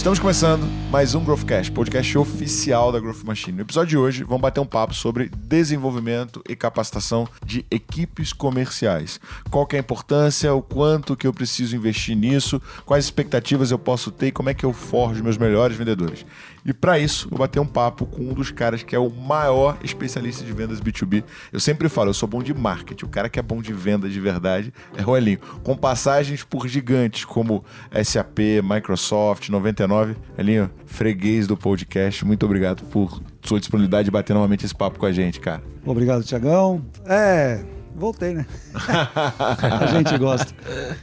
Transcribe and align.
Estamos 0.00 0.18
começando 0.18 0.62
mais 0.90 1.14
um 1.14 1.22
Growthcast, 1.22 1.70
podcast 1.72 2.16
oficial 2.16 2.90
da 2.90 2.98
Growth 2.98 3.22
Machine. 3.22 3.58
No 3.58 3.64
episódio 3.64 3.90
de 3.90 3.98
hoje, 3.98 4.24
vamos 4.24 4.40
bater 4.40 4.58
um 4.58 4.64
papo 4.64 4.94
sobre 4.94 5.28
desenvolvimento 5.28 6.42
e 6.48 6.56
capacitação 6.56 7.28
de 7.44 7.66
equipes 7.70 8.32
comerciais. 8.32 9.20
Qual 9.50 9.66
que 9.66 9.76
é 9.76 9.78
a 9.78 9.82
importância, 9.82 10.54
o 10.54 10.62
quanto 10.62 11.14
que 11.14 11.26
eu 11.26 11.34
preciso 11.34 11.76
investir 11.76 12.16
nisso, 12.16 12.62
quais 12.86 13.04
expectativas 13.04 13.70
eu 13.70 13.78
posso 13.78 14.10
ter 14.10 14.28
e 14.28 14.32
como 14.32 14.48
é 14.48 14.54
que 14.54 14.64
eu 14.64 14.72
forjo 14.72 15.22
meus 15.22 15.36
melhores 15.36 15.76
vendedores. 15.76 16.24
E 16.64 16.72
para 16.72 16.98
isso, 16.98 17.28
vou 17.28 17.38
bater 17.38 17.60
um 17.60 17.66
papo 17.66 18.06
com 18.06 18.22
um 18.22 18.34
dos 18.34 18.50
caras 18.50 18.82
que 18.82 18.94
é 18.94 18.98
o 18.98 19.10
maior 19.10 19.78
especialista 19.82 20.44
de 20.44 20.52
vendas 20.52 20.80
B2B. 20.80 21.24
Eu 21.52 21.60
sempre 21.60 21.88
falo, 21.88 22.10
eu 22.10 22.14
sou 22.14 22.28
bom 22.28 22.42
de 22.42 22.52
marketing. 22.52 23.04
O 23.04 23.08
cara 23.08 23.28
que 23.28 23.38
é 23.38 23.42
bom 23.42 23.62
de 23.62 23.72
venda 23.72 24.08
de 24.08 24.20
verdade 24.20 24.72
é 24.96 25.04
o 25.04 25.16
Elinho. 25.16 25.38
Com 25.62 25.76
passagens 25.76 26.44
por 26.44 26.68
gigantes 26.68 27.24
como 27.24 27.64
SAP, 28.04 28.38
Microsoft, 28.62 29.48
99. 29.48 30.16
Elinho, 30.36 30.70
freguês 30.86 31.46
do 31.46 31.56
podcast. 31.56 32.24
Muito 32.24 32.44
obrigado 32.44 32.84
por 32.84 33.22
sua 33.42 33.58
disponibilidade 33.58 34.04
de 34.04 34.10
bater 34.10 34.34
novamente 34.34 34.64
esse 34.64 34.74
papo 34.74 34.98
com 34.98 35.06
a 35.06 35.12
gente, 35.12 35.40
cara. 35.40 35.62
Obrigado, 35.84 36.22
Tiagão. 36.22 36.84
É, 37.06 37.64
voltei, 38.00 38.34
né? 38.34 38.46
a 38.74 39.86
gente 39.86 40.16
gosta. 40.18 40.52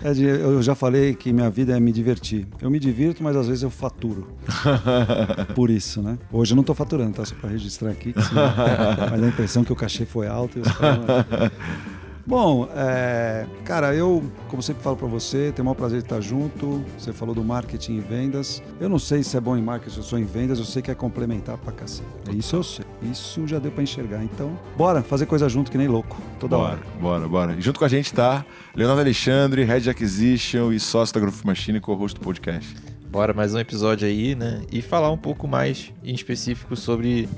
É 0.03 0.11
de, 0.11 0.25
eu 0.25 0.61
já 0.61 0.75
falei 0.75 1.13
que 1.13 1.31
minha 1.31 1.49
vida 1.49 1.75
é 1.75 1.79
me 1.79 1.91
divertir. 1.91 2.47
Eu 2.61 2.69
me 2.69 2.79
divirto, 2.79 3.23
mas 3.23 3.35
às 3.35 3.47
vezes 3.47 3.63
eu 3.63 3.69
faturo. 3.69 4.27
Por 5.55 5.69
isso, 5.69 6.02
né? 6.02 6.17
Hoje 6.31 6.53
eu 6.53 6.55
não 6.55 6.63
tô 6.63 6.73
faturando, 6.73 7.13
tá? 7.13 7.25
Só 7.25 7.35
pra 7.35 7.49
registrar 7.49 7.91
aqui. 7.91 8.13
Senão, 8.13 8.53
mas 9.11 9.23
a 9.23 9.27
impressão 9.27 9.63
que 9.63 9.71
o 9.71 9.75
cachê 9.75 10.05
foi 10.05 10.27
alto 10.27 10.57
e 10.57 10.61
os 10.61 10.71
caras... 10.71 11.52
Bom, 12.27 12.67
é, 12.76 13.48
cara, 13.63 13.95
eu, 13.95 14.22
como 14.49 14.62
sempre 14.62 14.84
falo 14.84 14.98
para 14.98 15.08
você, 15.08 15.54
tenho 15.55 15.63
o 15.63 15.66
maior 15.67 15.76
prazer 15.76 15.99
de 15.99 16.05
estar 16.05 16.20
junto. 16.20 16.84
Você 16.97 17.14
falou 17.14 17.34
do 17.34 17.42
marketing 17.42 17.95
e 17.95 18.00
vendas. 18.02 18.61
Eu 18.81 18.89
não 18.89 19.00
sei 19.00 19.23
se 19.23 19.38
é 19.38 19.39
bom 19.39 19.56
em 19.56 19.61
marketing 19.61 19.95
ou 19.95 20.03
sou 20.03 20.19
em 20.19 20.25
vendas, 20.25 20.59
eu 20.59 20.66
sei 20.66 20.81
que 20.81 20.92
é 20.92 20.94
complementar 20.94 21.58
pra 21.58 21.72
cacete. 21.72 22.06
É 22.30 22.34
isso 22.34 22.58
eu 22.58 22.64
sei. 22.64 22.84
Isso 23.02 23.47
já 23.47 23.59
deu 23.59 23.72
para 23.72 23.81
enxergar. 23.81 24.22
Então, 24.25 24.59
bora 24.75 25.02
fazer 25.02 25.25
coisa 25.25 25.47
junto 25.47 25.72
que 25.72 25.78
nem 25.78 25.88
louco. 25.88 26.22
Toda 26.38 26.58
bora, 26.58 26.72
hora. 26.73 26.81
Bora, 27.00 27.28
bora. 27.30 27.53
E 27.53 27.61
junto 27.61 27.80
com 27.80 27.86
a 27.86 27.88
gente 27.88 28.14
tá 28.14 28.45
Leonardo 28.75 29.00
Alexandre, 29.00 29.64
Head 29.64 29.89
Acquisition 29.89 30.73
e 30.73 30.81
sócio 30.81 31.14
da 31.14 31.22
Growth 31.22 31.45
Machine, 31.45 31.80
co-host 31.80 32.19
do 32.19 32.25
podcast. 32.25 32.75
Bora 33.09 33.34
mais 33.34 33.56
um 33.56 33.59
episódio 33.59 34.06
aí, 34.06 34.36
né? 34.36 34.64
E 34.69 34.81
falar 34.81 35.09
um 35.12 35.17
pouco 35.17 35.47
mais 35.47 35.94
em 36.03 36.14
específico 36.14 36.75
sobre 36.75 37.30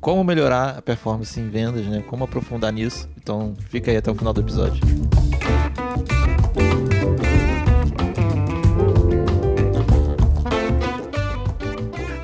como 0.00 0.22
melhorar 0.24 0.78
a 0.78 0.82
performance 0.82 1.38
em 1.38 1.48
vendas, 1.48 1.86
né? 1.86 2.02
Como 2.06 2.24
aprofundar 2.24 2.72
nisso. 2.72 3.08
Então 3.16 3.54
fica 3.70 3.90
aí 3.90 3.96
até 3.96 4.10
o 4.10 4.14
final 4.14 4.32
do 4.32 4.40
episódio. 4.40 4.80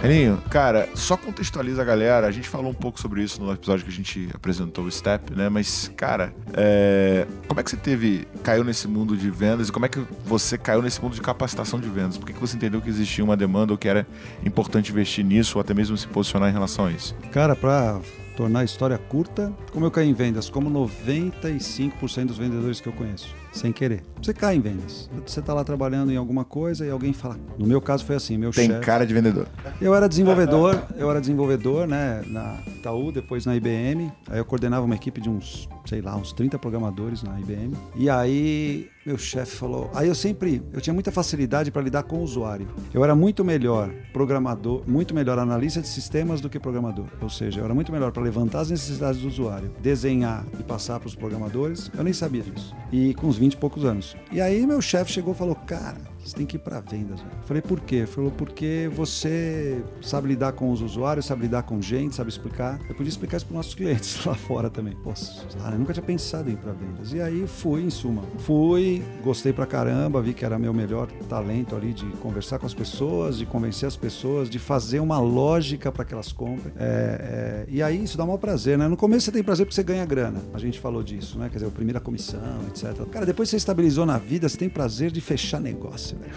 Reninho, 0.02 0.42
cara, 0.50 0.88
só 0.96 1.16
contextualiza 1.16 1.80
a 1.80 1.84
galera. 1.84 2.26
A 2.26 2.30
gente 2.32 2.48
falou 2.48 2.72
um 2.72 2.74
pouco 2.74 3.00
sobre 3.00 3.22
isso 3.22 3.40
no 3.40 3.52
episódio 3.52 3.84
que 3.84 3.90
a 3.92 3.94
gente 3.94 4.28
apresentou 4.34 4.84
o 4.84 4.90
Step, 4.90 5.32
né? 5.32 5.48
Mas, 5.48 5.92
cara, 5.96 6.34
é... 6.54 7.24
como 7.46 7.60
é 7.60 7.62
que 7.62 7.70
você 7.70 7.76
teve, 7.76 8.26
caiu 8.42 8.64
nesse 8.64 8.88
mundo 8.88 9.16
de 9.16 9.30
vendas 9.30 9.68
e 9.68 9.72
como 9.72 9.86
é 9.86 9.88
que 9.88 10.00
você 10.24 10.58
caiu 10.58 10.82
nesse 10.82 11.00
mundo 11.00 11.14
de 11.14 11.20
capacitação 11.20 11.78
de 11.78 11.88
vendas? 11.88 12.18
Por 12.18 12.26
que, 12.26 12.32
que 12.32 12.40
você 12.40 12.56
entendeu 12.56 12.80
que 12.80 12.88
existia 12.88 13.22
uma 13.22 13.36
demanda 13.36 13.72
ou 13.72 13.78
que 13.78 13.86
era 13.86 14.04
importante 14.44 14.90
investir 14.90 15.24
nisso 15.24 15.56
ou 15.56 15.60
até 15.60 15.72
mesmo 15.72 15.96
se 15.96 16.08
posicionar 16.08 16.50
em 16.50 16.52
relação 16.52 16.86
a 16.86 16.90
isso? 16.90 17.14
Cara, 17.30 17.54
pra 17.54 18.00
tornar 18.36 18.60
a 18.60 18.64
história 18.64 18.96
curta, 18.98 19.52
como 19.72 19.84
eu 19.86 19.90
caí 19.90 20.08
em 20.08 20.12
vendas? 20.12 20.48
Como 20.48 20.70
95% 20.70 22.26
dos 22.26 22.38
vendedores 22.38 22.80
que 22.80 22.88
eu 22.88 22.92
conheço, 22.92 23.34
sem 23.52 23.72
querer. 23.72 24.02
Você 24.22 24.32
cai 24.32 24.56
em 24.56 24.60
vendas. 24.60 25.10
Você 25.26 25.40
está 25.40 25.52
lá 25.52 25.64
trabalhando 25.64 26.10
em 26.12 26.16
alguma 26.16 26.44
coisa 26.44 26.86
e 26.86 26.90
alguém 26.90 27.12
fala. 27.12 27.38
No 27.58 27.66
meu 27.66 27.80
caso 27.80 28.04
foi 28.04 28.16
assim, 28.16 28.36
meu 28.38 28.50
Tem 28.50 28.68
chefe. 28.68 28.84
cara 28.84 29.06
de 29.06 29.12
vendedor. 29.12 29.48
Eu 29.80 29.94
era 29.94 30.08
desenvolvedor, 30.08 30.80
eu 30.96 31.10
era 31.10 31.20
desenvolvedor, 31.20 31.86
né, 31.86 32.22
na 32.26 32.58
Itaú, 32.66 33.12
depois 33.12 33.44
na 33.46 33.54
IBM. 33.56 34.10
Aí 34.28 34.38
eu 34.38 34.44
coordenava 34.44 34.84
uma 34.84 34.94
equipe 34.94 35.20
de 35.20 35.28
uns, 35.28 35.68
sei 35.84 36.00
lá, 36.00 36.16
uns 36.16 36.32
30 36.32 36.58
programadores 36.58 37.22
na 37.22 37.38
IBM. 37.40 37.74
E 37.96 38.08
aí 38.08 38.88
meu 39.04 39.18
chefe 39.18 39.56
falou, 39.56 39.90
aí 39.94 40.06
eu 40.06 40.14
sempre, 40.14 40.62
eu 40.72 40.80
tinha 40.80 40.94
muita 40.94 41.10
facilidade 41.10 41.70
para 41.70 41.82
lidar 41.82 42.04
com 42.04 42.18
o 42.18 42.22
usuário. 42.22 42.68
Eu 42.94 43.02
era 43.02 43.14
muito 43.16 43.44
melhor 43.44 43.90
programador, 44.12 44.82
muito 44.86 45.12
melhor 45.14 45.38
analista 45.38 45.80
de 45.80 45.88
sistemas 45.88 46.40
do 46.40 46.48
que 46.48 46.58
programador. 46.58 47.06
Ou 47.20 47.28
seja, 47.28 47.60
eu 47.60 47.64
era 47.64 47.74
muito 47.74 47.90
melhor 47.90 48.12
para 48.12 48.22
levantar 48.22 48.60
as 48.60 48.70
necessidades 48.70 49.20
do 49.20 49.26
usuário, 49.26 49.72
desenhar 49.80 50.44
e 50.58 50.62
passar 50.62 51.00
para 51.00 51.08
os 51.08 51.16
programadores. 51.16 51.90
Eu 51.96 52.04
nem 52.04 52.12
sabia 52.12 52.42
disso. 52.42 52.74
E 52.92 53.12
com 53.14 53.26
uns 53.26 53.36
20 53.36 53.54
e 53.54 53.56
poucos 53.56 53.84
anos. 53.84 54.16
E 54.30 54.40
aí 54.40 54.64
meu 54.66 54.80
chefe 54.80 55.10
chegou 55.10 55.34
e 55.34 55.36
falou, 55.36 55.56
cara, 55.56 56.11
você 56.24 56.36
tem 56.36 56.46
que 56.46 56.56
ir 56.56 56.60
para 56.60 56.80
vendas. 56.80 57.20
Véio. 57.20 57.32
Falei, 57.44 57.62
por 57.62 57.80
quê? 57.80 58.06
Falou, 58.06 58.30
porque 58.30 58.90
você 58.94 59.82
sabe 60.00 60.28
lidar 60.28 60.52
com 60.52 60.70
os 60.70 60.80
usuários, 60.80 61.26
sabe 61.26 61.42
lidar 61.42 61.64
com 61.64 61.80
gente, 61.82 62.14
sabe 62.14 62.30
explicar. 62.30 62.78
Eu 62.88 62.94
podia 62.94 63.10
explicar 63.10 63.38
isso 63.38 63.46
para 63.46 63.56
nossos 63.56 63.74
clientes 63.74 64.22
lá 64.24 64.34
fora 64.34 64.70
também. 64.70 64.94
Poxa, 65.02 65.44
eu 65.72 65.78
nunca 65.78 65.92
tinha 65.92 66.04
pensado 66.04 66.48
em 66.48 66.52
ir 66.52 66.56
para 66.56 66.72
vendas. 66.72 67.12
E 67.12 67.20
aí 67.20 67.46
fui, 67.46 67.82
em 67.82 67.90
suma. 67.90 68.22
Fui, 68.38 69.02
gostei 69.22 69.52
pra 69.52 69.66
caramba, 69.66 70.22
vi 70.22 70.32
que 70.32 70.44
era 70.44 70.58
meu 70.58 70.72
melhor 70.72 71.08
talento 71.28 71.74
ali 71.74 71.92
de 71.92 72.06
conversar 72.18 72.58
com 72.58 72.66
as 72.66 72.74
pessoas, 72.74 73.38
de 73.38 73.46
convencer 73.46 73.86
as 73.86 73.96
pessoas, 73.96 74.48
de 74.48 74.58
fazer 74.58 75.00
uma 75.00 75.18
lógica 75.18 75.90
para 75.90 76.04
que 76.04 76.14
elas 76.14 76.32
comprem. 76.32 76.72
É, 76.78 77.66
é, 77.66 77.66
e 77.68 77.82
aí 77.82 78.02
isso 78.04 78.16
dá 78.16 78.24
um 78.24 78.38
prazer, 78.38 78.78
né? 78.78 78.88
No 78.88 78.96
começo 78.96 79.26
você 79.26 79.32
tem 79.32 79.42
prazer 79.42 79.66
porque 79.66 79.74
você 79.74 79.82
ganha 79.82 80.04
grana. 80.04 80.40
A 80.54 80.58
gente 80.58 80.78
falou 80.78 81.02
disso, 81.02 81.38
né? 81.38 81.48
Quer 81.48 81.58
dizer, 81.58 81.66
a 81.66 81.70
primeira 81.70 82.00
comissão, 82.00 82.60
etc. 82.68 83.04
Cara, 83.10 83.26
depois 83.26 83.48
você 83.48 83.56
estabilizou 83.56 84.06
na 84.06 84.18
vida, 84.18 84.48
você 84.48 84.56
tem 84.56 84.68
prazer 84.68 85.10
de 85.10 85.20
fechar 85.20 85.60
negócio 85.60 86.11
velho. 86.16 86.32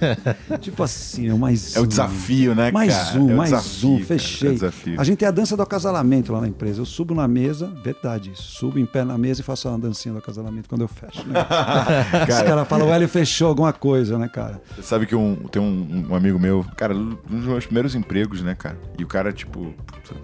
tipo 0.60 0.82
assim, 0.82 1.28
é 1.28 1.34
mais 1.34 1.76
É 1.76 1.80
o 1.80 1.84
um. 1.84 1.86
desafio, 1.86 2.54
né, 2.54 2.70
Mais 2.70 2.94
cara? 2.94 3.20
um, 3.20 3.30
É 3.30 3.34
mais 3.34 3.50
desafio, 3.50 3.88
um, 3.90 3.94
cara. 3.94 4.06
fechei. 4.06 4.58
É. 4.96 5.00
A 5.00 5.04
gente 5.04 5.18
tem 5.18 5.28
a 5.28 5.30
dança 5.30 5.56
do 5.56 5.62
acasalamento 5.62 6.32
lá 6.32 6.40
na 6.40 6.48
empresa. 6.48 6.80
Eu 6.80 6.86
subo 6.86 7.14
na 7.14 7.26
mesa, 7.28 7.66
verdade 7.82 8.30
isso. 8.32 8.42
Subo 8.42 8.78
em 8.78 8.86
pé 8.86 9.04
na 9.04 9.16
mesa 9.18 9.40
e 9.40 9.44
faço 9.44 9.68
uma 9.68 9.78
dancinha 9.78 10.12
do 10.12 10.18
acasalamento 10.18 10.68
quando 10.68 10.82
eu 10.82 10.88
fecho. 10.88 11.26
Né? 11.26 11.40
Os 12.28 12.42
caras 12.42 12.68
falam, 12.68 12.88
o 12.88 12.92
Hélio 12.92 13.08
fechou 13.08 13.48
alguma 13.48 13.72
coisa, 13.72 14.18
né, 14.18 14.28
cara? 14.28 14.60
Você 14.74 14.82
sabe 14.82 15.06
que 15.06 15.14
um, 15.14 15.36
tem 15.50 15.60
um, 15.60 16.06
um 16.10 16.14
amigo 16.14 16.38
meu, 16.38 16.64
cara, 16.76 16.94
um 16.94 17.14
dos 17.28 17.44
meus 17.46 17.64
primeiros 17.66 17.94
empregos, 17.94 18.42
né, 18.42 18.54
cara? 18.54 18.78
E 18.98 19.04
o 19.04 19.06
cara, 19.06 19.32
tipo, 19.32 19.74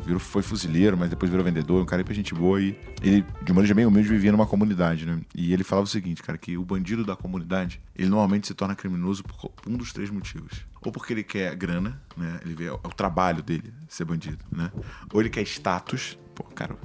virou, 0.05 0.19
foi 0.21 0.43
fuzileiro, 0.43 0.97
mas 0.97 1.11
depois 1.11 1.31
virou 1.31 1.45
vendedor, 1.45 1.83
um 1.83 1.87
cara 1.87 2.03
pra 2.05 2.15
gente 2.15 2.35
boa 2.35 2.61
e 2.61 2.77
ele, 3.03 3.25
de 3.43 3.53
maneira 3.53 3.75
bem 3.75 3.85
humilde, 3.87 4.09
vivia 4.09 4.33
numa 4.33 4.47
comunidade, 4.47 5.05
né? 5.07 5.19
E 5.35 5.53
ele 5.53 5.65
falava 5.65 5.85
o 5.85 5.89
seguinte, 5.89 6.23
cara, 6.23 6.39
que 6.39 6.57
o 6.57 6.65
bandido 6.65 7.05
da 7.05 7.15
comunidade, 7.17 7.81
ele 7.97 8.09
normalmente 8.09 8.47
se 8.47 8.55
torna 8.55 8.75
criminoso 8.75 8.96
por 9.23 9.51
um 9.67 9.77
dos 9.77 9.93
três 9.93 10.11
motivos. 10.11 10.67
Ou 10.83 10.93
porque 10.93 11.13
ele 11.13 11.25
quer 11.25 11.55
grana, 11.57 12.01
né? 12.17 12.39
Ele 12.45 12.55
vê 12.55 12.67
é 12.67 12.73
o 12.73 12.79
trabalho 12.79 13.43
dele 13.43 13.73
ser 13.89 14.05
bandido, 14.05 14.39
né? 14.53 14.71
Ou 15.13 15.21
ele 15.21 15.29
quer 15.31 15.43
status. 15.43 16.19
Pô, 16.35 16.45
cara, 16.45 16.77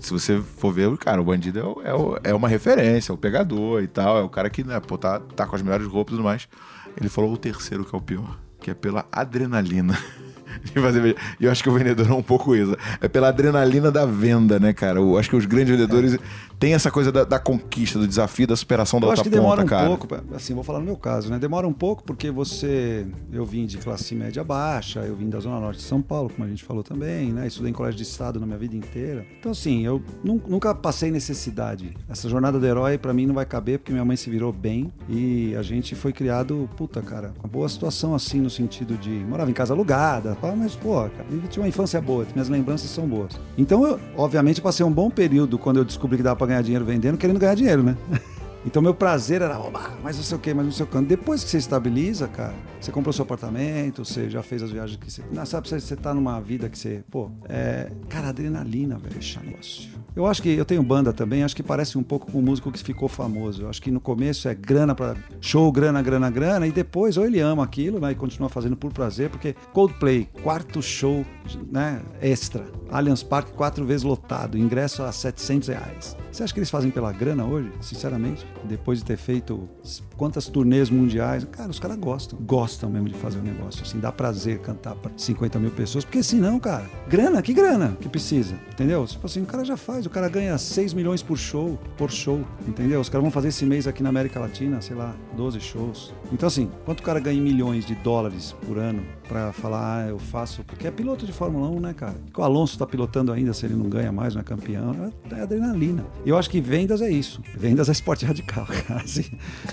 se 0.00 0.10
você 0.12 0.40
for 0.42 0.72
ver, 0.72 0.94
cara, 0.98 1.20
o 1.20 1.24
bandido 1.24 1.58
é, 1.58 1.64
o- 1.64 1.82
é, 1.82 1.94
o- 1.94 2.18
é 2.24 2.34
uma 2.34 2.48
referência, 2.48 3.12
é 3.12 3.14
o 3.14 3.18
pegador 3.18 3.82
e 3.82 3.86
tal, 3.86 4.18
é 4.18 4.22
o 4.22 4.28
cara 4.28 4.50
que, 4.50 4.64
né, 4.64 4.78
pô, 4.80 4.98
tá, 4.98 5.20
tá 5.20 5.46
com 5.46 5.54
as 5.56 5.62
melhores 5.62 5.86
roupas 5.86 6.12
e 6.12 6.16
tudo 6.16 6.24
mais. 6.24 6.48
Ele 6.96 7.08
falou 7.08 7.32
o 7.32 7.36
terceiro 7.38 7.84
que 7.84 7.94
é 7.94 7.98
o 7.98 8.02
pior, 8.02 8.38
que 8.60 8.70
é 8.70 8.74
pela 8.74 9.06
adrenalina. 9.12 9.96
de 10.64 10.72
fazer. 10.72 11.16
E 11.40 11.44
eu 11.44 11.50
acho 11.50 11.62
que 11.62 11.68
o 11.68 11.72
vendedor 11.72 12.08
é 12.10 12.14
um 12.14 12.22
pouco 12.22 12.54
isso. 12.54 12.76
É 13.00 13.08
pela 13.08 13.28
adrenalina 13.28 13.90
da 13.90 14.04
venda, 14.06 14.58
né, 14.58 14.72
cara? 14.72 14.98
Eu 14.98 15.16
acho 15.18 15.28
que 15.30 15.36
os 15.36 15.46
grandes 15.46 15.70
vendedores 15.76 16.18
têm 16.58 16.74
essa 16.74 16.90
coisa 16.90 17.10
da, 17.12 17.24
da 17.24 17.38
conquista, 17.38 17.98
do 17.98 18.06
desafio, 18.06 18.46
da 18.46 18.56
superação 18.56 18.98
da 19.00 19.06
Eu 19.06 19.10
outra 19.10 19.22
acho 19.22 19.30
que 19.30 19.36
demora 19.36 19.62
ponta, 19.62 19.64
um 19.64 19.78
cara. 19.78 19.88
pouco, 19.96 20.34
assim, 20.34 20.54
vou 20.54 20.64
falar 20.64 20.80
no 20.80 20.84
meu 20.86 20.96
caso, 20.96 21.30
né? 21.30 21.38
Demora 21.38 21.66
um 21.66 21.72
pouco 21.72 22.02
porque 22.04 22.30
você. 22.30 23.06
Eu 23.32 23.44
vim 23.44 23.66
de 23.66 23.78
classe 23.78 24.14
média 24.14 24.42
baixa, 24.42 25.00
eu 25.00 25.14
vim 25.14 25.28
da 25.28 25.38
Zona 25.40 25.60
Norte 25.60 25.78
de 25.78 25.84
São 25.84 26.00
Paulo, 26.02 26.30
como 26.30 26.44
a 26.44 26.48
gente 26.48 26.64
falou 26.64 26.82
também, 26.82 27.32
né? 27.32 27.46
Estudei 27.46 27.70
em 27.70 27.74
colégio 27.74 27.96
de 27.98 28.02
estado 28.04 28.40
na 28.40 28.46
minha 28.46 28.58
vida 28.58 28.76
inteira. 28.76 29.24
Então, 29.38 29.52
assim, 29.52 29.84
eu 29.84 30.02
nun- 30.24 30.40
nunca 30.48 30.74
passei 30.74 31.10
necessidade. 31.10 31.94
Essa 32.08 32.28
jornada 32.28 32.58
do 32.58 32.66
herói, 32.66 32.98
pra 32.98 33.12
mim, 33.12 33.26
não 33.26 33.34
vai 33.34 33.46
caber 33.46 33.78
porque 33.78 33.92
minha 33.92 34.04
mãe 34.04 34.16
se 34.16 34.28
virou 34.30 34.52
bem 34.52 34.92
e 35.08 35.54
a 35.56 35.62
gente 35.62 35.94
foi 35.94 36.12
criado, 36.12 36.68
puta, 36.76 37.00
cara, 37.02 37.32
uma 37.38 37.48
boa 37.48 37.68
situação, 37.68 38.14
assim, 38.14 38.40
no 38.40 38.50
sentido 38.50 38.96
de. 38.96 39.10
Morava 39.10 39.50
em 39.50 39.54
casa 39.54 39.72
alugada, 39.74 40.34
mas, 40.56 40.74
pô, 40.74 40.94
cara, 40.94 41.26
eu 41.30 41.40
tive 41.48 41.60
uma 41.60 41.68
infância 41.68 42.00
boa, 42.00 42.26
minhas 42.34 42.48
lembranças 42.48 42.90
são 42.90 43.06
boas. 43.06 43.38
Então, 43.56 43.86
eu, 43.86 44.00
obviamente, 44.16 44.60
passei 44.60 44.84
um 44.84 44.92
bom 44.92 45.10
período 45.10 45.58
quando 45.58 45.78
eu 45.78 45.84
descobri 45.84 46.16
que 46.16 46.22
dava 46.22 46.36
pra 46.36 46.46
ganhar 46.46 46.62
dinheiro 46.62 46.84
vendendo, 46.84 47.16
querendo 47.16 47.38
ganhar 47.38 47.54
dinheiro, 47.54 47.82
né? 47.82 47.96
Então 48.66 48.82
meu 48.82 48.92
prazer 48.92 49.40
era 49.40 49.54
roubar, 49.54 49.96
mas 50.02 50.16
não 50.16 50.22
sei 50.22 50.36
o 50.36 50.40
que, 50.40 50.52
mas 50.52 50.64
não 50.64 50.72
sei 50.72 50.84
o 50.84 50.86
que. 50.86 51.00
Depois 51.00 51.44
que 51.44 51.48
você 51.48 51.58
estabiliza, 51.58 52.28
cara, 52.28 52.54
você 52.80 52.90
comprou 52.90 53.12
seu 53.12 53.22
apartamento, 53.22 54.04
você 54.04 54.28
já 54.28 54.42
fez 54.42 54.62
as 54.62 54.70
viagens 54.70 54.98
que 54.98 55.10
você. 55.10 55.22
Não, 55.32 55.46
sabe, 55.46 55.68
você, 55.68 55.80
você 55.80 55.96
tá 55.96 56.12
numa 56.12 56.40
vida 56.40 56.68
que 56.68 56.76
você. 56.78 57.02
Pô, 57.10 57.30
é. 57.48 57.90
Cara, 58.08 58.28
adrenalina, 58.28 58.98
velho, 58.98 59.14
fechar 59.14 59.42
negócio. 59.44 59.88
Eu 60.18 60.26
acho 60.26 60.42
que 60.42 60.48
eu 60.48 60.64
tenho 60.64 60.82
banda 60.82 61.12
também, 61.12 61.44
acho 61.44 61.54
que 61.54 61.62
parece 61.62 61.96
um 61.96 62.02
pouco 62.02 62.32
com 62.32 62.40
um 62.40 62.42
músico 62.42 62.72
que 62.72 62.82
ficou 62.82 63.08
famoso. 63.08 63.62
Eu 63.62 63.70
acho 63.70 63.80
que 63.80 63.88
no 63.88 64.00
começo 64.00 64.48
é 64.48 64.54
grana 64.54 64.92
para 64.92 65.14
show, 65.40 65.70
grana, 65.70 66.02
grana, 66.02 66.28
grana, 66.28 66.66
e 66.66 66.72
depois 66.72 67.16
ou 67.16 67.24
ele 67.24 67.38
ama 67.38 67.62
aquilo, 67.62 68.00
né, 68.00 68.10
e 68.10 68.16
continua 68.16 68.48
fazendo 68.48 68.76
por 68.76 68.92
prazer, 68.92 69.30
porque 69.30 69.54
Coldplay, 69.72 70.28
quarto 70.42 70.82
show, 70.82 71.24
né, 71.70 72.02
extra. 72.20 72.66
Allianz 72.90 73.22
Parque 73.22 73.52
quatro 73.52 73.84
vezes 73.84 74.02
lotado, 74.02 74.58
ingresso 74.58 75.02
a 75.02 75.12
700 75.12 75.68
reais. 75.68 76.16
Você 76.30 76.42
acha 76.42 76.52
que 76.52 76.60
eles 76.60 76.70
fazem 76.70 76.90
pela 76.90 77.12
grana 77.12 77.44
hoje? 77.44 77.70
Sinceramente, 77.80 78.46
depois 78.64 78.98
de 78.98 79.04
ter 79.04 79.16
feito 79.16 79.68
quantas 80.16 80.46
turnês 80.46 80.90
mundiais, 80.90 81.44
cara, 81.44 81.70
os 81.70 81.78
caras 81.78 81.96
gostam, 81.96 82.38
gostam 82.40 82.90
mesmo 82.90 83.08
de 83.08 83.14
fazer 83.14 83.38
o 83.38 83.42
negócio, 83.42 83.82
assim, 83.82 83.98
dá 83.98 84.12
prazer 84.12 84.58
cantar 84.60 84.94
para 84.94 85.10
50 85.16 85.58
mil 85.58 85.70
pessoas, 85.70 86.04
porque 86.04 86.22
senão, 86.22 86.58
cara, 86.60 86.88
grana, 87.08 87.42
que 87.42 87.52
grana 87.52 87.96
que 88.00 88.08
precisa, 88.08 88.54
entendeu? 88.72 89.06
Tipo 89.06 89.26
assim, 89.26 89.42
o 89.42 89.46
cara 89.46 89.64
já 89.64 89.76
faz, 89.76 90.06
o 90.06 90.10
cara 90.10 90.28
ganha 90.28 90.56
6 90.56 90.94
milhões 90.94 91.22
por 91.22 91.36
show, 91.36 91.78
por 91.96 92.10
show, 92.10 92.44
entendeu? 92.66 93.00
Os 93.00 93.08
caras 93.08 93.22
vão 93.22 93.30
fazer 93.30 93.48
esse 93.48 93.64
mês 93.64 93.86
aqui 93.86 94.02
na 94.02 94.08
América 94.08 94.38
Latina, 94.38 94.80
sei 94.80 94.96
lá, 94.96 95.14
12 95.36 95.60
shows. 95.60 96.14
Então, 96.32 96.46
assim, 96.46 96.70
quanto 96.84 97.00
o 97.00 97.02
cara 97.02 97.18
ganha 97.20 97.40
milhões 97.40 97.86
de 97.86 97.94
dólares 97.94 98.54
por 98.66 98.78
ano 98.78 99.02
para 99.26 99.52
falar, 99.52 100.04
ah, 100.04 100.08
eu 100.08 100.18
faço, 100.18 100.62
porque 100.64 100.86
é 100.86 100.90
piloto 100.90 101.24
de 101.24 101.32
Fórmula 101.32 101.68
1, 101.68 101.80
né, 101.80 101.94
cara? 101.94 102.16
O 102.36 102.42
Alonso 102.42 102.74
está 102.74 102.86
pilotando 102.86 103.32
ainda, 103.32 103.52
se 103.52 103.66
ele 103.66 103.74
não 103.74 103.88
ganha 103.88 104.12
mais, 104.12 104.34
não 104.34 104.40
é 104.40 104.44
campeão, 104.44 105.12
é 105.30 105.40
adrenalina. 105.40 106.04
Eu 106.24 106.36
acho 106.36 106.50
que 106.50 106.60
vendas 106.60 107.00
é 107.00 107.10
isso. 107.10 107.42
Vendas 107.56 107.88
é 107.88 107.92
esporte 107.92 108.24
radical, 108.24 108.66
cara. 108.86 109.02
Assim, 109.02 109.24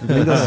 vendas, 0.04 0.40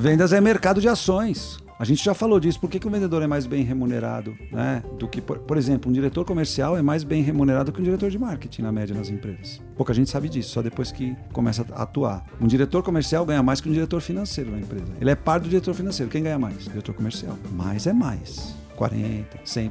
vendas 0.00 0.32
é 0.32 0.40
mercado 0.40 0.80
de 0.80 0.88
ações. 0.88 1.58
A 1.78 1.84
gente 1.84 2.02
já 2.02 2.14
falou 2.14 2.40
disso. 2.40 2.58
Por 2.58 2.70
que, 2.70 2.78
que 2.78 2.86
o 2.86 2.90
vendedor 2.90 3.22
é 3.22 3.26
mais 3.26 3.46
bem 3.46 3.62
remunerado, 3.62 4.36
né? 4.50 4.82
Do 4.98 5.06
que, 5.06 5.20
por, 5.20 5.38
por, 5.40 5.56
exemplo, 5.56 5.90
um 5.90 5.92
diretor 5.92 6.24
comercial 6.24 6.76
é 6.76 6.82
mais 6.82 7.04
bem 7.04 7.22
remunerado 7.22 7.70
que 7.70 7.80
um 7.80 7.84
diretor 7.84 8.10
de 8.10 8.18
marketing, 8.18 8.62
na 8.62 8.72
média, 8.72 8.94
nas 8.94 9.10
empresas. 9.10 9.60
Pouca 9.76 9.92
gente 9.92 10.10
sabe 10.10 10.28
disso, 10.28 10.50
só 10.50 10.62
depois 10.62 10.90
que 10.90 11.16
começa 11.32 11.64
a 11.72 11.82
atuar. 11.82 12.24
Um 12.40 12.46
diretor 12.46 12.82
comercial 12.82 13.26
ganha 13.26 13.42
mais 13.42 13.60
que 13.60 13.68
um 13.68 13.72
diretor 13.72 14.00
financeiro 14.00 14.50
na 14.50 14.58
empresa. 14.58 14.86
Ele 15.00 15.10
é 15.10 15.14
par 15.14 15.38
do 15.38 15.48
diretor 15.48 15.74
financeiro. 15.74 16.10
Quem 16.10 16.22
ganha 16.22 16.38
mais? 16.38 16.64
Diretor 16.64 16.94
comercial. 16.94 17.36
Mais 17.52 17.86
é 17.86 17.92
mais. 17.92 18.56
40%, 18.76 19.24
100%. 19.44 19.70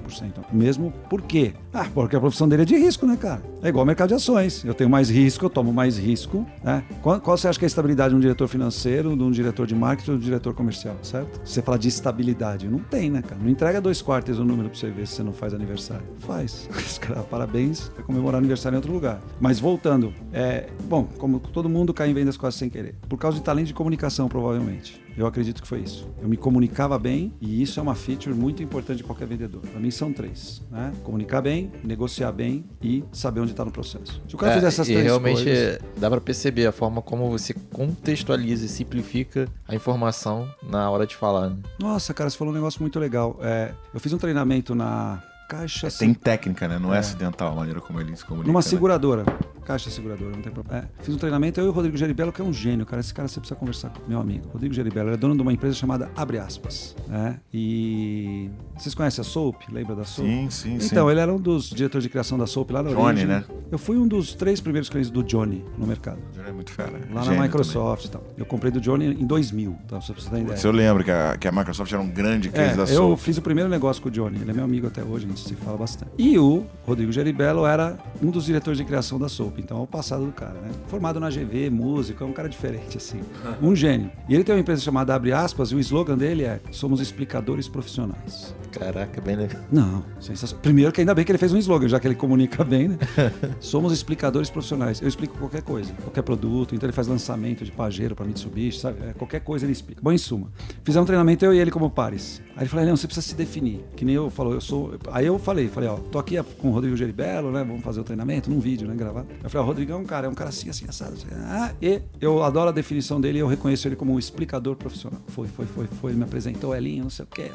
Mesmo 0.52 0.92
por 1.10 1.22
quê? 1.22 1.54
Ah, 1.74 1.88
porque 1.94 2.16
a 2.16 2.20
profissão 2.20 2.50
dele 2.50 2.64
é 2.64 2.66
de 2.66 2.76
risco, 2.76 3.06
né, 3.06 3.16
cara? 3.16 3.42
É 3.62 3.70
igual 3.70 3.82
ao 3.82 3.86
mercado 3.86 4.10
de 4.10 4.16
ações. 4.16 4.64
Eu 4.66 4.74
tenho 4.74 4.90
mais 4.90 5.10
risco, 5.10 5.46
eu 5.46 5.50
tomo 5.50 5.72
mais 5.72 5.98
risco. 5.98 6.46
Né? 6.64 6.84
Qual, 7.02 7.20
qual 7.22 7.38
você 7.38 7.48
acha 7.48 7.60
que 7.60 7.66
é 7.66 7.68
a 7.68 7.70
estabilidade 7.70 8.10
de 8.10 8.16
um 8.16 8.20
diretor 8.20 8.48
financeiro, 8.48 9.16
de 9.16 9.24
um 9.24 9.32
diretor 9.32 9.68
de 9.68 9.76
marketing 9.76 10.12
ou 10.12 10.18
de 10.18 10.24
um 10.24 10.26
diretor 10.26 10.54
comercial, 10.54 10.96
certo? 11.04 11.40
Você 11.46 11.62
fala 11.62 11.78
de 11.78 11.88
estabilidade. 11.88 12.68
Não 12.68 12.80
tem, 12.80 13.10
né, 13.10 13.22
cara? 13.22 13.40
Não 13.42 13.50
entrega 13.50 13.80
dois 13.80 14.02
quartos 14.02 14.40
o 14.40 14.44
número 14.44 14.70
pra 14.70 14.78
você 14.78 14.90
ver 14.90 15.08
se 15.08 15.16
você 15.16 15.24
não 15.24 15.34
faz 15.34 15.54
aniversário. 15.54 16.06
Faz. 16.20 16.68
Cara, 17.00 17.22
parabéns, 17.22 17.92
vai 17.96 18.04
comemorar 18.04 18.40
aniversário 18.40 18.76
em 18.76 18.78
outro 18.78 18.92
lugar. 18.92 19.22
Mas 19.40 19.60
voltando, 19.60 19.95
é, 20.34 20.70
bom, 20.84 21.08
como 21.18 21.40
todo 21.40 21.70
mundo 21.70 21.94
cai 21.94 22.10
em 22.10 22.14
vendas 22.14 22.38
quase 22.38 22.58
sem 22.58 22.70
querer. 22.70 22.96
Por 23.08 23.18
causa 23.18 23.38
de 23.38 23.44
talento 23.44 23.68
de 23.68 23.74
comunicação, 23.74 24.28
provavelmente. 24.28 25.06
Eu 25.18 25.26
acredito 25.26 25.62
que 25.62 25.68
foi 25.68 25.80
isso. 25.80 26.10
Eu 26.22 26.28
me 26.28 26.36
comunicava 26.36 27.00
bem 27.00 27.34
e 27.40 27.62
isso 27.62 27.80
é 27.80 27.84
uma 27.84 27.96
feature 27.96 28.36
muito 28.36 28.62
importante 28.62 28.98
de 28.98 29.04
qualquer 29.04 29.26
vendedor. 29.28 29.62
Para 29.62 29.80
mim 29.80 29.90
são 29.90 30.12
três: 30.12 30.62
né? 30.70 30.92
comunicar 31.04 31.42
bem, 31.42 31.72
negociar 31.84 32.32
bem 32.34 32.66
e 32.82 33.04
saber 33.14 33.40
onde 33.40 33.52
está 33.52 33.64
no 33.64 33.72
processo. 33.72 34.22
Se 34.28 34.36
o 34.36 34.38
cara 34.38 34.52
é, 34.52 34.56
fizer 34.56 34.68
essas 34.68 34.88
três 34.88 35.04
realmente 35.04 35.44
coisas, 35.44 35.80
dá 35.98 36.10
para 36.10 36.20
perceber 36.20 36.68
a 36.68 36.72
forma 36.72 37.02
como 37.02 37.30
você 37.30 37.54
contextualiza 37.72 38.66
e 38.66 38.68
simplifica 38.68 39.48
a 39.68 39.74
informação 39.74 40.50
na 40.62 40.90
hora 40.90 41.08
de 41.08 41.16
falar. 41.16 41.50
Né? 41.50 41.58
Nossa, 41.80 42.14
cara, 42.14 42.30
você 42.30 42.38
falou 42.38 42.54
um 42.54 42.56
negócio 42.56 42.82
muito 42.82 43.00
legal. 43.00 43.40
É, 43.42 43.72
eu 43.94 44.00
fiz 44.02 44.12
um 44.12 44.18
treinamento 44.18 44.76
na 44.76 45.24
Caixa. 45.48 45.88
É, 45.88 45.90
tem 45.90 46.14
técnica, 46.14 46.68
né? 46.68 46.80
Não 46.80 46.94
é. 46.94 46.98
é. 46.98 47.00
acidental 47.00 47.52
a 47.52 47.56
maneira 47.56 47.80
como 47.82 48.00
ele 48.00 48.16
se 48.16 48.26
comunica. 48.26 48.48
Numa 48.48 48.60
né? 48.60 48.64
seguradora. 48.64 49.24
Né? 49.24 49.38
Caixa 49.66 49.90
seguradora, 49.90 50.30
não 50.32 50.42
tem 50.42 50.52
problema. 50.52 50.84
É, 50.84 51.04
fiz 51.04 51.16
um 51.16 51.18
treinamento, 51.18 51.60
eu 51.60 51.66
e 51.66 51.70
o 51.70 51.72
Rodrigo 51.72 51.98
Geribello, 51.98 52.32
que 52.32 52.40
é 52.40 52.44
um 52.46 52.54
gênio, 52.54 52.86
cara. 52.86 53.00
Esse 53.00 53.12
cara 53.14 53.28
você 53.28 53.40
precisa 53.40 53.60
conversar 53.60 53.90
com 53.90 54.08
meu 54.08 54.20
amigo. 54.20 54.48
Rodrigo 54.50 54.74
Geribello, 54.74 55.10
ele 55.10 55.16
é 55.16 55.18
dono 55.18 55.36
de 55.36 55.42
uma 55.42 55.52
empresa 55.52 55.76
chamada 55.76 56.12
Abre 56.16 56.38
Aspas. 56.38 56.96
Né? 57.08 57.40
E. 57.52 58.50
Vocês 58.78 58.94
conhecem 58.94 59.22
a 59.22 59.26
Soap? 59.26 59.64
Lembra 59.72 59.96
da 59.96 60.04
Soap? 60.04 60.28
Sim, 60.28 60.50
sim, 60.52 60.76
Então, 60.76 61.06
sim. 61.08 61.12
ele 61.12 61.20
era 61.20 61.34
um 61.34 61.40
dos 61.40 61.70
diretores 61.70 62.04
de 62.04 62.10
criação 62.10 62.38
da 62.38 62.46
Soap 62.46 62.70
lá 62.72 62.84
na 62.84 62.90
Johnny, 62.90 63.02
origem. 63.02 63.26
né? 63.26 63.44
Eu 63.72 63.80
fui 63.80 63.98
um 63.98 64.08
dos 64.08 64.36
três 64.36 64.62
primeiros 64.62 64.90
clientes 64.90 65.10
do 65.10 65.24
Johnny 65.24 65.66
no 65.78 65.88
mercado. 65.88 66.20
O 66.32 66.36
Johnny 66.36 66.50
é 66.50 66.54
muito 66.54 66.72
fera. 66.72 66.92
Lá 67.12 67.24
Gênio 67.24 67.40
na 67.40 67.44
Microsoft 67.46 68.10
também. 68.10 68.28
e 68.28 68.30
tal. 68.30 68.38
Eu 68.38 68.46
comprei 68.46 68.72
do 68.72 68.80
Johnny 68.80 69.08
em 69.20 69.26
2000, 69.26 69.76
tá? 69.88 70.00
Só 70.02 70.14
pra 70.14 70.22
você 70.22 70.30
ter 70.30 70.42
ideia. 70.42 70.60
eu 70.64 70.72
lembro 70.72 71.04
que 71.04 71.12
a, 71.12 71.38
que 71.38 71.48
a 71.48 71.52
Microsoft 71.52 71.92
era 71.92 72.02
um 72.02 72.10
grande 72.10 72.52
é, 72.54 72.76
da 72.76 72.86
Soap. 72.86 72.90
Eu 72.92 73.18
fiz 73.18 73.38
o 73.38 73.42
primeiro 73.42 73.70
negócio 73.70 74.02
com 74.02 74.10
o 74.10 74.12
Johnny. 74.12 74.40
Ele 74.42 74.52
é 74.52 74.54
meu 74.54 74.64
amigo 74.64 74.86
até 74.88 75.02
hoje, 75.04 75.26
gente 75.36 75.48
se 75.48 75.56
fala 75.56 75.78
bastante. 75.78 76.12
E 76.18 76.40
o 76.40 76.66
Rodrigo 76.86 77.12
Geribello 77.12 77.66
era 77.66 77.98
um 78.24 78.32
dos 78.32 78.46
diretores 78.46 78.78
de 78.78 78.86
criação 78.86 79.20
da 79.20 79.28
Soap. 79.28 79.60
Então, 79.60 79.80
é 79.80 79.82
o 79.82 79.88
passado 79.88 80.26
do 80.26 80.32
cara, 80.32 80.54
né? 80.54 80.72
Formado 80.88 81.20
na 81.20 81.30
GV, 81.30 81.70
músico, 81.70 82.24
é 82.24 82.28
um 82.28 82.34
cara 82.34 82.48
diferente, 82.48 82.98
assim. 82.98 83.20
Um 83.62 83.76
gênio. 83.76 84.10
E 84.30 84.34
ele 84.34 84.44
tem 84.44 84.56
uma 84.56 84.62
empresa 84.62 84.82
chamada 84.82 85.14
Abre 85.14 85.34
Aspas 85.34 85.72
e 85.72 85.76
o 85.76 85.80
slogan 85.80 86.18
dele 86.18 86.44
é 86.44 86.60
Somos 86.72 87.02
explicadores 87.02 87.68
profissionais. 87.68 88.56
Caraca, 88.72 89.22
bem 89.22 89.36
legal. 89.36 89.62
Não, 89.72 90.04
sensacional. 90.20 90.62
Primeiro 90.62 90.92
que 90.92 91.00
ainda 91.00 91.14
bem 91.14 91.24
que 91.24 91.32
ele 91.32 91.38
fez 91.38 91.54
um 91.54 91.58
slogan, 91.58 91.88
já 91.88 92.00
que 92.00 92.08
ele 92.08 92.16
comunica 92.16 92.64
bem, 92.66 92.90
né? 92.90 92.98
Somos 93.60 93.94
explicadores 93.94 94.50
profissionais. 94.50 95.02
Eu 95.02 95.08
explico 95.08 95.38
qualquer 95.38 95.62
coisa, 95.62 95.94
qualquer 95.94 96.22
produto. 96.22 96.76
Então 96.76 96.86
ele 96.88 96.94
faz 96.94 97.08
lançamento 97.08 97.64
de 97.64 97.72
Pajero 97.72 98.16
para 98.16 98.26
Mitsubishi, 98.26 98.80
sabe? 98.80 99.00
É, 99.08 99.14
qualquer 99.14 99.40
coisa 99.42 99.66
ele 99.66 99.72
explica. 99.72 100.02
Bom, 100.02 100.12
em 100.12 100.18
suma. 100.18 100.52
Fizemos 100.84 101.04
um 101.04 101.08
treinamento 101.08 101.46
eu 101.46 101.54
e 101.54 101.60
ele 101.60 101.72
como 101.72 101.90
pares. 101.90 102.42
Aí 102.56 102.64
ele 102.64 102.70
falou, 102.70 102.86
não, 102.86 102.98
você 102.98 103.08
precisa 103.08 103.26
se 103.26 103.36
definir. 103.36 103.84
Que 103.96 104.04
nem 104.04 104.16
eu 104.16 104.30
falou, 104.30 104.54
eu 104.54 104.62
sou. 104.62 104.96
Aí 105.12 105.25
eu 105.28 105.40
falei, 105.40 105.68
falei, 105.68 105.90
ó, 105.90 105.96
tô 105.96 106.20
aqui 106.20 106.42
com 106.58 106.70
o 106.70 106.72
Rodrigo 106.72 106.96
Geribello, 106.96 107.52
né? 107.52 107.64
Vamos 107.64 107.84
fazer 107.84 108.00
o 108.00 108.04
treinamento 108.04 108.50
num 108.50 108.60
vídeo, 108.60 108.88
né? 108.88 108.96
Gravado. 108.96 109.28
Eu 109.44 109.50
falei, 109.50 109.62
ó, 109.62 109.64
o 109.64 109.68
Rodrigão, 109.68 110.04
cara, 110.06 110.28
é 110.28 110.30
um 110.30 110.34
cara 110.34 110.50
assim, 110.50 110.70
assim, 110.70 110.86
assado. 110.88 111.14
Assim. 111.14 111.28
Ah, 111.34 111.74
e 111.82 112.02
eu 112.20 112.44
adoro 112.44 112.70
a 112.70 112.72
definição 112.72 113.20
dele 113.20 113.40
eu 113.40 113.48
reconheço 113.48 113.88
ele 113.88 113.96
como 113.96 114.14
um 114.14 114.20
explicador 114.20 114.76
profissional. 114.76 115.22
Foi, 115.28 115.48
foi, 115.48 115.66
foi, 115.66 115.88
foi. 115.88 116.12
Ele 116.12 116.18
me 116.18 116.24
apresentou, 116.26 116.76
Elinho, 116.76 117.04
não 117.04 117.10
sei 117.10 117.24
o 117.24 117.28
quê. 117.28 117.52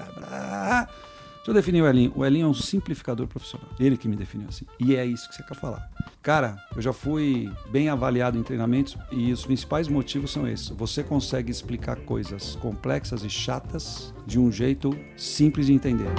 Deixa 1.41 1.51
eu 1.51 1.55
definir 1.55 1.83
o 1.83 1.89
Elinho. 1.89 2.13
O 2.15 2.25
Elinho 2.25 2.47
é 2.47 2.49
um 2.49 2.55
simplificador 2.55 3.27
profissional. 3.27 3.67
Ele 3.79 3.97
que 3.97 4.07
me 4.07 4.15
definiu 4.15 4.49
assim. 4.49 4.67
E 4.79 4.95
é 4.95 5.07
isso 5.07 5.29
que 5.29 5.35
você 5.35 5.43
quer 5.43 5.57
falar. 5.57 5.91
Cara, 6.23 6.57
eu 6.77 6.83
já 6.83 6.93
fui 6.93 7.51
bem 7.71 7.89
avaliado 7.89 8.37
em 8.39 8.43
treinamentos 8.43 8.97
e 9.11 9.33
os 9.33 9.47
principais 9.47 9.89
motivos 9.89 10.31
são 10.31 10.47
esses. 10.47 10.69
Você 10.69 11.03
consegue 11.03 11.51
explicar 11.51 11.97
coisas 11.97 12.57
complexas 12.57 13.25
e 13.25 13.31
chatas 13.31 14.13
de 14.27 14.39
um 14.39 14.53
jeito 14.53 14.95
simples 15.17 15.67
de 15.67 15.73
entender. 15.73 16.11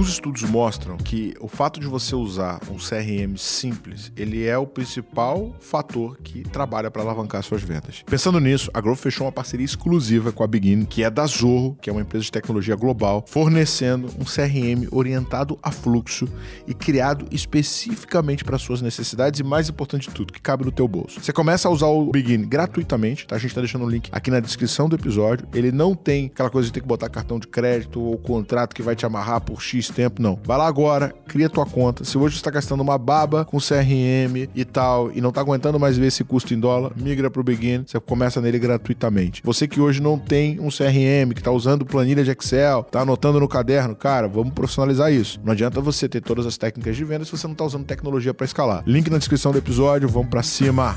Alguns 0.00 0.14
estudos 0.14 0.42
mostram 0.44 0.96
que 0.96 1.34
o 1.42 1.46
fato 1.46 1.78
de 1.78 1.86
você 1.86 2.16
usar 2.16 2.58
um 2.70 2.76
CRM 2.76 3.36
simples, 3.36 4.10
ele 4.16 4.46
é 4.46 4.56
o 4.56 4.66
principal 4.66 5.54
fator 5.60 6.16
que 6.24 6.42
trabalha 6.42 6.90
para 6.90 7.02
alavancar 7.02 7.42
suas 7.42 7.62
vendas. 7.62 8.02
Pensando 8.06 8.40
nisso, 8.40 8.70
a 8.72 8.80
Growth 8.80 8.96
fechou 8.96 9.26
uma 9.26 9.32
parceria 9.32 9.66
exclusiva 9.66 10.32
com 10.32 10.42
a 10.42 10.46
Begin, 10.46 10.86
que 10.86 11.04
é 11.04 11.10
da 11.10 11.26
Zorro, 11.26 11.76
que 11.82 11.90
é 11.90 11.92
uma 11.92 12.00
empresa 12.00 12.24
de 12.24 12.32
tecnologia 12.32 12.74
global, 12.76 13.26
fornecendo 13.28 14.06
um 14.18 14.24
CRM 14.24 14.88
orientado 14.90 15.58
a 15.62 15.70
fluxo 15.70 16.26
e 16.66 16.72
criado 16.72 17.26
especificamente 17.30 18.42
para 18.42 18.56
suas 18.56 18.80
necessidades 18.80 19.38
e 19.40 19.42
mais 19.42 19.68
importante 19.68 20.08
de 20.08 20.14
tudo, 20.14 20.32
que 20.32 20.40
cabe 20.40 20.64
no 20.64 20.72
teu 20.72 20.88
bolso. 20.88 21.22
Você 21.22 21.30
começa 21.30 21.68
a 21.68 21.70
usar 21.70 21.88
o 21.88 22.10
Begin 22.10 22.48
gratuitamente, 22.48 23.26
tá? 23.26 23.36
A 23.36 23.38
gente 23.38 23.50
está 23.50 23.60
deixando 23.60 23.84
o 23.84 23.90
link 23.90 24.08
aqui 24.10 24.30
na 24.30 24.40
descrição 24.40 24.88
do 24.88 24.96
episódio. 24.96 25.46
Ele 25.52 25.70
não 25.70 25.94
tem 25.94 26.24
aquela 26.32 26.48
coisa 26.48 26.68
de 26.68 26.72
ter 26.72 26.80
que 26.80 26.86
botar 26.86 27.10
cartão 27.10 27.38
de 27.38 27.46
crédito 27.46 28.00
ou 28.00 28.16
contrato 28.16 28.74
que 28.74 28.82
vai 28.82 28.96
te 28.96 29.04
amarrar 29.04 29.42
por 29.42 29.60
X 29.60 29.89
tempo, 29.92 30.22
não. 30.22 30.38
Vai 30.44 30.58
lá 30.58 30.66
agora, 30.66 31.14
cria 31.26 31.48
tua 31.48 31.66
conta. 31.66 32.04
Se 32.04 32.16
hoje 32.16 32.34
você 32.34 32.40
está 32.40 32.50
gastando 32.50 32.80
uma 32.80 32.98
baba 32.98 33.44
com 33.44 33.58
CRM 33.58 34.48
e 34.54 34.64
tal, 34.64 35.10
e 35.12 35.20
não 35.20 35.30
está 35.30 35.40
aguentando 35.40 35.78
mais 35.78 35.96
ver 35.96 36.06
esse 36.06 36.24
custo 36.24 36.54
em 36.54 36.60
dólar, 36.60 36.92
migra 36.96 37.30
pro 37.30 37.42
Begin, 37.42 37.84
você 37.86 37.98
começa 38.00 38.40
nele 38.40 38.58
gratuitamente. 38.58 39.42
Você 39.44 39.66
que 39.66 39.80
hoje 39.80 40.00
não 40.00 40.18
tem 40.18 40.58
um 40.60 40.68
CRM, 40.68 41.32
que 41.32 41.40
está 41.40 41.50
usando 41.50 41.84
planilha 41.84 42.24
de 42.24 42.30
Excel, 42.30 42.82
tá 42.84 43.00
anotando 43.00 43.40
no 43.40 43.48
caderno, 43.48 43.94
cara, 43.94 44.28
vamos 44.28 44.52
profissionalizar 44.52 45.12
isso. 45.12 45.40
Não 45.44 45.52
adianta 45.52 45.80
você 45.80 46.08
ter 46.08 46.20
todas 46.20 46.46
as 46.46 46.56
técnicas 46.56 46.96
de 46.96 47.04
venda 47.04 47.24
se 47.24 47.32
você 47.32 47.46
não 47.46 47.52
está 47.52 47.64
usando 47.64 47.84
tecnologia 47.84 48.34
para 48.34 48.44
escalar. 48.44 48.82
Link 48.86 49.10
na 49.10 49.18
descrição 49.18 49.52
do 49.52 49.58
episódio, 49.58 50.08
vamos 50.08 50.28
para 50.28 50.42
cima. 50.42 50.96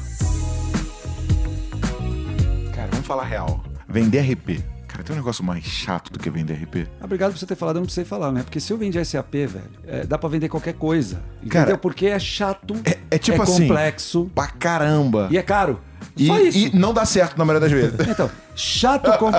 Cara, 2.73 2.89
vamos 2.91 3.05
falar 3.05 3.25
real. 3.25 3.63
Vender 3.87 4.21
RP 4.21 4.72
Cara, 4.93 5.03
tem 5.03 5.15
um 5.15 5.17
negócio 5.17 5.43
mais 5.43 5.63
chato 5.63 6.13
do 6.13 6.19
que 6.19 6.29
vender 6.29 6.53
RP. 6.53 6.87
Ah, 7.01 7.05
obrigado 7.05 7.31
por 7.31 7.39
você 7.39 7.47
ter 7.47 7.55
falado, 7.55 7.77
eu 7.77 7.79
não 7.79 7.85
precisei 7.87 8.05
falar, 8.05 8.31
né? 8.31 8.43
Porque 8.43 8.59
se 8.59 8.71
eu 8.71 8.77
vender 8.77 9.03
SAP, 9.03 9.33
velho, 9.33 9.63
é, 9.87 10.05
dá 10.05 10.19
pra 10.19 10.29
vender 10.29 10.49
qualquer 10.49 10.75
coisa. 10.75 11.15
Entendeu? 11.37 11.49
Cara, 11.65 11.77
Porque 11.79 12.05
é 12.05 12.19
chato, 12.19 12.75
é, 12.85 12.99
é 13.09 13.17
tipo 13.17 13.39
é 13.39 13.43
assim, 13.43 13.67
complexo. 13.67 14.29
Pra 14.35 14.45
caramba. 14.45 15.27
E 15.31 15.37
é 15.37 15.41
caro. 15.41 15.79
E, 16.15 16.27
Só 16.27 16.39
isso. 16.39 16.57
e 16.59 16.75
não 16.77 16.93
dá 16.93 17.05
certo 17.05 17.35
na 17.39 17.43
maioria 17.43 17.67
das 17.67 17.71
vezes. 17.97 18.07
Então, 18.07 18.29
chato, 18.55 19.17
com- 19.17 19.31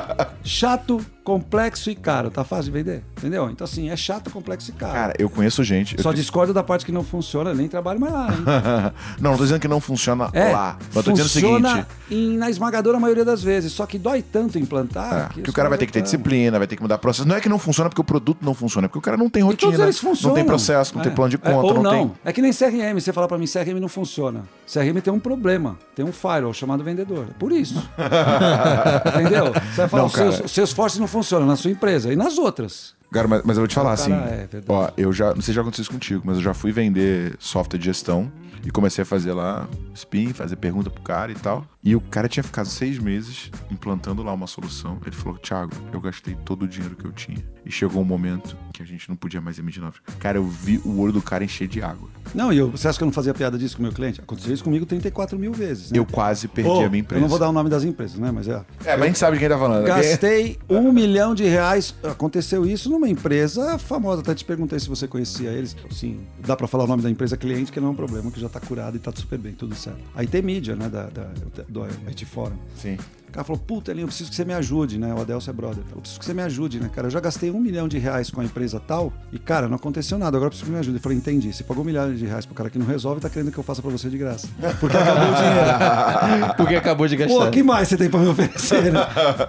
chato, 0.42 1.04
complexo 1.22 1.90
e 1.90 1.94
caro. 1.94 2.30
Tá 2.30 2.44
fácil 2.44 2.64
de 2.66 2.70
vender? 2.72 3.02
Entendeu? 3.16 3.48
Então, 3.50 3.64
assim, 3.64 3.88
é 3.90 3.96
chato, 3.96 4.30
complexo 4.30 4.70
e 4.70 4.74
caro. 4.74 4.92
Cara, 4.92 5.14
eu 5.18 5.28
conheço 5.30 5.62
gente. 5.64 5.96
eu 5.96 6.02
Só 6.02 6.12
te- 6.12 6.16
discordo 6.16 6.52
da 6.52 6.62
parte 6.62 6.84
que 6.84 6.92
não 6.92 7.02
funciona, 7.02 7.50
eu 7.50 7.54
nem 7.54 7.66
trabalho 7.68 7.98
mais 8.00 8.12
lá, 8.12 8.28
hein? 8.28 8.34
não, 9.20 9.30
não 9.30 9.38
tô 9.38 9.44
dizendo 9.44 9.60
que 9.60 9.68
não 9.68 9.80
funciona 9.80 10.28
É, 10.32 10.52
lá. 10.52 10.76
Mas 10.88 10.96
eu 10.96 11.02
tô 11.02 11.12
dizendo 11.12 11.26
o 11.26 11.30
funciona 11.30 11.68
seguinte. 11.70 11.86
em- 12.10 12.36
na 12.36 12.50
esmagadora 12.50 13.00
maioria 13.00 13.24
das 13.24 13.42
vezes. 13.42 13.72
Só 13.72 13.86
que 13.86 13.98
dói 13.98 14.20
tanto 14.22 14.58
implantar. 14.58 15.30
é, 15.30 15.34
que 15.34 15.40
os 15.42 15.48
o 15.48 15.52
cara 15.52 15.68
vai 15.68 15.78
ter 15.78 15.86
que 15.86 15.92
ter 15.92 16.00
caras- 16.00 16.10
disciplina, 16.10 16.58
vai 16.58 16.66
ter 16.66 16.76
que 16.76 16.82
mudar 16.82 16.98
processo. 16.98 17.26
Não 17.26 17.36
é 17.36 17.40
que 17.40 17.48
não 17.48 17.58
funciona 17.58 17.88
porque 17.88 18.00
o 18.00 18.04
produto 18.04 18.38
não 18.42 18.52
funciona, 18.54 18.84
é 18.86 18.88
porque 18.88 18.98
o 18.98 19.02
cara 19.02 19.16
não 19.16 19.30
tem 19.30 19.42
rotina. 19.42 19.70
Todos 19.72 19.82
eles 19.84 19.98
funcionam. 19.98 20.28
Não 20.30 20.34
tem 20.34 20.44
processo, 20.44 20.94
não 20.94 21.00
É. 21.00 21.04
tem 21.04 21.14
plano 21.14 21.30
de 21.30 21.36
É, 21.36 21.38
conta, 21.38 21.66
ou 21.66 21.74
não, 21.74 21.82
não. 21.82 21.90
tem. 22.08 22.12
É 22.24 22.32
que 22.32 22.42
nem 22.42 22.52
CRM. 22.52 23.00
Você 23.00 23.12
fala 23.12 23.26
pra 23.26 23.38
mim, 23.38 23.46
CRM 23.46 23.80
não 23.80 23.88
funciona. 23.88 24.42
CRM 24.66 25.00
tem 25.00 25.12
um 25.12 25.18
problema. 25.18 25.78
Tem 25.94 26.04
um 26.04 26.12
firewall 26.12 26.52
chamado 26.52 26.84
vendedor. 26.84 27.26
É 27.30 27.32
por 27.38 27.50
isso. 27.52 27.82
Entendeu? 29.06 29.52
Você 29.52 29.76
vai 29.76 29.88
falar, 29.88 30.02
Não, 30.02 30.08
seus, 30.08 30.36
cara. 30.36 30.48
seus 30.48 30.72
fortes 30.72 30.98
não 30.98 31.06
funcionam 31.06 31.46
na 31.46 31.56
sua 31.56 31.70
empresa. 31.70 32.12
E 32.12 32.16
nas 32.16 32.38
outras? 32.38 32.94
Cara, 33.12 33.28
mas, 33.28 33.42
mas 33.44 33.56
eu 33.56 33.60
vou 33.62 33.68
te 33.68 33.74
falar 33.74 33.92
assim. 33.92 34.12
é 34.12 34.48
ó, 34.68 34.90
eu 34.96 35.12
já. 35.12 35.26
Não 35.34 35.40
sei 35.40 35.46
se 35.46 35.52
já 35.52 35.60
aconteceu 35.60 35.82
isso 35.82 35.92
contigo, 35.92 36.22
mas 36.24 36.36
eu 36.36 36.42
já 36.42 36.52
fui 36.54 36.72
vender 36.72 37.36
software 37.38 37.78
de 37.78 37.84
gestão 37.84 38.30
e 38.64 38.70
comecei 38.70 39.02
a 39.02 39.04
fazer 39.04 39.32
lá 39.32 39.68
spin, 39.94 40.32
fazer 40.32 40.56
pergunta 40.56 40.90
pro 40.90 41.02
cara 41.02 41.30
e 41.30 41.34
tal. 41.34 41.64
E 41.84 41.94
o 41.94 42.00
cara 42.00 42.26
tinha 42.28 42.42
ficado 42.42 42.66
seis 42.66 42.98
meses 42.98 43.50
implantando 43.70 44.22
lá 44.22 44.32
uma 44.32 44.46
solução. 44.46 44.98
Ele 45.04 45.14
falou: 45.14 45.38
Thiago, 45.38 45.72
eu 45.92 46.00
gastei 46.00 46.34
todo 46.44 46.62
o 46.62 46.68
dinheiro 46.68 46.96
que 46.96 47.04
eu 47.04 47.12
tinha. 47.12 47.44
E 47.66 47.70
chegou 47.70 48.00
um 48.00 48.04
momento 48.04 48.56
que 48.72 48.82
a 48.82 48.86
gente 48.86 49.08
não 49.08 49.16
podia 49.16 49.40
mais 49.40 49.58
emitir 49.58 49.82
novos. 49.82 50.00
Cara, 50.18 50.38
eu 50.38 50.46
vi 50.46 50.78
o 50.84 50.98
olho 50.98 51.12
do 51.12 51.22
cara 51.22 51.44
encher 51.44 51.68
de 51.68 51.82
água. 51.82 52.08
Não, 52.34 52.52
e 52.52 52.58
eu, 52.58 52.70
você 52.70 52.88
acha 52.88 52.98
que 52.98 53.04
eu 53.04 53.06
não 53.06 53.12
fazia 53.12 53.32
piada 53.32 53.58
disso 53.58 53.76
com 53.76 53.82
o 53.82 53.84
meu 53.84 53.92
cliente? 53.92 54.20
Aconteceu 54.20 54.52
isso 54.52 54.64
comigo 54.64 54.84
34 54.84 55.38
mil 55.38 55.52
vezes. 55.52 55.90
Né? 55.90 55.98
Eu 55.98 56.06
quase 56.06 56.48
perdi 56.48 56.70
Ô, 56.70 56.84
a 56.84 56.88
minha 56.88 57.00
empresa. 57.00 57.18
Eu 57.18 57.22
não 57.22 57.28
vou 57.28 57.38
dar 57.38 57.48
o 57.48 57.52
nome 57.52 57.70
das 57.70 57.84
empresas, 57.84 58.18
né? 58.18 58.30
Mas 58.30 58.48
é. 58.48 58.64
É, 58.84 58.96
mas 58.96 59.02
a 59.02 59.06
gente 59.06 59.18
sabe 59.18 59.36
de 59.36 59.40
quem 59.40 59.48
tá 59.48 59.58
falando. 59.58 59.84
Gastei 59.86 60.58
um 60.68 60.90
milhão 60.92 61.34
de 61.34 61.44
reais. 61.44 61.94
Aconteceu 62.02 62.66
isso 62.66 62.90
numa 62.90 63.08
empresa 63.08 63.78
famosa. 63.78 64.22
Até 64.22 64.34
te 64.34 64.44
perguntei 64.44 64.78
se 64.78 64.88
você 64.88 65.06
conhecia 65.06 65.50
eles. 65.50 65.76
Sim, 65.90 66.20
dá 66.40 66.56
pra 66.56 66.66
falar 66.66 66.84
o 66.84 66.86
nome 66.86 67.02
da 67.02 67.10
empresa 67.10 67.36
cliente, 67.36 67.70
que 67.70 67.80
não 67.80 67.88
é 67.88 67.90
um 67.90 67.96
problema, 67.96 68.30
que 68.30 68.40
já 68.40 68.48
tá 68.48 68.60
curado 68.60 68.96
e 68.96 69.00
tá 69.00 69.12
super 69.14 69.38
bem, 69.38 69.52
tudo 69.52 69.74
certo. 69.74 70.00
A 70.14 70.22
IT 70.22 70.42
Media, 70.42 70.74
né? 70.76 70.88
Da, 70.88 71.06
da, 71.06 71.30
do 71.74 71.84
IT 72.08 72.24
Forum. 72.24 72.58
Sim. 72.76 72.96
O 73.34 73.36
cara 73.36 73.44
falou, 73.44 73.60
puta, 73.60 73.90
Elinho, 73.90 74.04
eu 74.04 74.06
preciso 74.06 74.30
que 74.30 74.36
você 74.36 74.44
me 74.44 74.54
ajude, 74.54 74.96
né? 74.96 75.12
O 75.12 75.20
Adelso 75.20 75.50
é 75.50 75.52
brother. 75.52 75.82
Eu 75.90 76.00
preciso 76.00 76.20
que 76.20 76.24
você 76.24 76.32
me 76.32 76.42
ajude, 76.42 76.78
né, 76.78 76.88
cara? 76.88 77.08
Eu 77.08 77.10
já 77.10 77.18
gastei 77.18 77.50
um 77.50 77.58
milhão 77.58 77.88
de 77.88 77.98
reais 77.98 78.30
com 78.30 78.40
a 78.40 78.44
empresa 78.44 78.78
tal 78.78 79.12
e, 79.32 79.40
cara, 79.40 79.66
não 79.66 79.74
aconteceu 79.74 80.16
nada. 80.16 80.36
Agora 80.36 80.46
eu 80.46 80.50
preciso 80.50 80.66
que 80.66 80.72
me 80.72 80.78
ajude. 80.78 80.98
Eu 80.98 81.02
falei, 81.02 81.18
entendi. 81.18 81.52
Você 81.52 81.64
pagou 81.64 81.82
um 81.82 81.86
milhão 81.86 82.14
de 82.14 82.24
reais 82.24 82.46
pro 82.46 82.54
cara 82.54 82.70
que 82.70 82.78
não 82.78 82.86
resolve 82.86 83.18
e 83.18 83.22
tá 83.22 83.28
querendo 83.28 83.50
que 83.50 83.58
eu 83.58 83.64
faça 83.64 83.82
pra 83.82 83.90
você 83.90 84.08
de 84.08 84.16
graça. 84.16 84.46
Porque 84.78 84.96
acabou 84.96 85.24
o 85.24 85.34
dinheiro. 85.34 86.54
Porque 86.56 86.74
acabou 86.76 87.08
de 87.08 87.16
gastar. 87.16 87.34
Pô, 87.34 87.44
o 87.44 87.50
que 87.50 87.62
mais 87.64 87.88
você 87.88 87.96
tem 87.96 88.08
pra 88.08 88.20
me 88.20 88.28
oferecer, 88.28 88.92
né? 88.92 89.00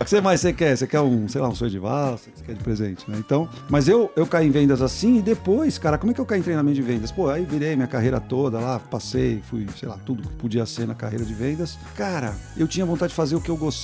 O 0.01 0.03
que 0.03 0.09
você 0.09 0.19
mais 0.19 0.41
você 0.41 0.51
quer? 0.51 0.75
Você 0.75 0.87
quer 0.87 1.01
um, 1.01 1.27
sei 1.27 1.39
lá, 1.39 1.47
um 1.47 1.53
sonho 1.53 1.69
de 1.69 1.77
valsa? 1.77 2.27
Você 2.35 2.43
quer 2.43 2.55
de 2.55 2.63
presente, 2.63 3.07
né? 3.07 3.17
Então, 3.19 3.47
mas 3.69 3.87
eu, 3.87 4.11
eu 4.15 4.25
caí 4.25 4.47
em 4.47 4.51
vendas 4.51 4.81
assim 4.81 5.19
e 5.19 5.21
depois, 5.21 5.77
cara, 5.77 5.99
como 5.99 6.11
é 6.11 6.15
que 6.15 6.19
eu 6.21 6.25
caí 6.25 6.39
em 6.39 6.43
treinamento 6.43 6.75
de 6.75 6.81
vendas? 6.81 7.11
Pô, 7.11 7.29
aí 7.29 7.45
virei 7.45 7.75
minha 7.75 7.87
carreira 7.87 8.19
toda 8.19 8.59
lá, 8.59 8.79
passei, 8.79 9.43
fui, 9.47 9.67
sei 9.79 9.87
lá, 9.87 9.99
tudo 10.03 10.27
que 10.27 10.35
podia 10.37 10.65
ser 10.65 10.87
na 10.87 10.95
carreira 10.95 11.23
de 11.23 11.35
vendas. 11.35 11.77
Cara, 11.95 12.33
eu 12.57 12.67
tinha 12.67 12.83
vontade 12.83 13.11
de 13.11 13.15
fazer 13.15 13.35
o 13.35 13.41
que 13.41 13.49
eu 13.49 13.55
gostava, 13.55 13.74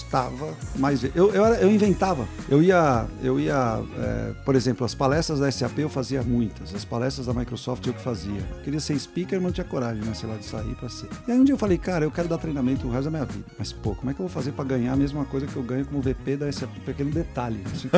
mas 0.75 1.03
eu, 1.15 1.33
eu, 1.33 1.45
era- 1.45 1.55
eu 1.61 1.71
inventava. 1.71 2.25
Eu 2.49 2.61
ia, 2.63 3.05
eu 3.23 3.39
ia, 3.39 3.79
é, 3.99 4.31
por 4.45 4.55
exemplo, 4.55 4.85
as 4.85 4.93
palestras 4.95 5.39
da 5.39 5.51
SAP 5.51 5.79
eu 5.79 5.89
fazia 5.89 6.21
muitas, 6.23 6.73
as 6.73 6.83
palestras 6.85 7.27
da 7.27 7.33
Microsoft 7.33 7.85
eu 7.87 7.93
que 7.93 8.01
fazia. 8.01 8.41
Eu 8.57 8.63
queria 8.63 8.79
ser 8.79 8.97
speaker, 8.99 9.37
mas 9.39 9.43
não 9.43 9.51
tinha 9.51 9.65
coragem, 9.65 10.03
né, 10.03 10.13
sei 10.13 10.29
lá, 10.29 10.35
de 10.35 10.45
sair 10.45 10.75
pra 10.75 10.89
ser. 10.89 11.07
E 11.27 11.31
aí 11.31 11.39
um 11.39 11.43
dia 11.43 11.53
eu 11.53 11.57
falei, 11.59 11.77
cara, 11.77 12.05
eu 12.05 12.11
quero 12.11 12.27
dar 12.27 12.37
treinamento 12.37 12.87
o 12.87 12.91
resto 12.91 13.05
da 13.05 13.11
minha 13.11 13.25
vida. 13.25 13.45
Mas, 13.57 13.71
pô, 13.73 13.95
como 13.95 14.09
é 14.11 14.13
que 14.13 14.19
eu 14.21 14.27
vou 14.27 14.33
fazer 14.33 14.51
pra 14.51 14.63
ganhar 14.65 14.93
a 14.93 14.95
mesma 14.95 15.25
coisa 15.25 15.45
que 15.47 15.55
eu 15.55 15.63
ganho 15.63 15.85
como 15.85 16.01
VP 16.01 16.37
da 16.37 16.51
SAP? 16.51 16.69
Pequeno 16.85 17.11
detalhe. 17.11 17.61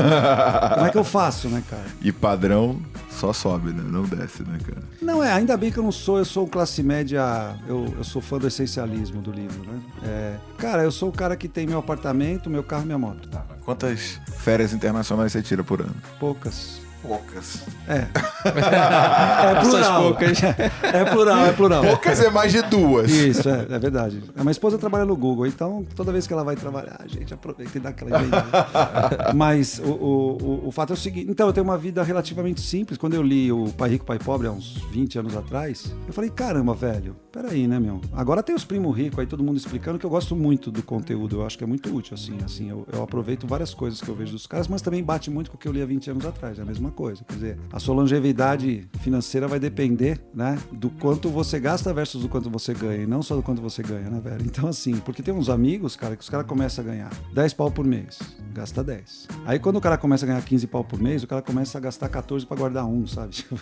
Como 0.73 0.85
é 0.85 0.89
que 0.89 0.97
eu 0.97 1.03
faço, 1.03 1.47
né, 1.50 1.63
cara? 1.69 1.83
E 2.01 2.12
padrão 2.12 2.79
só 3.09 3.31
sobe, 3.33 3.71
né? 3.71 3.83
Não 3.85 4.03
desce, 4.03 4.43
né, 4.43 4.57
cara? 4.65 4.81
Não, 5.01 5.23
é, 5.23 5.31
ainda 5.31 5.55
bem 5.55 5.71
que 5.71 5.77
eu 5.77 5.83
não 5.83 5.91
sou, 5.91 6.17
eu 6.17 6.25
sou 6.25 6.47
classe 6.47 6.81
média, 6.81 7.55
eu, 7.67 7.93
eu 7.97 8.03
sou 8.03 8.21
fã 8.21 8.38
do 8.38 8.47
essencialismo 8.47 9.21
do 9.21 9.31
livro, 9.31 9.63
né? 9.69 9.79
É, 10.03 10.35
cara, 10.57 10.83
eu 10.83 10.91
sou 10.91 11.09
o 11.09 11.12
cara 11.12 11.35
que 11.35 11.47
tem 11.47 11.67
meu 11.67 11.79
apartamento, 11.83 12.49
meu 12.49 12.63
carro, 12.63 12.85
minha 12.85 12.97
moto. 12.97 13.29
Quantas 13.63 14.19
férias 14.37 14.73
internacionais 14.73 15.31
você 15.31 15.41
tira 15.41 15.63
por 15.63 15.81
ano? 15.81 15.95
Poucas. 16.19 16.82
Poucas. 17.03 17.63
É. 17.86 18.07
é 18.48 19.51
Essas 19.51 19.67
plural. 19.67 20.01
poucas. 20.03 20.43
É 20.43 21.05
plural, 21.05 21.45
é 21.45 21.51
plural. 21.51 21.83
Poucas 21.83 22.19
é 22.22 22.29
mais 22.29 22.53
de 22.53 22.62
duas. 22.62 23.12
Isso, 23.12 23.50
é, 23.50 23.67
é 23.69 23.77
verdade. 23.79 24.24
A 24.38 24.41
minha 24.41 24.51
esposa 24.51 24.77
trabalha 24.77 25.03
no 25.03 25.15
Google, 25.17 25.45
então 25.45 25.86
toda 25.95 26.13
vez 26.13 26.25
que 26.25 26.31
ela 26.31 26.45
vai 26.45 26.55
trabalhar, 26.55 27.01
a 27.03 27.07
gente 27.07 27.33
aproveita 27.33 27.77
e 27.77 27.81
dá 27.81 27.89
aquela 27.89 28.22
emenda. 28.22 28.45
Mas 29.36 29.79
o, 29.79 29.91
o, 29.91 30.38
o, 30.41 30.67
o 30.69 30.72
fato 30.72 30.91
é 30.91 30.93
o 30.93 30.98
seguinte: 30.98 31.29
então, 31.29 31.45
eu 31.45 31.51
tenho 31.51 31.65
uma 31.65 31.77
vida 31.77 32.01
relativamente 32.03 32.62
simples. 32.62 32.98
Quando 32.98 33.15
eu 33.15 33.22
li 33.22 33.51
o 33.51 33.67
Pai 33.74 33.89
Rico, 33.89 34.05
Pai 34.05 34.17
Pobre 34.17 34.48
há 34.48 34.51
uns 34.51 34.81
20 34.91 35.19
anos 35.19 35.36
atrás, 35.36 35.93
eu 36.07 36.13
falei: 36.13 36.29
caramba, 36.29 36.74
velho, 36.74 37.17
peraí, 37.33 37.67
né, 37.67 37.79
meu? 37.81 38.00
Agora 38.13 38.41
tem 38.41 38.55
os 38.55 38.63
primos 38.63 38.95
ricos 38.95 39.19
aí, 39.19 39.27
todo 39.27 39.43
mundo 39.43 39.57
explicando 39.57 40.00
que 40.00 40.05
eu 40.05 40.10
gosto 40.10 40.38
muito 40.38 40.72
do 40.72 40.81
conteúdo, 40.81 41.41
eu 41.41 41.45
acho 41.45 41.57
que 41.57 41.65
é 41.65 41.67
muito 41.67 41.93
útil, 41.93 42.13
assim. 42.13 42.38
assim 42.45 42.69
eu, 42.69 42.88
eu 42.93 43.03
aproveito 43.03 43.45
várias 43.45 43.74
coisas 43.74 44.00
que 44.00 44.07
eu 44.07 44.15
vejo 44.15 44.31
dos 44.31 44.48
caras, 44.48 44.69
mas 44.69 44.81
também 44.81 45.03
bate 45.03 45.29
muito 45.29 45.51
com 45.51 45.57
o 45.57 45.60
que 45.60 45.67
eu 45.67 45.72
li 45.74 45.81
há 45.81 45.86
20 45.86 46.12
anos 46.12 46.25
atrás, 46.25 46.60
é 46.60 46.62
a 46.62 46.65
mesma 46.65 46.92
coisa. 46.93 47.23
Quer 47.27 47.33
dizer, 47.35 47.57
a 47.71 47.79
sua 47.79 47.95
longevidade 47.95 48.88
financeira 49.00 49.47
vai 49.47 49.59
depender, 49.59 50.19
né, 50.33 50.57
do 50.71 50.89
quanto 50.89 51.29
você 51.29 51.59
gasta 51.59 51.93
versus 51.93 52.21
do 52.21 52.29
quanto 52.29 52.50
você 52.50 52.73
ganha, 52.73 53.03
e 53.03 53.07
não 53.07 53.21
só 53.21 53.35
do 53.35 53.43
quanto 53.43 53.62
você 53.62 53.81
ganha, 53.83 54.09
né, 54.09 54.21
velho? 54.23 54.43
Então, 54.45 54.69
assim, 54.69 54.95
porque 54.97 55.21
tem 55.21 55.33
uns 55.33 55.50
amigos, 55.50 55.95
cara, 55.95 56.15
que 56.15 56.23
os 56.23 56.29
caras 56.29 56.45
começam 56.45 56.83
a 56.83 56.88
ganhar 56.88 57.12
10 57.33 57.53
pau 57.53 57.71
por 57.71 57.85
mês, 57.85 58.19
gasta 58.53 58.83
10. 58.83 59.27
Aí 59.45 59.59
quando 59.59 59.77
o 59.77 59.81
cara 59.81 59.97
começa 59.97 60.25
a 60.25 60.27
ganhar 60.27 60.41
15 60.41 60.67
pau 60.67 60.83
por 60.83 61.00
mês, 61.00 61.23
o 61.23 61.27
cara 61.27 61.41
começa 61.41 61.77
a 61.77 61.81
gastar 61.81 62.09
14 62.09 62.45
pra 62.45 62.55
guardar 62.55 62.85
um, 62.85 63.05
sabe? 63.07 63.43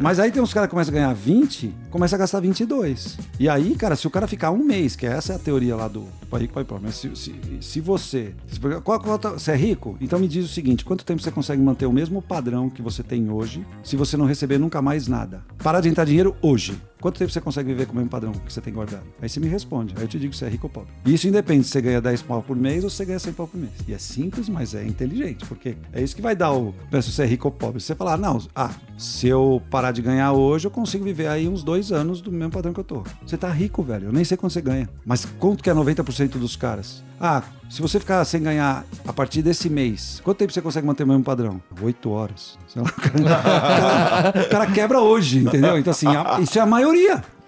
Mas 0.00 0.18
aí 0.18 0.30
tem 0.30 0.42
uns 0.42 0.52
caras 0.52 0.68
que 0.68 0.72
começam 0.72 0.92
a 0.92 0.96
ganhar 0.96 1.12
20, 1.14 1.74
começa 1.90 2.16
a 2.16 2.18
gastar 2.18 2.40
22. 2.40 3.18
E 3.38 3.48
aí, 3.48 3.74
cara, 3.74 3.96
se 3.96 4.06
o 4.06 4.10
cara 4.10 4.26
ficar 4.26 4.50
um 4.50 4.64
mês, 4.64 4.96
que 4.96 5.06
essa 5.06 5.32
é 5.32 5.36
a 5.36 5.38
teoria 5.38 5.76
lá 5.76 5.88
do, 5.88 6.04
Pai 6.30 6.42
Rico, 6.42 6.54
Pai 6.54 6.64
Pobre, 6.64 6.84
mas 6.86 6.96
se, 6.96 7.14
se, 7.14 7.34
se 7.60 7.80
você. 7.80 8.34
Se, 8.50 8.58
qual- 8.82 9.00
qual 9.00 9.18
você 9.18 9.52
é 9.52 9.56
rico? 9.56 9.96
Então 10.00 10.18
me 10.18 10.28
diz 10.28 10.44
o 10.44 10.48
seguinte: 10.48 10.84
quanto 10.84 11.04
tempo 11.04 11.20
você 11.20 11.30
consegue 11.32 11.62
manter 11.62 11.86
o 11.86 11.92
mesmo 11.92 12.22
padrão 12.22 12.70
que 12.70 12.82
você 12.82 13.02
tem 13.02 13.30
hoje 13.30 13.66
se 13.82 13.96
você 13.96 14.16
não 14.16 14.26
receber 14.26 14.58
nunca 14.58 14.80
mais 14.80 15.08
nada? 15.08 15.44
Parar 15.62 15.80
de 15.80 15.88
entrar 15.88 16.04
dinheiro 16.04 16.36
hoje. 16.40 16.76
Quanto 17.02 17.18
tempo 17.18 17.30
você 17.32 17.40
consegue 17.40 17.68
viver 17.68 17.84
com 17.86 17.92
o 17.92 17.96
mesmo 17.96 18.08
padrão 18.08 18.32
que 18.32 18.50
você 18.52 18.60
tem 18.60 18.72
guardado? 18.72 19.02
Aí 19.20 19.28
você 19.28 19.38
me 19.40 19.48
responde. 19.48 19.92
Aí 19.96 20.04
eu 20.04 20.08
te 20.08 20.18
digo 20.18 20.32
se 20.34 20.44
é 20.44 20.48
rico 20.48 20.66
ou 20.68 20.70
pobre. 20.70 20.88
E 21.04 21.12
isso 21.12 21.26
independe 21.28 21.64
se 21.64 21.70
você 21.70 21.82
ganha 21.82 22.00
10 22.00 22.22
pau 22.22 22.40
por 22.42 22.56
mês 22.56 22.84
ou 22.84 22.88
se 22.88 22.96
você 22.96 23.04
ganha 23.04 23.18
100 23.18 23.32
pau 23.32 23.46
por 23.48 23.58
mês. 23.58 23.72
E 23.88 23.92
é 23.92 23.98
simples, 23.98 24.48
mas 24.48 24.74
é 24.74 24.86
inteligente, 24.86 25.44
porque 25.46 25.76
é 25.92 26.00
isso 26.00 26.14
que 26.16 26.22
vai 26.22 26.36
dar 26.36 26.52
o. 26.52 26.72
Se 27.02 27.10
você 27.12 27.24
é 27.24 27.26
rico 27.26 27.48
ou 27.48 27.52
pobre. 27.52 27.80
Se 27.80 27.88
você 27.88 27.94
falar, 27.96 28.16
não, 28.16 28.40
ah, 28.54 28.70
se 28.96 29.26
eu 29.26 29.60
parar 29.68 29.90
de 29.90 30.00
ganhar 30.00 30.32
hoje, 30.32 30.66
eu 30.66 30.70
consigo 30.70 31.02
viver 31.04 31.26
aí 31.26 31.48
uns 31.48 31.64
dois 31.64 31.90
anos 31.90 32.20
do 32.20 32.30
mesmo 32.30 32.52
padrão 32.52 32.72
que 32.72 32.78
eu 32.80 32.84
tô. 32.84 33.02
Você 33.26 33.36
tá 33.36 33.50
rico, 33.50 33.82
velho. 33.82 34.06
Eu 34.06 34.12
nem 34.12 34.22
sei 34.24 34.36
quanto 34.36 34.52
você 34.52 34.60
ganha. 34.62 34.88
Mas 35.04 35.24
quanto 35.24 35.60
que 35.62 35.68
é 35.68 35.74
90% 35.74 36.38
dos 36.38 36.54
caras? 36.54 37.02
Ah, 37.20 37.42
se 37.70 37.80
você 37.80 38.00
ficar 38.00 38.24
sem 38.24 38.42
ganhar 38.42 38.84
a 39.06 39.12
partir 39.12 39.42
desse 39.42 39.70
mês, 39.70 40.20
quanto 40.24 40.38
tempo 40.38 40.52
você 40.52 40.60
consegue 40.60 40.86
manter 40.86 41.04
o 41.04 41.06
mesmo 41.06 41.22
padrão? 41.22 41.62
Oito 41.80 42.10
horas. 42.10 42.58
Sei 42.66 42.82
lá, 42.82 42.88
o, 42.88 42.92
cara, 42.92 43.18
o 43.20 43.24
cara- 44.32 44.46
o 44.46 44.48
cara 44.50 44.66
quebra 44.66 45.00
hoje, 45.00 45.38
entendeu? 45.38 45.78
Então, 45.78 45.90
assim, 45.92 46.08
a- 46.08 46.38
isso 46.40 46.58
é 46.58 46.62
a 46.62 46.66
maioria. 46.66 46.91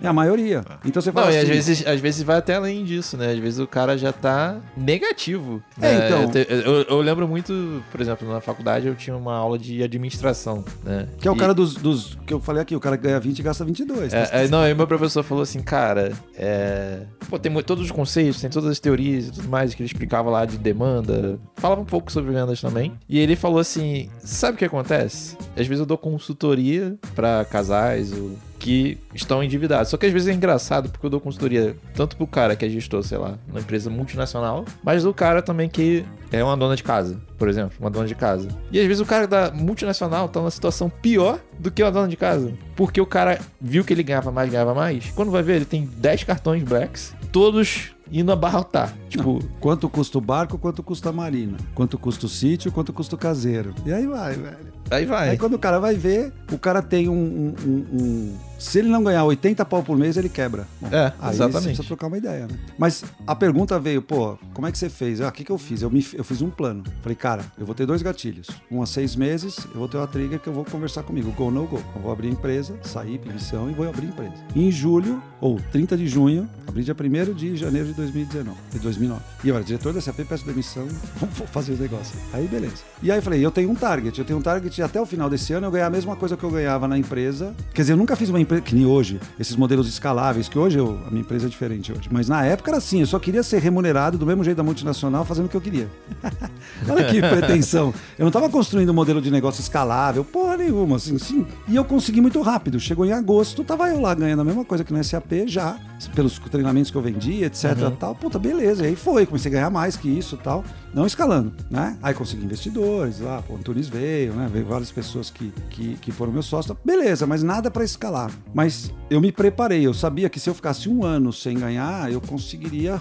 É 0.02 0.06
a 0.08 0.12
maioria. 0.12 0.62
Então 0.84 1.00
você 1.00 1.10
fala 1.12 1.26
Não, 1.28 1.32
e 1.32 1.38
assim, 1.38 1.46
às 1.50 1.54
vezes, 1.56 1.86
às 1.86 2.00
vezes 2.00 2.22
vai 2.22 2.36
até 2.36 2.56
além 2.56 2.84
disso, 2.84 3.16
né? 3.16 3.30
Às 3.32 3.38
vezes 3.38 3.58
o 3.60 3.66
cara 3.66 3.96
já 3.96 4.12
tá 4.12 4.60
negativo. 4.76 5.62
É, 5.80 5.98
né? 5.98 6.06
então. 6.06 6.22
Eu, 6.22 6.28
te- 6.30 6.46
eu- 6.50 6.82
eu 6.96 7.00
lembro 7.00 7.26
muito, 7.28 7.82
por 7.90 8.00
exemplo, 8.00 8.28
na 8.30 8.40
faculdade 8.40 8.86
eu 8.86 8.94
tinha 8.94 9.16
uma 9.16 9.34
aula 9.34 9.58
de 9.58 9.82
administração, 9.82 10.64
né? 10.84 11.08
Que 11.18 11.28
é 11.28 11.30
o 11.30 11.34
E- 11.34 11.38
cara 11.38 11.54
dos, 11.54 11.74
dos. 11.76 12.18
que 12.26 12.34
eu 12.34 12.40
falei 12.40 12.60
aqui, 12.62 12.74
o 12.76 12.80
cara 12.80 12.96
que 12.98 13.04
ganha 13.04 13.18
20 13.20 13.38
e 13.38 13.42
gasta 13.42 13.64
22. 13.64 14.12
tá? 14.12 14.18
É, 14.18 14.44
é, 14.44 14.48
não, 14.48 14.58
aí 14.60 14.74
meu 14.74 14.86
professor 14.86 15.22
falou 15.22 15.42
assim, 15.42 15.60
cara, 15.62 16.12
é... 16.36 17.00
Pô, 17.30 17.38
tem 17.38 17.52
todos 17.62 17.84
os 17.84 17.90
conceitos, 17.90 18.40
tem 18.40 18.50
todas 18.50 18.68
as 18.70 18.80
teorias 18.80 19.28
e 19.28 19.32
tudo 19.32 19.48
mais 19.48 19.74
que 19.74 19.80
ele 19.82 19.86
explicava 19.86 20.28
lá 20.28 20.44
de 20.44 20.58
demanda. 20.58 21.38
Falava 21.56 21.80
um 21.80 21.84
pouco 21.86 22.10
sobre 22.12 22.32
vendas 22.32 22.60
também. 22.60 22.92
E 23.08 23.18
ele 23.18 23.36
falou 23.36 23.58
assim, 23.60 24.10
sabe 24.18 24.56
o 24.56 24.58
que 24.58 24.64
acontece? 24.64 25.36
Às 25.56 25.66
vezes 25.66 25.80
eu 25.80 25.86
dou 25.86 25.96
consultoria 25.96 26.96
pra 27.14 27.44
casais 27.44 28.12
ou 28.12 28.32
que 28.64 28.96
estão 29.14 29.44
endividados. 29.44 29.90
Só 29.90 29.98
que 29.98 30.06
às 30.06 30.12
vezes 30.12 30.26
é 30.26 30.32
engraçado 30.32 30.88
porque 30.88 31.04
eu 31.04 31.10
dou 31.10 31.20
consultoria 31.20 31.76
tanto 31.94 32.16
pro 32.16 32.26
cara 32.26 32.56
que 32.56 32.64
é 32.64 32.68
gestor, 32.70 33.02
sei 33.02 33.18
lá, 33.18 33.34
numa 33.46 33.60
empresa 33.60 33.90
multinacional, 33.90 34.64
mas 34.82 35.02
do 35.02 35.12
cara 35.12 35.42
também 35.42 35.68
que 35.68 36.02
é 36.32 36.42
uma 36.42 36.56
dona 36.56 36.74
de 36.74 36.82
casa, 36.82 37.20
por 37.36 37.46
exemplo, 37.46 37.72
uma 37.78 37.90
dona 37.90 38.06
de 38.06 38.14
casa. 38.14 38.48
E 38.72 38.80
às 38.80 38.86
vezes 38.86 39.02
o 39.02 39.04
cara 39.04 39.26
da 39.26 39.50
multinacional 39.50 40.30
tá 40.30 40.40
numa 40.40 40.50
situação 40.50 40.88
pior 40.88 41.38
do 41.58 41.70
que 41.70 41.82
uma 41.82 41.92
dona 41.92 42.08
de 42.08 42.16
casa. 42.16 42.54
Porque 42.74 42.98
o 42.98 43.04
cara 43.04 43.38
viu 43.60 43.84
que 43.84 43.92
ele 43.92 44.02
ganhava 44.02 44.32
mais, 44.32 44.50
ganhava 44.50 44.72
mais. 44.72 45.10
Quando 45.10 45.30
vai 45.30 45.42
ver, 45.42 45.56
ele 45.56 45.66
tem 45.66 45.84
10 45.84 46.24
cartões 46.24 46.62
blacks, 46.62 47.14
todos 47.30 47.90
indo 48.10 48.32
abarrotar. 48.32 48.96
Tipo, 49.10 49.40
Quanto 49.60 49.90
custa 49.90 50.16
o 50.16 50.22
barco, 50.22 50.56
quanto 50.56 50.82
custa 50.82 51.10
a 51.10 51.12
marina? 51.12 51.58
Quanto 51.74 51.98
custa 51.98 52.24
o 52.24 52.30
sítio, 52.30 52.72
quanto 52.72 52.94
custa 52.94 53.14
o 53.14 53.18
caseiro? 53.18 53.74
E 53.84 53.92
aí 53.92 54.06
vai, 54.06 54.32
velho. 54.34 54.73
Aí 54.94 55.06
vai. 55.06 55.30
Aí 55.30 55.38
quando 55.38 55.54
o 55.54 55.58
cara 55.58 55.78
vai 55.78 55.94
ver, 55.94 56.32
o 56.52 56.58
cara 56.58 56.80
tem 56.82 57.08
um. 57.08 57.14
um- 57.14 57.54
um- 57.66 57.86
um- 58.02 58.36
se 58.58 58.78
ele 58.78 58.88
não 58.88 59.02
ganhar 59.04 59.24
80 59.24 59.62
pau 59.64 59.82
por 59.82 59.96
mês, 59.98 60.16
ele 60.16 60.28
quebra. 60.28 60.66
Bom, 60.80 60.88
É, 60.90 61.12
aí 61.20 61.34
exatamente. 61.34 61.52
Você 61.52 61.66
precisa 61.68 61.86
trocar 61.88 62.06
uma 62.06 62.16
ideia, 62.16 62.46
né? 62.46 62.56
Mas 62.78 63.04
a 63.26 63.34
pergunta 63.34 63.78
veio, 63.78 64.00
pô, 64.00 64.38
como 64.54 64.66
é 64.66 64.72
que 64.72 64.78
você 64.78 64.88
fez? 64.88 65.20
Ah, 65.20 65.28
o 65.28 65.32
que, 65.32 65.44
que 65.44 65.52
eu 65.52 65.58
fiz? 65.58 65.82
Eu, 65.82 65.90
me, 65.90 66.06
eu 66.14 66.24
fiz 66.24 66.40
um 66.40 66.48
plano. 66.48 66.82
Falei, 67.02 67.14
cara, 67.16 67.44
eu 67.58 67.66
vou 67.66 67.74
ter 67.74 67.84
dois 67.84 68.00
gatilhos. 68.00 68.46
Um 68.70 68.80
a 68.80 68.86
seis 68.86 69.16
meses, 69.16 69.58
eu 69.72 69.78
vou 69.78 69.88
ter 69.88 69.98
uma 69.98 70.06
trigger 70.06 70.38
que 70.40 70.46
eu 70.46 70.52
vou 70.52 70.64
conversar 70.64 71.02
comigo. 71.02 71.30
Go, 71.32 71.50
no 71.50 71.66
go. 71.66 71.82
Eu 71.94 72.00
vou 72.02 72.12
abrir 72.12 72.28
empresa, 72.28 72.74
sair, 72.82 73.20
missão 73.26 73.68
e 73.70 73.74
vou 73.74 73.86
abrir 73.86 74.06
a 74.06 74.08
empresa. 74.10 74.32
Em 74.56 74.70
julho, 74.70 75.22
ou 75.42 75.60
30 75.72 75.94
de 75.96 76.06
junho, 76.06 76.48
abri 76.66 76.82
dia 76.84 76.94
1 76.98 77.34
de 77.34 77.56
janeiro 77.56 77.88
de 77.88 77.94
2019, 77.94 78.56
de 78.72 78.78
2009. 78.78 79.20
E 79.42 79.48
eu 79.48 79.56
era 79.56 79.64
diretor 79.64 79.92
da 79.92 80.00
SAP, 80.00 80.20
peço 80.26 80.46
demissão, 80.46 80.86
vou 81.20 81.46
fazer 81.48 81.72
os 81.72 81.80
negócios. 81.80 82.16
Aí, 82.32 82.46
beleza. 82.46 82.76
E 83.02 83.10
aí 83.12 83.20
falei, 83.20 83.44
eu 83.44 83.50
tenho 83.50 83.70
um 83.70 83.74
target, 83.74 84.18
eu 84.18 84.24
tenho 84.24 84.38
um 84.38 84.42
target 84.42 84.80
até 84.84 85.00
o 85.00 85.06
final 85.06 85.28
desse 85.28 85.52
ano 85.52 85.66
eu 85.66 85.70
ganhar 85.70 85.86
a 85.86 85.90
mesma 85.90 86.16
coisa 86.16 86.36
que 86.36 86.44
eu 86.44 86.50
ganhava 86.50 86.86
na 86.86 86.98
empresa. 86.98 87.54
Quer 87.72 87.82
dizer, 87.82 87.92
eu 87.92 87.96
nunca 87.96 88.16
fiz 88.16 88.28
uma 88.28 88.40
empresa, 88.40 88.62
que 88.62 88.74
nem 88.74 88.86
hoje, 88.86 89.20
esses 89.38 89.56
modelos 89.56 89.88
escaláveis, 89.88 90.48
que 90.48 90.58
hoje 90.58 90.78
eu, 90.78 90.98
a 91.06 91.10
minha 91.10 91.22
empresa 91.22 91.46
é 91.46 91.48
diferente 91.48 91.92
hoje. 91.92 92.08
Mas 92.10 92.28
na 92.28 92.44
época 92.44 92.70
era 92.70 92.78
assim, 92.78 93.00
eu 93.00 93.06
só 93.06 93.18
queria 93.18 93.42
ser 93.42 93.60
remunerado 93.60 94.18
do 94.18 94.26
mesmo 94.26 94.44
jeito 94.44 94.56
da 94.56 94.62
multinacional, 94.62 95.24
fazendo 95.24 95.46
o 95.46 95.48
que 95.48 95.56
eu 95.56 95.60
queria. 95.60 95.88
Olha 96.88 97.04
que 97.04 97.20
pretensão. 97.20 97.92
Eu 98.18 98.22
não 98.24 98.28
estava 98.28 98.48
construindo 98.48 98.90
um 98.90 98.94
modelo 98.94 99.20
de 99.20 99.30
negócio 99.30 99.60
escalável, 99.60 100.24
porra 100.24 100.56
nenhuma, 100.56 100.96
assim, 100.96 101.18
sim. 101.18 101.46
E 101.68 101.76
eu 101.76 101.84
consegui 101.84 102.20
muito 102.20 102.40
rápido. 102.40 102.78
Chegou 102.78 103.04
em 103.04 103.12
agosto, 103.12 103.64
tava 103.64 103.88
eu 103.88 104.00
lá 104.00 104.14
ganhando 104.14 104.42
a 104.42 104.44
mesma 104.44 104.64
coisa 104.64 104.84
que 104.84 104.92
no 104.92 105.02
SAP 105.02 105.46
já, 105.46 105.78
pelos 106.08 106.38
treinamentos 106.38 106.90
que 106.90 106.96
eu 106.96 107.02
vendia, 107.02 107.46
etc. 107.46 107.74
tal. 107.98 108.14
Puta, 108.14 108.38
beleza. 108.38 108.84
E 108.84 108.88
aí 108.88 108.96
foi, 108.96 109.26
comecei 109.26 109.50
a 109.50 109.54
ganhar 109.54 109.70
mais 109.70 109.96
que 109.96 110.08
isso 110.08 110.36
tal. 110.36 110.64
Não 110.92 111.06
escalando, 111.06 111.52
né? 111.70 111.98
Aí 112.02 112.14
consegui 112.14 112.44
investidores 112.44 113.20
lá, 113.20 113.42
pô, 113.42 113.54
o 113.54 113.56
Antunes 113.56 113.88
veio, 113.88 114.32
né? 114.34 114.48
Veio 114.52 114.64
várias 114.64 114.90
pessoas 114.90 115.30
que, 115.30 115.52
que, 115.70 115.96
que 115.96 116.12
foram 116.12 116.32
meus 116.32 116.46
sócios. 116.46 116.76
Beleza, 116.84 117.26
mas 117.26 117.42
nada 117.42 117.70
para 117.70 117.84
escalar. 117.84 118.30
Mas 118.54 118.92
eu 119.10 119.20
me 119.20 119.32
preparei, 119.32 119.86
eu 119.86 119.94
sabia 119.94 120.28
que 120.28 120.38
se 120.38 120.48
eu 120.48 120.54
ficasse 120.54 120.88
um 120.88 121.04
ano 121.04 121.32
sem 121.32 121.58
ganhar, 121.58 122.12
eu 122.12 122.20
conseguiria 122.20 123.00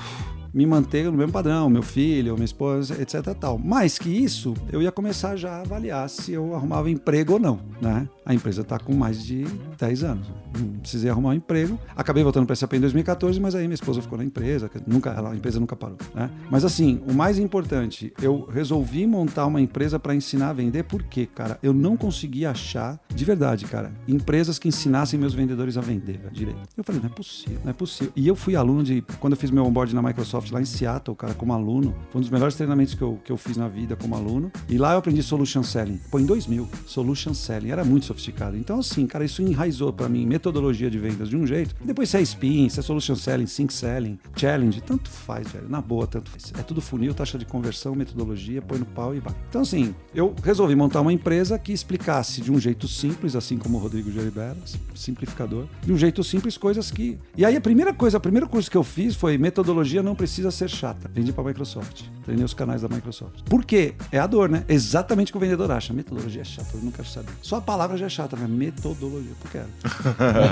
me 0.54 0.66
manter 0.66 1.06
no 1.06 1.14
mesmo 1.14 1.32
padrão, 1.32 1.70
meu 1.70 1.82
filho, 1.82 2.34
minha 2.36 2.46
esposa, 2.46 3.02
etc. 3.02 3.34
Tal. 3.40 3.58
Mais 3.58 3.98
que 3.98 4.10
isso, 4.10 4.54
eu 4.72 4.82
ia 4.82 4.92
começar 4.92 5.36
já 5.36 5.58
a 5.58 5.62
avaliar 5.62 6.10
se 6.10 6.34
eu 6.34 6.54
arrumava 6.56 6.90
emprego 6.90 7.34
ou 7.34 7.40
não, 7.40 7.60
né? 7.82 8.08
A 8.26 8.34
empresa 8.34 8.62
está 8.62 8.80
com 8.80 8.94
mais 8.94 9.24
de 9.24 9.46
10 9.78 10.04
anos. 10.04 10.28
Não 10.58 10.80
precisei 10.80 11.10
arrumar 11.10 11.30
um 11.30 11.34
emprego. 11.34 11.78
Acabei 11.96 12.24
voltando 12.24 12.46
para 12.46 12.54
a 12.54 12.56
SAP 12.56 12.74
em 12.74 12.80
2014, 12.80 13.40
mas 13.40 13.56
aí 13.56 13.64
minha 13.64 13.74
esposa 13.74 14.02
ficou 14.02 14.18
na 14.18 14.24
empresa, 14.24 14.70
nunca, 14.86 15.10
ela, 15.10 15.32
a 15.32 15.36
empresa 15.36 15.60
nunca 15.60 15.76
parou, 15.76 15.98
né? 16.14 16.30
Mas 16.50 16.64
assim, 16.64 17.02
o 17.08 17.14
mais 17.14 17.40
importante, 17.40 18.14
eu 18.22 18.48
resolvi 18.52 19.06
montar 19.08 19.46
uma 19.46 19.60
empresa 19.60 20.00
para 20.00 20.16
ensinar 20.16 20.50
a 20.50 20.54
vender, 20.54 20.84
porque, 20.84 21.26
cara, 21.26 21.58
eu 21.64 21.74
não 21.74 21.98
conseguia 21.98 22.52
achar, 22.52 23.00
de 23.14 23.26
verdade, 23.26 23.66
cara, 23.66 23.92
empresas 24.08 24.60
que 24.60 24.68
ensinassem 24.68 25.20
meus 25.20 25.34
vendedores 25.34 25.78
a 25.78 25.82
vender 25.82 26.20
direito. 26.32 26.62
Eu 26.78 26.84
falei, 26.84 27.02
não 27.02 27.10
é 27.10 27.14
possível, 27.14 27.60
não 27.64 27.72
é 27.72 27.74
possível. 27.74 28.14
E 28.16 28.28
eu 28.28 28.36
fui 28.36 28.56
aluno 28.56 28.84
de, 28.84 29.04
quando 29.20 29.34
eu 29.34 29.38
fiz 29.38 29.50
meu 29.50 29.66
onboard 29.66 29.94
na 29.94 30.02
Microsoft 30.02 30.43
lá 30.52 30.62
em 30.62 30.66
Seattle, 30.66 31.16
cara, 31.16 31.34
como 31.34 31.54
aluno, 31.54 31.96
foi 32.10 32.20
um 32.20 32.22
dos 32.22 32.30
melhores 32.30 32.56
treinamentos 32.56 32.94
que 32.94 33.02
eu, 33.02 33.20
que 33.24 33.32
eu 33.32 33.38
fiz 33.38 33.58
na 33.58 33.68
vida 33.68 33.96
como 33.96 34.16
aluno. 34.16 34.52
E 34.70 34.78
lá 34.78 34.94
eu 34.94 35.00
aprendi 35.00 35.22
Solution 35.24 35.64
Selling. 35.64 36.00
Pô, 36.10 36.20
em 36.20 36.26
2000, 36.26 36.68
Solution 36.86 37.34
Selling. 37.34 37.72
Era 37.72 37.84
muito 37.84 38.06
sofisticado. 38.06 38.58
Então, 38.58 38.80
assim, 38.80 39.06
cara, 39.06 39.26
isso 39.26 39.42
enraizou 39.42 39.92
para 39.94 40.10
mim 40.10 40.26
metodologia 40.26 40.90
de 40.90 40.98
vendas 40.98 41.30
de 41.30 41.38
um 41.38 41.46
jeito. 41.46 41.76
E 41.82 41.88
depois 41.88 42.10
se 42.10 42.18
é 42.18 42.22
Spin, 42.22 42.70
se 42.70 42.80
é 42.80 42.84
Solution 42.84 43.16
Selling, 43.16 43.48
Sync 43.48 43.74
Selling, 43.74 44.20
Challenge, 44.36 44.82
tanto 44.82 45.10
faz, 45.10 45.52
velho. 45.52 45.70
Na 45.70 45.82
boa, 45.82 46.08
tanto 46.08 46.30
faz. 46.30 46.52
É 46.58 46.64
tudo 46.64 46.82
funil, 46.82 47.14
taxa 47.14 47.38
de 47.38 47.46
conversão, 47.46 47.96
metodologia, 47.96 48.62
põe 48.62 48.80
no 48.80 48.86
pau 48.86 49.16
e 49.16 49.20
vai. 49.20 49.34
Então, 49.50 49.62
assim, 49.62 49.94
eu 50.14 50.34
resolvi 50.44 50.76
montar 50.76 51.02
uma 51.02 51.14
empresa 51.14 51.58
que 51.58 51.72
explicasse 51.72 52.42
de 52.42 52.52
um 52.52 52.60
jeito 52.60 52.88
simples, 52.88 53.36
assim 53.36 53.58
como 53.58 53.78
o 53.78 53.82
Rodrigo 53.82 54.12
Geribera, 54.12 54.58
simplificador, 54.96 55.66
de 55.82 55.92
um 55.92 55.98
jeito 55.98 56.24
simples 56.24 56.58
coisas 56.58 56.92
que... 56.92 57.18
E 57.38 57.46
aí 57.46 57.56
a 57.56 57.62
primeira 57.62 57.94
coisa, 57.94 58.18
o 58.18 58.22
primeiro 58.22 58.48
curso 58.48 58.70
que 58.70 58.78
eu 58.78 58.84
fiz 58.84 59.16
foi 59.16 59.38
metodologia 59.38 60.04
não 60.04 60.16
precisa 60.16 60.33
ser 60.52 60.70
chata. 60.70 61.10
Vendi 61.14 61.32
para 61.32 61.44
a 61.44 61.48
Microsoft. 61.48 62.04
Treinei 62.24 62.46
os 62.46 62.54
canais 62.54 62.82
da 62.82 62.88
Microsoft. 62.88 63.42
Por 63.50 63.66
quê? 63.66 63.96
É 64.12 64.20
a 64.20 64.26
dor, 64.26 64.50
né? 64.50 64.64
Exatamente 64.68 65.32
o 65.32 65.34
que 65.34 65.38
o 65.38 65.40
vendedor 65.40 65.70
acha. 65.72 65.94
Metodologia 65.94 66.42
é 66.42 66.46
chata, 66.46 66.70
eu 66.74 66.82
não 66.82 66.92
quero 66.92 67.08
saber. 67.08 67.32
Só 67.42 67.58
a 67.58 67.62
palavra 67.62 67.98
já 67.98 68.06
é 68.06 68.10
chata, 68.10 68.36
né? 68.36 68.48
Metodologia, 68.48 69.32
eu 69.32 69.52
quero. 69.52 69.68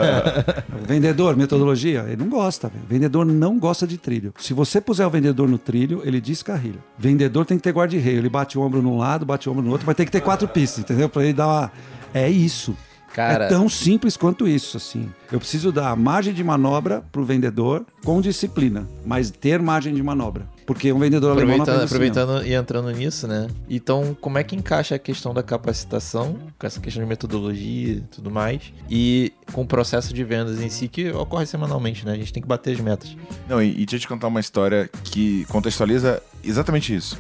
vendedor, 0.88 1.36
metodologia, 1.36 2.06
ele 2.08 2.18
não 2.18 2.30
gosta, 2.30 2.68
velho. 2.68 2.84
Vendedor 2.88 3.26
não 3.26 3.58
gosta 3.58 3.88
de 3.88 3.98
trilho. 3.98 4.34
Se 4.38 4.54
você 4.54 4.82
puser 4.82 5.08
o 5.08 5.10
vendedor 5.10 5.48
no 5.48 5.58
trilho, 5.58 6.02
ele 6.04 6.20
descarrilha. 6.20 6.80
Vendedor 6.98 7.46
tem 7.46 7.58
que 7.58 7.64
ter 7.64 7.72
guarda-reio. 7.72 8.20
Ele 8.20 8.30
bate 8.30 8.58
o 8.58 8.62
ombro 8.62 8.82
num 8.82 8.98
lado, 8.98 9.26
bate 9.26 9.48
o 9.48 9.52
ombro 9.52 9.64
no 9.64 9.72
outro, 9.72 9.88
mas 9.88 9.96
tem 9.96 10.06
que 10.06 10.12
ter 10.12 10.22
quatro 10.22 10.48
pistas, 10.48 10.80
entendeu? 10.80 11.10
Para 11.10 11.24
ele 11.24 11.34
dar 11.34 11.48
uma. 11.48 11.72
É 12.14 12.30
isso. 12.30 12.76
Cara- 13.14 13.46
É 13.46 13.48
tão 13.50 13.68
simples 13.68 14.16
quanto 14.16 14.48
isso, 14.48 14.78
assim. 14.78 15.10
Eu 15.32 15.40
preciso 15.40 15.72
dar 15.72 15.96
margem 15.96 16.34
de 16.34 16.44
manobra 16.44 17.04
pro 17.12 17.24
vendedor 17.26 17.86
com 18.04 18.22
disciplina, 18.22 18.88
mas 19.06 19.30
ter 19.30 19.60
margem 19.62 19.94
de 19.94 20.02
manobra. 20.02 20.46
Porque 20.66 20.94
um 20.94 21.00
vendedor 21.00 21.32
alemão 21.32 21.58
não 21.58 21.84
Aproveitando, 21.84 22.32
assim, 22.38 22.50
e 22.50 22.54
entrando 22.54 22.90
nisso, 22.92 23.28
né? 23.28 23.48
Então, 23.70 24.16
como 24.22 24.38
é 24.38 24.44
que 24.44 24.56
encaixa 24.56 24.96
a 24.96 25.00
questão 25.00 25.34
da 25.34 25.44
capacitação, 25.44 26.38
com 26.58 26.66
essa 26.68 26.80
questão 26.80 27.04
de 27.04 27.10
metodologia 27.10 27.96
e 27.96 28.02
tudo 28.02 28.32
mais, 28.32 28.72
e 28.90 29.34
com 29.52 29.64
o 29.64 29.66
processo 29.68 30.14
de 30.14 30.24
vendas 30.24 30.62
em 30.62 30.70
si, 30.70 30.88
que 30.88 31.10
ocorre 31.12 31.46
semanalmente, 31.46 32.06
né? 32.06 32.14
A 32.14 32.16
gente 32.16 32.32
tem 32.32 32.42
que 32.42 32.48
bater 32.48 32.74
as 32.74 32.80
metas. 32.80 33.16
Não, 33.50 33.62
e, 33.62 33.72
e 33.72 33.86
deixa 33.86 33.96
eu 33.96 34.00
te 34.00 34.08
contar 34.08 34.28
uma 34.28 34.40
história 34.40 34.90
que 35.04 35.46
contextualiza 35.46 36.22
exatamente 36.44 36.96
isso. 36.96 37.18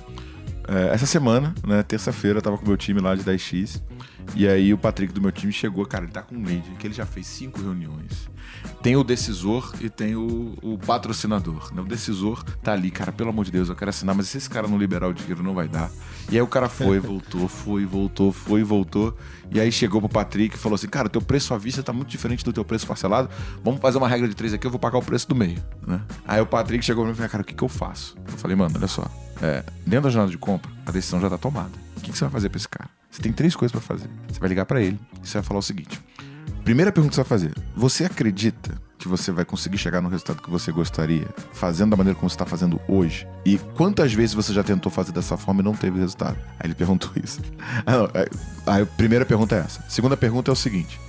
É, 0.67 0.93
essa 0.93 1.05
semana, 1.05 1.53
né, 1.67 1.83
terça-feira, 1.83 2.37
eu 2.37 2.41
tava 2.41 2.57
com 2.57 2.63
o 2.63 2.67
meu 2.67 2.77
time 2.77 3.01
lá 3.01 3.15
de 3.15 3.23
10x. 3.23 3.81
E 4.35 4.47
aí 4.47 4.73
o 4.73 4.77
Patrick 4.77 5.13
do 5.13 5.21
meu 5.21 5.31
time 5.31 5.51
chegou, 5.51 5.85
cara, 5.85 6.05
ele 6.05 6.11
tá 6.11 6.21
com 6.21 6.35
um 6.35 6.43
lead, 6.43 6.63
que 6.79 6.87
ele 6.87 6.93
já 6.93 7.05
fez 7.05 7.27
cinco 7.27 7.61
reuniões. 7.61 8.29
Tem 8.81 8.95
o 8.95 9.03
decisor 9.03 9.73
e 9.81 9.89
tem 9.89 10.15
o, 10.15 10.57
o 10.61 10.77
patrocinador. 10.77 11.73
Né? 11.73 11.81
O 11.81 11.85
decisor 11.85 12.43
tá 12.63 12.73
ali, 12.73 12.89
cara, 12.89 13.11
pelo 13.11 13.29
amor 13.29 13.45
de 13.45 13.51
Deus, 13.51 13.69
eu 13.69 13.75
quero 13.75 13.89
assinar, 13.89 14.15
mas 14.15 14.29
se 14.29 14.37
esse 14.37 14.49
cara 14.49 14.67
não 14.67 14.77
liberar 14.77 15.07
o 15.07 15.13
dinheiro, 15.13 15.43
não 15.43 15.53
vai 15.53 15.67
dar. 15.67 15.91
E 16.29 16.35
aí 16.35 16.41
o 16.41 16.47
cara 16.47 16.69
foi, 16.69 16.97
voltou, 16.99 17.47
foi, 17.47 17.85
voltou, 17.85 18.31
foi, 18.31 18.63
voltou. 18.63 19.15
E 19.51 19.59
aí 19.59 19.71
chegou 19.71 19.99
pro 19.99 20.09
Patrick 20.09 20.55
e 20.55 20.57
falou 20.57 20.75
assim: 20.75 20.87
Cara, 20.87 21.09
teu 21.09 21.21
preço 21.21 21.53
à 21.53 21.57
vista 21.57 21.83
tá 21.83 21.91
muito 21.91 22.09
diferente 22.09 22.43
do 22.43 22.53
teu 22.53 22.63
preço 22.63 22.87
parcelado. 22.87 23.29
Vamos 23.63 23.81
fazer 23.81 23.97
uma 23.97 24.07
regra 24.07 24.27
de 24.27 24.35
três 24.35 24.53
aqui, 24.53 24.65
eu 24.65 24.71
vou 24.71 24.79
pagar 24.79 24.97
o 24.97 25.03
preço 25.03 25.27
do 25.27 25.35
meio. 25.35 25.61
Né? 25.85 26.01
Aí 26.25 26.39
o 26.39 26.45
Patrick 26.45 26.83
chegou 26.83 27.03
pra 27.03 27.09
mim 27.09 27.13
e 27.13 27.17
falou: 27.17 27.29
Cara, 27.29 27.41
o 27.43 27.45
que, 27.45 27.53
que 27.53 27.63
eu 27.63 27.69
faço? 27.69 28.15
Eu 28.27 28.37
falei, 28.37 28.55
mano, 28.55 28.75
olha 28.77 28.87
só. 28.87 29.05
É, 29.41 29.63
dentro 29.85 30.03
da 30.03 30.09
jornada 30.09 30.31
de 30.31 30.37
compra, 30.37 30.71
a 30.85 30.91
decisão 30.91 31.19
já 31.19 31.29
tá 31.29 31.37
tomada. 31.37 31.71
O 31.97 32.01
que, 32.01 32.11
que 32.11 32.17
você 32.17 32.23
vai 32.23 32.31
fazer 32.31 32.49
pra 32.49 32.57
esse 32.57 32.69
cara? 32.69 33.00
Você 33.11 33.21
tem 33.21 33.33
três 33.33 33.55
coisas 33.55 33.71
pra 33.71 33.81
fazer. 33.81 34.09
Você 34.29 34.39
vai 34.39 34.47
ligar 34.47 34.65
pra 34.65 34.81
ele 34.81 34.97
e 35.21 35.27
você 35.27 35.33
vai 35.33 35.43
falar 35.43 35.59
o 35.59 35.63
seguinte: 35.63 35.99
Primeira 36.63 36.91
pergunta 36.91 37.11
que 37.11 37.15
você 37.15 37.21
vai 37.21 37.29
fazer: 37.29 37.53
Você 37.75 38.05
acredita 38.05 38.81
que 38.97 39.07
você 39.07 39.31
vai 39.31 39.43
conseguir 39.43 39.77
chegar 39.77 39.99
no 39.99 40.09
resultado 40.09 40.41
que 40.41 40.49
você 40.49 40.71
gostaria 40.71 41.27
fazendo 41.53 41.89
da 41.89 41.97
maneira 41.97 42.17
como 42.17 42.29
você 42.29 42.35
está 42.35 42.45
fazendo 42.45 42.79
hoje? 42.87 43.27
E 43.43 43.57
quantas 43.75 44.13
vezes 44.13 44.33
você 44.33 44.53
já 44.53 44.63
tentou 44.63 44.91
fazer 44.91 45.11
dessa 45.11 45.35
forma 45.35 45.61
e 45.61 45.63
não 45.63 45.73
teve 45.73 45.99
resultado? 45.99 46.37
Aí 46.59 46.67
ele 46.67 46.75
perguntou 46.75 47.11
isso. 47.21 47.41
Ah, 47.85 48.07
é, 48.13 48.81
a 48.81 48.85
primeira 48.85 49.25
pergunta 49.25 49.55
é 49.55 49.59
essa. 49.59 49.81
A 49.81 49.89
segunda 49.89 50.15
pergunta 50.15 50.51
é 50.51 50.53
o 50.53 50.55
seguinte: 50.55 50.99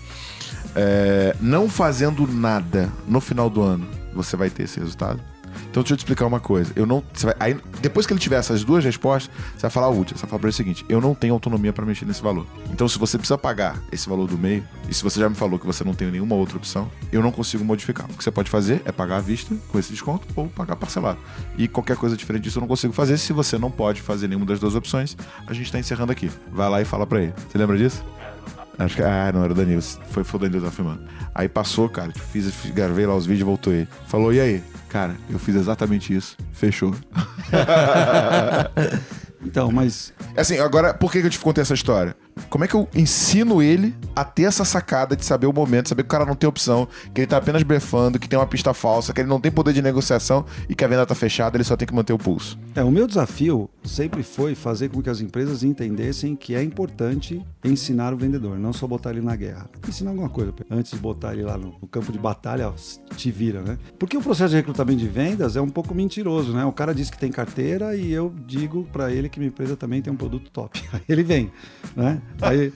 é, 0.74 1.36
Não 1.40 1.68
fazendo 1.68 2.26
nada 2.26 2.90
no 3.06 3.20
final 3.20 3.48
do 3.48 3.62
ano, 3.62 3.86
você 4.14 4.36
vai 4.36 4.50
ter 4.50 4.64
esse 4.64 4.80
resultado? 4.80 5.22
Então 5.70 5.82
deixa 5.82 5.94
eu 5.94 5.96
te 5.96 6.00
explicar 6.00 6.26
uma 6.26 6.40
coisa. 6.40 6.72
Eu 6.76 6.86
não. 6.86 7.02
vai- 7.22 7.34
aí, 7.40 7.56
depois 7.80 8.06
que 8.06 8.12
ele 8.12 8.20
tiver 8.20 8.36
essas 8.36 8.64
duas 8.64 8.84
respostas, 8.84 9.30
você 9.54 9.62
vai 9.62 9.70
falar 9.70 9.86
a 9.86 9.90
última. 9.90 10.16
Você 10.18 10.22
vai 10.22 10.30
falar 10.30 10.40
pra 10.40 10.48
ele 10.48 10.54
o 10.54 10.56
seguinte: 10.56 10.84
eu 10.88 11.00
não 11.00 11.14
tenho 11.14 11.34
autonomia 11.34 11.72
para 11.72 11.84
mexer 11.86 12.04
nesse 12.04 12.22
valor. 12.22 12.46
Então, 12.70 12.88
se 12.88 12.98
você 12.98 13.16
precisa 13.18 13.38
pagar 13.38 13.80
esse 13.90 14.08
valor 14.08 14.26
do 14.28 14.36
meio, 14.38 14.64
e 14.88 14.94
se 14.94 15.02
você 15.02 15.20
já 15.20 15.28
me 15.28 15.34
falou 15.34 15.58
que 15.58 15.66
você 15.66 15.82
não 15.84 15.94
tem 15.94 16.10
nenhuma 16.10 16.34
outra 16.34 16.56
opção, 16.56 16.90
eu 17.10 17.22
não 17.22 17.30
consigo 17.32 17.64
modificar. 17.64 18.06
O 18.10 18.16
que 18.16 18.22
você 18.24 18.30
pode 18.30 18.50
fazer 18.50 18.82
é 18.84 18.92
pagar 18.92 19.16
à 19.16 19.20
vista 19.20 19.54
com 19.68 19.78
esse 19.78 19.90
desconto 19.90 20.26
ou 20.36 20.48
pagar 20.48 20.76
parcelado. 20.76 21.18
E 21.56 21.66
qualquer 21.68 21.96
coisa 21.96 22.16
diferente 22.16 22.42
disso 22.44 22.58
eu 22.58 22.62
não 22.62 22.68
consigo 22.68 22.92
fazer. 22.92 23.16
Se 23.18 23.32
você 23.32 23.58
não 23.58 23.70
pode 23.70 24.00
fazer 24.02 24.28
nenhuma 24.28 24.46
das 24.46 24.58
duas 24.60 24.74
opções, 24.74 25.16
a 25.46 25.52
gente 25.52 25.70
tá 25.70 25.78
encerrando 25.78 26.12
aqui. 26.12 26.30
Vai 26.52 26.68
lá 26.68 26.80
e 26.82 26.84
fala 26.84 27.06
pra 27.06 27.20
ele. 27.22 27.34
Você 27.50 27.58
lembra 27.58 27.76
disso? 27.78 28.04
Acho 28.78 28.96
que. 28.96 29.02
Ah, 29.02 29.30
não, 29.32 29.44
era 29.44 29.52
o 29.52 29.54
Danilo. 29.56 29.82
Foi, 29.82 30.24
foi 30.24 30.38
o 30.38 30.40
Danilo 30.40 30.60
que 30.60 30.64
tava 30.66 30.74
filmando. 30.74 31.02
Aí 31.34 31.48
passou, 31.48 31.88
cara, 31.88 32.10
tipo, 32.10 32.24
fiz- 32.26 32.52
gravei 32.72 33.06
lá 33.06 33.14
os 33.14 33.26
vídeos 33.26 33.42
e 33.42 33.44
voltou 33.44 33.72
ele. 33.72 33.86
Falou, 34.06 34.32
e 34.32 34.40
aí? 34.40 34.62
Cara, 34.92 35.16
eu 35.30 35.38
fiz 35.38 35.56
exatamente 35.56 36.14
isso. 36.14 36.36
Fechou. 36.52 36.94
Então, 39.44 39.72
mas 39.72 40.12
Assim, 40.36 40.60
agora, 40.60 40.94
por 40.94 41.10
que 41.10 41.20
que 41.20 41.26
eu 41.26 41.30
te 41.30 41.38
contei 41.40 41.62
essa 41.62 41.74
história? 41.74 42.14
Como 42.48 42.64
é 42.64 42.68
que 42.68 42.74
eu 42.74 42.88
ensino 42.94 43.62
ele 43.62 43.94
a 44.14 44.24
ter 44.24 44.44
essa 44.44 44.64
sacada 44.64 45.16
de 45.16 45.24
saber 45.24 45.46
o 45.46 45.52
momento, 45.52 45.88
saber 45.88 46.02
que 46.02 46.08
o 46.08 46.10
cara 46.10 46.24
não 46.24 46.34
tem 46.34 46.48
opção, 46.48 46.88
que 47.14 47.20
ele 47.20 47.26
tá 47.26 47.36
apenas 47.36 47.62
blefando, 47.62 48.18
que 48.18 48.28
tem 48.28 48.38
uma 48.38 48.46
pista 48.46 48.74
falsa, 48.74 49.12
que 49.12 49.20
ele 49.20 49.28
não 49.28 49.40
tem 49.40 49.50
poder 49.50 49.72
de 49.72 49.82
negociação 49.82 50.44
e 50.68 50.74
que 50.74 50.84
a 50.84 50.88
venda 50.88 51.06
tá 51.06 51.14
fechada, 51.14 51.56
ele 51.56 51.64
só 51.64 51.76
tem 51.76 51.86
que 51.86 51.94
manter 51.94 52.12
o 52.12 52.18
pulso. 52.18 52.58
É, 52.74 52.82
o 52.82 52.90
meu 52.90 53.06
desafio 53.06 53.68
sempre 53.84 54.22
foi 54.22 54.54
fazer 54.54 54.88
com 54.88 55.02
que 55.02 55.10
as 55.10 55.20
empresas 55.20 55.62
entendessem 55.62 56.34
que 56.34 56.54
é 56.54 56.62
importante 56.62 57.44
ensinar 57.64 58.12
o 58.12 58.16
vendedor, 58.16 58.58
não 58.58 58.72
só 58.72 58.86
botar 58.86 59.10
ele 59.10 59.20
na 59.20 59.36
guerra. 59.36 59.68
Ensinar 59.86 60.10
alguma 60.10 60.28
coisa, 60.28 60.54
antes 60.70 60.92
de 60.92 60.98
botar 60.98 61.32
ele 61.32 61.42
lá 61.42 61.58
no, 61.58 61.72
campo 61.88 62.12
de 62.12 62.18
batalha, 62.18 62.68
ó, 62.68 62.72
te 63.14 63.30
vira, 63.30 63.60
né? 63.60 63.78
Porque 63.98 64.16
o 64.16 64.20
processo 64.20 64.50
de 64.50 64.56
recrutamento 64.56 64.98
de 64.98 65.08
vendas 65.08 65.56
é 65.56 65.60
um 65.60 65.68
pouco 65.68 65.94
mentiroso, 65.94 66.52
né? 66.52 66.64
O 66.64 66.72
cara 66.72 66.94
diz 66.94 67.10
que 67.10 67.18
tem 67.18 67.30
carteira 67.30 67.94
e 67.94 68.10
eu 68.10 68.32
digo 68.46 68.84
para 68.92 69.12
ele 69.12 69.28
que 69.28 69.38
minha 69.38 69.48
empresa 69.48 69.76
também 69.76 70.00
tem 70.00 70.12
um 70.12 70.16
produto 70.16 70.50
top. 70.50 70.82
Aí 70.92 71.02
ele 71.08 71.22
vem, 71.22 71.52
né? 71.94 72.21
Aí 72.40 72.72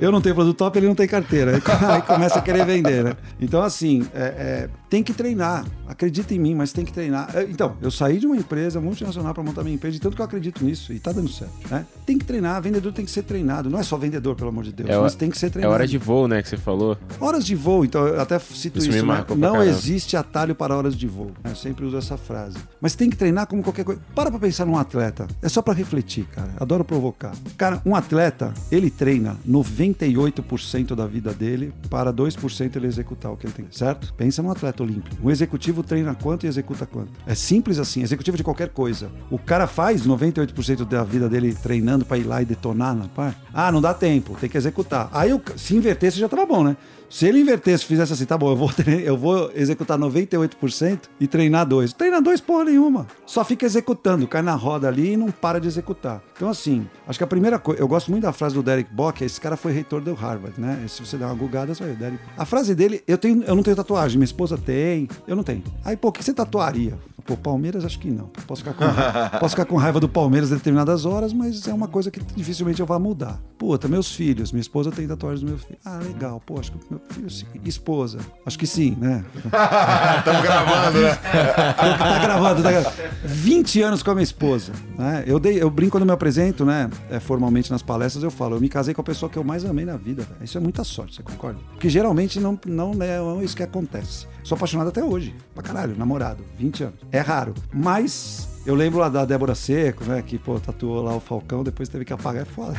eu 0.00 0.10
não 0.10 0.20
tenho 0.20 0.34
produto 0.34 0.56
top, 0.56 0.76
ele 0.78 0.88
não 0.88 0.94
tem 0.94 1.06
carteira. 1.06 1.52
Aí, 1.88 2.02
começa 2.02 2.38
a 2.40 2.42
querer 2.42 2.66
vender, 2.66 3.04
né? 3.04 3.12
Então, 3.40 3.62
assim, 3.62 4.04
é, 4.12 4.22
é, 4.22 4.68
tem 4.90 5.04
que 5.04 5.12
treinar. 5.12 5.64
Acredita 5.86 6.34
em 6.34 6.38
mim, 6.38 6.52
mas 6.54 6.72
tem 6.72 6.84
que 6.84 6.92
treinar. 6.92 7.30
É, 7.36 7.42
Então, 7.44 7.76
eu 7.80 7.90
saí 7.92 8.18
de 8.18 8.26
uma 8.26 8.36
empresa 8.36 8.80
multinacional 8.80 9.32
para 9.32 9.42
montar 9.44 9.62
minha 9.62 9.74
empresa, 9.76 9.92
de 9.94 10.00
tanto 10.00 10.16
que 10.16 10.22
eu 10.22 10.26
acredito 10.26 10.64
nisso 10.64 10.92
e 10.92 10.98
tá 10.98 11.12
dando 11.12 11.28
certo. 11.28 11.52
Né? 11.70 11.86
Tem 12.04 12.18
que 12.18 12.24
treinar, 12.24 12.60
vendedor 12.60 12.92
tem 12.92 13.04
que 13.04 13.10
ser 13.10 13.22
treinado. 13.22 13.70
Não 13.70 13.78
é 13.78 13.84
só 13.84 13.96
vendedor, 13.96 14.34
pelo 14.34 14.48
amor 14.48 14.64
de 14.64 14.72
Deus, 14.72 14.90
É, 14.90 14.98
mas 14.98 15.14
tem 15.14 15.30
que 15.30 15.38
ser 15.38 15.46
É 15.46 15.50
treinado. 15.50 15.74
hora 15.74 15.86
de 15.86 15.96
voo, 15.98 16.26
né, 16.26 16.42
que 16.42 16.48
você 16.48 16.56
falou. 16.56 16.98
Horas 17.20 17.44
de 17.46 17.54
voo, 17.54 17.84
então 17.84 18.04
eu 18.08 18.20
até 18.20 18.36
cito 18.40 18.78
Isso 18.78 18.90
isso. 18.90 19.06
né? 19.06 19.24
Não 19.36 19.62
existe 19.62 20.16
atalho 20.16 20.56
para 20.56 20.76
horas 20.76 20.96
de 20.96 21.06
voo. 21.06 21.30
Eu 21.44 21.54
sempre 21.54 21.84
uso 21.84 21.96
essa 21.96 22.16
frase. 22.16 22.56
Mas 22.80 22.96
tem 22.96 23.08
que 23.08 23.16
treinar 23.16 23.46
como 23.46 23.62
qualquer 23.62 23.84
coisa. 23.84 24.00
Para 24.14 24.28
pra 24.30 24.40
pensar 24.40 24.64
num 24.64 24.76
atleta. 24.76 25.28
É 25.40 25.48
só 25.48 25.62
pra 25.62 25.72
refletir, 25.72 26.24
cara. 26.24 26.50
Adoro 26.58 26.84
provocar. 26.84 27.32
Cara, 27.56 27.80
um 27.86 27.94
atleta, 27.94 28.52
ele 28.72 28.83
treina 28.90 29.36
98% 29.48 30.94
da 30.94 31.06
vida 31.06 31.32
dele 31.32 31.72
para 31.88 32.12
2% 32.12 32.76
ele 32.76 32.86
executar 32.86 33.32
o 33.32 33.36
que 33.36 33.46
ele 33.46 33.52
tem. 33.52 33.66
Certo? 33.70 34.12
Pensa 34.14 34.42
num 34.42 34.50
atleta 34.50 34.82
olímpico. 34.82 35.16
Um 35.22 35.30
executivo 35.30 35.82
treina 35.82 36.14
quanto 36.14 36.44
e 36.44 36.48
executa 36.48 36.86
quanto. 36.86 37.12
É 37.26 37.34
simples 37.34 37.78
assim. 37.78 38.02
Executivo 38.02 38.36
de 38.36 38.44
qualquer 38.44 38.68
coisa. 38.68 39.10
O 39.30 39.38
cara 39.38 39.66
faz 39.66 40.06
98% 40.06 40.84
da 40.84 41.04
vida 41.04 41.28
dele 41.28 41.54
treinando 41.54 42.04
para 42.04 42.18
ir 42.18 42.24
lá 42.24 42.42
e 42.42 42.44
detonar 42.44 42.94
na 42.94 43.08
parte. 43.08 43.38
Ah, 43.52 43.70
não 43.70 43.80
dá 43.80 43.94
tempo. 43.94 44.36
Tem 44.40 44.48
que 44.48 44.56
executar. 44.56 45.08
Aí 45.12 45.30
se 45.56 45.76
invertesse 45.76 46.18
já 46.18 46.28
tava 46.28 46.46
bom, 46.46 46.64
né? 46.64 46.76
Se 47.14 47.28
ele 47.28 47.38
invertesse, 47.38 47.84
fizesse 47.84 48.12
assim, 48.12 48.24
tá 48.24 48.36
bom, 48.36 48.50
eu 48.50 48.56
vou, 48.56 48.70
eu 49.04 49.16
vou 49.16 49.48
executar 49.54 49.96
98% 49.96 51.02
e 51.20 51.28
treinar 51.28 51.64
dois. 51.64 51.92
Treina 51.92 52.20
dois 52.20 52.40
porra 52.40 52.64
nenhuma. 52.64 53.06
Só 53.24 53.44
fica 53.44 53.64
executando, 53.64 54.26
cai 54.26 54.42
na 54.42 54.56
roda 54.56 54.88
ali 54.88 55.12
e 55.12 55.16
não 55.16 55.30
para 55.30 55.60
de 55.60 55.68
executar. 55.68 56.20
Então, 56.34 56.48
assim, 56.48 56.88
acho 57.06 57.16
que 57.16 57.22
a 57.22 57.28
primeira 57.28 57.56
coisa. 57.56 57.80
Eu 57.80 57.86
gosto 57.86 58.10
muito 58.10 58.24
da 58.24 58.32
frase 58.32 58.56
do 58.56 58.64
Derek 58.64 58.92
Bock, 58.92 59.22
esse 59.22 59.40
cara 59.40 59.56
foi 59.56 59.70
reitor 59.70 60.00
do 60.00 60.12
Harvard, 60.12 60.60
né? 60.60 60.84
Se 60.88 61.06
você 61.06 61.16
der 61.16 61.26
uma 61.26 61.36
gugada, 61.36 61.72
você 61.72 61.84
vai 61.84 61.92
ver. 61.92 61.98
Derek... 62.00 62.18
A 62.36 62.44
frase 62.44 62.74
dele, 62.74 63.00
eu, 63.06 63.16
tenho, 63.16 63.44
eu 63.44 63.54
não 63.54 63.62
tenho 63.62 63.76
tatuagem, 63.76 64.18
minha 64.18 64.24
esposa 64.24 64.58
tem, 64.58 65.08
eu 65.24 65.36
não 65.36 65.44
tenho. 65.44 65.62
Aí, 65.84 65.96
pô, 65.96 66.08
o 66.08 66.12
que 66.12 66.24
você 66.24 66.34
tatuaria? 66.34 66.98
Pô, 67.24 67.36
Palmeiras, 67.36 67.84
acho 67.84 67.98
que 67.98 68.10
não. 68.10 68.26
Posso 68.46 68.62
ficar 68.62 68.74
com, 68.74 68.84
posso 69.38 69.54
ficar 69.54 69.64
com 69.64 69.76
raiva 69.76 69.98
do 69.98 70.08
Palmeiras 70.08 70.50
em 70.50 70.54
determinadas 70.54 71.06
horas, 71.06 71.32
mas 71.32 71.66
é 71.66 71.72
uma 71.72 71.88
coisa 71.88 72.10
que 72.10 72.20
dificilmente 72.34 72.80
eu 72.80 72.86
vá 72.86 72.98
mudar. 72.98 73.40
Puta, 73.56 73.88
meus 73.88 74.14
filhos, 74.14 74.52
minha 74.52 74.60
esposa 74.60 74.90
tem 74.90 75.08
tatuagens 75.08 75.40
dos 75.40 75.50
meus 75.50 75.64
filhos. 75.64 75.80
Ah, 75.84 75.98
legal, 75.98 76.42
pô, 76.44 76.60
acho 76.60 76.72
que 76.72 76.78
meu 76.90 77.00
filho 77.10 77.30
sim. 77.30 77.46
Esposa, 77.64 78.18
acho 78.44 78.58
que 78.58 78.66
sim, 78.66 78.96
né? 79.00 79.24
Estamos 80.18 80.42
gravando, 80.42 81.00
né? 81.00 81.14
tá 81.14 82.18
gravando, 82.18 82.62
tá 82.62 82.70
gravando. 82.70 82.96
20 83.24 83.82
anos 83.82 84.02
com 84.02 84.10
a 84.10 84.14
minha 84.14 84.24
esposa. 84.24 84.72
Né? 84.98 85.24
Eu, 85.26 85.40
dei, 85.40 85.62
eu 85.62 85.70
brinco 85.70 85.92
quando 85.92 86.02
eu 86.02 86.06
me 86.06 86.12
apresento, 86.12 86.64
né? 86.64 86.90
é, 87.10 87.20
formalmente 87.20 87.70
nas 87.70 87.82
palestras, 87.82 88.22
eu 88.24 88.30
falo, 88.30 88.56
eu 88.56 88.60
me 88.60 88.68
casei 88.68 88.94
com 88.94 89.00
a 89.00 89.04
pessoa 89.04 89.30
que 89.30 89.36
eu 89.36 89.44
mais 89.44 89.64
amei 89.64 89.84
na 89.84 89.96
vida. 89.96 90.22
velho. 90.22 90.44
Isso 90.44 90.58
é 90.58 90.60
muita 90.60 90.84
sorte, 90.84 91.16
você 91.16 91.22
concorda? 91.22 91.58
Porque 91.70 91.88
geralmente 91.88 92.40
não, 92.40 92.58
não 92.66 92.92
é 93.00 93.44
isso 93.44 93.56
que 93.56 93.62
acontece. 93.62 94.26
Sou 94.44 94.56
apaixonado 94.56 94.88
até 94.88 95.02
hoje. 95.02 95.34
Pra 95.54 95.62
caralho, 95.62 95.96
namorado, 95.96 96.44
20 96.58 96.84
anos. 96.84 96.98
É 97.10 97.20
raro. 97.20 97.54
Mas. 97.72 98.52
Eu 98.66 98.74
lembro 98.74 98.98
lá 98.98 99.10
da 99.10 99.26
Débora 99.26 99.54
Seco, 99.54 100.04
né? 100.04 100.22
Que, 100.22 100.38
pô, 100.38 100.58
tatuou 100.58 101.02
lá 101.02 101.14
o 101.14 101.20
Falcão, 101.20 101.62
depois 101.62 101.86
teve 101.86 102.02
que 102.02 102.14
apagar, 102.14 102.42
é 102.42 102.44
foda. 102.46 102.74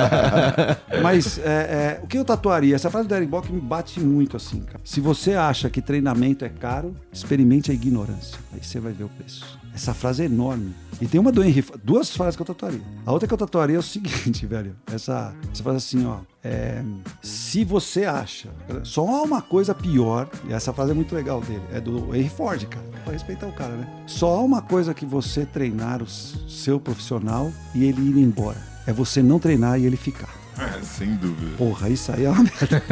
Mas 1.02 1.38
é, 1.38 1.42
é, 1.98 2.00
o 2.02 2.06
que 2.06 2.16
eu 2.16 2.24
tatuaria? 2.24 2.74
Essa 2.74 2.90
frase 2.90 3.06
do 3.06 3.14
Eric 3.14 3.30
Bock 3.30 3.52
me 3.52 3.60
bate 3.60 4.00
muito 4.00 4.38
assim, 4.38 4.60
cara. 4.60 4.80
Se 4.84 4.98
você 4.98 5.34
acha 5.34 5.68
que 5.68 5.82
treinamento 5.82 6.46
é 6.46 6.48
caro, 6.48 6.94
experimente 7.12 7.70
a 7.70 7.74
ignorância. 7.74 8.38
Aí 8.54 8.60
você 8.62 8.80
vai 8.80 8.94
ver 8.94 9.04
o 9.04 9.08
preço. 9.10 9.58
Essa 9.74 9.92
frase 9.92 10.22
é 10.22 10.24
enorme. 10.24 10.74
E 10.98 11.06
tem 11.06 11.20
uma 11.20 11.30
do 11.30 11.44
Henry, 11.44 11.62
duas 11.84 12.10
frases 12.10 12.34
que 12.34 12.40
eu 12.40 12.46
tatuaria. 12.46 12.80
A 13.04 13.12
outra 13.12 13.28
que 13.28 13.34
eu 13.34 13.38
tatuaria 13.38 13.76
é 13.76 13.78
o 13.78 13.82
seguinte, 13.82 14.46
velho. 14.48 14.74
Essa, 14.90 15.34
essa 15.52 15.62
frase 15.62 15.76
assim, 15.76 16.06
ó. 16.06 16.20
É, 16.46 16.80
se 17.20 17.64
você 17.64 18.04
acha, 18.04 18.48
só 18.84 19.04
há 19.04 19.22
uma 19.22 19.42
coisa 19.42 19.74
pior, 19.74 20.28
e 20.48 20.52
essa 20.52 20.72
frase 20.72 20.92
é 20.92 20.94
muito 20.94 21.12
legal 21.12 21.40
dele, 21.40 21.62
é 21.72 21.80
do 21.80 22.14
Henry 22.14 22.28
Ford, 22.28 22.64
cara. 22.66 22.86
Pra 23.02 23.12
respeitar 23.12 23.46
o 23.46 23.52
cara, 23.52 23.74
né? 23.74 23.88
Só 24.06 24.36
há 24.36 24.40
uma 24.40 24.62
coisa 24.62 24.94
que 24.94 25.04
você 25.04 25.44
treinar 25.44 26.02
o 26.02 26.06
seu 26.08 26.78
profissional 26.78 27.52
e 27.74 27.84
ele 27.84 28.00
ir 28.00 28.22
embora. 28.22 28.58
É 28.86 28.92
você 28.92 29.22
não 29.22 29.40
treinar 29.40 29.80
e 29.80 29.86
ele 29.86 29.96
ficar. 29.96 30.32
É, 30.58 30.80
Sem 30.82 31.16
dúvida. 31.16 31.56
Porra, 31.56 31.88
isso 31.88 32.10
aí 32.12 32.24
é 32.24 32.30
uma 32.30 32.42
merda. 32.44 32.82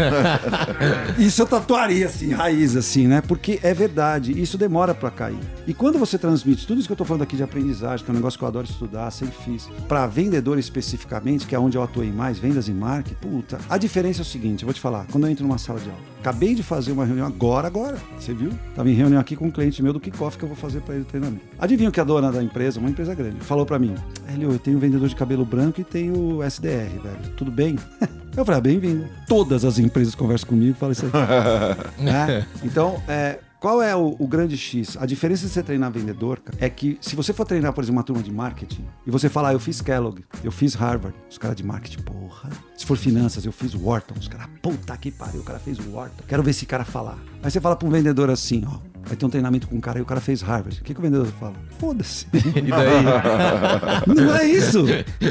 isso 1.18 1.40
eu 1.40 1.46
tatuaria, 1.46 2.06
assim, 2.06 2.32
raiz, 2.32 2.76
assim, 2.76 3.06
né? 3.06 3.22
Porque 3.22 3.58
é 3.62 3.72
verdade, 3.72 4.38
isso 4.38 4.58
demora 4.58 4.94
pra 4.94 5.10
cair. 5.10 5.38
E 5.66 5.72
quando 5.72 5.98
você 5.98 6.18
transmite 6.18 6.66
tudo 6.66 6.78
isso 6.78 6.86
que 6.86 6.92
eu 6.92 6.96
tô 6.96 7.06
falando 7.06 7.22
aqui 7.22 7.36
de 7.36 7.42
aprendizagem, 7.42 8.04
que 8.04 8.10
é 8.10 8.12
um 8.12 8.16
negócio 8.16 8.38
que 8.38 8.44
eu 8.44 8.48
adoro 8.48 8.66
estudar, 8.66 9.10
sempre 9.10 9.34
fiz, 9.44 9.66
pra 9.88 10.06
vendedor 10.06 10.58
especificamente, 10.58 11.46
que 11.46 11.54
é 11.54 11.58
onde 11.58 11.78
eu 11.78 11.82
atuei 11.82 12.12
mais, 12.12 12.38
vendas 12.38 12.68
e 12.68 12.72
marketing, 12.72 13.14
puta, 13.14 13.58
a 13.68 13.78
diferença 13.78 14.20
é 14.20 14.22
o 14.22 14.26
seguinte, 14.26 14.62
eu 14.62 14.66
vou 14.66 14.74
te 14.74 14.80
falar, 14.80 15.06
quando 15.10 15.26
eu 15.26 15.30
entro 15.30 15.42
numa 15.42 15.56
sala 15.56 15.80
de 15.80 15.88
aula, 15.88 16.02
acabei 16.20 16.54
de 16.54 16.62
fazer 16.62 16.92
uma 16.92 17.06
reunião 17.06 17.26
agora, 17.26 17.66
agora, 17.66 17.96
você 18.18 18.34
viu? 18.34 18.50
Tava 18.74 18.90
em 18.90 18.94
reunião 18.94 19.18
aqui 19.18 19.36
com 19.36 19.46
um 19.46 19.50
cliente 19.50 19.82
meu 19.82 19.94
do 19.94 20.00
kickoff 20.00 20.36
que 20.36 20.44
eu 20.44 20.48
vou 20.48 20.56
fazer 20.56 20.82
pra 20.82 20.94
ele 20.94 21.04
o 21.04 21.06
treinamento. 21.06 21.44
Adivinha 21.58 21.88
o 21.88 21.92
que 21.92 22.00
a 22.00 22.04
dona 22.04 22.30
da 22.30 22.42
empresa, 22.42 22.78
uma 22.78 22.90
empresa 22.90 23.14
grande, 23.14 23.40
falou 23.40 23.64
pra 23.64 23.78
mim, 23.78 23.94
Hélio, 24.28 24.52
eu 24.52 24.58
tenho 24.58 24.76
um 24.76 24.80
vendedor 24.80 25.08
de 25.08 25.16
cabelo 25.16 25.46
branco 25.46 25.80
e 25.80 25.84
tenho 25.84 26.42
SDR, 26.42 27.00
velho, 27.02 27.30
tudo 27.36 27.50
bem? 27.50 27.78
Eu 28.36 28.44
falei, 28.44 28.58
ah, 28.58 28.62
bem-vindo. 28.62 29.06
Todas 29.28 29.64
as 29.64 29.78
empresas 29.78 30.12
conversam 30.16 30.48
comigo 30.48 30.72
e 30.72 30.74
falam 30.74 30.90
isso 30.90 31.06
aí. 31.06 31.12
Né? 32.04 32.44
Então, 32.64 33.00
é, 33.06 33.38
qual 33.64 33.80
é 33.80 33.96
o, 33.96 34.14
o 34.18 34.28
grande 34.28 34.58
X? 34.58 34.94
A 35.00 35.06
diferença 35.06 35.46
de 35.46 35.50
você 35.50 35.62
treinar 35.62 35.90
vendedor 35.90 36.38
cara, 36.38 36.58
é 36.60 36.68
que 36.68 36.98
se 37.00 37.16
você 37.16 37.32
for 37.32 37.46
treinar, 37.46 37.72
por 37.72 37.82
exemplo, 37.82 37.96
uma 37.96 38.04
turma 38.04 38.22
de 38.22 38.30
marketing 38.30 38.86
e 39.06 39.10
você 39.10 39.26
falar, 39.30 39.48
ah, 39.48 39.52
eu 39.54 39.58
fiz 39.58 39.80
Kellogg, 39.80 40.22
eu 40.42 40.52
fiz 40.52 40.74
Harvard, 40.74 41.16
os 41.30 41.38
caras 41.38 41.56
de 41.56 41.64
marketing, 41.64 42.02
porra. 42.02 42.50
Se 42.76 42.84
for 42.84 42.98
finanças, 42.98 43.46
eu 43.46 43.52
fiz 43.52 43.74
Wharton, 43.74 44.16
os 44.20 44.28
caras, 44.28 44.48
puta 44.60 44.94
que 44.98 45.10
pariu, 45.10 45.40
o 45.40 45.44
cara 45.44 45.58
fez 45.58 45.78
Wharton. 45.78 46.24
Quero 46.28 46.42
ver 46.42 46.50
esse 46.50 46.66
cara 46.66 46.84
falar. 46.84 47.18
Aí 47.42 47.50
você 47.50 47.58
fala 47.58 47.74
para 47.74 47.88
um 47.88 47.90
vendedor 47.90 48.28
assim, 48.28 48.66
ó, 48.66 48.80
vai 49.06 49.16
ter 49.16 49.24
um 49.26 49.28
treinamento 49.30 49.68
com 49.68 49.76
um 49.76 49.80
cara 49.80 49.98
e 49.98 50.02
o 50.02 50.04
cara 50.04 50.20
fez 50.20 50.40
Harvard. 50.42 50.80
O 50.80 50.84
que, 50.84 50.94
que 50.94 51.00
o 51.00 51.02
vendedor 51.02 51.26
fala? 51.38 51.54
Foda-se. 51.78 52.26
E 52.34 52.70
daí? 52.70 53.04
Não 54.14 54.34
é 54.34 54.46
isso. 54.46 54.84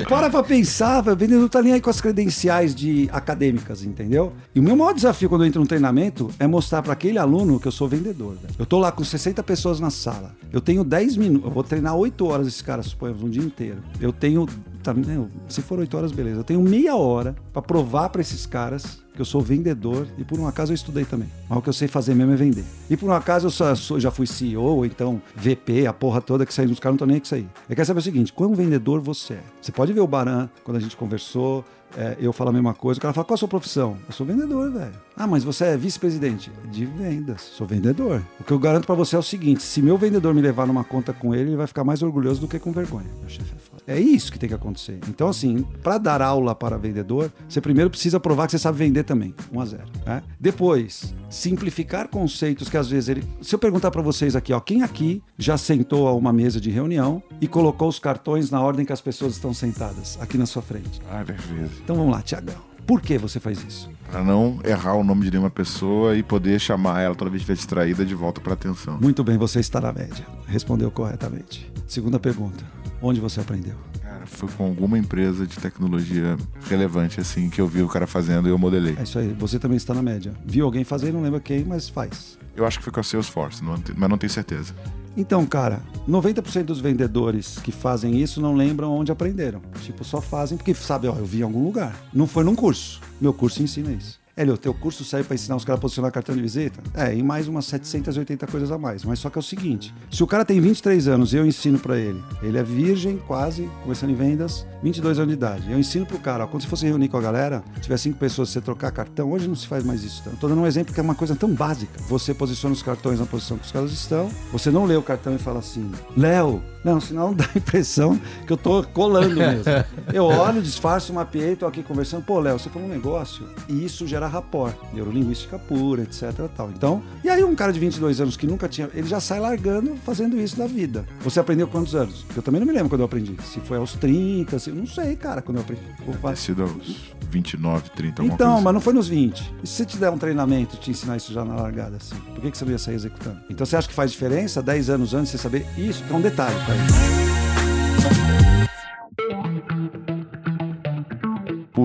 Para 0.07 0.29
pra 0.29 0.43
pensar, 0.43 1.07
o 1.07 1.15
vendedor 1.15 1.47
tá 1.49 1.61
nem 1.61 1.73
aí 1.73 1.81
com 1.81 1.89
as 1.89 2.01
credenciais 2.01 2.75
de 2.75 3.09
acadêmicas, 3.11 3.83
entendeu? 3.83 4.33
E 4.53 4.59
o 4.59 4.63
meu 4.63 4.75
maior 4.75 4.93
desafio 4.93 5.29
quando 5.29 5.43
eu 5.43 5.47
entro 5.47 5.59
num 5.59 5.65
treinamento 5.67 6.29
é 6.39 6.45
mostrar 6.47 6.81
para 6.81 6.93
aquele 6.93 7.17
aluno 7.17 7.59
que 7.59 7.67
eu 7.67 7.71
sou 7.71 7.87
vendedor. 7.87 8.35
velho. 8.41 8.53
Eu 8.59 8.65
tô 8.65 8.79
lá 8.79 8.91
com 8.91 9.03
60 9.03 9.41
pessoas 9.43 9.79
na 9.79 9.89
sala. 9.89 10.35
Eu 10.51 10.61
tenho 10.61 10.83
10 10.83 11.17
minutos. 11.17 11.45
Eu 11.45 11.51
vou 11.51 11.63
treinar 11.63 11.95
8 11.95 12.25
horas 12.25 12.47
esses 12.47 12.61
caras, 12.61 12.87
suponhamos, 12.87 13.23
um 13.23 13.29
dia 13.29 13.43
inteiro. 13.43 13.77
Eu 13.99 14.11
tenho. 14.11 14.47
Tá, 14.83 14.93
não, 14.93 15.29
se 15.47 15.61
for 15.61 15.79
8 15.79 15.95
horas, 15.95 16.11
beleza. 16.11 16.41
Eu 16.41 16.43
tenho 16.43 16.61
meia 16.61 16.95
hora 16.95 17.35
para 17.53 17.61
provar 17.61 18.09
para 18.09 18.19
esses 18.21 18.45
caras 18.45 19.01
que 19.15 19.21
eu 19.21 19.25
sou 19.25 19.39
vendedor 19.41 20.05
e 20.17 20.23
por 20.25 20.37
um 20.39 20.45
acaso 20.47 20.71
eu 20.71 20.75
estudei 20.75 21.05
também. 21.05 21.29
Mas 21.47 21.57
o 21.59 21.61
que 21.61 21.69
eu 21.69 21.73
sei 21.73 21.87
fazer 21.87 22.13
mesmo 22.13 22.33
é 22.33 22.35
vender. 22.35 22.65
E 22.89 22.97
por 22.97 23.09
um 23.09 23.13
acaso 23.13 23.47
eu 23.47 23.51
só- 23.51 23.73
sou- 23.75 23.99
já 23.99 24.11
fui 24.11 24.27
CEO, 24.27 24.61
ou 24.61 24.85
então 24.85 25.21
VP, 25.35 25.87
a 25.87 25.93
porra 25.93 26.19
toda 26.19 26.45
que 26.45 26.53
saiu 26.53 26.67
dos 26.67 26.79
caras 26.79 26.93
não 26.93 26.95
estão 26.97 27.07
nem 27.07 27.17
isso 27.23 27.33
aí. 27.33 27.47
Eu 27.69 27.75
quero 27.75 27.85
saber 27.85 27.99
o 27.99 28.03
seguinte: 28.03 28.33
quão 28.33 28.53
vendedor 28.53 28.99
você 28.99 29.35
é? 29.35 29.43
Você 29.61 29.71
pode 29.71 29.93
ver 29.93 30.01
o 30.01 30.07
Baran, 30.07 30.49
quando 30.65 30.77
a 30.77 30.79
gente 30.81 30.97
conversou, 30.97 31.63
é, 31.95 32.17
eu 32.19 32.33
falo 32.33 32.49
a 32.49 32.53
mesma 32.53 32.73
coisa, 32.73 32.97
o 32.97 33.01
cara 33.01 33.13
fala, 33.13 33.23
qual 33.23 33.35
a 33.35 33.37
sua 33.37 33.47
profissão? 33.47 33.95
Eu 34.07 34.13
sou 34.13 34.25
vendedor, 34.25 34.69
velho. 34.71 34.93
Ah, 35.15 35.27
mas 35.27 35.43
você 35.45 35.63
é 35.65 35.77
vice-presidente? 35.77 36.51
De 36.71 36.85
vendas. 36.85 37.41
Sou 37.41 37.65
vendedor. 37.67 38.21
O 38.39 38.43
que 38.43 38.51
eu 38.51 38.59
garanto 38.59 38.85
pra 38.85 38.95
você 38.95 39.15
é 39.15 39.19
o 39.19 39.23
seguinte: 39.23 39.61
se 39.63 39.81
meu 39.81 39.97
vendedor 39.97 40.33
me 40.33 40.41
levar 40.41 40.65
numa 40.67 40.83
conta 40.83 41.13
com 41.13 41.33
ele, 41.33 41.51
ele 41.51 41.55
vai 41.57 41.67
ficar 41.67 41.83
mais 41.85 42.01
orgulhoso 42.01 42.41
do 42.41 42.47
que 42.49 42.59
com 42.59 42.71
vergonha. 42.73 43.07
Meu 43.21 43.29
chefe 43.29 43.53
é 43.55 43.59
foda. 43.59 43.72
É 43.87 43.99
isso 43.99 44.31
que 44.31 44.39
tem 44.39 44.47
que 44.47 44.55
acontecer. 44.55 44.99
Então, 45.09 45.27
assim, 45.27 45.63
para 45.81 45.97
dar 45.97 46.21
aula 46.21 46.55
para 46.55 46.77
vendedor, 46.77 47.31
você 47.47 47.59
primeiro 47.59 47.89
precisa 47.89 48.19
provar 48.19 48.45
que 48.45 48.51
você 48.51 48.59
sabe 48.59 48.77
vender 48.77 49.03
também. 49.03 49.33
1 49.51 49.59
a 49.59 49.65
0 49.65 49.83
né? 50.05 50.23
Depois, 50.39 51.13
simplificar 51.29 52.07
conceitos 52.07 52.69
que 52.69 52.77
às 52.77 52.89
vezes 52.89 53.09
ele. 53.09 53.23
Se 53.41 53.53
eu 53.55 53.59
perguntar 53.59 53.91
para 53.91 54.01
vocês 54.01 54.35
aqui, 54.35 54.53
ó, 54.53 54.59
quem 54.59 54.83
aqui 54.83 55.21
já 55.37 55.57
sentou 55.57 56.07
a 56.07 56.13
uma 56.13 56.31
mesa 56.31 56.61
de 56.61 56.69
reunião 56.69 57.21
e 57.41 57.47
colocou 57.47 57.89
os 57.89 57.99
cartões 57.99 58.49
na 58.49 58.61
ordem 58.61 58.85
que 58.85 58.93
as 58.93 59.01
pessoas 59.01 59.33
estão 59.33 59.53
sentadas 59.53 60.17
aqui 60.21 60.37
na 60.37 60.45
sua 60.45 60.61
frente? 60.61 61.01
Várias 61.09 61.41
vezes. 61.45 61.79
Então 61.83 61.95
vamos 61.95 62.11
lá, 62.11 62.21
Tiagão. 62.21 62.73
Por 62.85 63.01
que 63.01 63.17
você 63.17 63.39
faz 63.39 63.63
isso? 63.63 63.89
Pra 64.11 64.23
não 64.23 64.59
errar 64.63 64.95
o 64.95 65.03
nome 65.03 65.23
de 65.23 65.31
nenhuma 65.31 65.49
pessoa 65.49 66.17
e 66.17 66.23
poder 66.23 66.59
chamar 66.59 67.01
ela 67.01 67.15
toda 67.15 67.31
vez 67.31 67.41
que 67.43 67.51
estiver 67.51 67.55
distraída 67.55 68.05
de 68.05 68.13
volta 68.13 68.41
pra 68.41 68.53
atenção. 68.53 68.99
Muito 69.01 69.23
bem, 69.23 69.37
você 69.37 69.59
está 69.59 69.79
na 69.79 69.93
média. 69.93 70.25
Respondeu 70.47 70.91
corretamente. 70.91 71.71
Segunda 71.87 72.19
pergunta. 72.19 72.63
Onde 73.05 73.19
você 73.19 73.41
aprendeu? 73.41 73.75
Cara, 74.01 74.25
foi 74.25 74.47
com 74.47 74.63
alguma 74.63 74.97
empresa 74.97 75.45
de 75.45 75.57
tecnologia 75.57 76.37
relevante, 76.69 77.19
assim, 77.19 77.49
que 77.49 77.59
eu 77.59 77.67
vi 77.67 77.81
o 77.81 77.87
cara 77.89 78.07
fazendo 78.07 78.47
e 78.47 78.51
eu 78.51 78.57
modelei. 78.57 78.95
É 78.97 79.03
isso 79.03 79.19
aí, 79.19 79.35
você 79.37 79.59
também 79.59 79.75
está 79.75 79.93
na 79.93 80.01
média. 80.01 80.33
Viu 80.45 80.63
alguém 80.63 80.85
fazer, 80.85 81.11
não 81.11 81.21
lembra 81.21 81.41
quem, 81.41 81.65
mas 81.65 81.89
faz. 81.89 82.39
Eu 82.55 82.65
acho 82.65 82.77
que 82.77 82.85
foi 82.85 82.93
com 82.93 83.01
a 83.01 83.03
Salesforce, 83.03 83.61
não 83.61 83.75
mas 83.97 84.09
não 84.09 84.17
tenho 84.17 84.31
certeza. 84.31 84.73
Então, 85.17 85.45
cara, 85.45 85.81
90% 86.07 86.63
dos 86.63 86.79
vendedores 86.79 87.59
que 87.59 87.73
fazem 87.73 88.21
isso 88.21 88.39
não 88.39 88.55
lembram 88.55 88.89
onde 88.93 89.11
aprenderam. 89.11 89.61
Tipo, 89.81 90.05
só 90.05 90.21
fazem 90.21 90.57
porque 90.57 90.73
sabe, 90.73 91.05
ó, 91.09 91.15
eu 91.17 91.25
vi 91.25 91.39
em 91.39 91.43
algum 91.43 91.65
lugar. 91.65 91.93
Não 92.13 92.25
foi 92.25 92.45
num 92.45 92.55
curso. 92.55 93.01
Meu 93.19 93.33
curso 93.33 93.61
ensina 93.61 93.91
isso. 93.91 94.22
Hélio, 94.35 94.57
teu 94.57 94.73
curso 94.73 95.03
serve 95.05 95.27
para 95.27 95.35
ensinar 95.35 95.55
os 95.55 95.63
caras 95.63 95.77
a 95.77 95.81
posicionar 95.81 96.11
cartão 96.11 96.35
de 96.35 96.41
visita? 96.41 96.81
É, 96.95 97.15
e 97.15 97.21
mais 97.21 97.47
umas 97.47 97.65
780 97.65 98.47
coisas 98.47 98.71
a 98.71 98.79
mais. 98.79 99.05
Mas 99.05 99.19
só 99.19 99.29
que 99.29 99.37
é 99.37 99.41
o 99.41 99.43
seguinte: 99.43 99.93
se 100.09 100.23
o 100.23 100.27
cara 100.27 100.43
tem 100.43 100.59
23 100.59 101.07
anos 101.07 101.33
e 101.33 101.37
eu 101.37 101.45
ensino 101.45 101.77
para 101.77 101.99
ele, 101.99 102.19
ele 102.41 102.57
é 102.57 102.63
virgem, 102.63 103.17
quase, 103.27 103.69
começando 103.83 104.09
em 104.09 104.15
vendas, 104.15 104.65
22 104.81 105.19
anos 105.19 105.29
de 105.29 105.33
idade. 105.35 105.71
Eu 105.71 105.77
ensino 105.77 106.03
pro 106.03 106.17
cara, 106.17 106.45
ó, 106.45 106.47
quando 106.47 106.63
você 106.63 106.67
fosse 106.67 106.83
reunir 106.83 107.09
com 107.09 107.17
a 107.17 107.21
galera, 107.21 107.63
tiver 107.79 107.97
cinco 107.97 108.17
pessoas, 108.17 108.49
você 108.49 108.59
trocar 108.59 108.91
cartão, 108.91 109.31
hoje 109.31 109.47
não 109.47 109.55
se 109.55 109.67
faz 109.67 109.83
mais 109.83 110.03
isso. 110.03 110.21
Então, 110.21 110.35
tô 110.35 110.47
dando 110.47 110.61
um 110.61 110.67
exemplo 110.67 110.95
que 110.95 110.99
é 110.99 111.03
uma 111.03 111.13
coisa 111.13 111.35
tão 111.35 111.49
básica. 111.53 112.01
Você 112.09 112.33
posiciona 112.33 112.73
os 112.73 112.81
cartões 112.81 113.19
na 113.19 113.27
posição 113.27 113.59
que 113.59 113.65
os 113.65 113.71
caras 113.71 113.91
estão, 113.91 114.31
você 114.51 114.71
não 114.71 114.85
lê 114.85 114.95
o 114.95 115.03
cartão 115.03 115.35
e 115.35 115.37
fala 115.37 115.59
assim, 115.59 115.91
Léo, 116.17 116.59
não, 116.83 116.99
senão 116.99 117.33
dá 117.33 117.45
a 117.53 117.57
impressão 117.57 118.19
que 118.45 118.51
eu 118.51 118.57
tô 118.57 118.83
colando 118.83 119.35
mesmo. 119.35 119.63
Eu 120.11 120.25
olho, 120.25 120.61
disfarço, 120.61 121.13
mapeei, 121.13 121.55
tô 121.55 121.65
aqui 121.65 121.83
conversando, 121.83 122.23
pô, 122.23 122.39
Léo, 122.39 122.57
você 122.57 122.69
falou 122.69 122.87
um 122.87 122.91
negócio, 122.91 123.47
e 123.69 123.85
isso 123.85 124.07
gera 124.07 124.22
rapport, 124.27 124.73
neurolinguística 124.93 125.57
pura, 125.59 126.03
etc 126.03 126.31
tal. 126.55 126.69
Então, 126.69 127.01
e 127.23 127.29
aí 127.29 127.43
um 127.43 127.55
cara 127.55 127.71
de 127.71 127.79
22 127.79 128.21
anos 128.21 128.37
que 128.37 128.45
nunca 128.47 128.67
tinha, 128.67 128.89
ele 128.93 129.07
já 129.07 129.19
sai 129.19 129.39
largando 129.39 129.95
fazendo 130.03 130.39
isso 130.39 130.57
da 130.57 130.67
vida. 130.67 131.05
Você 131.21 131.39
aprendeu 131.39 131.67
quantos 131.67 131.95
anos? 131.95 132.25
Eu 132.35 132.41
também 132.41 132.59
não 132.59 132.67
me 132.67 132.73
lembro 132.73 132.89
quando 132.89 133.01
eu 133.01 133.05
aprendi. 133.05 133.35
Se 133.43 133.59
foi 133.59 133.77
aos 133.77 133.93
30, 133.93 134.59
se, 134.59 134.71
não 134.71 134.85
sei, 134.85 135.15
cara, 135.15 135.41
quando 135.41 135.57
eu 135.57 135.63
aprendi. 135.63 135.81
Vou 136.05 136.15
Ter 136.31 136.37
sido 136.37 136.63
aos 136.63 137.13
29, 137.29 137.89
30, 137.91 138.21
alguma 138.21 138.35
Então, 138.35 138.47
coisa 138.51 138.63
mas 138.63 138.73
não 138.73 138.81
foi 138.81 138.93
nos 138.93 139.07
20. 139.07 139.53
E 139.63 139.67
se 139.67 139.73
você 139.73 139.85
te 139.85 139.97
der 139.97 140.09
um 140.09 140.17
treinamento 140.17 140.75
e 140.75 140.79
te 140.79 140.91
ensinar 140.91 141.17
isso 141.17 141.33
já 141.33 141.43
na 141.43 141.55
largada, 141.55 141.97
assim? 141.97 142.15
Por 142.15 142.41
que, 142.41 142.51
que 142.51 142.57
você 142.57 142.65
não 142.65 142.71
ia 142.71 142.77
sair 142.77 142.95
executando? 142.95 143.39
Então 143.49 143.65
você 143.65 143.75
acha 143.75 143.87
que 143.87 143.93
faz 143.93 144.11
diferença 144.11 144.61
10 144.61 144.89
anos 144.89 145.13
antes 145.13 145.31
você 145.31 145.37
saber 145.37 145.65
isso? 145.77 146.03
É 146.09 146.13
um 146.13 146.21
detalhe, 146.21 146.55
tá? 146.55 147.33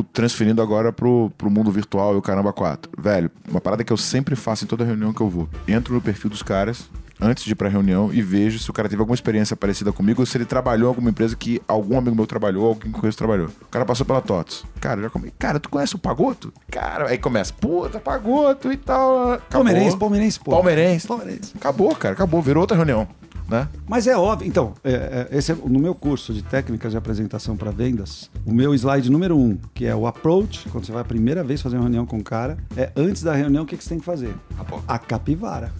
Transferindo 0.03 0.63
agora 0.63 0.93
pro, 0.93 1.31
pro 1.37 1.51
mundo 1.51 1.71
virtual 1.71 2.15
e 2.15 2.17
o 2.17 2.23
Caramba 2.23 2.53
4. 2.53 2.91
Velho, 2.99 3.31
uma 3.49 3.61
parada 3.61 3.85
que 3.85 3.93
eu 3.93 3.97
sempre 3.97 4.37
faço 4.37 4.65
em 4.65 4.69
toda 4.69 4.85
reunião 4.85 5.13
que 5.13 5.21
eu 5.21 5.29
vou. 5.29 5.49
Entro 5.67 5.95
no 5.95 6.01
perfil 6.01 6.31
dos 6.31 6.43
caras 6.43 6.89
antes 7.21 7.45
de 7.45 7.53
ir 7.53 7.55
pra 7.55 7.69
reunião 7.69 8.11
e 8.13 8.23
vejo 8.23 8.59
se 8.59 8.71
o 8.71 8.73
cara 8.73 8.89
teve 8.89 9.01
alguma 9.01 9.15
experiência 9.15 9.57
parecida 9.57 9.93
comigo 9.93 10.23
ou 10.23 10.27
se 10.27 10.37
ele 10.37 10.45
trabalhou 10.45 10.87
em 10.87 10.89
alguma 10.91 11.11
empresa 11.11 11.37
que 11.37 11.61
algum 11.67 11.99
amigo 11.99 12.15
meu 12.15 12.27
trabalhou, 12.27 12.67
alguém 12.67 12.91
que 12.91 12.97
eu 12.97 13.01
conheço 13.01 13.19
trabalhou. 13.19 13.49
O 13.63 13.67
cara 13.67 13.85
passou 13.85 14.07
pela 14.07 14.21
TOTS. 14.21 14.65
Cara, 14.81 15.01
eu 15.01 15.05
já 15.05 15.11
come... 15.11 15.33
Cara, 15.39 15.59
tu 15.59 15.69
conhece 15.69 15.97
o 15.97 15.99
Pagoto? 15.99 16.53
Cara, 16.71 17.09
aí 17.09 17.19
começa, 17.19 17.53
puta, 17.53 17.99
Pagoto 17.99 18.73
e 18.73 18.77
tal. 18.77 19.33
Acabou. 19.33 19.49
Palmeirense, 19.51 19.97
palmeirense, 19.97 20.41
pô. 20.41 20.51
Palmeirense. 20.53 21.07
Palmeirense. 21.07 21.53
Acabou, 21.57 21.95
cara, 21.95 22.15
acabou. 22.15 22.41
Virou 22.41 22.61
outra 22.61 22.77
reunião, 22.77 23.09
né? 23.49 23.69
Mas 23.89 24.07
é 24.07 24.17
óbvio. 24.17 24.47
Então, 24.47 24.75
é, 24.85 25.29
é, 25.31 25.37
esse 25.37 25.53
é, 25.53 25.55
no 25.55 25.79
meu 25.79 25.95
curso 25.95 26.33
de 26.33 26.43
técnicas 26.43 26.93
de 26.93 26.99
apresentação 26.99 27.57
para 27.57 27.71
vendas, 27.71 28.31
o 28.45 28.53
meu 28.53 28.75
slide 28.75 29.11
número 29.11 29.37
um, 29.37 29.59
que 29.75 29.87
é 29.87 29.95
o 29.95 30.07
approach, 30.07 30.69
quando 30.69 30.85
você 30.85 30.93
vai 30.93 31.03
a 31.03 31.05
primeira 31.05 31.43
vez 31.43 31.63
fazer 31.63 31.77
uma 31.77 31.83
reunião 31.83 32.05
com 32.05 32.19
o 32.19 32.25
cara, 32.25 32.59
é 32.77 32.91
antes 32.95 33.23
da 33.23 33.35
reunião, 33.35 33.65
o 33.65 33.67
que, 33.67 33.77
que 33.77 33.83
você 33.83 33.91
tem 33.91 33.99
que 33.99 34.05
fazer? 34.05 34.35
A 34.87 34.99
capivara. 34.99 35.73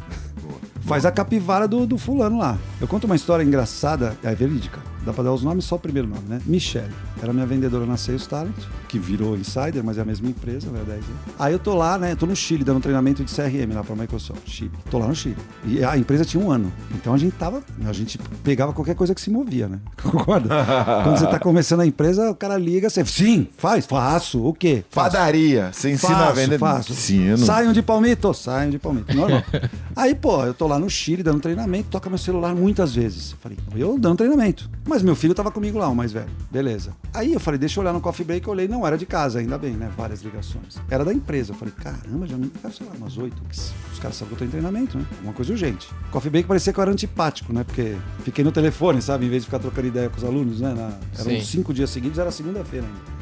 Faz 0.81 1.05
a 1.05 1.13
capivara 1.13 1.69
do, 1.69 1.87
do 1.87 1.99
fulano 1.99 2.39
lá. 2.39 2.57
Eu 2.81 2.89
conto 2.89 3.05
uma 3.05 3.17
história 3.17 3.45
engraçada, 3.45 4.17
é 4.23 4.35
verídica. 4.35 4.81
Dá 5.09 5.15
pra 5.15 5.25
dar 5.25 5.33
os 5.33 5.43
nomes, 5.43 5.65
só 5.65 5.77
o 5.77 5.79
primeiro 5.79 6.07
nome, 6.07 6.21
né? 6.29 6.39
Michelle. 6.45 6.93
Era 7.23 7.33
minha 7.33 7.47
vendedora 7.47 7.87
na 7.87 7.97
Sales 7.97 8.27
Talent, 8.27 8.55
que 8.89 8.99
virou 8.99 9.39
Insider, 9.39 9.83
mas 9.83 9.97
é 9.97 10.03
a 10.03 10.05
mesma 10.05 10.29
empresa, 10.29 10.71
né? 10.71 10.81
10 10.87 10.91
anos. 10.99 11.07
Aí 11.39 11.51
eu 11.55 11.59
tô 11.59 11.75
lá, 11.75 11.97
né? 11.97 12.15
Tô 12.15 12.27
no 12.27 12.37
Chile, 12.37 12.63
dando 12.63 12.79
treinamento 12.79 13.25
de 13.25 13.35
CRM 13.35 13.73
lá 13.75 13.83
pra 13.83 13.97
Microsoft. 13.97 14.43
Chile. 14.47 14.71
Tô 14.91 14.99
lá 14.99 15.09
no 15.09 15.17
Chile. 15.17 15.39
E 15.65 15.83
a 15.83 15.97
empresa 15.97 16.27
tinha 16.27 16.45
um 16.45 16.51
ano. 16.51 16.71
Então 16.95 17.15
a 17.15 17.17
gente 17.17 17.33
tava. 17.33 17.63
A 17.87 17.93
gente 17.95 18.19
pegava 18.45 18.75
qualquer 18.75 18.95
coisa 18.95 19.15
que 19.15 19.21
se 19.23 19.31
movia, 19.31 19.67
né? 19.67 19.81
Concorda? 20.03 20.51
Quando 21.03 21.17
você 21.19 21.27
tá 21.27 21.39
começando 21.39 21.81
a 21.81 21.87
empresa, 21.87 22.31
o 22.31 22.35
cara 22.35 22.59
liga, 22.59 22.91
você. 22.91 23.03
Sim, 23.07 23.49
faz, 23.57 23.87
faço. 23.87 24.45
O 24.45 24.53
quê? 24.53 24.85
Faço. 24.91 25.13
Padaria. 25.17 25.71
Você 25.73 25.91
ensina 25.91 26.17
a 26.17 26.19
Faço, 26.27 26.35
vender. 26.35 26.59
faço. 26.59 26.93
Ensino. 26.93 27.39
Saiam 27.39 27.73
de 27.73 27.81
palmito, 27.81 28.35
saiam 28.35 28.69
de 28.69 28.79
palmito. 28.79 29.17
Normal. 29.17 29.43
Aí, 29.97 30.15
pô, 30.15 30.45
eu 30.45 30.53
tô 30.53 30.67
lá 30.67 30.79
no 30.79 30.91
Chile 30.91 31.23
dando 31.23 31.41
treinamento, 31.41 31.89
toca 31.91 32.11
meu 32.11 32.19
celular 32.19 32.55
muitas 32.55 32.95
vezes. 32.95 33.33
Eu 33.33 33.39
falei, 33.39 33.59
eu 33.75 33.99
dando 33.99 34.19
treinamento. 34.19 34.69
Mas 34.87 34.98
meu 35.03 35.15
filho 35.15 35.35
tava 35.35 35.51
comigo 35.51 35.79
lá, 35.79 35.89
o 35.89 35.97
mais 35.97 36.13
velho. 36.13 36.31
Beleza. 36.51 36.93
Aí 37.13 37.33
eu 37.33 37.41
falei, 37.41 37.59
deixa 37.59 37.79
eu 37.79 37.83
olhar 37.83 37.93
no 37.93 38.01
coffee 38.01 38.25
break. 38.25 38.47
Eu 38.47 38.53
olhei, 38.53 38.69
não 38.69 38.87
era 38.87 38.97
de 38.97 39.07
casa, 39.07 39.39
ainda 39.39 39.59
bem, 39.59 39.73
né? 39.73 39.91
Várias 39.97 40.23
ligações. 40.23 40.77
Era 40.91 41.05
da 41.05 41.13
empresa. 41.13 41.53
Eu 41.53 41.57
falei, 41.57 41.75
caramba, 41.75 42.27
já 42.27 42.37
me 42.37 42.45
ligaram, 42.45 42.73
sei 42.73 42.87
lá, 42.87 42.93
umas 42.97 43.17
oito. 43.17 43.43
Os 43.51 43.99
caras 43.99 44.17
sabem 44.17 44.29
que 44.29 44.35
eu 44.35 44.39
tô 44.39 44.45
em 44.45 44.49
treinamento, 44.49 44.99
né? 44.99 45.05
Uma 45.23 45.33
coisa 45.33 45.53
urgente. 45.53 45.89
Coffee 46.11 46.31
break 46.31 46.49
parecia 46.49 46.73
que 46.73 46.79
eu 46.79 46.83
era 46.83 46.91
antipático, 46.91 47.53
né? 47.53 47.65
Porque 47.65 47.97
fiquei 48.25 48.45
no 48.45 48.53
telefone, 48.53 49.01
sabe? 49.03 49.27
Em 49.27 49.31
vez 49.31 49.43
de 49.43 49.47
ficar 49.47 49.59
trocando 49.59 49.89
ideia 49.89 50.09
com 50.09 50.17
os 50.17 50.25
alunos, 50.25 50.61
né? 50.61 50.75
Na... 50.75 50.93
Eram 51.19 51.31
Sim. 51.31 51.41
cinco 51.43 51.75
dias 51.75 51.91
seguidos, 51.91 52.19
era 52.19 52.31
segunda-feira 52.31 52.87
ainda. 52.87 53.18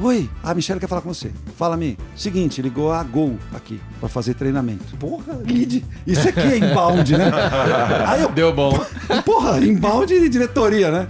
Oi, 0.00 0.30
a 0.44 0.54
Michelle 0.54 0.78
quer 0.78 0.86
falar 0.86 1.00
com 1.00 1.12
você. 1.12 1.32
Fala-me. 1.56 1.98
Seguinte, 2.14 2.62
ligou 2.62 2.92
a 2.92 3.02
Gol 3.02 3.36
aqui 3.52 3.80
pra 3.98 4.08
fazer 4.08 4.34
treinamento. 4.34 4.96
Porra, 4.96 5.34
lead. 5.44 5.84
Isso 6.06 6.28
aqui 6.28 6.38
é 6.38 6.58
inbound, 6.58 7.16
né? 7.16 7.32
Aí 8.06 8.22
eu, 8.22 8.30
Deu 8.30 8.54
bom. 8.54 8.78
porra, 9.26 9.58
inbound 9.58 10.06
de 10.06 10.28
diretoria, 10.28 10.92
né? 10.92 11.08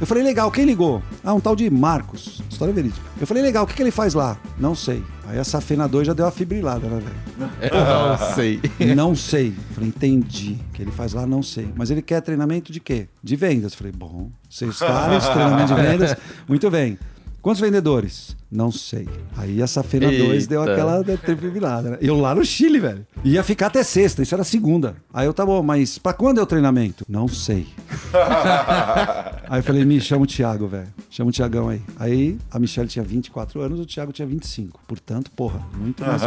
Eu 0.00 0.06
falei, 0.06 0.24
legal, 0.24 0.50
quem 0.50 0.64
ligou? 0.64 1.00
Ah, 1.22 1.32
um 1.32 1.38
tal 1.38 1.54
de 1.54 1.70
Marcos. 1.70 2.42
História 2.50 2.74
verídica. 2.74 3.00
Eu 3.20 3.26
falei, 3.26 3.40
legal, 3.40 3.62
o 3.62 3.66
que, 3.68 3.74
que 3.74 3.82
ele 3.82 3.92
faz 3.92 4.14
lá? 4.14 4.36
Não 4.58 4.74
sei. 4.74 5.04
Aí 5.28 5.38
a 5.38 5.44
Safena 5.44 5.86
2 5.86 6.08
já 6.08 6.12
deu 6.12 6.24
uma 6.24 6.32
fibrilada, 6.32 6.88
né, 6.88 7.00
velho? 7.00 7.52
Não 7.72 8.34
sei. 8.34 8.60
Não 8.96 9.14
sei. 9.14 9.48
Eu 9.48 9.74
Falei, 9.74 9.88
entendi. 9.88 10.58
O 10.70 10.72
que 10.72 10.82
ele 10.82 10.90
faz 10.90 11.12
lá, 11.12 11.26
não 11.26 11.42
sei. 11.42 11.72
Mas 11.74 11.90
ele 11.90 12.02
quer 12.02 12.20
treinamento 12.20 12.70
de 12.70 12.80
quê? 12.80 13.08
De 13.22 13.34
vendas. 13.34 13.72
Eu 13.72 13.78
Falei, 13.78 13.92
bom, 13.92 14.30
seis 14.50 14.78
caras, 14.78 15.28
treinamento 15.28 15.74
de 15.74 15.80
vendas. 15.80 16.16
Muito 16.46 16.70
bem. 16.70 16.98
Quantos 17.44 17.60
vendedores? 17.60 18.34
Não 18.50 18.72
sei. 18.72 19.06
Aí 19.36 19.60
a 19.60 19.66
Safena 19.66 20.10
2 20.10 20.46
deu 20.46 20.62
aquela 20.62 21.04
tripubilada, 21.04 21.90
né? 21.90 21.98
Eu 22.00 22.18
lá 22.18 22.34
no 22.34 22.42
Chile, 22.42 22.80
velho. 22.80 23.06
Ia 23.22 23.42
ficar 23.42 23.66
até 23.66 23.82
sexta, 23.82 24.22
isso 24.22 24.34
era 24.34 24.42
segunda. 24.42 24.96
Aí 25.12 25.26
eu, 25.26 25.34
tá 25.34 25.44
bom, 25.44 25.62
mas 25.62 25.98
pra 25.98 26.14
quando 26.14 26.40
é 26.40 26.42
o 26.42 26.46
treinamento? 26.46 27.04
Não 27.06 27.28
sei. 27.28 27.66
aí 29.46 29.58
eu 29.58 29.62
falei, 29.62 29.84
me 29.84 30.00
chama 30.00 30.22
o 30.22 30.26
Thiago, 30.26 30.66
velho. 30.66 30.88
Chama 31.10 31.28
o 31.28 31.32
Thiagão 31.34 31.68
aí. 31.68 31.82
Aí 31.98 32.38
a 32.50 32.58
Michelle 32.58 32.88
tinha 32.88 33.04
24 33.04 33.60
anos, 33.60 33.78
o 33.78 33.84
Thiago 33.84 34.10
tinha 34.10 34.26
25. 34.26 34.80
Portanto, 34.88 35.30
porra, 35.30 35.60
muito 35.76 36.02
mais. 36.02 36.22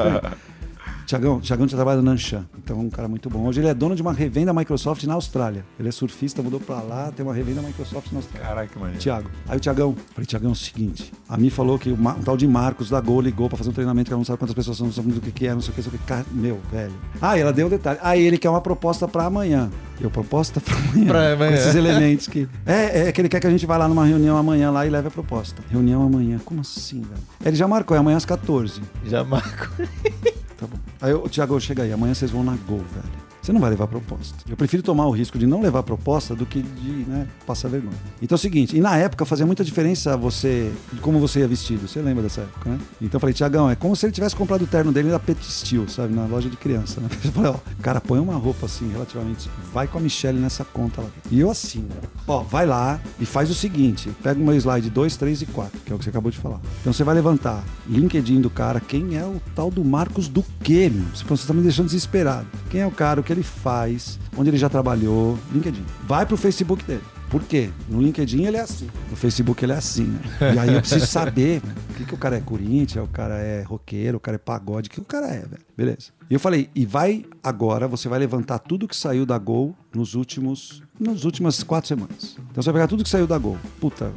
Tiagão, 1.08 1.40
Tiagão 1.40 1.66
tinha 1.66 1.78
trabalhado 1.78 2.04
na 2.04 2.12
Anshan, 2.12 2.46
então 2.58 2.78
é 2.78 2.82
um 2.82 2.90
cara 2.90 3.08
muito 3.08 3.30
bom. 3.30 3.48
Hoje 3.48 3.62
ele 3.62 3.70
é 3.70 3.74
dono 3.74 3.96
de 3.96 4.02
uma 4.02 4.12
revenda 4.12 4.54
Microsoft 4.54 5.06
na 5.06 5.14
Austrália. 5.14 5.66
Ele 5.80 5.88
é 5.88 5.92
surfista, 5.92 6.44
mudou 6.44 6.60
pra 6.60 6.82
lá, 6.82 7.14
tem 7.16 7.26
uma 7.26 7.34
revenda 7.34 7.62
Microsoft 7.62 8.12
na 8.12 8.20
Austrália. 8.20 8.46
Caraca, 8.46 8.74
que 8.74 8.78
maneiro. 8.78 9.00
Tiago. 9.00 9.32
Aí 9.48 9.56
o 9.56 9.60
Tiagão, 9.60 9.96
falei, 10.14 10.26
Tiagão, 10.26 10.50
é 10.50 10.52
o 10.52 10.56
seguinte, 10.56 11.14
a 11.30 11.38
mim 11.38 11.50
falou 11.50 11.80
que 11.80 11.90
o 11.90 11.94
um 11.94 12.22
tal 12.26 12.36
de 12.36 12.46
Marcos 12.46 12.90
da 12.90 13.00
Gol 13.00 13.22
ligou 13.22 13.48
pra 13.48 13.58
fazer 13.58 13.70
um 13.70 13.74
treinamento 13.74 14.10
que 14.10 14.14
ela 14.14 14.20
não 14.20 14.26
sabe 14.26 14.38
quantas 14.38 14.54
pessoas 14.54 14.76
são, 14.76 14.88
não 14.88 14.94
sabe 14.94 15.14
do 15.14 15.22
que, 15.22 15.32
que 15.32 15.48
é, 15.48 15.54
não 15.54 15.62
sei 15.62 15.72
o 15.72 15.76
que, 15.76 15.82
não 15.82 15.90
sei 15.90 15.98
o 15.98 16.02
que. 16.02 16.06
Cara, 16.06 16.26
meu, 16.30 16.60
velho. 16.70 16.94
Ah, 17.22 17.38
e 17.38 17.42
ela 17.42 17.54
deu 17.54 17.68
um 17.68 17.70
detalhe. 17.70 18.00
Aí 18.02 18.22
ele 18.22 18.38
quer 18.38 18.50
uma 18.50 18.60
proposta 18.60 19.08
pra 19.08 19.28
amanhã. 19.28 19.72
Eu, 20.02 20.12
proposta 20.12 20.60
pra 20.60 20.76
amanhã. 20.76 21.08
Pra 21.08 21.34
amanhã. 21.34 21.56
Esses 21.56 21.76
elementos 21.76 22.28
que. 22.28 22.50
É, 22.68 23.08
é 23.08 23.12
que 23.14 23.22
ele 23.22 23.30
quer 23.30 23.40
que 23.40 23.48
a 23.48 23.50
gente 23.50 23.66
vá 23.66 23.78
lá 23.78 23.88
numa 23.88 24.06
reunião 24.06 24.36
amanhã 24.36 24.70
lá 24.70 24.86
e 24.86 24.90
leve 24.90 25.08
a 25.08 25.12
proposta. 25.12 25.64
Reunião 25.70 26.04
amanhã. 26.04 26.38
Como 26.44 26.60
assim, 26.60 27.00
velho? 27.00 27.22
Ele 27.46 27.56
já 27.56 27.66
marcou, 27.66 27.96
é 27.96 28.00
amanhã 28.02 28.18
às 28.18 28.26
14. 28.26 28.82
Já 29.06 29.24
marco. 29.24 29.70
Tá 30.58 30.66
bom. 30.66 30.78
Aí, 31.02 31.14
o 31.14 31.30
Thiago, 31.30 31.60
chega 31.60 31.84
aí, 31.84 31.94
amanhã 31.94 32.14
vocês 32.14 32.32
vão 32.32 32.44
na 32.44 32.56
Gol, 32.56 32.80
velho. 32.80 33.27
Você 33.48 33.54
não 33.54 33.62
vai 33.62 33.70
levar 33.70 33.88
proposta. 33.88 34.36
Eu 34.50 34.58
prefiro 34.58 34.84
tomar 34.84 35.06
o 35.06 35.12
risco 35.12 35.40
de 35.40 35.48
não 35.48 35.62
levar 35.62 35.82
proposta 35.82 36.36
do 36.36 36.46
que 36.46 36.62
de 36.62 37.10
né, 37.10 37.26
passar 37.46 37.70
vergonha. 37.70 37.96
Então 38.22 38.36
é 38.36 38.38
o 38.38 38.42
seguinte, 38.42 38.76
e 38.76 38.82
na 38.82 38.98
época 38.98 39.24
fazia 39.24 39.46
muita 39.46 39.64
diferença 39.64 40.18
você, 40.18 40.70
como 41.00 41.18
você 41.18 41.40
ia 41.40 41.48
vestido. 41.48 41.88
Você 41.88 42.02
lembra 42.02 42.24
dessa 42.24 42.42
época, 42.42 42.72
né? 42.72 42.78
Então 43.02 43.16
eu 43.16 43.20
falei, 43.22 43.34
Tiagão, 43.34 43.70
é 43.70 43.76
como 43.78 43.96
se 43.96 44.06
ele 44.06 44.12
tivesse 44.12 44.36
comprado 44.36 44.64
o 44.64 44.68
terno 44.68 44.92
dele 44.92 45.12
da 45.12 45.18
Pet 45.18 45.42
Steel, 45.42 45.88
sabe? 45.88 46.14
Na 46.14 46.26
loja 46.26 46.50
de 46.50 46.58
criança, 46.58 47.00
né? 47.00 47.08
Eu 47.24 47.32
falei, 47.32 47.52
ó, 47.52 47.56
cara, 47.82 48.02
põe 48.02 48.20
uma 48.20 48.36
roupa 48.36 48.66
assim, 48.66 48.92
relativamente. 48.92 49.50
Vai 49.72 49.88
com 49.88 49.98
a 49.98 50.02
Michelle 50.02 50.40
nessa 50.40 50.66
conta 50.66 51.00
lá. 51.00 51.08
E 51.32 51.40
eu 51.40 51.50
assim? 51.50 51.88
Ó, 52.28 52.44
vai 52.44 52.66
lá 52.66 53.00
e 53.18 53.26
faz 53.26 53.50
o 53.50 53.54
seguinte: 53.54 54.10
pega 54.22 54.38
o 54.38 54.44
meu 54.44 54.56
slide 54.56 54.90
2, 54.90 55.16
3 55.16 55.44
e 55.44 55.46
4, 55.46 55.80
que 55.86 55.94
é 55.94 55.96
o 55.96 55.98
que 55.98 56.04
você 56.04 56.10
acabou 56.10 56.32
de 56.32 56.38
falar. 56.38 56.60
Então 56.82 56.92
você 56.92 57.06
vai 57.06 57.16
levantar 57.16 57.64
LinkedIn 57.88 58.42
do 58.42 58.50
cara, 58.50 58.82
quem 58.82 59.16
é 59.16 59.24
o 59.24 59.42
tal 59.56 59.72
do 59.72 59.86
Marcos 59.86 60.28
do 60.28 60.44
quê, 60.62 60.92
meu? 60.94 61.06
Você 61.14 61.48
tá 61.48 61.54
me 61.54 61.62
deixando 61.62 61.86
desesperado. 61.86 62.48
Quem 62.70 62.82
é 62.82 62.86
o 62.86 62.92
cara, 62.92 63.22
o 63.22 63.24
que 63.24 63.37
ele 63.38 63.44
faz, 63.44 64.20
onde 64.36 64.50
ele 64.50 64.58
já 64.58 64.70
trabalhou, 64.70 65.38
LinkedIn. 65.52 65.84
Vai 66.08 66.26
pro 66.26 66.38
Facebook 66.38 66.84
dele. 66.84 67.04
Por 67.30 67.44
quê? 67.44 67.70
No 67.90 68.02
LinkedIn 68.02 68.46
ele 68.46 68.58
é 68.58 68.62
assim. 68.62 68.88
No 69.10 69.16
Facebook 69.18 69.64
ele 69.64 69.74
é 69.74 69.76
assim, 69.76 70.06
né? 70.06 70.22
E 70.56 70.60
aí 70.60 70.74
eu 70.74 70.80
preciso 70.80 71.06
saber 71.06 71.62
né? 71.64 71.76
o 71.90 71.94
que, 71.94 72.06
que 72.06 72.14
o 72.14 72.18
cara 72.18 72.38
é 72.38 72.40
Corinthians, 72.40 73.04
o 73.04 73.08
cara 73.08 73.36
é 73.36 73.64
roqueiro, 73.64 74.18
o 74.18 74.20
cara 74.20 74.36
é 74.36 74.38
pagode, 74.38 74.88
o 74.88 74.92
que 74.92 75.02
o 75.02 75.06
cara 75.06 75.28
é, 75.28 75.40
velho. 75.40 75.66
Beleza. 75.76 76.12
E 76.30 76.34
eu 76.34 76.40
falei, 76.40 76.70
e 76.74 76.86
vai 76.86 77.26
agora, 77.44 77.88
você 77.88 78.08
vai 78.08 78.20
levantar 78.20 78.60
tudo 78.60 78.88
que 78.88 78.96
saiu 78.96 79.26
da 79.26 79.38
Gol 79.38 79.76
nos 79.94 80.14
últimos. 80.14 80.82
Nas 81.00 81.26
últimas 81.26 81.62
quatro 81.64 81.88
semanas. 81.88 82.38
Então 82.52 82.64
você 82.64 82.72
vai 82.72 82.82
pegar 82.82 82.88
tudo 82.88 83.04
que 83.04 83.10
saiu 83.10 83.28
da 83.28 83.38
Gol. 83.38 83.58
Puta. 83.80 84.12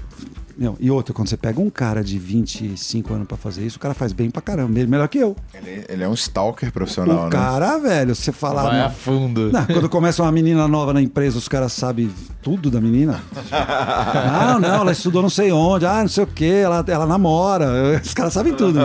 Meu, 0.61 0.77
e 0.79 0.91
outra, 0.91 1.15
quando 1.15 1.27
você 1.27 1.39
pega 1.39 1.59
um 1.59 1.71
cara 1.71 2.05
de 2.05 2.19
25 2.19 3.15
anos 3.15 3.27
pra 3.27 3.39
fazer 3.39 3.65
isso, 3.65 3.79
o 3.79 3.81
cara 3.81 3.95
faz 3.95 4.13
bem 4.13 4.31
pra 4.31 4.43
caramba. 4.43 4.79
Ele 4.79 4.91
melhor 4.91 5.09
que 5.09 5.17
eu. 5.17 5.35
Ele, 5.55 5.87
ele 5.89 6.05
é 6.05 6.09
um 6.09 6.13
stalker 6.13 6.71
profissional, 6.71 7.21
o 7.21 7.25
né? 7.25 7.31
cara, 7.31 7.79
velho, 7.79 8.15
você 8.15 8.31
falar. 8.31 8.65
Vai 8.65 8.81
a 8.83 8.91
fundo. 8.91 9.51
não, 9.51 9.65
quando 9.65 9.89
começa 9.89 10.23
uma 10.23 10.31
menina 10.31 10.69
nova 10.69 10.93
na 10.93 11.01
empresa, 11.01 11.39
os 11.39 11.49
caras 11.49 11.73
sabem 11.73 12.11
tudo 12.43 12.71
da 12.71 12.79
menina. 12.79 13.23
não, 13.51 14.61
não, 14.61 14.81
ela 14.83 14.93
estudou 14.93 15.23
não 15.23 15.31
sei 15.31 15.51
onde, 15.51 15.87
ah, 15.87 16.03
não 16.03 16.09
sei 16.09 16.25
o 16.25 16.27
que, 16.27 16.45
ela, 16.45 16.85
ela 16.87 17.07
namora. 17.07 17.71
Os 18.05 18.13
caras 18.13 18.35
sabem 18.35 18.53
tudo. 18.55 18.81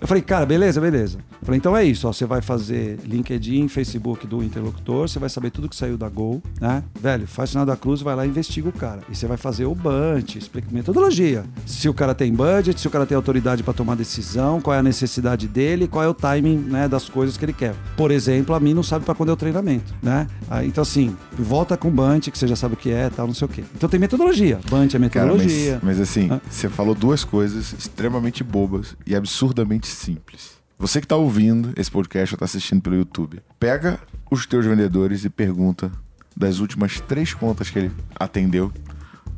Eu 0.00 0.06
falei, 0.06 0.22
cara, 0.22 0.44
beleza, 0.44 0.80
beleza. 0.80 1.18
Eu 1.18 1.46
falei, 1.46 1.58
então 1.58 1.74
é 1.74 1.82
isso, 1.84 2.06
ó, 2.06 2.12
você 2.12 2.26
vai 2.26 2.42
fazer 2.42 2.98
LinkedIn, 3.04 3.68
Facebook 3.68 4.26
do 4.26 4.42
interlocutor, 4.42 5.08
você 5.08 5.18
vai 5.18 5.30
saber 5.30 5.50
tudo 5.50 5.68
que 5.68 5.76
saiu 5.76 5.96
da 5.96 6.08
Gol, 6.08 6.42
né? 6.60 6.82
Velho, 7.00 7.26
faz 7.26 7.50
sinal 7.50 7.64
da 7.64 7.76
cruz, 7.76 8.02
vai 8.02 8.14
lá 8.14 8.26
e 8.26 8.28
investiga 8.28 8.68
o 8.68 8.72
cara. 8.72 9.00
E 9.08 9.16
você 9.16 9.26
vai 9.26 9.36
fazer 9.36 9.64
o 9.64 9.74
bunch, 9.74 10.38
explica 10.38 10.68
metodologia. 11.06 11.44
Se 11.64 11.88
o 11.88 11.94
cara 11.94 12.14
tem 12.14 12.32
budget, 12.32 12.80
se 12.80 12.86
o 12.86 12.90
cara 12.90 13.06
tem 13.06 13.16
autoridade 13.16 13.62
para 13.62 13.72
tomar 13.72 13.94
decisão, 13.96 14.60
qual 14.60 14.74
é 14.74 14.78
a 14.78 14.82
necessidade 14.82 15.46
dele, 15.48 15.86
qual 15.88 16.04
é 16.04 16.08
o 16.08 16.14
timing, 16.14 16.56
né, 16.56 16.88
das 16.88 17.08
coisas 17.08 17.36
que 17.36 17.44
ele 17.44 17.52
quer. 17.52 17.74
Por 17.96 18.10
exemplo, 18.10 18.54
a 18.54 18.60
mim 18.60 18.74
não 18.74 18.82
sabe 18.82 19.04
para 19.04 19.14
quando 19.14 19.30
é 19.30 19.32
o 19.32 19.36
treinamento, 19.36 19.94
né? 20.02 20.26
Ah, 20.50 20.64
Então 20.64 20.82
assim, 20.82 21.16
volta 21.32 21.76
com 21.76 21.90
bunch, 21.90 22.30
que 22.30 22.38
você 22.38 22.46
já 22.46 22.56
sabe 22.56 22.74
o 22.74 22.76
que 22.76 22.90
é, 22.90 23.08
tal, 23.10 23.26
não 23.26 23.34
sei 23.34 23.46
o 23.46 23.48
quê. 23.48 23.64
Então 23.74 23.88
tem 23.88 23.98
metodologia. 24.00 24.58
Bunch 24.68 24.96
é 24.96 25.08
Cara, 25.08 25.26
mas, 25.32 25.42
metodologia. 25.42 25.80
mas 25.82 26.00
assim, 26.00 26.28
Ah. 26.30 26.40
você 26.48 26.68
falou 26.68 26.94
duas 26.94 27.24
coisas 27.24 27.72
extremamente 27.72 28.42
bobas 28.42 28.96
e 29.06 29.14
absurdamente 29.14 29.86
simples. 29.86 30.56
Você 30.78 31.00
que 31.00 31.06
tá 31.06 31.16
ouvindo 31.16 31.72
esse 31.76 31.90
podcast 31.90 32.34
ou 32.34 32.38
tá 32.38 32.44
assistindo 32.44 32.82
pelo 32.82 32.96
YouTube, 32.96 33.40
pega 33.58 33.98
os 34.30 34.44
teus 34.46 34.66
vendedores 34.66 35.24
e 35.24 35.30
pergunta 35.30 35.90
das 36.36 36.58
últimas 36.58 37.00
três 37.00 37.32
contas 37.32 37.70
que 37.70 37.78
ele 37.78 37.90
atendeu, 38.18 38.70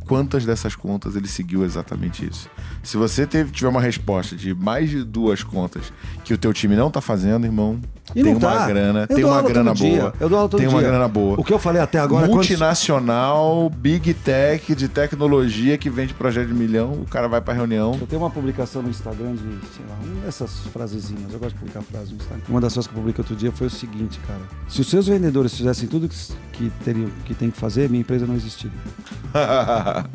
quantas 0.08 0.44
dessas 0.46 0.74
contas 0.74 1.14
ele 1.14 1.28
seguiu 1.28 1.64
exatamente 1.64 2.26
isso. 2.26 2.48
Se 2.82 2.96
você 2.96 3.26
teve- 3.26 3.50
tiver 3.52 3.68
uma 3.68 3.80
resposta 3.80 4.34
de 4.34 4.54
mais 4.54 4.88
de 4.88 5.04
duas 5.04 5.42
contas 5.42 5.92
que 6.24 6.32
o 6.32 6.38
teu 6.38 6.52
time 6.52 6.74
não 6.74 6.90
tá 6.90 7.00
fazendo, 7.00 7.44
irmão, 7.44 7.78
E 8.14 8.22
tem 8.22 8.32
uma 8.34 8.40
tá. 8.40 8.66
grana, 8.66 9.06
Eu 9.08 9.16
tem 9.16 9.24
uma 9.24 9.42
grana 9.42 9.70
todo 9.70 9.76
dia. 9.78 10.00
boa. 10.00 10.14
Eu 10.20 10.28
dou 10.28 10.38
aula 10.38 10.48
todo 10.50 10.60
tem 10.60 10.68
uma 10.68 10.78
dia. 10.80 10.88
grana 10.88 11.08
boa. 11.08 11.38
O 11.38 11.44
que 11.44 11.52
eu 11.52 11.58
falei 11.58 11.80
até 11.82 11.98
agora 11.98 12.24
é 12.26 12.28
quantos- 12.28 12.48
Multinacional, 12.48 13.70
Big 13.70 14.14
Tech 14.14 14.74
de 14.74 14.88
tecnologia 14.88 15.76
que 15.76 15.90
vende 15.90 16.14
projeto 16.14 16.48
de 16.48 16.54
milhão, 16.54 16.92
o 16.92 17.06
cara 17.06 17.28
vai 17.28 17.40
pra 17.40 17.52
reunião. 17.54 17.96
Eu 18.00 18.06
tenho 18.06 18.22
uma 18.22 18.30
publicação 18.30 18.82
no 18.82 18.88
Instagram 18.90 19.34
de, 19.34 19.40
sei 19.74 19.84
lá, 19.88 19.96
uma 20.02 20.20
dessas 20.24 20.50
frasezinhas. 20.72 21.32
Eu 21.32 21.38
gosto 21.38 21.52
de 21.54 21.58
publicar 21.60 21.82
frases 21.82 22.10
no 22.10 22.16
Instagram. 22.16 22.42
Uma 22.48 22.60
das 22.60 22.72
coisas 22.74 22.86
que 22.90 22.94
eu 22.96 22.98
publiquei 23.00 23.22
outro 23.22 23.36
dia 23.36 23.52
foi 23.52 23.66
o 23.66 23.70
seguinte, 23.70 24.18
cara. 24.26 24.40
Se 24.68 24.80
os 24.80 24.88
seus 24.88 25.06
vendedores 25.06 25.54
fizessem 25.56 25.88
tudo 25.88 26.08
que, 26.08 26.16
que, 26.52 26.70
teriam, 26.84 27.10
que 27.24 27.34
tem 27.34 27.50
que 27.50 27.58
fazer, 27.58 27.88
minha 27.90 28.00
empresa 28.00 28.26
não 28.26 28.34
existiria. 28.34 28.72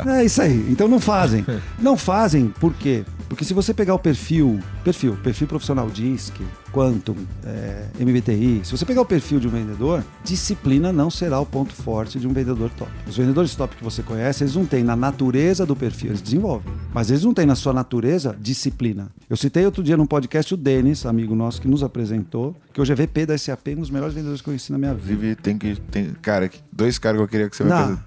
É 0.07 0.23
isso 0.25 0.41
aí. 0.41 0.65
Então 0.69 0.87
não 0.87 0.99
fazem. 0.99 1.45
Não 1.79 1.95
fazem 1.97 2.47
por 2.59 2.73
quê? 2.73 3.03
Porque 3.33 3.45
se 3.45 3.53
você 3.55 3.73
pegar 3.73 3.95
o 3.95 3.99
perfil, 3.99 4.59
perfil, 4.83 5.17
perfil 5.23 5.47
profissional 5.47 5.89
DISC, 5.89 6.35
Quantum, 6.71 7.15
é, 7.43 7.87
MBTI, 7.99 8.61
se 8.63 8.71
você 8.71 8.85
pegar 8.85 9.01
o 9.01 9.05
perfil 9.07 9.39
de 9.39 9.47
um 9.47 9.49
vendedor, 9.49 10.03
disciplina 10.23 10.93
não 10.93 11.09
será 11.09 11.39
o 11.39 11.45
ponto 11.45 11.73
forte 11.73 12.19
de 12.19 12.27
um 12.27 12.31
vendedor 12.31 12.69
top. 12.77 12.91
Os 13.07 13.17
vendedores 13.17 13.55
top 13.55 13.75
que 13.75 13.83
você 13.83 14.03
conhece, 14.03 14.43
eles 14.43 14.53
não 14.55 14.67
têm 14.67 14.83
na 14.83 14.95
natureza 14.95 15.65
do 15.65 15.75
perfil, 15.75 16.09
eles 16.11 16.21
desenvolvem, 16.21 16.71
mas 16.93 17.09
eles 17.09 17.23
não 17.23 17.33
têm 17.33 17.47
na 17.47 17.55
sua 17.55 17.73
natureza 17.73 18.37
disciplina. 18.39 19.07
Eu 19.27 19.35
citei 19.35 19.65
outro 19.65 19.81
dia 19.81 19.97
num 19.97 20.05
podcast 20.05 20.53
o 20.53 20.57
Denis, 20.57 21.03
amigo 21.03 21.33
nosso, 21.33 21.59
que 21.59 21.67
nos 21.67 21.81
apresentou, 21.81 22.55
que 22.71 22.79
hoje 22.79 22.93
é 22.93 22.95
VP 22.95 23.25
da 23.25 23.35
SAP, 23.35 23.69
um 23.69 23.81
dos 23.81 23.89
melhores 23.89 24.13
vendedores 24.13 24.41
que 24.41 24.47
eu 24.47 24.51
conheci 24.51 24.71
na 24.71 24.77
minha 24.77 24.93
vida. 24.93 25.11
Inclusive, 25.11 25.35
tem 25.37 25.57
que. 25.57 25.75
Tem, 25.89 26.11
cara, 26.21 26.51
dois 26.71 26.99
caras 26.99 27.17
que 27.17 27.23
eu 27.23 27.27
queria 27.27 27.49
que 27.49 27.55
você 27.55 27.63
vai 27.63 27.89
Não. 27.89 27.99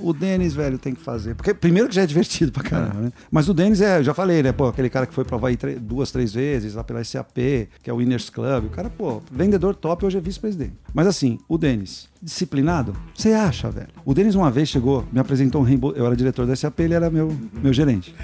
O 0.00 0.12
Denis, 0.12 0.54
velho, 0.54 0.78
tem 0.78 0.94
que 0.94 1.00
fazer. 1.00 1.34
Porque 1.34 1.52
primeiro 1.54 1.88
que 1.88 1.94
já 1.94 2.02
é 2.02 2.06
divertido 2.06 2.52
pra 2.52 2.62
caramba, 2.62 3.00
né? 3.00 3.12
Mas 3.30 3.48
o 3.48 3.54
Denis 3.54 3.80
é, 3.80 3.98
eu 3.98 4.04
já 4.04 4.14
falei, 4.14 4.42
né? 4.42 4.52
Pô, 4.52 4.66
aquele 4.68 4.88
cara 4.90 5.06
que 5.06 5.14
foi 5.14 5.24
pra 5.24 5.36
Havaí 5.36 5.56
tre- 5.56 5.76
duas, 5.76 6.10
três 6.10 6.32
vezes, 6.32 6.74
lá 6.74 6.82
pela 6.84 7.02
SAP, 7.04 7.36
que 7.82 7.88
é 7.88 7.92
o 7.92 7.96
Winners 7.96 8.30
Club. 8.30 8.66
O 8.66 8.68
cara, 8.70 8.88
pô, 8.90 9.20
vendedor 9.30 9.74
top, 9.74 10.04
hoje 10.06 10.18
é 10.18 10.20
vice-presidente. 10.20 10.74
Mas 10.92 11.06
assim, 11.06 11.38
o 11.48 11.56
Denis, 11.58 12.08
disciplinado, 12.22 12.94
você 13.14 13.32
acha, 13.32 13.70
velho? 13.70 13.88
O 14.04 14.12
Denis 14.14 14.34
uma 14.34 14.50
vez 14.50 14.68
chegou, 14.68 15.04
me 15.12 15.18
apresentou 15.20 15.60
um 15.60 15.64
reembolso. 15.64 15.96
Eu 15.96 16.06
era 16.06 16.16
diretor 16.16 16.46
da 16.46 16.54
SAP, 16.56 16.80
ele 16.80 16.94
era 16.94 17.10
meu, 17.10 17.34
meu 17.62 17.72
gerente. 17.72 18.14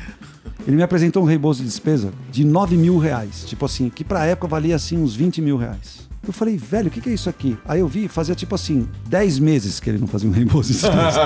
Ele 0.66 0.76
me 0.76 0.82
apresentou 0.82 1.22
um 1.22 1.26
reembolso 1.26 1.60
de 1.62 1.66
despesa 1.68 2.12
de 2.30 2.44
9 2.44 2.76
mil 2.76 2.98
reais. 2.98 3.44
Tipo 3.46 3.64
assim, 3.64 3.88
que 3.88 4.04
pra 4.04 4.26
época 4.26 4.46
valia 4.46 4.76
assim 4.76 4.98
uns 4.98 5.14
20 5.14 5.40
mil 5.40 5.56
reais. 5.56 6.08
Eu 6.30 6.32
falei, 6.32 6.56
velho, 6.56 6.86
o 6.86 6.90
que, 6.92 7.00
que 7.00 7.10
é 7.10 7.12
isso 7.12 7.28
aqui? 7.28 7.58
Aí 7.66 7.80
eu 7.80 7.88
vi, 7.88 8.06
fazia 8.06 8.36
tipo 8.36 8.54
assim, 8.54 8.88
10 9.08 9.40
meses 9.40 9.80
que 9.80 9.90
ele 9.90 9.98
não 9.98 10.06
fazia 10.06 10.30
um 10.30 10.32
reembolso 10.32 10.68
de 10.72 10.78
despesa. 10.78 11.20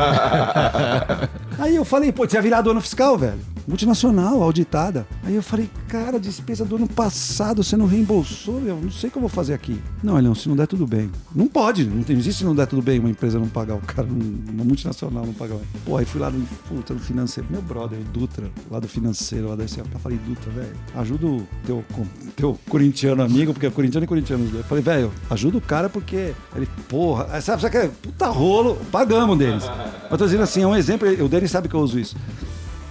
Aí 1.60 1.76
eu 1.76 1.84
falei, 1.84 2.10
pô, 2.10 2.26
tinha 2.26 2.40
virado 2.40 2.70
ano 2.70 2.80
fiscal, 2.80 3.18
velho. 3.18 3.38
Multinacional, 3.68 4.42
auditada. 4.42 5.06
Aí 5.22 5.34
eu 5.34 5.42
falei, 5.42 5.68
cara, 5.94 6.18
despesa 6.18 6.64
do 6.64 6.74
ano 6.74 6.88
passado 6.88 7.62
você 7.62 7.76
não 7.76 7.86
reembolsou, 7.86 8.60
eu 8.66 8.76
não 8.82 8.90
sei 8.90 9.08
o 9.08 9.12
que 9.12 9.16
eu 9.16 9.20
vou 9.20 9.28
fazer 9.28 9.54
aqui. 9.54 9.80
Não, 10.02 10.16
Leão, 10.16 10.34
se 10.34 10.48
não 10.48 10.56
der 10.56 10.66
tudo 10.66 10.88
bem. 10.88 11.08
Não 11.32 11.46
pode, 11.46 11.84
não 11.84 12.02
tem, 12.02 12.16
existe 12.16 12.38
se 12.38 12.44
não 12.44 12.52
der 12.52 12.66
tudo 12.66 12.82
bem 12.82 12.98
uma 12.98 13.08
empresa 13.10 13.38
não 13.38 13.46
pagar 13.48 13.76
o 13.76 13.80
cara, 13.80 14.08
um- 14.08 14.42
uma 14.52 14.64
multinacional 14.64 15.24
não 15.24 15.32
pagar. 15.32 15.56
Pô, 15.84 15.96
aí 15.96 16.04
fui 16.04 16.20
lá 16.20 16.30
no, 16.30 16.44
puta, 16.68 16.92
no 16.94 16.98
financeiro, 16.98 17.48
meu 17.48 17.62
brother, 17.62 17.96
Dutra, 18.12 18.50
lá 18.68 18.80
do 18.80 18.88
financeiro, 18.88 19.48
lá 19.48 19.54
da 19.54 19.68
SAP. 19.68 19.86
Eu 19.92 20.00
falei, 20.00 20.18
Dutra, 20.26 20.50
velho, 20.50 20.72
ajuda 20.96 21.26
o 21.26 21.46
teu, 21.64 21.84
teu 22.34 22.58
corintiano 22.68 23.22
amigo, 23.22 23.52
porque 23.52 23.66
é 23.66 23.70
corintiano 23.70 24.02
e 24.04 24.08
corintiano. 24.08 24.50
Eu 24.52 24.64
falei, 24.64 24.82
velho, 24.82 25.12
ajuda 25.30 25.58
o 25.58 25.60
cara 25.60 25.88
porque 25.88 26.32
ele, 26.56 26.68
porra, 26.88 27.40
sabe, 27.40 27.62
sabe 27.62 27.70
que 27.70 27.78
é 27.78 27.88
puta 27.88 28.26
rolo, 28.26 28.76
pagamos 28.90 29.38
deles. 29.38 29.62
Eu 30.10 30.18
tô 30.18 30.24
dizendo 30.24 30.42
assim, 30.42 30.62
é 30.62 30.66
um 30.66 30.74
exemplo, 30.74 31.08
o 31.24 31.28
Denis 31.28 31.52
sabe 31.52 31.68
que 31.68 31.74
eu 31.76 31.80
uso 31.80 32.00
isso. 32.00 32.16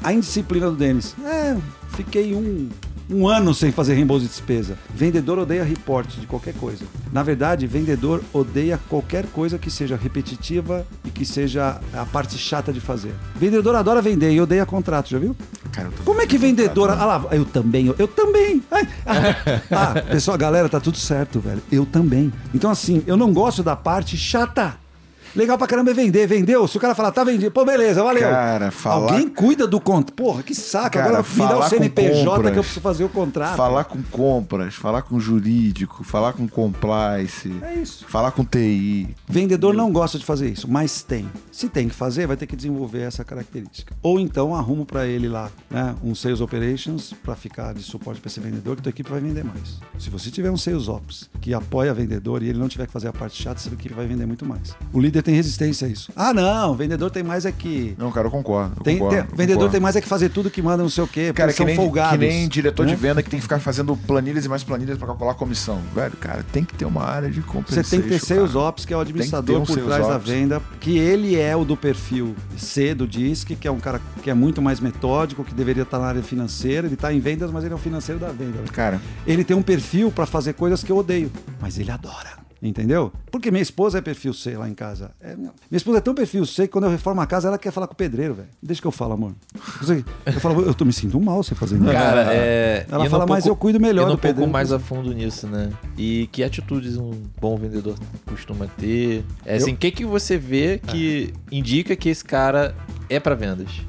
A 0.01 0.13
indisciplina 0.13 0.69
do 0.69 0.75
Denis. 0.77 1.15
É, 1.25 1.57
fiquei 1.95 2.33
um, 2.35 2.67
um 3.13 3.28
ano 3.28 3.54
sem 3.54 3.71
fazer 3.71 3.93
reembolso 3.93 4.26
de 4.26 4.30
despesa. 4.30 4.78
Vendedor 4.93 5.39
odeia 5.39 5.63
reporte 5.63 6.19
de 6.19 6.26
qualquer 6.26 6.54
coisa. 6.56 6.84
Na 7.12 7.21
verdade, 7.21 7.67
vendedor 7.67 8.23
odeia 8.34 8.80
qualquer 8.89 9.28
coisa 9.28 9.58
que 9.58 9.69
seja 9.69 9.95
repetitiva 9.95 10.86
e 11.06 11.10
que 11.10 11.26
seja 11.26 11.80
a 11.93 12.06
parte 12.06 12.38
chata 12.38 12.73
de 12.73 12.80
fazer. 12.80 13.13
Vendedor 13.36 13.76
adora 13.76 14.02
vender 14.02 14.32
e 14.32 14.41
odeia 14.41 14.65
contrato, 14.65 15.10
já 15.10 15.19
viu? 15.19 15.36
Cara, 15.71 15.89
Como 16.04 16.21
é 16.21 16.28
que 16.28 16.38
vendedor. 16.38 16.89
Ah 16.89 17.06
lá, 17.06 17.26
eu 17.32 17.45
também, 17.45 17.88
eu, 17.88 17.95
eu 17.97 18.08
também. 18.08 18.63
Ai, 18.71 18.88
ah, 19.06 19.62
ah, 19.71 20.02
pessoal, 20.02 20.38
galera, 20.38 20.67
tá 20.67 20.80
tudo 20.80 20.97
certo, 20.97 21.39
velho. 21.39 21.62
Eu 21.71 21.86
também. 21.86 22.32
Então, 22.54 22.69
assim, 22.69 23.04
eu 23.06 23.17
não 23.17 23.32
gosto 23.34 23.63
da 23.63 23.76
parte 23.76 24.17
chata. 24.17 24.83
Legal 25.36 25.58
pra 25.58 25.67
caramba 25.67 25.91
é 25.91 25.93
vender. 25.93 26.28
Vendeu? 26.28 26.67
Se 26.67 26.78
o 26.78 26.80
cara 26.80 26.93
falar, 26.96 27.12
tá 27.12 27.24
vendido, 27.24 27.52
pô, 27.52 27.65
beleza, 27.65 28.04
valeu. 28.04 28.22
Cara, 28.30 28.72
falar- 28.72 29.12
Alguém 29.13 29.28
cuida 29.28 29.65
do 29.67 29.80
contrato. 29.80 30.13
Porra, 30.13 30.43
que 30.43 30.54
saco. 30.54 30.91
Cara, 30.91 31.19
Agora 31.19 31.24
me 31.30 31.38
dá 31.38 31.58
o 31.60 31.69
CNPJ 31.69 32.24
compras, 32.26 32.52
que 32.54 32.60
eu 32.60 32.63
preciso 32.63 32.82
fazer 32.82 33.04
o 33.04 33.10
contrato. 33.10 33.56
Falar 33.58 33.84
com 33.86 34.02
compras, 34.04 34.76
falar 34.76 35.02
com 35.02 35.19
jurídico, 35.19 36.04
falar 36.04 36.34
com 36.34 36.48
compliance, 36.48 37.52
É 37.63 37.76
isso. 37.76 38.06
falar 38.08 38.32
com 38.32 38.43
TI. 38.46 39.15
Vendedor 39.28 39.74
não 39.74 39.91
gosta 39.91 40.19
de 40.19 40.26
fazer 40.26 40.50
isso, 40.50 40.69
mas 40.69 41.02
tem. 41.02 41.28
Se 41.52 41.67
tem 41.69 41.88
que 41.89 41.96
fazer, 41.96 42.28
vai 42.28 42.38
ter 42.38 42.46
que 42.46 42.56
desenvolver 42.56 43.02
essa 43.02 43.24
característica. 43.24 43.96
Ou 44.04 44.19
então 44.19 44.56
arrumo 44.56 44.86
para 44.86 45.06
ele 45.08 45.28
lá, 45.28 45.50
né, 45.69 45.96
um 46.04 46.13
sales 46.13 46.41
operations 46.41 47.13
para 47.24 47.36
ficar 47.36 47.74
de 47.74 47.82
suporte 47.82 48.22
para 48.22 48.30
esse 48.30 48.39
vendedor 48.39 48.76
que 48.76 48.82
tua 48.84 48.89
equipe 48.91 49.10
vai 49.10 49.19
vender 49.19 49.43
mais. 49.43 49.80
Se 49.98 50.10
você 50.10 50.30
tiver 50.30 50.52
um 50.52 50.58
sales 50.58 50.88
ops 50.88 51.30
que 51.41 51.54
apoia 51.54 51.93
vendedor 51.93 52.43
e 52.43 52.50
ele 52.50 52.60
não 52.60 52.67
tiver 52.67 52.86
que 52.86 52.91
fazer 52.93 53.08
a 53.08 53.13
parte 53.13 53.41
chata, 53.41 53.60
sua 53.60 53.74
equipe 53.74 53.93
vai 53.96 54.06
vender 54.06 54.26
muito 54.26 54.46
mais. 54.46 54.76
O 54.91 55.00
líder 55.00 55.22
tem 55.23 55.33
resistência 55.36 55.88
a 55.88 55.89
isso. 55.89 56.12
Ah, 56.15 56.33
não, 56.33 56.75
vendedor 56.75 57.09
tem 57.09 57.23
mais 57.23 57.45
é 57.45 57.51
que 57.51 57.95
Não, 57.97 58.12
cara, 58.12 58.27
eu 58.27 58.31
concordo. 58.31 58.75
eu 58.77 58.83
tem, 58.83 58.97
concordo, 58.97 59.15
tem- 59.27 59.38
vendedor 59.38 59.53
concordo. 59.55 59.71
tem 59.71 59.81
mais 59.81 59.95
é 59.95 60.01
que 60.01 60.07
fazer 60.07 60.29
tudo 60.29 60.49
que 60.49 60.62
manda 60.62 60.83
não 60.83 60.89
sei 60.89 61.03
o 61.03 61.07
quê, 61.07 61.31
Cara, 61.33 61.51
que 61.51 61.57
são 61.57 61.65
nem, 61.65 61.75
folgados. 61.75 62.12
que 62.12 62.17
nem 62.17 62.47
diretor 62.47 62.86
né? 62.86 62.91
de 62.93 63.01
venda 63.01 63.23
que 63.23 63.29
tem 63.29 63.39
que 63.39 63.43
ficar 63.43 63.59
fazendo 63.59 63.95
planilhas 63.95 64.45
e 64.45 64.49
mais 64.49 64.63
planilhas 64.63 64.97
pra 64.97 65.07
calcular 65.07 65.33
comissão. 65.36 65.79
Velho, 65.95 66.15
cara, 66.17 66.43
tem 66.51 66.63
que 66.63 66.75
ter 66.75 66.86
uma 66.86 67.03
área 67.03 67.29
de 67.29 67.41
Você 67.41 67.47
compensation. 67.47 67.89
tem 67.89 68.01
que 68.01 68.09
ter 68.09 68.19
sales 68.19 68.51
cara. 68.53 68.59
ops, 68.65 68.86
que 68.86 68.93
é 68.93 68.97
o 68.97 68.99
administrador 68.99 69.62
um 69.62 69.65
por 69.65 69.77
trás 69.79 70.07
da 70.07 70.15
ops. 70.17 70.29
venda, 70.29 70.62
que 70.79 70.97
ele 70.97 71.39
é 71.39 71.55
o 71.55 71.63
do 71.65 71.75
perfil 71.77 72.36
C 72.57 72.93
do 72.93 73.07
DISC, 73.07 73.55
que 73.55 73.67
é 73.67 73.71
um 73.71 73.79
cara 73.79 74.01
que 74.21 74.29
é 74.29 74.33
muito 74.33 74.62
mais 74.62 74.79
metódico, 74.79 75.43
que 75.43 75.53
deveria 75.53 75.83
estar 75.83 75.99
na 75.99 76.05
área 76.07 76.21
financeira. 76.23 76.88
Ele 76.88 76.95
está 76.95 77.13
em 77.13 77.19
vendas, 77.19 77.51
mas 77.51 77.63
ele 77.63 77.73
é 77.73 77.75
o 77.75 77.79
financeiro 77.79 78.19
da 78.19 78.27
venda. 78.29 78.59
Cara, 78.71 78.99
Ele 79.25 79.43
tem 79.43 79.55
um 79.55 79.62
perfil 79.62 80.12
para 80.12 80.25
fazer 80.25 80.53
coisas 80.53 80.83
que 80.83 80.91
eu 80.91 80.97
odeio, 80.97 81.31
mas 81.62 81.77
ele 81.79 81.91
adora. 81.91 82.42
Entendeu? 82.65 83.12
Porque 83.30 83.52
minha 83.52 83.62
esposa 83.62 83.97
é 83.97 84.02
perfil 84.02 84.34
C 84.34 84.56
lá 84.56 84.69
em 84.69 84.73
casa. 84.73 85.12
É, 85.21 85.36
minha 85.36 85.52
esposa 85.73 85.97
é 85.97 86.02
tão 86.02 86.15
perfil 86.15 86.45
C 86.45 86.62
que 86.65 86.71
quando 86.71 86.86
eu 86.86 86.89
reformo 86.89 87.19
a 87.19 87.26
casa, 87.28 87.49
ela 87.49 87.58
quer 87.58 87.71
falar 87.71 87.88
com 87.88 87.93
o 87.93 87.97
pedreiro, 87.97 88.36
velho. 88.36 88.47
Deixa 88.62 88.82
que 88.82 88.88
eu 88.88 88.91
falo, 88.91 89.15
amor. 89.15 89.34
Eu, 89.86 90.04
eu 90.34 90.39
falo, 90.39 90.62
eu 90.62 90.73
tô 90.73 90.86
me 90.86 90.93
sentindo 90.93 91.19
mal 91.19 91.43
você 91.43 91.54
fazendo 91.54 91.84
isso. 91.84 91.91
Cara, 91.91 92.34
é. 92.34 92.86
Ela 92.89 93.10
fala, 93.10 93.26
um 93.26 93.28
mas 93.28 93.43
pouco- 93.43 93.49
eu 93.49 93.56
cuido 93.58 93.82
melhor 93.82 94.04
indo 94.04 94.12
do 94.12 94.13
um 94.13 94.17
pouco 94.17 94.21
pedreiro. 94.30 94.49
mais 94.52 94.71
a 94.71 94.80
fundo 94.80 95.12
nisso, 95.13 95.45
né? 95.45 95.71
E 95.97 96.30
que 96.32 96.41
atitudes 96.41 96.95
um 96.95 97.12
bom 97.41 97.58
vendedor 97.58 97.95
costuma 98.26 98.65
ter? 98.78 99.26
É 99.45 99.58
assim, 99.58 99.73
o 99.73 99.78
que, 99.78 99.91
que 99.91 100.06
você 100.06 100.38
vê 100.38 100.80
que 100.88 101.34
indica 101.52 101.97
que 101.97 102.08
esse 102.08 102.23
cara 102.23 102.73
é 103.10 103.19
pra 103.19 103.36
vendas? 103.36 103.82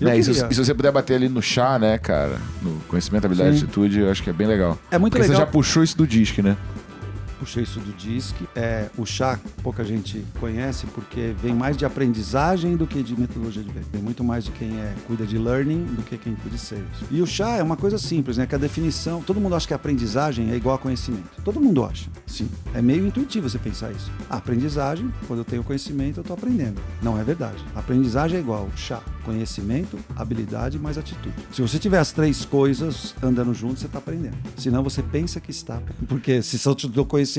Eu 0.00 0.06
né, 0.08 0.16
e, 0.18 0.22
se, 0.22 0.30
e 0.30 0.34
se 0.34 0.64
você 0.64 0.72
puder 0.72 0.92
bater 0.92 1.14
ali 1.16 1.28
no 1.28 1.42
chá, 1.42 1.78
né, 1.78 1.98
cara, 1.98 2.38
no 2.62 2.78
conhecimento, 2.88 3.24
habilidade 3.26 3.56
e 3.56 3.58
Sim. 3.58 3.64
atitude, 3.66 3.98
eu 4.00 4.10
acho 4.10 4.22
que 4.22 4.30
é 4.30 4.32
bem 4.32 4.46
legal. 4.46 4.78
É 4.90 4.96
muito 4.96 5.12
Porque 5.12 5.22
legal. 5.28 5.36
você 5.40 5.44
já 5.44 5.50
puxou 5.50 5.82
isso 5.82 5.96
do 5.98 6.06
disque, 6.06 6.40
né? 6.40 6.56
Puxei 7.40 7.62
isso 7.62 7.80
do 7.80 7.92
DISC. 7.92 8.36
É, 8.54 8.90
o 8.98 9.06
chá, 9.06 9.40
pouca 9.62 9.82
gente 9.82 10.24
conhece, 10.38 10.86
porque 10.88 11.34
vem 11.42 11.54
mais 11.54 11.76
de 11.76 11.86
aprendizagem 11.86 12.76
do 12.76 12.86
que 12.86 13.02
de 13.02 13.18
metodologia 13.18 13.62
de 13.62 13.72
venda. 13.72 13.86
Vem 13.90 14.02
muito 14.02 14.22
mais 14.22 14.44
de 14.44 14.50
quem 14.52 14.78
é, 14.78 14.94
cuida 15.06 15.26
de 15.26 15.38
learning 15.38 15.84
do 15.84 16.02
que 16.02 16.18
quem 16.18 16.34
cuida 16.34 16.56
de 16.56 16.62
sales. 16.62 16.84
E 17.10 17.22
o 17.22 17.26
chá 17.26 17.56
é 17.56 17.62
uma 17.62 17.76
coisa 17.76 17.96
simples, 17.96 18.36
né? 18.36 18.46
Que 18.46 18.54
a 18.54 18.58
definição. 18.58 19.22
Todo 19.22 19.40
mundo 19.40 19.54
acha 19.54 19.66
que 19.66 19.74
aprendizagem 19.74 20.50
é 20.50 20.56
igual 20.56 20.76
a 20.76 20.78
conhecimento. 20.78 21.42
Todo 21.42 21.60
mundo 21.60 21.82
acha. 21.82 22.10
Sim. 22.26 22.48
É 22.74 22.82
meio 22.82 23.06
intuitivo 23.06 23.48
você 23.48 23.58
pensar 23.58 23.90
isso. 23.90 24.10
A 24.28 24.36
aprendizagem, 24.36 25.12
quando 25.26 25.40
eu 25.40 25.44
tenho 25.44 25.64
conhecimento, 25.64 26.18
eu 26.18 26.22
estou 26.22 26.34
aprendendo. 26.34 26.80
Não 27.02 27.18
é 27.18 27.24
verdade. 27.24 27.64
A 27.74 27.80
aprendizagem 27.80 28.36
é 28.36 28.40
igual 28.40 28.68
chá, 28.76 29.02
conhecimento, 29.24 29.98
habilidade 30.14 30.78
mais 30.78 30.98
atitude. 30.98 31.34
Se 31.52 31.62
você 31.62 31.78
tiver 31.78 31.98
as 31.98 32.12
três 32.12 32.44
coisas 32.44 33.14
andando 33.22 33.54
junto, 33.54 33.80
você 33.80 33.86
está 33.86 33.98
aprendendo. 33.98 34.36
Senão 34.56 34.82
você 34.82 35.02
pensa 35.02 35.40
que 35.40 35.50
está. 35.50 35.80
Porque 36.06 36.42
se 36.42 36.58
só 36.58 36.74
te 36.74 36.86
dou 36.86 37.06
conhecimento 37.06 37.29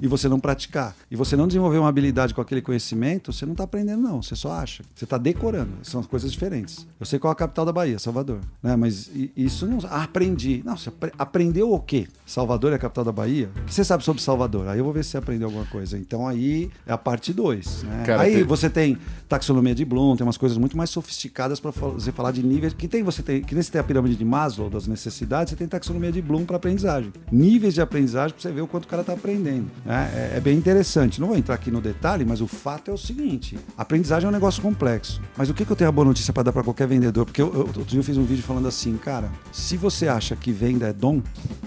e 0.00 0.06
você 0.06 0.28
não 0.28 0.38
praticar, 0.40 0.94
e 1.10 1.16
você 1.16 1.36
não 1.36 1.46
desenvolver 1.46 1.78
uma 1.78 1.88
habilidade 1.88 2.34
com 2.34 2.40
aquele 2.40 2.60
conhecimento, 2.60 3.32
você 3.32 3.46
não 3.46 3.52
está 3.52 3.64
aprendendo, 3.64 4.02
não. 4.02 4.22
Você 4.22 4.36
só 4.36 4.52
acha. 4.52 4.82
Você 4.94 5.04
está 5.04 5.16
decorando. 5.16 5.70
São 5.82 6.02
coisas 6.02 6.30
diferentes. 6.32 6.86
Eu 6.98 7.06
sei 7.06 7.18
qual 7.18 7.30
é 7.30 7.32
a 7.32 7.36
capital 7.36 7.64
da 7.64 7.72
Bahia, 7.72 7.98
Salvador. 7.98 8.40
Né? 8.62 8.76
Mas 8.76 9.10
isso 9.36 9.66
não. 9.66 9.78
Ah, 9.84 10.04
aprendi. 10.04 10.62
Não, 10.64 10.76
você 10.76 10.92
aprendeu 11.18 11.72
o 11.72 11.80
quê? 11.80 12.08
Salvador 12.26 12.72
é 12.72 12.76
a 12.76 12.78
capital 12.78 13.04
da 13.04 13.12
Bahia? 13.12 13.50
O 13.62 13.64
que 13.64 13.74
você 13.74 13.84
sabe 13.84 14.04
sobre 14.04 14.22
Salvador? 14.22 14.68
Aí 14.68 14.78
eu 14.78 14.84
vou 14.84 14.92
ver 14.92 15.04
se 15.04 15.10
você 15.10 15.18
aprendeu 15.18 15.48
alguma 15.48 15.66
coisa. 15.66 15.96
Então 15.96 16.26
aí 16.26 16.70
é 16.86 16.92
a 16.92 16.98
parte 16.98 17.32
2. 17.32 17.82
Né? 17.84 18.04
aí 18.18 18.34
tem... 18.36 18.44
você 18.44 18.68
tem 18.68 18.98
taxonomia 19.28 19.74
de 19.74 19.84
Bloom, 19.84 20.16
tem 20.16 20.26
umas 20.26 20.36
coisas 20.36 20.58
muito 20.58 20.76
mais 20.76 20.90
sofisticadas 20.90 21.60
para 21.60 21.70
você 21.70 22.12
falar 22.12 22.32
de 22.32 22.42
níveis. 22.42 22.72
Que 22.74 22.88
tem 22.88 23.02
você 23.02 23.22
tem. 23.22 23.42
Que 23.42 23.54
nem 23.54 23.62
você 23.62 23.70
tem 23.70 23.80
a 23.80 23.84
pirâmide 23.84 24.16
de 24.16 24.24
Maslow 24.24 24.68
das 24.68 24.86
necessidades, 24.86 25.50
você 25.50 25.56
tem 25.56 25.68
taxonomia 25.68 26.12
de 26.12 26.20
Bloom 26.20 26.44
para 26.44 26.56
aprendizagem. 26.56 27.12
Níveis 27.30 27.74
de 27.74 27.80
aprendizagem 27.80 28.34
para 28.34 28.42
você 28.42 28.52
ver 28.52 28.62
o 28.62 28.66
quanto 28.66 28.84
o 28.84 28.88
cara 28.88 29.02
está 29.02 29.12
aprendendo. 29.12 29.37
Né? 29.84 30.10
É, 30.14 30.36
é, 30.36 30.40
bem 30.40 30.56
interessante. 30.56 31.20
Não 31.20 31.28
vou 31.28 31.36
entrar 31.36 31.54
aqui 31.54 31.70
no 31.70 31.80
detalhe, 31.80 32.24
mas 32.24 32.40
o 32.40 32.46
fato 32.46 32.90
é 32.90 32.94
o 32.94 32.98
seguinte: 32.98 33.58
aprendizagem 33.76 34.26
é 34.26 34.28
um 34.28 34.32
negócio 34.32 34.62
complexo. 34.62 35.20
Mas 35.36 35.48
o 35.48 35.54
que, 35.54 35.64
que 35.64 35.70
eu 35.70 35.76
tenho 35.76 35.88
a 35.88 35.92
boa 35.92 36.04
notícia 36.04 36.32
para 36.32 36.44
dar 36.44 36.52
para 36.52 36.62
qualquer 36.62 36.86
vendedor? 36.86 37.24
Porque 37.24 37.40
eu, 37.40 37.52
eu, 37.52 37.60
outro 37.60 37.84
dia 37.84 38.00
eu 38.00 38.04
fiz 38.04 38.16
um 38.16 38.24
vídeo 38.24 38.42
falando 38.42 38.68
assim, 38.68 38.96
cara, 38.96 39.30
se 39.52 39.76
você 39.76 40.08
acha 40.08 40.36
que 40.36 40.52
venda 40.52 40.88
é 40.88 40.92
dom, 40.92 41.22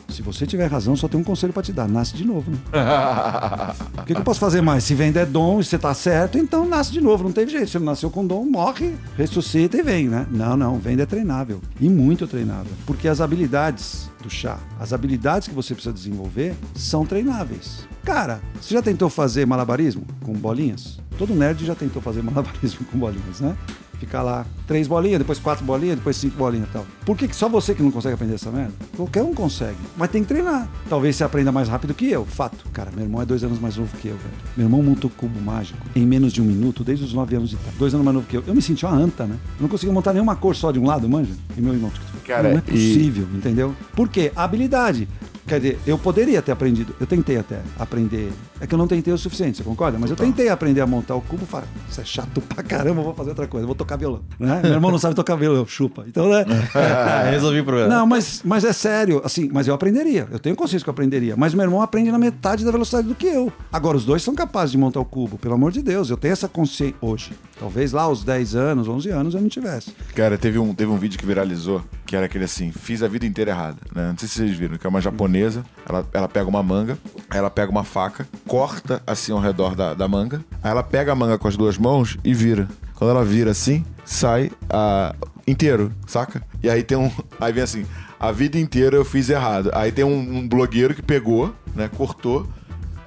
se 0.10 0.22
você 0.22 0.46
tiver 0.46 0.68
razão, 0.68 0.96
só 0.96 1.08
tem 1.08 1.20
um 1.20 1.24
conselho 1.24 1.54
para 1.54 1.64
te 1.64 1.74
dar: 1.74 1.88
nasce 1.88 2.16
de 2.16 2.26
novo. 2.26 2.52
Né? 2.52 2.58
o 3.98 4.04
que, 4.04 4.14
que, 4.14 4.20
eu 4.20 4.24
posso 4.24 4.40
fazer 4.40 4.62
mais? 4.62 4.84
Se 4.84 4.94
venda 4.94 5.22
é 5.22 5.26
dom 5.26 5.60
e 5.60 5.64
você 5.64 5.78
tá 5.78 5.94
certo, 5.94 6.38
então 6.38 6.68
nasce 6.68 6.92
de 6.92 7.02
novo. 7.02 7.24
Não 7.24 7.32
teve 7.32 7.52
jeito. 7.52 7.70
Você 7.70 7.80
não 7.80 7.88
nasceu 7.88 8.10
com 8.10 8.26
dom, 8.26 8.46
morre, 8.46 8.94
ressuscita 9.18 9.78
e 9.78 9.82
vem, 9.82 10.08
né? 10.08 10.28
Não, 10.30 10.58
não. 10.58 10.78
Venda 10.78 11.04
é 11.04 11.06
treinável. 11.06 11.62
E 11.80 11.90
muito 11.90 12.28
treinável. 12.28 12.72
Porque 12.86 13.08
as 13.08 13.22
habilidades 13.22 14.11
do 14.22 14.30
chá, 14.30 14.60
as 14.80 14.94
habilidades 14.94 15.48
que 15.48 15.54
você 15.54 15.74
precisa 15.74 15.94
desenvolver 15.94 16.56
são 16.76 17.06
treináveis. 17.06 17.88
Cara, 18.04 18.42
você 18.60 18.74
já 18.74 18.82
tentou 18.82 19.10
fazer 19.10 19.46
malabarismo 19.46 20.06
com 20.24 20.34
bolinhas? 20.34 21.00
Todo 21.18 21.36
nerd 21.36 21.66
já 21.66 21.76
tentou 21.76 22.02
fazer 22.02 22.22
malabarismo 22.24 22.86
com 22.86 22.98
bolinhas, 22.98 23.40
né? 23.40 23.56
Ficar 24.02 24.22
lá 24.24 24.46
três 24.68 24.88
bolinhas, 24.88 25.20
depois 25.20 25.40
quatro 25.40 25.64
bolinhas, 25.64 25.98
depois 25.98 26.16
cinco 26.18 26.38
bolinhas 26.38 26.68
e 26.68 26.72
tal. 26.72 26.86
Por 27.06 27.16
que 27.16 27.34
só 27.36 27.48
você 27.48 27.76
que 27.76 27.84
não 27.84 27.92
consegue 27.92 28.16
aprender 28.16 28.36
essa 28.36 28.52
merda? 28.52 28.74
Qualquer 28.96 29.24
um 29.24 29.34
consegue, 29.34 29.78
mas 29.96 30.10
tem 30.10 30.24
que 30.24 30.28
treinar. 30.28 30.68
Talvez 30.90 31.16
você 31.16 31.24
aprenda 31.24 31.52
mais 31.52 31.68
rápido 31.68 31.94
que 31.94 32.10
eu, 32.10 32.26
fato. 32.26 32.66
Cara, 32.72 32.92
meu 32.92 33.06
irmão 33.06 33.22
é 33.22 33.26
dois 33.26 33.44
anos 33.44 33.60
mais 33.60 33.78
novo 33.78 33.96
que 33.98 34.08
eu, 34.08 34.16
velho. 34.18 34.34
Meu 34.58 34.66
irmão 34.66 34.82
montou 34.82 35.10
cubo 35.10 35.40
mágico 35.40 35.86
em 35.96 36.06
menos 36.06 36.34
de 36.34 36.42
um 36.42 36.46
minuto, 36.46 36.84
desde 36.84 37.06
os 37.06 37.14
nove 37.14 37.36
anos 37.36 37.50
de 37.50 37.56
idade. 37.56 37.76
Dois 37.78 37.94
anos 37.94 38.04
mais 38.04 38.16
novo 38.16 38.28
que 38.28 38.38
eu. 38.38 38.44
Eu 38.48 38.56
me 38.56 38.62
senti 38.62 38.86
uma 38.86 38.96
anta, 38.96 39.26
né? 39.26 39.38
Eu 39.58 39.62
não 39.62 39.70
conseguia 39.70 39.94
montar 39.94 40.14
nenhuma 40.14 40.36
cor 40.36 40.56
só 40.56 40.72
de 40.72 40.80
um 40.80 40.86
lado, 40.86 41.08
manja? 41.08 41.32
E 41.56 41.62
meu 41.62 41.74
irmão, 41.74 41.92
Cara, 42.26 42.50
não 42.50 42.58
é 42.58 42.62
possível, 42.62 43.28
e... 43.34 43.38
entendeu? 43.38 43.76
Por 43.96 44.10
quê? 44.10 44.32
A 44.36 44.44
habilidade. 44.44 45.08
Quer 45.52 45.60
dizer, 45.60 45.80
eu 45.86 45.98
poderia 45.98 46.42
ter 46.42 46.54
aprendido, 46.54 46.96
eu 46.98 47.06
tentei 47.06 47.38
até 47.38 47.60
aprender. 47.78 48.32
É 48.62 48.66
que 48.66 48.74
eu 48.74 48.78
não 48.78 48.88
tentei 48.88 49.14
o 49.14 49.18
suficiente, 49.18 49.58
você 49.58 49.64
concorda? 49.66 50.00
Mas 50.00 50.10
eu 50.10 50.16
tentei 50.16 50.48
aprender 50.48 50.80
a 50.80 50.88
montar 50.88 51.14
o 51.14 51.20
cubo. 51.20 51.46
Falei, 51.46 51.68
isso 51.90 52.00
é 52.00 52.06
chato 52.06 52.40
pra 52.40 52.64
caramba, 52.64 53.02
vou 53.02 53.14
fazer 53.14 53.32
outra 53.32 53.46
coisa, 53.48 53.66
vou 53.66 53.76
tocar 53.76 53.98
violão. 53.98 54.22
Né? 54.40 54.62
Meu 54.64 54.72
irmão 54.72 54.90
não 54.90 54.98
sabe 54.98 55.14
tocar 55.14 55.36
violão, 55.36 55.68
chupa. 55.68 56.06
Então, 56.08 56.30
né? 56.30 56.46
Resolvi 57.32 57.60
o 57.60 57.66
problema. 57.66 57.90
Não, 57.90 58.08
mas, 58.08 58.42
mas 58.46 58.64
é 58.64 58.72
sério, 58.72 59.22
assim, 59.26 59.50
mas 59.52 59.68
eu 59.68 59.74
aprenderia. 59.74 60.26
Eu 60.32 60.40
tenho 60.40 60.56
consciência 60.56 60.86
que 60.86 60.90
eu 60.90 60.94
aprenderia. 60.94 61.36
Mas 61.36 61.54
meu 61.54 61.66
irmão 61.66 61.82
aprende 61.82 62.10
na 62.14 62.18
metade 62.18 62.64
da 62.64 62.72
velocidade 62.72 63.10
do 63.10 63.16
que 63.16 63.28
eu. 63.28 63.52
Agora, 63.74 63.98
os 63.98 64.06
dois 64.06 64.24
são 64.24 64.34
capazes 64.34 64.72
de 64.72 64.78
montar 64.78 65.02
o 65.02 65.06
cubo, 65.06 65.38
pelo 65.38 65.56
amor 65.56 65.74
de 65.74 65.82
Deus. 65.82 66.10
Eu 66.10 66.16
tenho 66.16 66.32
essa 66.32 66.48
consciência 66.48 66.96
hoje. 67.02 67.34
Talvez 67.60 67.92
lá 67.92 68.04
aos 68.04 68.24
10 68.24 68.56
anos, 68.56 68.88
11 68.88 69.10
anos 69.10 69.36
eu 69.36 69.42
não 69.42 69.50
tivesse. 69.50 69.92
Cara, 70.16 70.36
teve 70.36 70.58
um, 70.58 70.74
teve 70.74 70.90
um 70.90 70.98
vídeo 70.98 71.20
que 71.20 71.26
viralizou, 71.26 71.84
que 72.08 72.16
era 72.16 72.26
aquele 72.26 72.46
assim, 72.46 72.72
fiz 72.72 73.04
a 73.04 73.08
vida 73.08 73.24
inteira 73.26 73.52
errada. 73.52 73.78
Né? 73.94 74.10
Não 74.10 74.18
sei 74.18 74.28
se 74.28 74.36
vocês 74.36 74.58
viram, 74.58 74.78
que 74.78 74.88
é 74.88 74.90
uma 74.90 75.00
japonesa, 75.00 75.41
ela 75.88 76.08
ela 76.14 76.28
pega 76.28 76.48
uma 76.48 76.64
manga, 76.64 76.98
ela 77.34 77.50
pega 77.50 77.72
uma 77.72 77.84
faca, 77.84 78.28
corta 78.48 79.02
assim 79.06 79.32
ao 79.32 79.40
redor 79.40 79.76
da, 79.76 79.94
da 79.94 80.08
manga, 80.08 80.44
aí 80.64 80.72
ela 80.72 80.84
pega 80.84 81.12
a 81.12 81.16
manga 81.16 81.38
com 81.38 81.48
as 81.48 81.58
duas 81.58 81.78
mãos 81.78 82.18
e 82.24 82.34
vira. 82.34 82.68
Quando 82.96 83.12
ela 83.12 83.26
vira 83.26 83.52
assim, 83.52 83.84
sai 84.06 84.52
a, 84.70 85.16
inteiro, 85.48 85.92
saca? 86.06 86.44
E 86.62 86.70
aí 86.70 86.84
tem 86.84 86.98
um. 86.98 87.12
Aí 87.40 87.52
vem 87.52 87.64
assim, 87.64 87.86
a 88.20 88.32
vida 88.32 88.60
inteira 88.60 88.96
eu 88.96 89.04
fiz 89.04 89.30
errado. 89.30 89.72
Aí 89.74 89.92
tem 89.92 90.06
um, 90.06 90.38
um 90.38 90.48
blogueiro 90.48 90.94
que 90.94 91.02
pegou, 91.02 91.54
né? 91.74 91.90
Cortou. 91.98 92.48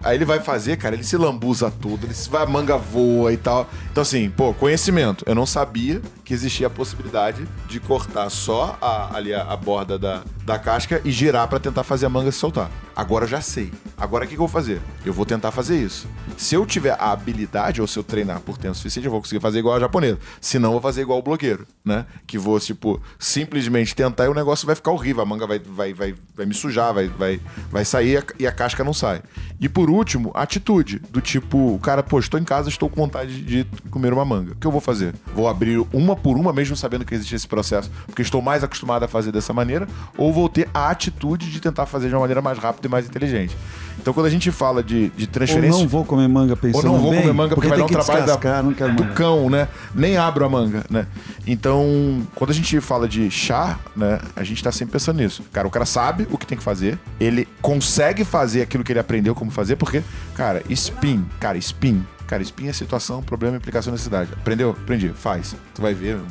Aí 0.05 0.19
ele 0.19 0.27
vai 0.27 0.39
fazer, 0.39 0.77
cara, 0.77 0.95
ele 0.95 1.03
se 1.03 1.17
lambuza 1.17 1.71
tudo, 1.71 2.07
ele 2.07 2.13
se 2.13 2.29
vai, 2.29 2.43
a 2.43 2.47
manga 2.47 2.77
voa 2.77 3.33
e 3.33 3.39
tal. 3.39 3.69
Então, 3.91 4.03
assim, 4.03 4.29
pô, 4.29 4.53
conhecimento. 4.53 5.25
Eu 5.27 5.35
não 5.35 5.47
sabia 5.47 6.03
que 6.23 6.35
existia 6.35 6.67
a 6.67 6.71
possibilidade 6.71 7.49
de 7.67 7.81
cortar 7.81 8.29
só 8.29 8.79
a, 8.83 9.17
ali 9.17 9.33
a, 9.33 9.43
a 9.43 9.57
borda 9.57 9.99
da, 9.99 10.23
da 10.45 10.59
casca 10.59 11.01
e 11.05 11.11
girar 11.11 11.49
para 11.49 11.59
tentar 11.59 11.85
fazer 11.85 12.05
a 12.07 12.09
manga 12.11 12.31
se 12.31 12.39
soltar. 12.39 12.71
Agora 12.95 13.25
eu 13.25 13.29
já 13.29 13.41
sei. 13.41 13.73
Agora 13.97 14.25
o 14.25 14.29
que, 14.29 14.35
que 14.35 14.41
eu 14.41 14.47
vou 14.47 14.49
fazer? 14.49 14.81
Eu 15.05 15.13
vou 15.13 15.27
tentar 15.27 15.51
fazer 15.51 15.77
isso. 15.77 16.07
Se 16.37 16.55
eu 16.55 16.65
tiver 16.65 16.97
a 16.99 17.11
habilidade, 17.11 17.81
ou 17.81 17.87
se 17.87 17.99
eu 17.99 18.05
treinar 18.05 18.41
por 18.41 18.57
tempo 18.57 18.75
suficiente, 18.75 19.07
eu 19.07 19.11
vou 19.11 19.21
conseguir 19.21 19.41
fazer 19.41 19.59
igual 19.59 19.77
a 19.77 19.81
japonesa. 19.81 20.19
Se 20.41 20.59
não, 20.59 20.69
eu 20.69 20.73
vou 20.75 20.81
fazer 20.83 21.01
igual 21.01 21.19
o 21.19 21.23
blogueiro, 21.23 21.67
né? 21.85 22.07
Que 22.27 22.39
vou, 22.39 22.59
tipo, 22.61 23.01
simplesmente 23.19 23.97
tentar 23.97 24.27
e 24.27 24.29
o 24.29 24.35
negócio 24.35 24.67
vai 24.67 24.77
ficar 24.77 24.93
horrível. 24.93 25.23
A 25.23 25.27
manga 25.27 25.47
vai, 25.47 25.59
vai, 25.59 25.93
vai, 25.93 26.15
vai 26.37 26.47
me 26.47 26.55
sujar, 26.55 26.95
vai, 26.95 27.09
vai, 27.09 27.41
vai 27.71 27.85
sair 27.85 28.25
e 28.39 28.47
a 28.47 28.53
casca 28.53 28.85
não 28.85 28.95
sai. 28.95 29.23
E 29.61 29.69
por 29.69 29.91
último, 29.95 30.31
atitude. 30.35 31.01
Do 31.11 31.21
tipo, 31.21 31.75
o 31.75 31.79
cara, 31.79 32.03
pô, 32.03 32.19
estou 32.19 32.39
em 32.39 32.45
casa, 32.45 32.69
estou 32.69 32.89
com 32.89 33.01
vontade 33.01 33.43
de 33.43 33.67
comer 33.91 34.13
uma 34.13 34.25
manga. 34.25 34.53
O 34.53 34.57
que 34.57 34.67
eu 34.67 34.71
vou 34.71 34.81
fazer? 34.81 35.15
Vou 35.35 35.49
abrir 35.49 35.79
uma 35.93 36.17
por 36.17 36.37
uma, 36.37 36.53
mesmo 36.53 36.77
sabendo 36.77 37.05
que 37.05 37.15
existe 37.15 37.35
esse 37.35 37.49
processo, 37.49 37.91
porque 38.07 38.23
estou 38.23 38.43
mais 38.43 38.63
acostumado 38.65 39.05
a 39.05 39.09
fazer 39.09 39.33
dessa 39.33 39.53
maneira, 39.53 39.89
ou 40.17 40.33
vou 40.33 40.49
ter 40.49 40.69
a 40.75 40.91
atitude 40.91 41.51
de 41.51 41.61
tentar 41.61 41.87
fazer 41.87 42.09
de 42.09 42.15
uma 42.15 42.21
maneira 42.21 42.43
mais 42.43 42.59
rápida 42.59 42.87
e 42.87 42.91
mais 42.91 43.07
inteligente. 43.07 43.57
Então, 43.99 44.13
quando 44.13 44.27
a 44.27 44.31
gente 44.31 44.51
fala 44.51 44.83
de, 44.83 45.09
de 45.11 45.27
transferência. 45.27 45.77
Ou 45.77 45.81
não 45.83 45.89
vou 45.89 46.05
comer 46.05 46.29
manga 46.29 46.57
pensando 46.57 46.87
Ou 46.87 46.93
não 46.93 47.01
vou 47.01 47.11
bem, 47.11 47.21
comer 47.21 47.33
manga 47.33 47.55
porque, 47.55 47.69
porque 47.69 47.81
vai 47.81 47.89
dar 47.89 48.01
um 48.01 48.05
trabalho 48.05 48.75
da, 48.75 48.87
do 48.89 49.15
cão, 49.15 49.49
né? 49.49 49.69
Nem 49.95 50.17
abro 50.17 50.45
a 50.45 50.49
manga, 50.49 50.85
né? 50.91 51.07
Então, 51.47 52.27
quando 52.35 52.51
a 52.51 52.55
gente 52.55 52.81
fala 52.81 53.07
de 53.07 53.31
chá, 53.31 53.79
né? 53.95 54.21
A 54.35 54.43
gente 54.43 54.63
tá 54.63 54.73
sempre 54.73 54.93
pensando 54.93 55.19
nisso. 55.19 55.43
Cara, 55.53 55.69
o 55.69 55.71
cara 55.71 55.85
sabe 55.85 56.27
o 56.31 56.39
que 56.39 56.47
tem 56.47 56.57
que 56.57 56.65
fazer, 56.65 56.99
ele 57.21 57.47
consegue 57.61 58.25
fazer 58.25 58.63
aquilo 58.63 58.83
que 58.83 58.93
ele 58.93 58.99
aprendeu 58.99 59.35
como 59.35 59.51
fazer, 59.51 59.77
porque, 59.77 60.03
cara, 60.35 60.63
spin, 60.71 61.25
cara, 61.39 61.59
spin. 61.59 62.05
Cara, 62.27 62.43
spin 62.43 62.69
é 62.69 62.73
situação, 62.73 63.23
problema, 63.23 63.57
implicação, 63.57 63.93
necessidade. 63.93 64.33
Aprendeu? 64.33 64.71
Aprendi. 64.71 65.11
Faz. 65.11 65.55
Tu 65.75 65.83
vai 65.83 65.95
ver. 65.95 66.19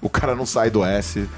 O 0.00 0.08
cara 0.08 0.36
não 0.36 0.46
sai 0.46 0.70
do 0.70 0.84
S. 0.84 1.28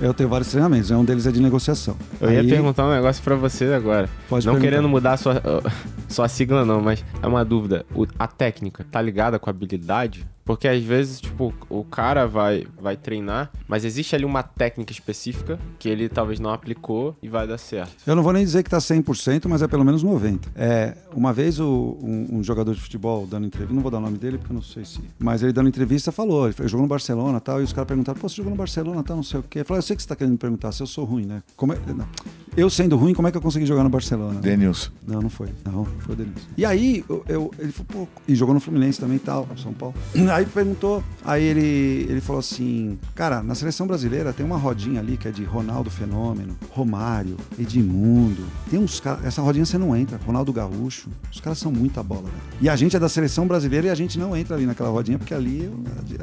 Eu 0.00 0.14
tenho 0.14 0.28
vários 0.28 0.48
treinamentos, 0.48 0.90
né? 0.90 0.96
um 0.96 1.04
deles 1.04 1.26
é 1.26 1.32
de 1.32 1.40
negociação. 1.40 1.96
Eu 2.20 2.28
Aí... 2.28 2.36
ia 2.36 2.48
perguntar 2.48 2.86
um 2.86 2.92
negócio 2.92 3.20
para 3.22 3.34
você 3.34 3.64
agora. 3.72 4.08
Pode 4.28 4.46
não 4.46 4.54
perguntar. 4.54 4.70
querendo 4.70 4.88
mudar 4.88 5.14
a 5.14 5.16
sua, 5.16 5.42
sua 6.08 6.28
sigla, 6.28 6.64
não, 6.64 6.80
mas 6.80 7.04
é 7.20 7.26
uma 7.26 7.44
dúvida. 7.44 7.84
O, 7.92 8.06
a 8.16 8.28
técnica 8.28 8.86
tá 8.88 9.02
ligada 9.02 9.40
com 9.40 9.50
a 9.50 9.52
habilidade? 9.52 10.24
Porque 10.48 10.66
às 10.66 10.82
vezes, 10.82 11.20
tipo, 11.20 11.52
o 11.68 11.84
cara 11.84 12.26
vai, 12.26 12.66
vai 12.80 12.96
treinar, 12.96 13.52
mas 13.68 13.84
existe 13.84 14.14
ali 14.16 14.24
uma 14.24 14.42
técnica 14.42 14.90
específica 14.90 15.60
que 15.78 15.90
ele 15.90 16.08
talvez 16.08 16.40
não 16.40 16.48
aplicou 16.48 17.14
e 17.22 17.28
vai 17.28 17.46
dar 17.46 17.58
certo. 17.58 17.94
Eu 18.06 18.16
não 18.16 18.22
vou 18.22 18.32
nem 18.32 18.42
dizer 18.42 18.62
que 18.62 18.70
tá 18.70 18.78
100%, 18.78 19.46
mas 19.46 19.60
é 19.60 19.68
pelo 19.68 19.84
menos 19.84 20.02
90%. 20.02 20.40
É, 20.56 20.96
uma 21.14 21.34
vez 21.34 21.60
o, 21.60 21.98
um, 22.00 22.38
um, 22.38 22.42
jogador 22.42 22.74
de 22.74 22.80
futebol 22.80 23.26
dando 23.26 23.46
entrevista, 23.46 23.74
não 23.74 23.82
vou 23.82 23.90
dar 23.90 23.98
o 23.98 24.00
nome 24.00 24.16
dele 24.16 24.38
porque 24.38 24.50
eu 24.50 24.54
não 24.54 24.62
sei 24.62 24.86
se... 24.86 25.02
Mas 25.18 25.42
ele 25.42 25.52
dando 25.52 25.68
entrevista 25.68 26.10
falou, 26.10 26.48
ele 26.48 26.54
jogou 26.66 26.80
no 26.80 26.88
Barcelona 26.88 27.36
e 27.36 27.40
tal, 27.42 27.60
e 27.60 27.64
os 27.64 27.74
caras 27.74 27.88
perguntaram, 27.88 28.18
pô, 28.18 28.26
você 28.26 28.36
jogou 28.36 28.50
no 28.50 28.56
Barcelona 28.56 29.02
tal, 29.02 29.16
não 29.16 29.22
sei 29.22 29.40
o 29.40 29.42
quê. 29.42 29.58
Ele 29.58 29.64
falou, 29.66 29.78
eu 29.78 29.82
sei 29.82 29.96
que 29.96 30.02
você 30.02 30.08
tá 30.08 30.16
querendo 30.16 30.32
me 30.32 30.38
perguntar 30.38 30.72
se 30.72 30.82
eu 30.82 30.86
sou 30.86 31.04
ruim, 31.04 31.26
né? 31.26 31.42
Como 31.56 31.74
é... 31.74 31.78
Não. 31.94 32.08
Eu 32.56 32.68
sendo 32.70 32.96
ruim, 32.96 33.14
como 33.14 33.28
é 33.28 33.30
que 33.30 33.36
eu 33.36 33.42
consegui 33.42 33.66
jogar 33.66 33.84
no 33.84 33.90
Barcelona? 33.90 34.40
Denilson. 34.40 34.90
Não, 35.06 35.22
não 35.22 35.30
foi. 35.30 35.48
Não, 35.64 35.84
foi 36.00 36.14
o 36.14 36.18
Denilson. 36.18 36.46
E 36.56 36.64
aí, 36.64 37.04
eu, 37.08 37.24
eu, 37.28 37.50
ele 37.58 37.72
falou, 37.72 38.06
pô, 38.06 38.22
e 38.26 38.34
jogou 38.34 38.54
no 38.54 38.60
Fluminense 38.60 39.00
também 39.00 39.16
e 39.16 39.20
tal, 39.20 39.48
São 39.56 39.72
Paulo. 39.72 39.94
Aí 40.32 40.44
perguntou, 40.44 41.02
Aí 41.28 41.44
ele, 41.44 42.06
ele 42.08 42.20
falou 42.22 42.40
assim: 42.40 42.98
Cara, 43.14 43.42
na 43.42 43.54
seleção 43.54 43.86
brasileira 43.86 44.32
tem 44.32 44.46
uma 44.46 44.56
rodinha 44.56 44.98
ali 44.98 45.18
que 45.18 45.28
é 45.28 45.30
de 45.30 45.44
Ronaldo 45.44 45.90
Fenômeno, 45.90 46.56
Romário, 46.70 47.36
Edmundo. 47.58 48.44
Tem 48.70 48.78
uns 48.78 48.98
caras. 48.98 49.26
Essa 49.26 49.42
rodinha 49.42 49.66
você 49.66 49.76
não 49.76 49.94
entra, 49.94 50.18
Ronaldo 50.24 50.50
Gaúcho. 50.54 51.10
Os 51.30 51.38
caras 51.38 51.58
são 51.58 51.70
muita 51.70 52.02
bola, 52.02 52.22
velho. 52.22 52.34
E 52.62 52.68
a 52.68 52.76
gente 52.76 52.96
é 52.96 52.98
da 52.98 53.10
seleção 53.10 53.46
brasileira 53.46 53.88
e 53.88 53.90
a 53.90 53.94
gente 53.94 54.18
não 54.18 54.34
entra 54.34 54.56
ali 54.56 54.64
naquela 54.64 54.88
rodinha 54.88 55.18
porque 55.18 55.34
ali, 55.34 55.70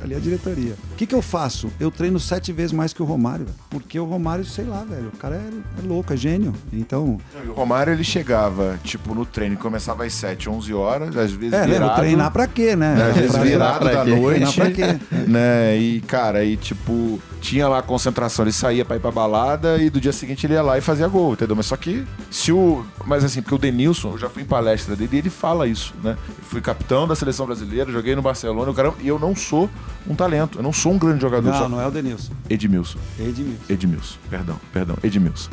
ali 0.01 0.15
é 0.15 0.17
a 0.17 0.19
diretoria. 0.19 0.75
O 0.93 0.95
que, 0.95 1.05
que 1.05 1.13
eu 1.13 1.21
faço? 1.21 1.69
Eu 1.79 1.91
treino 1.91 2.19
sete 2.19 2.51
vezes 2.51 2.71
mais 2.71 2.91
que 2.91 3.03
o 3.03 3.05
Romário, 3.05 3.45
velho. 3.45 3.57
Porque 3.69 3.99
o 3.99 4.05
Romário, 4.05 4.43
sei 4.43 4.65
lá, 4.65 4.83
velho. 4.83 5.09
O 5.09 5.17
cara 5.17 5.35
é, 5.35 5.83
é 5.83 5.87
louco, 5.87 6.13
é 6.15 6.17
gênio. 6.17 6.53
Então. 6.73 7.19
O 7.47 7.51
Romário 7.53 7.93
ele 7.93 8.03
chegava, 8.03 8.79
tipo, 8.83 9.13
no 9.13 9.25
treino, 9.25 9.55
começava 9.57 10.05
às 10.05 10.13
7, 10.13 10.49
11 10.49 10.73
horas, 10.73 11.17
às 11.17 11.31
vezes. 11.31 11.53
É, 11.53 11.65
virado, 11.65 11.95
treinar 11.95 12.31
pra 12.31 12.47
quê, 12.47 12.75
né? 12.75 12.95
Às 13.09 13.15
vezes 13.15 13.37
virado 13.37 13.85
da 13.85 14.03
noite. 14.05 14.53
Treinar 14.53 14.53
pra 14.53 14.71
quê? 14.71 14.99
Né? 15.27 15.77
E, 15.77 16.01
cara, 16.01 16.39
aí, 16.39 16.57
tipo, 16.57 17.19
tinha 17.45 17.67
lá 17.67 17.79
a 17.79 17.81
concentração, 17.83 18.43
ele 18.43 18.51
saía 18.51 18.83
pra 18.83 18.95
ir 18.95 18.99
pra 18.99 19.11
balada 19.11 19.77
e 19.77 19.89
do 19.89 20.01
dia 20.01 20.11
seguinte 20.11 20.47
ele 20.47 20.53
ia 20.53 20.63
lá 20.63 20.77
e 20.77 20.81
fazia 20.81 21.07
gol, 21.07 21.33
entendeu? 21.33 21.55
Mas 21.55 21.67
só 21.67 21.77
que 21.77 22.03
se 22.31 22.51
o. 22.51 22.83
Mas 23.05 23.23
assim, 23.23 23.41
porque 23.41 23.53
o 23.53 23.57
Denilson, 23.57 24.13
eu 24.13 24.17
já 24.17 24.29
fui 24.29 24.41
em 24.41 24.45
palestra 24.45 24.95
dele 24.95 25.15
e 25.15 25.17
ele 25.19 25.29
fala 25.29 25.67
isso, 25.67 25.93
né? 26.03 26.17
Eu 26.27 26.43
fui 26.43 26.59
capitão 26.59 27.07
da 27.07 27.15
seleção 27.15 27.45
brasileira, 27.45 27.91
joguei 27.91 28.15
no 28.15 28.21
Barcelona, 28.21 28.73
cara, 28.73 28.91
e 28.99 29.07
eu 29.07 29.19
não 29.19 29.35
sou 29.35 29.69
um 30.07 30.15
talento, 30.15 30.57
eu 30.57 30.63
não 30.63 30.73
sou 30.73 30.93
um 30.93 30.97
grande 30.97 31.21
jogador. 31.21 31.51
Não, 31.51 31.57
só... 31.57 31.69
não 31.69 31.79
é 31.79 31.85
o 31.85 31.91
Denilson. 31.91 32.33
Edmilson. 32.49 32.97
Edmilson. 33.19 33.63
Edmilson, 33.69 34.17
perdão, 34.29 34.59
perdão, 34.73 34.97
Edmilson. 35.03 35.51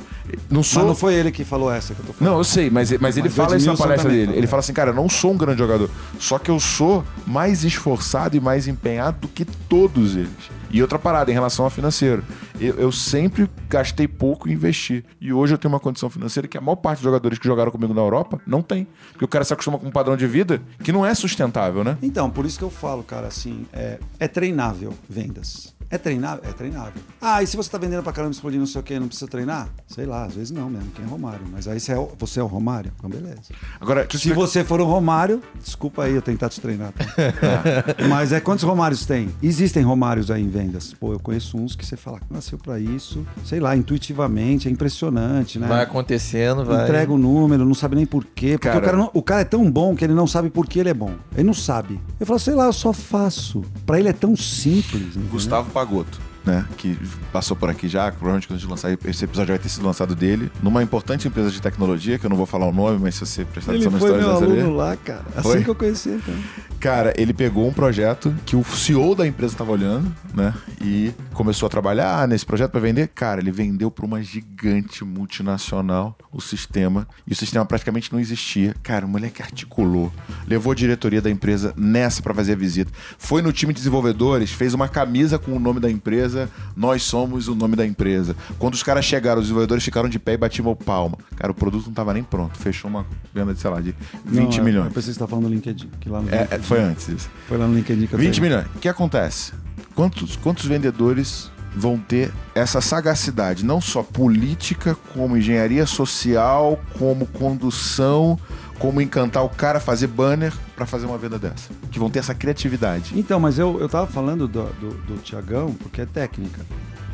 Não 0.52 0.62
sou. 0.62 0.82
Mas 0.82 0.88
não 0.88 0.94
foi 0.94 1.14
ele 1.14 1.32
que 1.32 1.44
falou 1.44 1.72
essa 1.72 1.94
que 1.94 2.00
eu 2.00 2.06
tô 2.06 2.12
falando. 2.12 2.30
Não, 2.30 2.38
eu 2.38 2.44
sei, 2.44 2.68
mas, 2.68 2.92
mas 2.98 3.16
ele 3.16 3.28
Mas 3.28 3.32
o 3.32 3.36
fala 3.36 3.56
isso 3.56 3.66
na 3.66 3.76
palestra 3.76 4.10
dele. 4.10 4.36
Ele 4.36 4.46
fala 4.46 4.60
assim, 4.60 4.74
cara, 4.74 4.90
eu 4.90 4.94
não 4.94 5.08
sou 5.08 5.32
um 5.32 5.36
grande 5.36 5.58
jogador. 5.58 5.88
Só 6.18 6.38
que 6.38 6.50
eu 6.50 6.60
sou 6.60 7.02
mais 7.26 7.64
esforçado 7.64 8.36
e 8.36 8.40
mais 8.40 8.68
empenhado 8.68 9.20
do 9.22 9.28
que 9.28 9.44
todos 9.44 10.14
eles. 10.14 10.28
E 10.70 10.82
outra 10.82 10.98
parada 10.98 11.30
em 11.30 11.34
relação 11.34 11.64
ao 11.64 11.70
financeiro. 11.70 12.22
Eu, 12.60 12.74
eu 12.78 12.92
sempre 12.92 13.48
gastei 13.68 14.06
pouco 14.06 14.48
e 14.48 14.52
investi. 14.52 15.04
E 15.20 15.32
hoje 15.32 15.54
eu 15.54 15.58
tenho 15.58 15.72
uma 15.72 15.80
condição 15.80 16.08
financeira 16.10 16.46
que 16.48 16.56
a 16.56 16.60
maior 16.60 16.76
parte 16.76 16.98
dos 16.98 17.04
jogadores 17.04 17.38
que 17.38 17.46
jogaram 17.46 17.70
comigo 17.72 17.92
na 17.94 18.00
Europa 18.00 18.40
não 18.46 18.62
tem. 18.62 18.86
Porque 19.12 19.24
o 19.24 19.28
cara 19.28 19.44
se 19.44 19.52
acostuma 19.52 19.78
com 19.78 19.86
um 19.88 19.90
padrão 19.90 20.16
de 20.16 20.26
vida 20.26 20.60
que 20.82 20.92
não 20.92 21.04
é 21.04 21.14
sustentável, 21.14 21.82
né? 21.84 21.96
Então, 22.02 22.30
por 22.30 22.44
isso 22.46 22.58
que 22.58 22.64
eu 22.64 22.70
falo, 22.70 23.02
cara, 23.02 23.26
assim, 23.28 23.66
é, 23.72 23.98
é 24.20 24.28
treinável 24.28 24.92
vendas. 25.08 25.74
É 25.90 25.98
treinável? 25.98 26.42
É 26.48 26.52
treinável. 26.54 27.02
Ah, 27.20 27.42
e 27.42 27.46
se 27.46 27.54
você 27.54 27.68
tá 27.68 27.76
vendendo 27.76 28.02
pra 28.02 28.14
caramba, 28.14 28.32
explodindo 28.32 28.60
não 28.60 28.66
sei 28.66 28.80
o 28.80 28.84
que, 28.84 28.98
não 28.98 29.08
precisa 29.08 29.28
treinar? 29.30 29.68
Sei 29.86 30.06
lá, 30.06 30.24
às 30.24 30.34
vezes 30.34 30.50
não 30.50 30.70
mesmo, 30.70 30.90
quem 30.92 31.04
é 31.04 31.08
Romário. 31.08 31.44
Mas 31.52 31.68
aí 31.68 31.78
você 31.78 31.92
é, 31.92 31.98
o- 31.98 32.10
você 32.18 32.40
é 32.40 32.42
o 32.42 32.46
Romário? 32.46 32.90
Então 32.96 33.10
beleza. 33.10 33.42
Agora, 33.78 34.06
Se 34.10 34.16
explicar- 34.16 34.36
você 34.40 34.64
for 34.64 34.80
o 34.80 34.86
Romário, 34.86 35.42
desculpa 35.62 36.04
aí 36.04 36.14
eu 36.14 36.22
tentar 36.22 36.48
te 36.48 36.58
treinar. 36.62 36.92
Tá? 36.92 37.04
Mas 38.08 38.32
é 38.32 38.40
quantos 38.40 38.64
Romários 38.64 39.04
tem? 39.04 39.28
Existem 39.42 39.82
Romários 39.82 40.30
aí 40.30 40.42
em 40.42 40.48
vendas. 40.48 40.94
Pô, 40.94 41.12
eu 41.12 41.20
conheço 41.20 41.58
uns 41.58 41.76
que 41.76 41.84
você 41.84 41.94
fala 41.94 42.20
que 42.20 42.32
nasceu 42.52 42.58
pra 42.58 42.78
isso, 42.78 43.24
sei 43.44 43.60
lá, 43.60 43.76
intuitivamente, 43.76 44.68
é 44.68 44.70
impressionante, 44.70 45.58
né? 45.58 45.66
Vai 45.66 45.82
acontecendo, 45.82 46.64
vai. 46.64 46.84
Entrega 46.84 47.12
o 47.12 47.18
número, 47.18 47.64
não 47.64 47.74
sabe 47.74 47.96
nem 47.96 48.06
por 48.06 48.24
quê. 48.24 48.52
Porque 48.52 48.68
Cara- 48.68 48.78
o, 48.78 48.82
cara 48.82 48.96
não- 48.96 49.10
o 49.14 49.22
cara 49.22 49.40
é 49.40 49.44
tão 49.44 49.70
bom 49.70 49.94
que 49.94 50.04
ele 50.04 50.14
não 50.14 50.26
sabe 50.26 50.50
por 50.50 50.66
que 50.66 50.78
ele 50.78 50.88
é 50.90 50.94
bom. 50.94 51.14
Ele 51.34 51.44
não 51.44 51.54
sabe. 51.54 52.00
Eu 52.20 52.26
falo, 52.26 52.38
sei 52.38 52.54
lá, 52.54 52.66
eu 52.66 52.72
só 52.72 52.92
faço. 52.92 53.62
Pra 53.86 53.98
ele 53.98 54.08
é 54.08 54.12
tão 54.12 54.36
simples. 54.36 55.02
entendeu? 55.16 55.30
Gustavo 55.30 55.70
Pagotto, 55.70 56.20
né? 56.44 56.64
Que 56.76 56.98
passou 57.32 57.56
por 57.56 57.70
aqui 57.70 57.88
já, 57.88 58.10
provavelmente 58.10 58.46
quando 58.48 58.56
a 58.58 58.60
gente 58.60 58.70
lançar 58.70 58.92
esse 59.06 59.24
episódio 59.24 59.52
vai 59.54 59.58
ter 59.58 59.68
sido 59.68 59.86
lançado 59.86 60.14
dele, 60.14 60.50
numa 60.62 60.82
importante 60.82 61.26
empresa 61.28 61.50
de 61.50 61.60
tecnologia, 61.60 62.18
que 62.18 62.26
eu 62.26 62.30
não 62.30 62.36
vou 62.36 62.46
falar 62.46 62.66
o 62.66 62.72
nome, 62.72 62.98
mas 63.00 63.14
se 63.14 63.20
você 63.26 63.44
prestar 63.44 63.72
Ele 63.74 63.82
atenção 63.86 63.92
na 63.92 63.98
foi 63.98 64.08
história, 64.08 64.26
meu 64.26 64.34
você 64.34 64.40
vai 64.46 64.48
saber. 64.50 64.62
aluno 64.62 64.76
lá, 64.76 64.96
cara. 64.96 65.24
Assim 65.36 65.42
Foi? 65.48 65.64
que 65.64 65.70
eu 65.70 65.74
conheci 65.74 66.08
ele 66.10 66.22
também. 66.22 66.44
Cara, 66.82 67.14
ele 67.16 67.32
pegou 67.32 67.68
um 67.68 67.72
projeto 67.72 68.34
que 68.44 68.56
o 68.56 68.64
CEO 68.64 69.14
da 69.14 69.24
empresa 69.24 69.54
estava 69.54 69.70
olhando, 69.70 70.12
né? 70.34 70.52
E 70.84 71.12
começou 71.32 71.68
a 71.68 71.70
trabalhar 71.70 72.26
nesse 72.26 72.44
projeto 72.44 72.72
para 72.72 72.80
vender. 72.80 73.06
Cara, 73.14 73.40
ele 73.40 73.52
vendeu 73.52 73.88
para 73.88 74.04
uma 74.04 74.20
gigante 74.20 75.04
multinacional 75.04 76.18
o 76.32 76.40
sistema. 76.40 77.06
E 77.24 77.32
o 77.32 77.36
sistema 77.36 77.64
praticamente 77.64 78.12
não 78.12 78.18
existia. 78.18 78.74
Cara, 78.82 79.06
o 79.06 79.08
moleque 79.08 79.40
articulou. 79.40 80.12
Levou 80.44 80.72
a 80.72 80.74
diretoria 80.74 81.22
da 81.22 81.30
empresa 81.30 81.72
nessa 81.76 82.20
para 82.20 82.34
fazer 82.34 82.54
a 82.54 82.56
visita. 82.56 82.90
Foi 83.16 83.42
no 83.42 83.52
time 83.52 83.72
de 83.72 83.78
desenvolvedores, 83.78 84.50
fez 84.50 84.74
uma 84.74 84.88
camisa 84.88 85.38
com 85.38 85.52
o 85.52 85.60
nome 85.60 85.78
da 85.78 85.88
empresa. 85.88 86.50
Nós 86.76 87.04
somos 87.04 87.46
o 87.46 87.54
nome 87.54 87.76
da 87.76 87.86
empresa. 87.86 88.34
Quando 88.58 88.74
os 88.74 88.82
caras 88.82 89.04
chegaram, 89.04 89.38
os 89.38 89.44
desenvolvedores 89.44 89.84
ficaram 89.84 90.08
de 90.08 90.18
pé 90.18 90.32
e 90.32 90.36
batiam 90.36 90.74
palma. 90.74 91.16
Cara, 91.36 91.52
o 91.52 91.54
produto 91.54 91.84
não 91.84 91.90
estava 91.92 92.12
nem 92.12 92.24
pronto. 92.24 92.58
Fechou 92.58 92.90
uma 92.90 93.06
venda 93.32 93.54
de, 93.54 93.60
sei 93.60 93.70
lá, 93.70 93.80
de 93.80 93.94
20 94.24 94.48
Não, 94.48 94.56
é, 94.56 94.58
Eu 94.58 94.64
milhões. 94.64 94.92
pensei 94.92 95.10
que 95.10 95.14
você 95.14 95.18
tá 95.20 95.28
falando 95.28 95.46
do 95.46 95.54
LinkedIn. 95.54 95.88
Que 96.00 96.08
lá 96.08 96.20
no 96.20 96.28
É, 96.28 96.34
é, 96.34 96.40
LinkedIn- 96.42 96.62
foi 96.74 96.82
antes 96.82 97.08
isso. 97.08 97.30
Foi 97.48 97.58
lá 97.58 97.66
no 97.66 97.74
LinkedIn 97.74 98.06
que 98.06 98.14
eu 98.14 98.18
20 98.18 98.32
tenho. 98.32 98.42
milhões. 98.42 98.66
O 98.74 98.78
que 98.78 98.88
acontece? 98.88 99.52
Quantos, 99.94 100.36
quantos 100.36 100.64
vendedores 100.64 101.50
vão 101.74 101.98
ter 101.98 102.32
essa 102.54 102.80
sagacidade, 102.80 103.64
não 103.64 103.80
só 103.80 104.02
política, 104.02 104.96
como 105.14 105.36
engenharia 105.36 105.86
social, 105.86 106.78
como 106.98 107.26
condução, 107.26 108.38
como 108.78 109.00
encantar 109.00 109.44
o 109.44 109.48
cara 109.48 109.78
a 109.78 109.80
fazer 109.80 110.06
banner 110.06 110.52
para 110.76 110.84
fazer 110.86 111.06
uma 111.06 111.16
venda 111.16 111.38
dessa? 111.38 111.70
Que 111.90 111.98
vão 111.98 112.10
ter 112.10 112.18
essa 112.18 112.34
criatividade. 112.34 113.12
Então, 113.16 113.40
mas 113.40 113.58
eu, 113.58 113.80
eu 113.80 113.88
tava 113.88 114.06
falando 114.06 114.46
do, 114.46 114.64
do, 114.64 114.90
do 115.04 115.22
Tiagão, 115.22 115.72
porque 115.74 116.00
é 116.02 116.06
técnica. 116.06 116.60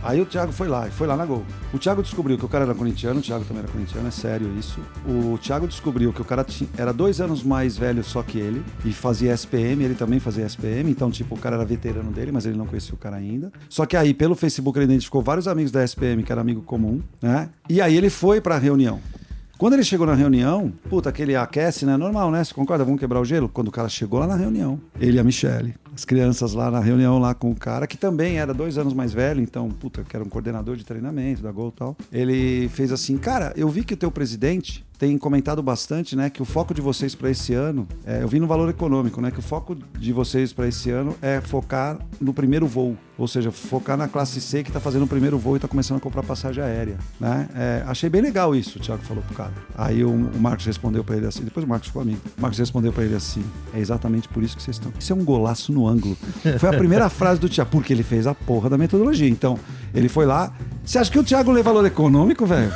Aí 0.03 0.21
o 0.21 0.27
Thiago 0.27 0.53
foi 0.53 0.69
lá, 0.69 0.87
e 0.87 0.91
foi 0.91 1.07
lá 1.07 1.17
na 1.17 1.27
Gol. 1.27 1.45
O 1.73 1.79
Thiago 1.79 2.03
descobriu 2.03 2.39
que 2.39 2.45
o 2.45 2.49
cara 2.49 2.65
era 2.65 2.75
corintiano, 2.75 3.21
o 3.21 3.23
Thiago 3.23 3.45
também 3.45 3.63
era 3.63 3.73
corintiano, 3.73 4.09
é 4.09 4.11
sério 4.11 4.51
isso. 4.59 4.81
O 5.07 5.37
Thiago 5.39 5.67
descobriu 5.67 6.13
que 6.13 6.23
o 6.23 6.25
cara 6.25 6.45
tinha, 6.45 6.69
era 6.77 6.93
dois 6.93 7.21
anos 7.21 7.43
mais 7.43 7.77
velho 7.77 8.03
só 8.05 8.23
que 8.23 8.39
ele, 8.39 8.63
e 8.85 8.93
fazia 8.93 9.33
SPM, 9.33 9.83
ele 9.85 9.95
também 9.95 10.21
fazia 10.21 10.47
SPM, 10.47 10.91
então, 10.91 11.11
tipo, 11.11 11.35
o 11.35 11.39
cara 11.39 11.57
era 11.57 11.65
veterano 11.65 12.11
dele, 12.13 12.33
mas 12.33 12.47
ele 12.47 12.57
não 12.57 12.67
conhecia 12.67 12.95
o 12.95 12.99
cara 12.99 13.17
ainda. 13.17 13.53
Só 13.69 13.85
que 13.87 13.97
aí, 13.97 14.15
pelo 14.15 14.35
Facebook, 14.35 14.79
ele 14.79 14.85
identificou 14.85 15.21
vários 15.21 15.49
amigos 15.49 15.73
da 15.73 15.85
SPM, 15.85 16.23
que 16.23 16.31
era 16.31 16.41
amigo 16.41 16.63
comum, 16.63 17.03
né? 17.21 17.49
E 17.69 17.81
aí 17.81 17.97
ele 17.97 18.11
foi 18.11 18.41
pra 18.41 18.57
reunião. 18.57 19.01
Quando 19.59 19.73
ele 19.73 19.83
chegou 19.83 20.07
na 20.07 20.15
reunião, 20.15 20.73
puta, 20.89 21.09
aquele 21.09 21.35
aquece, 21.35 21.85
né? 21.85 21.97
Normal, 21.97 22.31
né? 22.31 22.45
Você 22.45 22.55
concorda? 22.55 22.85
Vamos 22.85 23.01
quebrar 23.01 23.21
o 23.21 23.25
gelo? 23.25 23.49
Quando 23.49 23.67
o 23.67 23.73
cara 23.73 23.89
chegou 23.89 24.21
lá 24.21 24.27
na 24.29 24.37
reunião, 24.37 24.81
ele 25.01 25.17
e 25.17 25.21
a 25.21 25.25
Michelle, 25.25 25.75
as 25.95 26.05
crianças 26.05 26.53
lá 26.53 26.71
na 26.71 26.81
reunião 26.81 27.19
lá 27.19 27.35
com 27.35 27.51
o 27.51 27.55
cara, 27.55 27.87
que 27.87 27.97
também 27.97 28.39
era 28.39 28.55
dois 28.55 28.79
anos 28.79 28.93
mais 28.93 29.13
velho, 29.13 29.41
então, 29.41 29.69
puta, 29.69 30.05
que 30.05 30.17
era 30.17 30.25
um 30.25 30.29
coordenador 30.29 30.77
de 30.77 30.85
treinamento 30.85 31.43
da 31.43 31.53
Gol 31.53 31.69
e 31.69 31.79
tal. 31.79 31.97
Ele 32.13 32.69
fez 32.69 32.93
assim, 32.93 33.17
cara, 33.17 33.53
eu 33.57 33.69
vi 33.69 33.85
que 33.85 33.95
o 33.95 33.97
teu 33.97 34.11
presidente 34.11 34.87
tem 34.99 35.17
comentado 35.17 35.63
bastante, 35.63 36.17
né, 36.17 36.29
que 36.29 36.43
o 36.43 36.45
foco 36.45 36.75
de 36.75 36.81
vocês 36.81 37.15
para 37.15 37.31
esse 37.31 37.55
ano, 37.55 37.87
é, 38.05 38.23
eu 38.23 38.29
vi 38.29 38.41
no 38.41 38.49
valor 38.49 38.69
econômico, 38.69 39.21
né, 39.21 39.31
que 39.31 39.39
o 39.39 39.43
foco 39.43 39.77
de 39.97 40.13
vocês 40.13 40.53
para 40.53 40.67
esse 40.67 40.91
ano 40.91 41.15
é 41.23 41.41
focar 41.41 41.99
no 42.21 42.35
primeiro 42.35 42.67
voo, 42.67 42.97
ou 43.17 43.29
seja, 43.29 43.53
focar 43.53 43.97
na 43.97 44.09
classe 44.09 44.41
C 44.41 44.65
que 44.65 44.73
tá 44.73 44.81
fazendo 44.81 45.05
o 45.05 45.07
primeiro 45.07 45.39
voo 45.39 45.57
e 45.57 45.61
tá 45.61 45.69
começando 45.69 45.99
a 45.99 46.01
comprar 46.01 46.25
passagem 46.25 46.63
aérea, 46.63 46.99
né? 47.21 47.49
É, 47.55 47.85
achei 47.87 48.11
bem 48.11 48.21
legal 48.21 48.57
isso, 48.57 48.79
o 48.79 48.83
Thiago 48.83 49.03
falou 49.05 49.23
pro 49.23 49.37
cara. 49.37 49.53
Aí 49.77 50.03
o, 50.03 50.11
o 50.11 50.41
Marcos 50.41 50.67
respondeu 50.67 51.05
para 51.05 51.17
ele 51.17 51.27
assim, 51.27 51.45
depois 51.45 51.65
o 51.65 51.69
Marcos 51.69 51.89
ficou 51.89 52.03
amigo. 52.03 52.21
O 52.37 52.41
Marcos 52.41 52.59
respondeu 52.59 52.93
para 52.93 53.05
ele 53.05 53.15
assim: 53.15 53.45
"É 53.73 53.79
exatamente 53.79 54.29
por 54.29 54.43
isso 54.43 54.57
que 54.57 54.63
vocês 54.63 54.77
estão. 54.77 54.93
Isso 54.99 55.13
é 55.13 55.17
um 55.17 55.25
golaço 55.25 55.73
no 55.73 55.78
ângulo". 55.87 56.17
Foi 56.59 56.69
a 56.69 56.73
primeira 56.73 57.09
frase 57.11 57.41
do 57.41 57.49
Thiago, 57.49 57.71
porque 57.71 57.93
ele 57.93 58.03
fez 58.03 58.27
a 58.27 58.35
porra 58.35 58.69
da 58.71 58.79
metodologia. 58.79 59.29
Então, 59.29 59.59
ele 59.95 60.09
foi 60.09 60.27
lá, 60.27 60.53
você 60.85 60.99
acha 60.99 61.11
que 61.11 61.19
o 61.19 61.23
Thiago 61.25 61.53
lê 61.53 61.63
valor 61.63 61.85
econômico, 61.85 62.47
velho? 62.47 62.73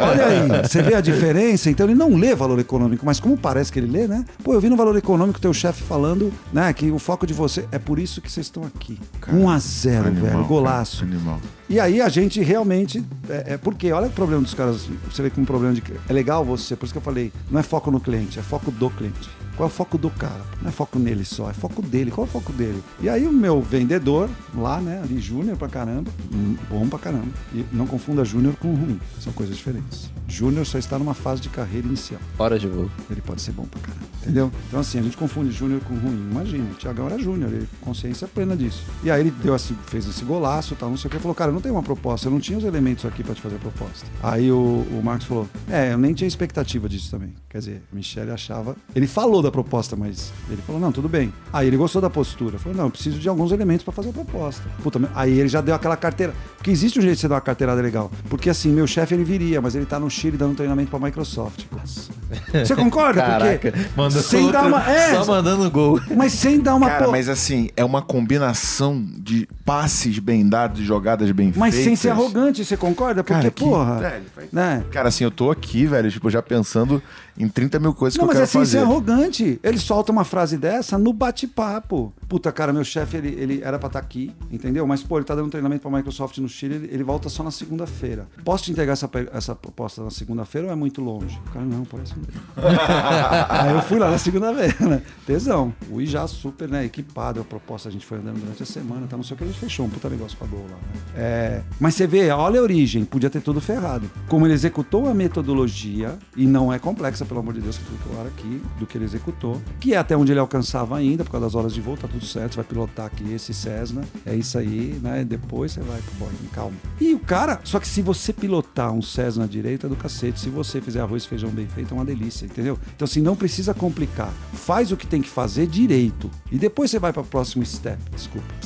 Olha 0.00 0.26
aí, 0.26 0.62
você 0.68 0.82
vê 0.82 0.94
a 0.94 1.00
diferença? 1.00 1.70
Então 1.70 1.86
ele 1.86 1.94
não 1.94 2.16
lê 2.16 2.34
valor 2.34 2.58
econômico, 2.58 3.06
mas 3.06 3.20
como 3.20 3.36
parece 3.36 3.70
que 3.70 3.78
ele 3.78 3.86
lê, 3.86 4.08
né? 4.08 4.24
Pô, 4.42 4.54
eu 4.54 4.60
vi 4.60 4.68
no 4.68 4.76
valor 4.76 4.96
econômico 4.96 5.40
teu 5.40 5.54
chefe 5.54 5.82
falando, 5.84 6.32
né, 6.52 6.72
que 6.72 6.90
o 6.90 6.98
foco 6.98 7.26
de 7.26 7.32
você 7.32 7.64
é 7.70 7.78
por 7.78 8.00
isso 8.00 8.20
que 8.20 8.30
vocês 8.30 8.46
estão 8.46 8.64
aqui. 8.64 8.98
1 9.32 9.48
a 9.48 9.58
0, 9.58 10.08
Animal, 10.08 10.30
velho, 10.30 10.44
golaço. 10.44 11.04
cara, 11.04 11.12
Animal. 11.12 11.40
E 11.68 11.78
aí 11.78 12.00
a 12.00 12.08
gente 12.08 12.40
realmente. 12.40 13.04
É, 13.28 13.54
é 13.54 13.56
porque, 13.56 13.92
olha 13.92 14.08
o 14.08 14.10
problema 14.10 14.42
dos 14.42 14.54
caras. 14.54 14.88
Você 15.08 15.22
vê 15.22 15.30
que 15.30 15.40
um 15.40 15.44
problema 15.44 15.74
de. 15.74 15.82
É 16.08 16.12
legal 16.12 16.44
você, 16.44 16.74
por 16.74 16.86
isso 16.86 16.94
que 16.94 16.98
eu 16.98 17.02
falei, 17.02 17.32
não 17.50 17.60
é 17.60 17.62
foco 17.62 17.90
no 17.90 18.00
cliente, 18.00 18.38
é 18.38 18.42
foco 18.42 18.70
do 18.70 18.90
cliente. 18.90 19.28
Qual 19.58 19.68
é 19.68 19.72
o 19.72 19.74
foco 19.74 19.98
do 19.98 20.08
cara? 20.08 20.40
Não 20.62 20.68
é 20.68 20.72
foco 20.72 21.00
nele 21.00 21.24
só, 21.24 21.50
é 21.50 21.52
foco 21.52 21.82
dele. 21.82 22.12
Qual 22.12 22.24
é 22.24 22.28
o 22.28 22.32
foco 22.32 22.52
dele? 22.52 22.80
E 23.00 23.08
aí 23.08 23.26
o 23.26 23.32
meu 23.32 23.60
vendedor, 23.60 24.30
lá, 24.54 24.80
né, 24.80 25.00
ali, 25.02 25.18
júnior 25.18 25.56
pra 25.56 25.68
caramba, 25.68 26.12
hum, 26.32 26.54
bom 26.70 26.88
pra 26.88 27.00
caramba. 27.00 27.26
E 27.52 27.64
não 27.72 27.84
confunda 27.84 28.24
júnior 28.24 28.54
com 28.54 28.72
ruim, 28.72 29.00
são 29.18 29.32
coisas 29.32 29.56
diferentes. 29.56 30.08
Júnior 30.28 30.64
só 30.64 30.78
está 30.78 30.96
numa 30.96 31.14
fase 31.14 31.40
de 31.40 31.48
carreira 31.48 31.88
inicial. 31.88 32.20
Hora 32.38 32.56
de 32.56 32.68
voo. 32.68 32.88
Ele 33.10 33.20
pode 33.20 33.42
ser 33.42 33.50
bom 33.50 33.64
pra 33.64 33.80
caramba. 33.80 34.06
Entendeu? 34.22 34.52
Então, 34.68 34.78
assim, 34.78 34.98
a 34.98 35.02
gente 35.02 35.16
confunde 35.16 35.50
júnior 35.50 35.80
com 35.80 35.94
ruim. 35.94 36.28
Imagina, 36.30 36.70
o 36.70 36.74
Thiagão 36.74 37.06
era 37.06 37.18
júnior, 37.18 37.50
ele 37.50 37.66
consciência 37.80 38.28
plena 38.28 38.54
disso. 38.54 38.82
E 39.02 39.10
aí 39.10 39.20
ele 39.20 39.30
deu 39.30 39.56
esse, 39.56 39.72
fez 39.86 40.06
esse 40.06 40.22
golaço 40.24 40.76
tal, 40.76 40.90
não 40.90 40.98
sei 40.98 41.08
o 41.08 41.10
que. 41.10 41.18
Falou, 41.18 41.34
cara, 41.34 41.50
eu 41.50 41.54
não 41.54 41.62
tenho 41.62 41.74
uma 41.74 41.82
proposta, 41.82 42.26
eu 42.26 42.30
não 42.30 42.38
tinha 42.38 42.58
os 42.58 42.64
elementos 42.64 43.06
aqui 43.06 43.24
pra 43.24 43.34
te 43.34 43.40
fazer 43.40 43.56
a 43.56 43.58
proposta. 43.58 44.06
Aí 44.22 44.52
o, 44.52 44.86
o 44.92 45.00
Marcos 45.02 45.26
falou, 45.26 45.48
é, 45.70 45.94
eu 45.94 45.98
nem 45.98 46.12
tinha 46.12 46.28
expectativa 46.28 46.88
disso 46.88 47.10
também. 47.10 47.32
Quer 47.48 47.58
dizer, 47.58 47.82
Michele 47.90 48.30
achava. 48.30 48.76
Ele 48.94 49.06
falou 49.06 49.40
da 49.40 49.47
proposta, 49.50 49.96
mas 49.96 50.32
ele 50.50 50.62
falou, 50.62 50.80
não, 50.80 50.92
tudo 50.92 51.08
bem. 51.08 51.32
Aí 51.52 51.66
ele 51.66 51.76
gostou 51.76 52.00
da 52.00 52.10
postura. 52.10 52.58
Falou, 52.58 52.76
não, 52.76 52.84
eu 52.84 52.90
preciso 52.90 53.18
de 53.18 53.28
alguns 53.28 53.52
elementos 53.52 53.84
pra 53.84 53.92
fazer 53.92 54.10
a 54.10 54.12
proposta. 54.12 54.62
Puta, 54.82 55.00
aí 55.14 55.38
ele 55.38 55.48
já 55.48 55.60
deu 55.60 55.74
aquela 55.74 55.96
carteira. 55.96 56.34
Porque 56.56 56.70
existe 56.70 56.98
um 56.98 57.02
jeito 57.02 57.14
de 57.14 57.20
você 57.20 57.28
dar 57.28 57.36
uma 57.36 57.40
carteirada 57.40 57.80
legal. 57.80 58.10
Porque 58.28 58.50
assim, 58.50 58.70
meu 58.70 58.86
chefe 58.86 59.14
ele 59.14 59.24
viria, 59.24 59.60
mas 59.60 59.74
ele 59.74 59.86
tá 59.86 59.98
no 59.98 60.10
Chile 60.10 60.36
dando 60.36 60.56
treinamento 60.56 60.90
pra 60.90 60.98
Microsoft. 60.98 61.64
Nossa. 61.72 62.17
Você 62.52 62.74
concorda? 62.74 63.22
Caraca, 63.22 63.70
Porque 63.72 63.88
mandou 63.96 64.22
sem 64.22 64.40
outro, 64.44 64.52
dar 64.60 64.66
uma. 64.66 64.90
É, 64.90 65.14
Só 65.14 65.24
mandando 65.24 65.70
gol. 65.70 66.00
mas 66.14 66.32
sem 66.32 66.60
dar 66.60 66.74
uma. 66.74 66.88
Cara, 66.88 67.04
po- 67.06 67.10
mas 67.10 67.28
assim, 67.28 67.70
é 67.76 67.84
uma 67.84 68.02
combinação 68.02 69.04
de 69.18 69.48
passes 69.64 70.18
bem 70.18 70.48
dados, 70.48 70.80
jogadas 70.80 71.30
bem 71.30 71.52
mas 71.56 71.74
feitas. 71.74 71.84
sem 71.84 71.96
ser 71.96 72.10
arrogante, 72.10 72.64
você 72.64 72.76
concorda? 72.76 73.22
Porque, 73.24 73.34
Cara, 73.40 73.50
que- 73.50 73.64
porra. 73.64 73.98
velho, 73.98 74.24
né? 74.52 74.84
Cara, 74.90 75.08
assim, 75.08 75.24
eu 75.24 75.30
tô 75.30 75.50
aqui, 75.50 75.86
velho, 75.86 76.10
tipo, 76.10 76.28
já 76.30 76.42
pensando 76.42 77.02
em 77.38 77.48
30 77.48 77.78
mil 77.78 77.94
coisas 77.94 78.18
Não, 78.18 78.24
que 78.26 78.34
mas 78.34 78.36
eu 78.38 78.44
é 78.44 78.46
quero 78.46 78.52
sem 78.52 78.60
fazer. 78.60 78.78
ser 78.78 78.84
arrogante. 78.84 79.60
Ele 79.62 79.78
solta 79.78 80.10
uma 80.12 80.24
frase 80.24 80.56
dessa 80.58 80.98
no 80.98 81.12
bate-papo. 81.12 82.12
Puta, 82.28 82.52
cara, 82.52 82.72
meu 82.72 82.84
chefe, 82.84 83.16
ele, 83.16 83.28
ele 83.28 83.62
era 83.62 83.78
pra 83.78 83.86
estar 83.86 83.98
aqui, 83.98 84.32
entendeu? 84.50 84.86
Mas, 84.86 85.02
pô, 85.02 85.18
ele 85.18 85.24
tá 85.24 85.34
dando 85.34 85.50
treinamento 85.50 85.82
pra 85.82 85.90
Microsoft 85.96 86.38
no 86.38 86.48
Chile, 86.48 86.74
ele, 86.74 86.88
ele 86.92 87.02
volta 87.02 87.28
só 87.28 87.42
na 87.42 87.50
segunda-feira. 87.50 88.26
Posso 88.44 88.64
te 88.64 88.72
entregar 88.72 88.92
essa, 88.92 89.08
essa 89.32 89.54
proposta 89.54 90.02
na 90.02 90.10
segunda-feira 90.10 90.66
ou 90.66 90.72
é 90.72 90.76
muito 90.76 91.00
longe? 91.00 91.40
O 91.46 91.50
cara, 91.50 91.64
não, 91.64 91.84
parece 91.84 92.14
Aí 93.48 93.72
eu 93.72 93.82
fui 93.82 93.98
lá 93.98 94.10
na 94.10 94.18
segunda-feira, 94.18 94.76
né? 94.80 95.02
Tesão. 95.26 95.72
O 95.90 96.04
já 96.08 96.26
super, 96.26 96.68
né, 96.68 96.84
equipado, 96.84 97.40
a 97.40 97.44
proposta, 97.44 97.88
a 97.88 97.92
gente 97.92 98.06
foi 98.06 98.18
andando 98.18 98.40
durante 98.40 98.62
a 98.62 98.66
semana, 98.66 99.06
tá, 99.06 99.16
não 99.16 99.22
sei 99.22 99.34
o 99.34 99.38
que, 99.38 99.44
a 99.44 99.46
gente 99.46 99.58
fechou 99.58 99.84
um 99.84 99.90
puta 99.90 100.08
negócio 100.08 100.38
com 100.38 100.44
a 100.44 100.48
boa 100.48 100.62
lá, 100.62 100.68
né? 100.68 101.00
É, 101.14 101.62
mas 101.78 101.94
você 101.94 102.06
vê, 102.06 102.30
olha 102.30 102.60
a 102.60 102.62
origem, 102.62 103.04
podia 103.04 103.28
ter 103.28 103.42
tudo 103.42 103.60
ferrado. 103.60 104.10
Como 104.26 104.46
ele 104.46 104.54
executou 104.54 105.06
a 105.06 105.14
metodologia, 105.14 106.18
e 106.36 106.46
não 106.46 106.72
é 106.72 106.78
complexa, 106.78 107.24
pelo 107.24 107.40
amor 107.40 107.54
de 107.54 107.60
Deus, 107.60 107.76
que 107.76 107.84
tudo 107.84 107.98
claro 108.10 108.28
aqui, 108.28 108.62
do 108.78 108.86
que 108.86 108.96
ele 108.96 109.04
executou, 109.04 109.60
que 109.78 109.94
é 109.94 109.98
até 109.98 110.16
onde 110.16 110.32
ele 110.32 110.40
alcançava 110.40 110.96
ainda, 110.96 111.24
por 111.24 111.32
causa 111.32 111.46
das 111.46 111.54
horas 111.54 111.74
de 111.74 111.80
voo, 111.80 111.96
tá 111.96 112.08
tudo 112.08 112.17
certo, 112.24 112.52
você 112.52 112.56
vai 112.56 112.64
pilotar 112.64 113.06
aqui 113.06 113.32
esse 113.32 113.52
Cessna, 113.54 114.02
é 114.24 114.34
isso 114.34 114.58
aí, 114.58 114.98
né? 115.02 115.24
Depois 115.24 115.72
você 115.72 115.80
vai 115.80 116.00
pro 116.00 116.14
Boeing, 116.14 116.48
calma. 116.52 116.76
E 117.00 117.14
o 117.14 117.18
cara, 117.18 117.60
só 117.64 117.78
que 117.78 117.88
se 117.88 118.02
você 118.02 118.32
pilotar 118.32 118.92
um 118.92 119.02
Cessna 119.02 119.46
direito 119.46 119.86
é 119.86 119.88
do 119.88 119.96
cacete, 119.96 120.40
se 120.40 120.48
você 120.48 120.80
fizer 120.80 121.00
arroz 121.00 121.24
e 121.24 121.28
feijão 121.28 121.50
bem 121.50 121.66
feito 121.66 121.92
é 121.92 121.96
uma 121.96 122.04
delícia, 122.04 122.46
entendeu? 122.46 122.78
Então 122.94 123.06
assim, 123.06 123.20
não 123.20 123.36
precisa 123.36 123.74
complicar. 123.74 124.32
Faz 124.52 124.92
o 124.92 124.96
que 124.96 125.06
tem 125.06 125.22
que 125.22 125.28
fazer 125.28 125.66
direito. 125.66 126.30
E 126.50 126.58
depois 126.58 126.90
você 126.90 126.98
vai 126.98 127.12
para 127.12 127.22
o 127.22 127.24
próximo 127.24 127.64
step. 127.64 127.98
Desculpa, 128.14 128.46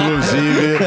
inclusive, 0.00 0.78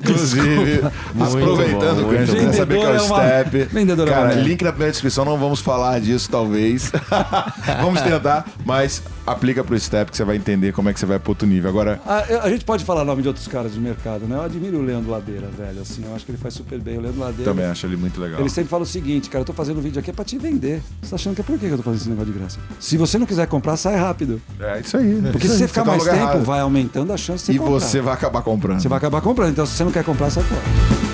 inclusive, 0.00 0.80
aproveitando 1.18 2.08
que 2.08 2.16
a 2.16 2.24
gente 2.24 2.40
quer 2.40 2.52
saber 2.52 2.78
que 2.78 2.84
é 2.84 2.90
o 2.90 2.94
é 2.94 2.98
step. 2.98 3.64
Vendedor 3.64 4.08
é 4.08 4.10
cara, 4.10 4.34
link 4.34 4.62
na 4.62 4.72
primeira 4.72 4.92
descrição, 4.92 5.24
não 5.24 5.38
vamos 5.38 5.60
falar 5.60 6.00
disso, 6.00 6.28
talvez. 6.30 6.92
vamos 7.80 8.00
tentar, 8.00 8.46
mas 8.64 9.02
aplica 9.26 9.62
pro 9.62 9.78
step 9.78 10.10
que 10.10 10.16
você 10.16 10.24
vai 10.24 10.36
entender 10.36 10.49
como 10.74 10.88
é 10.88 10.92
que 10.92 11.00
você 11.00 11.06
vai 11.06 11.18
pro 11.18 11.30
outro 11.32 11.46
nível. 11.46 11.68
Agora. 11.70 12.00
A, 12.06 12.44
a 12.44 12.50
gente 12.50 12.64
pode 12.64 12.84
falar 12.84 13.02
o 13.02 13.04
nome 13.04 13.22
de 13.22 13.28
outros 13.28 13.46
caras 13.48 13.72
do 13.72 13.80
mercado, 13.80 14.26
né? 14.26 14.36
Eu 14.36 14.42
admiro 14.42 14.78
o 14.78 14.82
Leandro 14.82 15.10
Ladeira, 15.10 15.48
velho. 15.48 15.80
Assim, 15.80 16.04
eu 16.04 16.14
acho 16.14 16.24
que 16.24 16.30
ele 16.30 16.38
faz 16.38 16.54
super 16.54 16.78
bem. 16.80 16.98
O 16.98 17.00
Leandro 17.00 17.20
Ladeira. 17.20 17.44
Também 17.50 17.66
acho 17.66 17.86
ele 17.86 17.96
muito 17.96 18.20
legal. 18.20 18.40
Ele 18.40 18.48
sempre 18.50 18.70
fala 18.70 18.82
o 18.82 18.86
seguinte, 18.86 19.28
cara, 19.28 19.42
eu 19.42 19.46
tô 19.46 19.52
fazendo 19.52 19.80
vídeo 19.80 19.98
aqui 20.00 20.10
é 20.10 20.12
pra 20.12 20.24
te 20.24 20.38
vender. 20.38 20.82
Você 21.02 21.10
tá 21.10 21.16
achando 21.16 21.34
que 21.34 21.40
é 21.40 21.44
por 21.44 21.58
que 21.58 21.66
eu 21.66 21.76
tô 21.76 21.82
fazendo 21.82 22.00
esse 22.00 22.08
negócio 22.10 22.32
de 22.32 22.38
graça? 22.38 22.58
Se 22.78 22.96
você 22.96 23.18
não 23.18 23.26
quiser 23.26 23.46
comprar, 23.46 23.76
sai 23.76 23.96
rápido. 23.96 24.40
É 24.60 24.80
isso 24.80 24.96
aí. 24.96 25.06
Né? 25.06 25.30
Porque 25.32 25.46
isso 25.46 25.54
se 25.56 25.60
você 25.62 25.68
ficar 25.68 25.84
mais 25.84 26.02
tempo, 26.04 26.16
errado. 26.16 26.44
vai 26.44 26.60
aumentando 26.60 27.12
a 27.12 27.16
chance 27.16 27.44
de 27.44 27.52
você 27.52 27.56
E 27.56 27.58
comprar. 27.58 27.80
você 27.80 28.00
vai 28.00 28.14
acabar 28.14 28.42
comprando. 28.42 28.80
Você 28.80 28.88
vai 28.88 28.98
acabar 28.98 29.20
comprando. 29.20 29.50
Então, 29.50 29.66
se 29.66 29.72
você 29.76 29.84
não 29.84 29.92
quer 29.92 30.04
comprar, 30.04 30.30
sai 30.30 30.42
fora. 30.44 31.09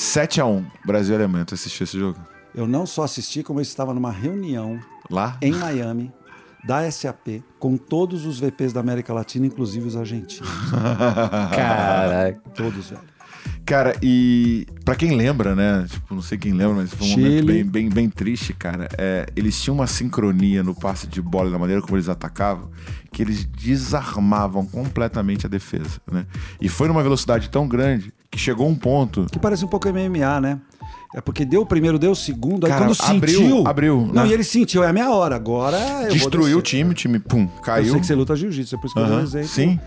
7x1, 0.00 0.64
Brasil 0.84 1.14
e 1.14 1.18
Alemanha. 1.18 1.44
Tu 1.44 1.54
assistiu 1.54 1.84
esse 1.84 1.98
jogo? 1.98 2.18
Eu 2.54 2.66
não 2.66 2.86
só 2.86 3.02
assisti, 3.02 3.42
como 3.42 3.60
eu 3.60 3.62
estava 3.62 3.92
numa 3.92 4.10
reunião 4.10 4.80
lá 5.10 5.36
em 5.42 5.52
Miami 5.52 6.10
da 6.64 6.90
SAP 6.90 7.42
com 7.58 7.76
todos 7.76 8.24
os 8.24 8.40
VPs 8.40 8.72
da 8.72 8.80
América 8.80 9.12
Latina, 9.12 9.46
inclusive 9.46 9.86
os 9.86 9.96
argentinos. 9.96 10.48
Caraca. 11.54 12.40
Todos, 12.54 12.90
velho. 12.90 13.02
Cara, 13.64 13.94
e 14.02 14.66
para 14.84 14.96
quem 14.96 15.16
lembra, 15.16 15.54
né? 15.54 15.86
Tipo, 15.88 16.14
não 16.14 16.22
sei 16.22 16.36
quem 16.36 16.52
lembra, 16.52 16.76
mas 16.76 16.92
foi 16.92 17.06
um 17.06 17.10
Chile. 17.10 17.22
momento 17.22 17.46
bem, 17.46 17.64
bem, 17.64 17.88
bem 17.88 18.10
triste, 18.10 18.52
cara. 18.52 18.88
É, 18.98 19.26
eles 19.36 19.60
tinham 19.60 19.74
uma 19.74 19.86
sincronia 19.86 20.62
no 20.62 20.74
passe 20.74 21.06
de 21.06 21.22
bola 21.22 21.48
e 21.48 21.52
na 21.52 21.58
maneira 21.58 21.80
como 21.80 21.96
eles 21.96 22.08
atacavam, 22.08 22.70
que 23.12 23.22
eles 23.22 23.44
desarmavam 23.44 24.66
completamente 24.66 25.46
a 25.46 25.48
defesa, 25.48 26.00
né? 26.10 26.26
E 26.60 26.68
foi 26.68 26.88
numa 26.88 27.02
velocidade 27.02 27.48
tão 27.48 27.68
grande 27.68 28.12
que 28.30 28.38
chegou 28.38 28.68
um 28.68 28.74
ponto. 28.74 29.26
Que 29.30 29.38
parece 29.38 29.64
um 29.64 29.68
pouco 29.68 29.88
MMA, 29.88 30.40
né? 30.40 30.60
É 31.14 31.20
porque 31.20 31.44
deu 31.44 31.62
o 31.62 31.66
primeiro, 31.66 31.98
deu 31.98 32.12
o 32.12 32.16
segundo, 32.16 32.68
Cara, 32.68 32.84
aí 32.84 32.94
quando 32.94 33.16
abriu, 33.16 33.38
sentiu. 33.38 33.66
Abriu. 33.66 34.10
Não, 34.12 34.22
né? 34.22 34.28
e 34.28 34.32
ele 34.32 34.44
sentiu, 34.44 34.84
é 34.84 34.88
a 34.88 34.92
minha 34.92 35.10
hora. 35.10 35.34
Agora. 35.34 35.76
Destruiu 36.10 36.58
o 36.58 36.62
time, 36.62 36.90
o 36.90 36.94
time, 36.94 37.18
pum, 37.18 37.48
caiu. 37.62 37.86
Eu 37.86 37.92
sei 37.92 38.00
que 38.00 38.06
você 38.06 38.14
luta 38.14 38.36
jiu-jitsu, 38.36 38.76
é 38.76 38.78
por 38.78 38.86
isso 38.86 38.94
que 38.94 39.00
eu 39.00 39.20
exemplo. 39.20 39.48
Sim. 39.48 39.80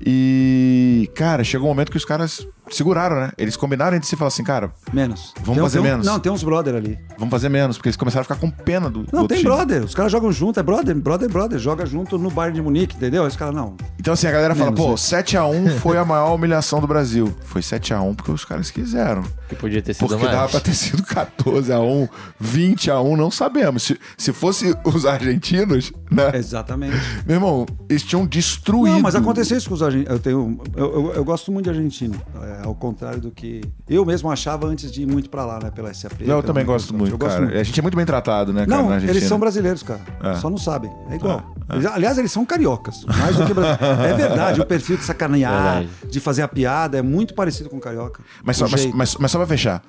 E, 0.00 1.10
cara, 1.16 1.42
chegou 1.42 1.66
um 1.66 1.70
momento 1.70 1.90
que 1.90 1.96
os 1.96 2.04
caras 2.04 2.46
seguraram, 2.70 3.16
né? 3.16 3.32
Eles 3.36 3.56
combinaram 3.56 3.96
entre 3.96 4.08
si 4.08 4.14
e 4.14 4.18
falaram 4.18 4.32
assim, 4.32 4.44
cara. 4.44 4.70
Menos. 4.92 5.34
Vamos 5.38 5.54
tem, 5.54 5.62
fazer 5.64 5.80
tem 5.80 5.90
menos. 5.90 6.06
não, 6.06 6.20
tem 6.20 6.30
uns 6.30 6.44
brother 6.44 6.76
ali. 6.76 6.96
Vamos 7.18 7.32
fazer 7.32 7.48
menos, 7.48 7.76
porque 7.76 7.88
eles 7.88 7.96
começaram 7.96 8.20
a 8.20 8.24
ficar 8.24 8.36
com 8.36 8.48
pena 8.48 8.88
do. 8.88 9.04
Não, 9.12 9.22
do 9.22 9.28
tem 9.28 9.38
time. 9.38 9.50
brother. 9.50 9.82
Os 9.82 9.94
caras 9.94 10.12
jogam 10.12 10.30
junto, 10.30 10.60
é 10.60 10.62
brother, 10.62 10.94
brother, 10.94 11.28
brother. 11.28 11.58
Joga 11.58 11.84
junto 11.84 12.16
no 12.16 12.30
Bayern 12.30 12.54
de 12.54 12.62
Munique, 12.62 12.96
entendeu? 12.96 13.26
Esse 13.26 13.36
cara 13.36 13.50
não. 13.50 13.76
Então, 13.98 14.14
assim, 14.14 14.28
a 14.28 14.30
galera 14.30 14.54
menos, 14.54 14.78
fala, 14.78 14.90
pô, 14.90 14.94
7x1 14.94 15.78
foi 15.80 15.98
a 15.98 16.04
maior 16.04 16.32
humilhação 16.32 16.80
do 16.80 16.86
Brasil. 16.86 17.34
Foi 17.44 17.60
7x1 17.60 18.14
porque 18.14 18.30
os 18.30 18.44
caras 18.44 18.70
quiseram. 18.70 19.24
Que 19.48 19.54
podia 19.54 19.80
ter 19.80 19.94
sido 19.94 20.08
porque 20.08 20.22
mais. 20.22 20.36
dava 20.36 20.48
pra 20.48 20.60
ter 20.60 20.74
sido 20.74 21.02
14x1, 21.02 22.08
20x1, 22.42 23.16
não 23.16 23.30
sabemos. 23.30 23.82
Se, 23.82 23.98
se 24.16 24.32
fosse 24.32 24.76
os 24.84 25.06
argentinos, 25.06 25.92
né? 26.10 26.32
Exatamente. 26.34 26.96
Meu 27.26 27.36
irmão, 27.36 27.66
eles 27.88 28.02
tinham 28.02 28.26
destruído. 28.26 28.94
Não, 28.94 29.00
mas 29.00 29.14
aconteceu 29.14 29.56
isso 29.56 29.68
com 29.68 29.74
os 29.74 29.82
argentinos. 29.82 30.12
Eu, 30.12 30.18
tenho, 30.18 30.60
eu, 30.76 30.92
eu, 30.92 31.12
eu 31.14 31.24
gosto 31.24 31.50
muito 31.50 31.64
de 31.64 31.70
argentino. 31.70 32.20
É, 32.42 32.66
ao 32.66 32.74
contrário 32.74 33.20
do 33.20 33.30
que 33.30 33.62
eu 33.88 34.04
mesmo 34.04 34.30
achava 34.30 34.66
antes 34.66 34.90
de 34.90 35.02
ir 35.02 35.06
muito 35.06 35.30
pra 35.30 35.44
lá, 35.44 35.58
né? 35.62 35.70
Pela 35.70 35.92
SAP. 35.92 36.22
Não, 36.22 36.36
eu 36.36 36.42
também 36.42 36.64
gosto 36.64 36.94
muito, 36.94 37.14
eu 37.14 37.18
cara. 37.18 37.30
Gosto 37.32 37.42
muito. 37.44 37.58
A 37.58 37.62
gente 37.62 37.78
é 37.78 37.82
muito 37.82 37.96
bem 37.96 38.06
tratado, 38.06 38.52
né, 38.52 38.66
cara, 38.66 38.82
Não, 38.82 38.94
eles 38.96 39.24
são 39.24 39.38
brasileiros, 39.38 39.82
cara. 39.82 40.00
É. 40.22 40.34
Só 40.36 40.50
não 40.50 40.58
sabem. 40.58 40.90
É 41.10 41.16
igual. 41.16 41.42
É. 41.70 41.74
Eles, 41.74 41.86
aliás, 41.86 42.18
eles 42.18 42.32
são 42.32 42.44
cariocas. 42.44 43.04
Mais 43.04 43.36
do 43.36 43.46
que 43.46 43.54
brasileiros. 43.54 44.04
é 44.04 44.14
verdade, 44.14 44.60
o 44.60 44.66
perfil 44.66 44.96
de 44.96 45.04
sacanear, 45.04 45.80
verdade. 45.80 45.88
de 46.10 46.20
fazer 46.20 46.42
a 46.42 46.48
piada, 46.48 46.98
é 46.98 47.02
muito 47.02 47.34
parecido 47.34 47.68
com 47.68 47.78
carioca. 47.78 48.22
Mas, 48.42 48.56
só, 48.56 48.68
mas, 48.68 48.86
mas, 48.86 49.16
mas 49.16 49.30
só 49.38 49.46
pra 49.46 49.46
fechar. 49.46 49.82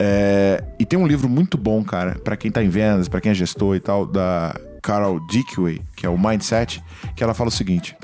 É, 0.00 0.62
e 0.78 0.84
tem 0.84 0.98
um 0.98 1.06
livro 1.06 1.28
muito 1.28 1.56
bom, 1.56 1.82
cara, 1.82 2.16
para 2.22 2.36
quem 2.36 2.50
tá 2.50 2.62
em 2.62 2.68
vendas, 2.68 3.08
para 3.08 3.20
quem 3.20 3.32
é 3.32 3.34
gestor 3.34 3.76
e 3.76 3.80
tal, 3.80 4.06
da 4.06 4.54
Carol 4.82 5.24
Dickway, 5.26 5.82
que 5.96 6.06
é 6.06 6.08
o 6.08 6.18
Mindset, 6.18 6.82
que 7.16 7.22
ela 7.22 7.34
fala 7.34 7.48
o 7.48 7.52
seguinte: 7.52 7.96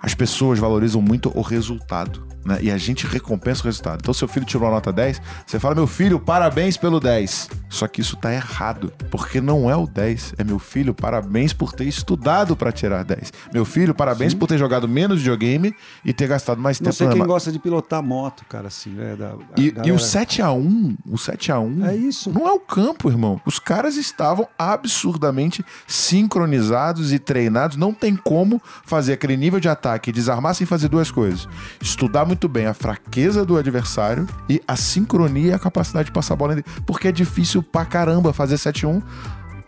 as 0.00 0.14
pessoas 0.14 0.58
valorizam 0.58 1.00
muito 1.02 1.30
o 1.36 1.42
resultado 1.42 2.26
né? 2.44 2.58
E 2.60 2.70
a 2.70 2.76
gente 2.76 3.06
recompensa 3.06 3.62
o 3.62 3.64
resultado. 3.64 4.00
Então, 4.00 4.14
seu 4.14 4.28
filho 4.28 4.46
tirou 4.46 4.68
a 4.68 4.70
nota 4.70 4.92
10, 4.92 5.20
você 5.46 5.58
fala, 5.58 5.74
meu 5.74 5.86
filho, 5.86 6.18
parabéns 6.20 6.76
pelo 6.76 7.00
10. 7.00 7.50
Só 7.68 7.88
que 7.88 8.00
isso 8.00 8.16
tá 8.16 8.32
errado, 8.32 8.92
porque 9.10 9.40
não 9.40 9.70
é 9.70 9.76
o 9.76 9.86
10. 9.86 10.34
É 10.38 10.44
meu 10.44 10.58
filho, 10.58 10.94
parabéns 10.94 11.52
por 11.52 11.72
ter 11.72 11.84
estudado 11.84 12.56
para 12.56 12.70
tirar 12.70 13.04
10. 13.04 13.32
Meu 13.52 13.64
filho, 13.64 13.94
parabéns 13.94 14.32
Sim. 14.32 14.38
por 14.38 14.46
ter 14.46 14.58
jogado 14.58 14.88
menos 14.88 15.18
videogame 15.18 15.74
e 16.04 16.12
ter 16.12 16.26
gastado 16.26 16.60
mais 16.60 16.78
não 16.80 16.90
tempo. 16.90 17.04
Não 17.04 17.10
sei 17.10 17.18
quem 17.18 17.26
gosta 17.26 17.50
de 17.50 17.58
pilotar 17.58 18.02
moto, 18.02 18.44
cara, 18.48 18.68
assim, 18.68 18.90
né? 18.90 19.16
Da, 19.16 19.34
e, 19.56 19.70
galera... 19.70 19.88
e, 19.88 19.92
o 19.92 19.96
7x1, 19.96 20.96
o 21.06 21.16
7x1 21.16 21.88
é 21.88 21.96
isso. 21.96 22.30
não 22.30 22.46
é 22.46 22.52
o 22.52 22.60
campo, 22.60 23.08
irmão. 23.08 23.40
Os 23.44 23.58
caras 23.58 23.96
estavam 23.96 24.46
absurdamente 24.58 25.64
sincronizados 25.86 27.12
e 27.12 27.18
treinados. 27.18 27.76
Não 27.76 27.92
tem 27.92 28.14
como 28.14 28.60
fazer 28.84 29.14
aquele 29.14 29.36
nível 29.36 29.58
de 29.58 29.68
ataque 29.68 30.10
e 30.10 30.12
desarmar 30.12 30.54
sem 30.54 30.66
fazer 30.66 30.88
duas 30.88 31.10
coisas. 31.10 31.48
Estudar 31.80 32.24
muito 32.24 32.33
muito 32.34 32.48
bem 32.48 32.66
a 32.66 32.74
fraqueza 32.74 33.44
do 33.44 33.56
adversário 33.56 34.26
e 34.48 34.60
a 34.66 34.74
sincronia 34.74 35.52
e 35.52 35.52
a 35.52 35.58
capacidade 35.58 36.06
de 36.06 36.12
passar 36.12 36.34
a 36.34 36.36
bola. 36.36 36.56
Porque 36.84 37.06
é 37.06 37.12
difícil 37.12 37.62
pra 37.62 37.84
caramba 37.84 38.32
fazer 38.32 38.56
7-1 38.56 39.00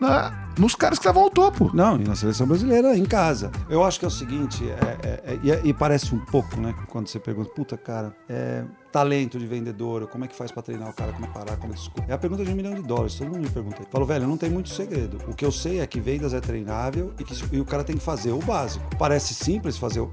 na, 0.01 0.33
nos 0.59 0.75
caras 0.75 0.99
que 0.99 1.03
estavam 1.03 1.23
ao 1.23 1.29
topo. 1.29 1.71
Não, 1.73 1.95
e 1.95 2.03
na 2.03 2.13
seleção 2.13 2.45
brasileira, 2.45 2.95
em 2.97 3.05
casa. 3.05 3.51
Eu 3.69 3.85
acho 3.85 3.99
que 3.99 4.05
é 4.05 4.07
o 4.09 4.11
seguinte, 4.11 4.69
é, 4.69 5.07
é, 5.07 5.39
é, 5.49 5.61
e, 5.63 5.73
parece 5.73 6.13
um 6.13 6.19
pouco, 6.19 6.59
né? 6.59 6.75
Quando 6.87 7.07
você 7.07 7.19
pergunta, 7.19 7.49
puta, 7.51 7.77
cara, 7.77 8.13
é, 8.27 8.65
talento 8.97 9.37
de 9.37 9.45
vendedor, 9.45 10.07
como 10.07 10.25
é 10.25 10.27
que 10.27 10.35
faz 10.35 10.51
para 10.51 10.63
treinar 10.63 10.89
o 10.89 10.93
cara, 10.93 11.13
como 11.13 11.25
é 11.25 11.29
parar, 11.29 11.55
como 11.57 11.71
é 11.71 11.75
que 11.75 12.11
É 12.11 12.13
a 12.15 12.17
pergunta 12.17 12.43
de 12.43 12.51
um 12.51 12.55
milhão 12.55 12.73
de 12.73 12.81
dólares, 12.81 13.13
todo 13.13 13.27
mundo 13.27 13.41
me 13.41 13.49
pergunta. 13.49 13.83
Falo, 13.91 14.07
velho, 14.07 14.27
não 14.27 14.37
tem 14.37 14.49
muito 14.49 14.69
segredo. 14.69 15.19
O 15.27 15.35
que 15.35 15.45
eu 15.45 15.51
sei 15.51 15.81
é 15.81 15.85
que 15.85 15.99
vendas 15.99 16.33
é 16.33 16.39
treinável 16.39 17.13
e 17.19 17.23
que 17.23 17.37
e 17.55 17.59
o 17.59 17.65
cara 17.65 17.83
tem 17.83 17.95
que 17.95 18.03
fazer 18.03 18.31
o 18.31 18.39
básico. 18.39 18.83
Parece 18.97 19.35
simples 19.35 19.77
fazer 19.77 19.99
o. 19.99 20.09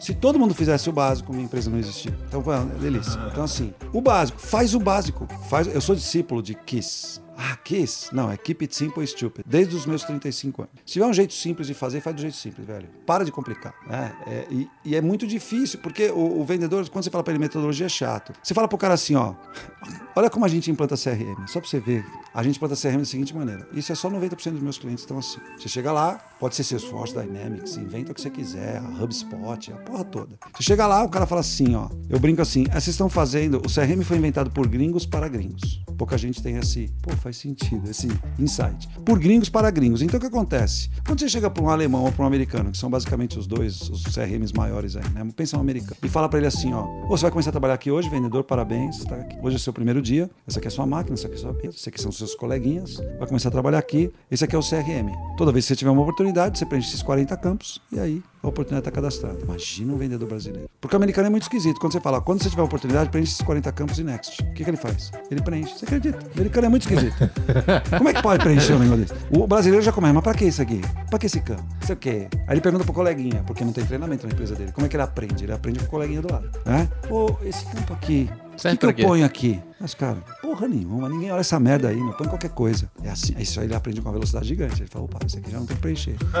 Se 0.00 0.14
todo 0.14 0.38
mundo 0.38 0.54
fizesse 0.54 0.88
o 0.88 0.92
básico, 0.92 1.30
minha 1.30 1.44
empresa 1.44 1.70
não 1.70 1.78
existia. 1.78 2.16
Então, 2.26 2.42
é 2.50 2.78
delícia. 2.80 3.20
Então, 3.30 3.44
assim, 3.44 3.74
o 3.92 4.00
básico, 4.00 4.40
faz 4.40 4.74
o 4.74 4.80
básico. 4.80 5.26
Faz, 5.50 5.66
eu 5.66 5.80
sou 5.82 5.94
discípulo 5.94 6.42
de 6.42 6.54
Kiss. 6.54 7.20
Ah, 7.36 7.56
Kiss? 7.56 8.14
Não, 8.14 8.30
é 8.30 8.36
Keep 8.36 8.64
It 8.64 8.74
Simple 8.74 9.04
e 9.04 9.06
Stupid. 9.06 9.44
Desde 9.46 9.76
os 9.76 9.84
meus 9.84 10.02
35 10.04 10.62
anos. 10.62 10.74
Se 10.84 10.94
tiver 10.94 11.06
um 11.06 11.12
jeito 11.12 11.34
simples 11.34 11.68
de 11.68 11.74
fazer, 11.74 12.00
faz 12.00 12.16
do 12.16 12.22
jeito 12.22 12.36
simples, 12.36 12.66
velho. 12.66 12.88
Para 13.04 13.24
de 13.24 13.30
complicar. 13.30 13.74
Né? 13.86 14.16
É, 14.26 14.46
e, 14.50 14.68
e, 14.84 14.96
é 14.96 15.00
muito 15.00 15.26
difícil, 15.26 15.78
porque 15.80 16.08
o, 16.10 16.40
o 16.40 16.44
vendedor, 16.44 16.88
quando 16.88 17.04
você 17.04 17.10
fala 17.10 17.22
para 17.22 17.32
ele 17.32 17.40
metodologia, 17.40 17.86
é 17.86 17.88
chato. 17.88 18.32
Você 18.42 18.54
fala 18.54 18.66
pro 18.66 18.78
cara 18.78 18.94
assim, 18.94 19.14
ó, 19.14 19.34
olha 20.16 20.30
como 20.30 20.44
a 20.44 20.48
gente 20.48 20.70
implanta 20.70 20.96
CRM, 20.96 21.46
só 21.46 21.60
pra 21.60 21.68
você 21.68 21.78
ver 21.78 22.04
A 22.32 22.42
gente 22.42 22.58
planta 22.58 22.74
CRM 22.74 22.98
da 22.98 23.04
seguinte 23.04 23.34
maneira. 23.34 23.68
Isso 23.72 23.92
é 23.92 23.94
só 23.94 24.10
90% 24.10 24.52
dos 24.52 24.62
meus 24.62 24.78
clientes 24.78 25.02
estão 25.02 25.18
assim. 25.18 25.38
Você 25.58 25.68
chega 25.68 25.92
lá, 25.92 26.18
pode 26.38 26.54
ser 26.54 26.64
Salesforce, 26.64 27.14
Dynamics, 27.14 27.76
inventa 27.76 28.12
o 28.12 28.14
que 28.14 28.20
você 28.20 28.30
quiser, 28.30 28.78
a 28.78 29.02
HubSpot, 29.02 29.72
a 29.72 29.76
porra 29.76 30.04
toda. 30.04 30.38
Você 30.54 30.62
chega 30.62 30.86
lá, 30.86 31.04
o 31.04 31.08
cara 31.08 31.26
fala 31.26 31.40
assim, 31.40 31.74
ó. 31.74 31.88
Eu 32.08 32.18
brinco 32.18 32.42
assim, 32.42 32.64
ah, 32.68 32.80
vocês 32.80 32.88
estão 32.88 33.08
fazendo. 33.08 33.58
O 33.58 33.72
CRM 33.72 34.02
foi 34.02 34.16
inventado 34.16 34.50
por 34.50 34.66
gringos 34.68 35.06
para 35.06 35.28
gringos. 35.28 35.82
Pouca 35.96 36.18
gente 36.18 36.42
tem 36.42 36.56
esse. 36.56 36.92
Pô, 37.02 37.10
faz 37.16 37.38
sentido, 37.38 37.88
esse 37.88 38.08
insight. 38.38 38.88
Por 39.04 39.18
gringos 39.18 39.48
para 39.48 39.70
gringos. 39.70 40.02
Então 40.02 40.18
o 40.18 40.20
que 40.20 40.26
acontece? 40.26 40.90
Quando 41.06 41.20
você 41.20 41.28
chega 41.28 41.48
para 41.48 41.62
um 41.62 41.70
alemão 41.70 42.04
ou 42.04 42.12
para 42.12 42.24
um 42.24 42.26
americano, 42.26 42.70
que 42.70 42.76
são 42.76 42.90
basicamente 42.90 43.38
os 43.38 43.46
dois, 43.46 43.88
os 43.88 44.02
CRMs 44.04 44.52
maiores 44.54 44.96
aí, 44.96 45.08
né? 45.10 45.26
Pensa 45.34 45.56
um 45.56 45.60
americano. 45.60 45.96
E 46.02 46.08
fala 46.08 46.28
para 46.28 46.38
ele 46.38 46.46
assim, 46.46 46.72
ó. 46.74 46.86
Você 47.08 47.22
vai 47.22 47.30
começar 47.30 47.48
a 47.48 47.52
trabalhar 47.52 47.74
aqui 47.74 47.90
hoje, 47.90 48.10
vendedor, 48.10 48.44
parabéns. 48.44 49.04
Tá 49.04 49.16
aqui. 49.16 49.36
Hoje 49.42 49.56
é 49.56 49.58
seu 49.58 49.72
primeiro 49.72 50.02
dia. 50.02 50.30
Essa 50.46 50.58
aqui 50.58 50.68
é 50.68 50.70
sua 50.70 50.86
máquina, 50.86 51.14
essa 51.14 51.26
aqui 51.26 51.36
é 51.36 51.38
sua 51.38 51.52
mesa, 51.54 51.76
esse 51.76 51.88
aqui 51.88 52.00
são 52.00 52.12
seus 52.12 52.34
coleguinhas. 52.34 52.96
Vai 53.18 53.26
começar 53.26 53.48
a 53.48 53.52
trabalhar 53.52 53.78
aqui. 53.78 54.12
Esse 54.30 54.44
aqui 54.44 54.54
é 54.54 54.58
o 54.58 54.62
CRM. 54.62 55.10
Toda 55.38 55.50
vez 55.50 55.64
que 55.64 55.68
você 55.68 55.76
tiver 55.76 55.90
uma 55.90 56.02
oportunidade, 56.02 56.25
você 56.58 56.66
preenche 56.66 56.88
esses 56.88 57.02
40 57.02 57.36
campos 57.36 57.80
e 57.90 57.98
aí 57.98 58.22
a 58.48 58.50
oportunidade 58.50 58.88
está 58.88 58.90
cadastrada. 58.90 59.38
Imagina 59.42 59.92
um 59.92 59.96
vendedor 59.96 60.28
brasileiro. 60.28 60.68
Porque 60.80 60.94
o 60.94 60.98
americano 60.98 61.26
é 61.26 61.30
muito 61.30 61.42
esquisito. 61.42 61.80
Quando 61.80 61.92
você 61.92 62.00
fala, 62.00 62.20
quando 62.20 62.42
você 62.42 62.50
tiver 62.50 62.62
oportunidade, 62.62 63.10
preenche 63.10 63.32
esses 63.32 63.42
40 63.42 63.72
campos 63.72 63.98
e 63.98 64.04
next. 64.04 64.42
O 64.42 64.52
que, 64.52 64.64
que 64.64 64.70
ele 64.70 64.76
faz? 64.76 65.10
Ele 65.30 65.42
preenche. 65.42 65.76
Você 65.76 65.84
acredita? 65.84 66.18
O 66.18 66.32
americano 66.34 66.66
é 66.66 66.68
muito 66.68 66.82
esquisito. 66.82 67.16
Como 67.96 68.08
é 68.08 68.14
que 68.14 68.22
pode 68.22 68.42
preencher 68.42 68.74
um 68.74 68.78
negócio 68.78 69.04
desse? 69.04 69.14
O 69.30 69.46
brasileiro 69.46 69.84
já 69.84 69.92
começa, 69.92 70.14
mas 70.14 70.22
pra 70.22 70.34
que 70.34 70.44
isso 70.44 70.62
aqui? 70.62 70.80
Pra 71.10 71.18
que 71.18 71.26
esse 71.26 71.40
campo? 71.40 71.64
Isso 71.82 71.92
o 71.92 71.96
quê? 71.96 72.28
Aí 72.46 72.54
ele 72.54 72.60
pergunta 72.60 72.84
pro 72.84 72.92
coleguinha, 72.92 73.42
porque 73.46 73.64
não 73.64 73.72
tem 73.72 73.84
treinamento 73.84 74.26
na 74.26 74.32
empresa 74.32 74.54
dele. 74.54 74.72
Como 74.72 74.86
é 74.86 74.88
que 74.88 74.96
ele 74.96 75.02
aprende? 75.02 75.44
Ele 75.44 75.52
aprende 75.52 75.78
com 75.80 75.86
o 75.86 75.88
coleguinha 75.88 76.22
do 76.22 76.32
lado. 76.32 76.50
Né? 76.64 76.88
Pô, 77.08 77.36
esse 77.42 77.64
campo 77.66 77.92
aqui, 77.92 78.30
o 78.56 78.78
que, 78.78 78.92
que 78.94 79.02
eu 79.02 79.08
ponho 79.08 79.24
aqui? 79.24 79.62
Mas, 79.78 79.92
cara, 79.92 80.16
porra 80.40 80.66
nenhuma, 80.66 81.06
ninguém 81.08 81.30
olha 81.30 81.40
essa 81.40 81.60
merda 81.60 81.88
aí, 81.88 82.00
não 82.00 82.12
põe 82.12 82.26
qualquer 82.26 82.48
coisa. 82.48 82.90
É 83.02 83.10
assim, 83.10 83.34
isso 83.38 83.60
aí 83.60 83.66
ele 83.66 83.74
aprende 83.74 84.00
com 84.00 84.08
uma 84.08 84.14
velocidade 84.14 84.48
gigante. 84.48 84.80
Ele 84.80 84.88
fala, 84.88 85.04
opa, 85.04 85.18
isso 85.26 85.36
aqui 85.36 85.50
já 85.50 85.58
não 85.58 85.66
tem 85.66 85.76
que 85.76 85.82
preencher. 85.82 86.16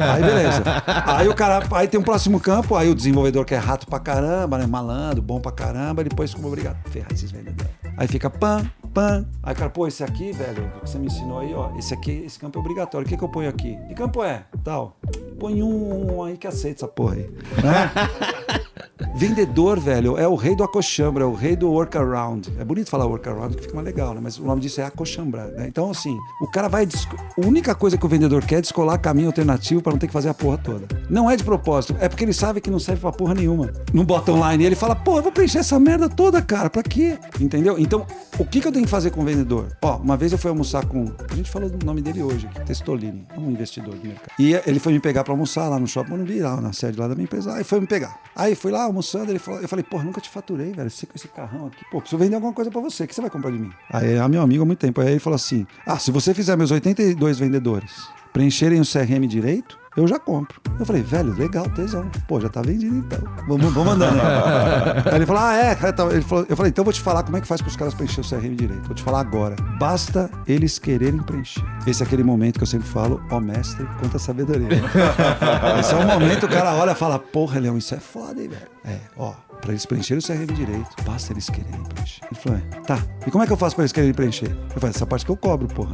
aí 0.00 0.22
beleza. 0.22 0.62
Aí 1.06 1.28
o 1.28 1.31
cara, 1.34 1.66
aí 1.72 1.88
tem 1.88 1.98
um 1.98 2.02
próximo 2.02 2.40
campo, 2.40 2.74
aí 2.76 2.88
o 2.88 2.94
desenvolvedor 2.94 3.44
que 3.44 3.54
é 3.54 3.58
rato 3.58 3.86
pra 3.86 3.98
caramba, 3.98 4.58
né? 4.58 4.66
Malandro, 4.66 5.22
bom 5.22 5.40
pra 5.40 5.52
caramba, 5.52 6.02
isso 6.24 6.36
como 6.36 6.48
obrigado. 6.48 6.76
Ferrar 6.90 7.12
esses 7.12 7.30
vendedores. 7.30 7.70
Aí 7.96 8.08
fica 8.08 8.30
pam, 8.30 8.64
pam. 8.92 9.26
Aí 9.42 9.52
o 9.52 9.56
cara, 9.56 9.70
pô, 9.70 9.86
esse 9.86 10.02
aqui, 10.02 10.32
velho, 10.32 10.70
que 10.82 10.90
você 10.90 10.98
me 10.98 11.06
ensinou 11.06 11.40
aí, 11.40 11.54
ó, 11.54 11.70
esse 11.78 11.92
aqui, 11.92 12.22
esse 12.26 12.38
campo 12.38 12.58
é 12.58 12.60
obrigatório. 12.60 13.06
O 13.06 13.08
que, 13.08 13.16
que 13.16 13.22
eu 13.22 13.28
ponho 13.28 13.48
aqui? 13.48 13.78
Que 13.88 13.94
campo 13.94 14.24
é? 14.24 14.44
Tal. 14.64 14.96
Põe 15.38 15.62
um 15.62 16.22
aí 16.22 16.36
que 16.36 16.46
aceita 16.46 16.84
essa 16.84 16.88
porra 16.88 17.14
aí. 17.14 17.30
Né? 17.62 18.62
Vendedor, 19.14 19.78
velho, 19.80 20.16
é 20.18 20.26
o 20.26 20.34
rei 20.34 20.54
do 20.54 20.62
acochambra, 20.62 21.24
é 21.24 21.26
o 21.26 21.34
rei 21.34 21.56
do 21.56 21.70
workaround. 21.70 22.52
É 22.58 22.64
bonito 22.64 22.90
falar 22.90 23.06
workaround, 23.06 23.56
que 23.56 23.62
fica 23.62 23.74
mais 23.74 23.86
legal, 23.86 24.14
né? 24.14 24.20
Mas 24.22 24.38
o 24.38 24.44
nome 24.44 24.60
disso 24.60 24.80
é 24.80 24.84
acochambrar, 24.84 25.48
né? 25.48 25.66
Então, 25.68 25.90
assim, 25.90 26.16
o 26.40 26.50
cara 26.50 26.68
vai. 26.68 26.84
A 26.84 27.46
única 27.46 27.74
coisa 27.74 27.96
que 27.96 28.06
o 28.06 28.08
vendedor 28.08 28.44
quer 28.44 28.56
é 28.56 28.60
descolar 28.60 28.98
caminho 28.98 29.28
alternativo 29.28 29.82
para 29.82 29.92
não 29.92 29.98
ter 29.98 30.06
que 30.06 30.12
fazer 30.12 30.28
a 30.28 30.34
porra 30.34 30.58
toda. 30.58 30.86
Não 31.10 31.30
é 31.30 31.36
de 31.36 31.44
propósito, 31.44 31.96
é 32.00 32.08
porque 32.08 32.24
ele 32.24 32.32
sabe 32.32 32.60
que 32.60 32.70
não 32.70 32.78
serve 32.78 33.00
pra 33.00 33.12
porra 33.12 33.34
nenhuma. 33.34 33.72
No 33.92 34.04
bottom 34.04 34.48
line, 34.48 34.64
ele 34.64 34.76
fala, 34.76 34.94
pô, 34.94 35.16
eu 35.18 35.22
vou 35.22 35.32
preencher 35.32 35.58
essa 35.58 35.78
merda 35.78 36.08
toda, 36.08 36.40
cara, 36.40 36.70
pra 36.70 36.82
quê? 36.82 37.18
Entendeu? 37.40 37.78
Então, 37.78 38.06
o 38.38 38.44
que, 38.44 38.60
que 38.60 38.68
eu 38.68 38.72
tenho 38.72 38.84
que 38.84 38.90
fazer 38.90 39.10
com 39.10 39.20
o 39.20 39.24
vendedor? 39.24 39.68
Ó, 39.82 39.96
uma 39.96 40.16
vez 40.16 40.32
eu 40.32 40.38
fui 40.38 40.50
almoçar 40.50 40.86
com. 40.86 41.12
A 41.30 41.34
gente 41.34 41.50
falou 41.50 41.68
do 41.68 41.84
nome 41.84 42.00
dele 42.00 42.22
hoje 42.22 42.46
aqui, 42.46 42.64
Testolini, 42.64 43.26
um 43.36 43.50
investidor 43.50 43.94
do 43.94 44.06
mercado. 44.06 44.30
E 44.38 44.54
ele 44.66 44.78
foi 44.78 44.92
me 44.92 45.00
pegar 45.00 45.24
pra 45.24 45.32
almoçar 45.32 45.68
lá 45.68 45.78
no 45.78 45.86
shopping 45.86 46.10
Morumbi, 46.10 46.40
lá 46.40 46.60
na 46.60 46.72
sede 46.72 46.98
lá 46.98 47.08
da 47.08 47.14
minha 47.14 47.24
empresa. 47.24 47.54
Aí 47.54 47.64
foi 47.64 47.80
me 47.80 47.86
pegar. 47.86 48.18
Aí 48.34 48.54
lá 48.72 48.84
almoçando, 48.84 49.30
ele 49.30 49.38
falou, 49.38 49.60
eu 49.60 49.68
falei, 49.68 49.84
pô, 49.84 50.02
nunca 50.02 50.20
te 50.20 50.28
faturei, 50.28 50.72
velho. 50.72 50.90
Você 50.90 51.06
com 51.06 51.12
esse 51.14 51.28
carrão 51.28 51.66
aqui. 51.66 51.84
Pô, 51.90 52.00
preciso 52.00 52.18
vender 52.18 52.34
alguma 52.34 52.52
coisa 52.52 52.70
pra 52.70 52.80
você. 52.80 53.04
O 53.04 53.08
que 53.08 53.14
você 53.14 53.20
vai 53.20 53.30
comprar 53.30 53.50
de 53.50 53.58
mim? 53.58 53.70
Aí 53.90 54.14
é 54.14 54.28
meu 54.28 54.42
amigo 54.42 54.62
há 54.62 54.66
muito 54.66 54.78
tempo. 54.78 55.00
Aí 55.00 55.08
ele 55.10 55.20
falou 55.20 55.36
assim: 55.36 55.66
Ah, 55.86 55.98
se 55.98 56.10
você 56.10 56.34
fizer 56.34 56.56
meus 56.56 56.70
82 56.70 57.38
vendedores 57.38 58.08
preencherem 58.32 58.80
o 58.80 58.84
CRM 58.84 59.26
direito, 59.26 59.78
eu 59.94 60.08
já 60.08 60.18
compro. 60.18 60.58
Eu 60.80 60.86
falei, 60.86 61.02
velho, 61.02 61.34
legal, 61.34 61.68
tesão. 61.68 62.10
Pô, 62.26 62.40
já 62.40 62.48
tá 62.48 62.62
vendido 62.62 62.96
então. 62.96 63.18
Vamos, 63.46 63.72
vamos 63.74 63.92
andando. 63.92 64.18
Aí 65.06 65.16
ele 65.16 65.26
falou, 65.26 65.42
ah, 65.42 65.54
é. 65.54 65.72
Ele 66.12 66.22
falou, 66.22 66.46
eu 66.48 66.56
falei, 66.56 66.70
então 66.70 66.80
eu 66.80 66.84
vou 66.84 66.92
te 66.92 67.00
falar 67.00 67.22
como 67.22 67.36
é 67.36 67.40
que 67.42 67.46
faz 67.46 67.60
para 67.60 67.68
os 67.68 67.76
caras 67.76 67.92
preencher 67.92 68.22
o 68.22 68.24
CRM 68.24 68.54
direito. 68.56 68.86
Vou 68.86 68.94
te 68.94 69.02
falar 69.02 69.20
agora. 69.20 69.54
Basta 69.78 70.30
eles 70.46 70.78
quererem 70.78 71.20
preencher. 71.22 71.62
Esse 71.86 72.02
é 72.02 72.06
aquele 72.06 72.24
momento 72.24 72.56
que 72.56 72.62
eu 72.62 72.66
sempre 72.66 72.88
falo, 72.88 73.22
ó 73.30 73.38
mestre, 73.38 73.86
quanta 74.00 74.18
sabedoria. 74.18 74.66
Esse 75.78 75.92
é 75.92 75.98
o 75.98 76.06
momento 76.06 76.40
que 76.40 76.46
o 76.46 76.48
cara 76.58 76.72
olha 76.74 76.92
e 76.92 76.94
fala, 76.94 77.18
porra, 77.18 77.60
Leão, 77.60 77.76
isso 77.76 77.94
é 77.94 78.00
foda, 78.00 78.40
hein, 78.40 78.48
velho. 78.48 78.70
É, 78.84 78.98
ó, 79.16 79.34
para 79.62 79.70
eles 79.70 79.86
preencherem 79.86 80.18
o 80.18 80.26
CRM 80.26 80.52
direito, 80.52 80.90
basta 81.06 81.32
eles 81.32 81.48
quererem 81.48 81.82
preencher. 81.84 82.20
Ele 82.30 82.40
falou, 82.40 82.58
é, 82.58 82.80
tá. 82.80 82.98
E 83.24 83.30
como 83.30 83.44
é 83.44 83.46
que 83.46 83.52
eu 83.52 83.56
faço 83.56 83.76
para 83.76 83.84
eles 83.84 83.92
quererem 83.92 84.12
preencher? 84.12 84.50
Eu 84.74 84.80
falei, 84.80 84.90
essa 84.90 85.06
parte 85.06 85.24
que 85.24 85.30
eu 85.30 85.36
cobro, 85.36 85.68
porra. 85.68 85.92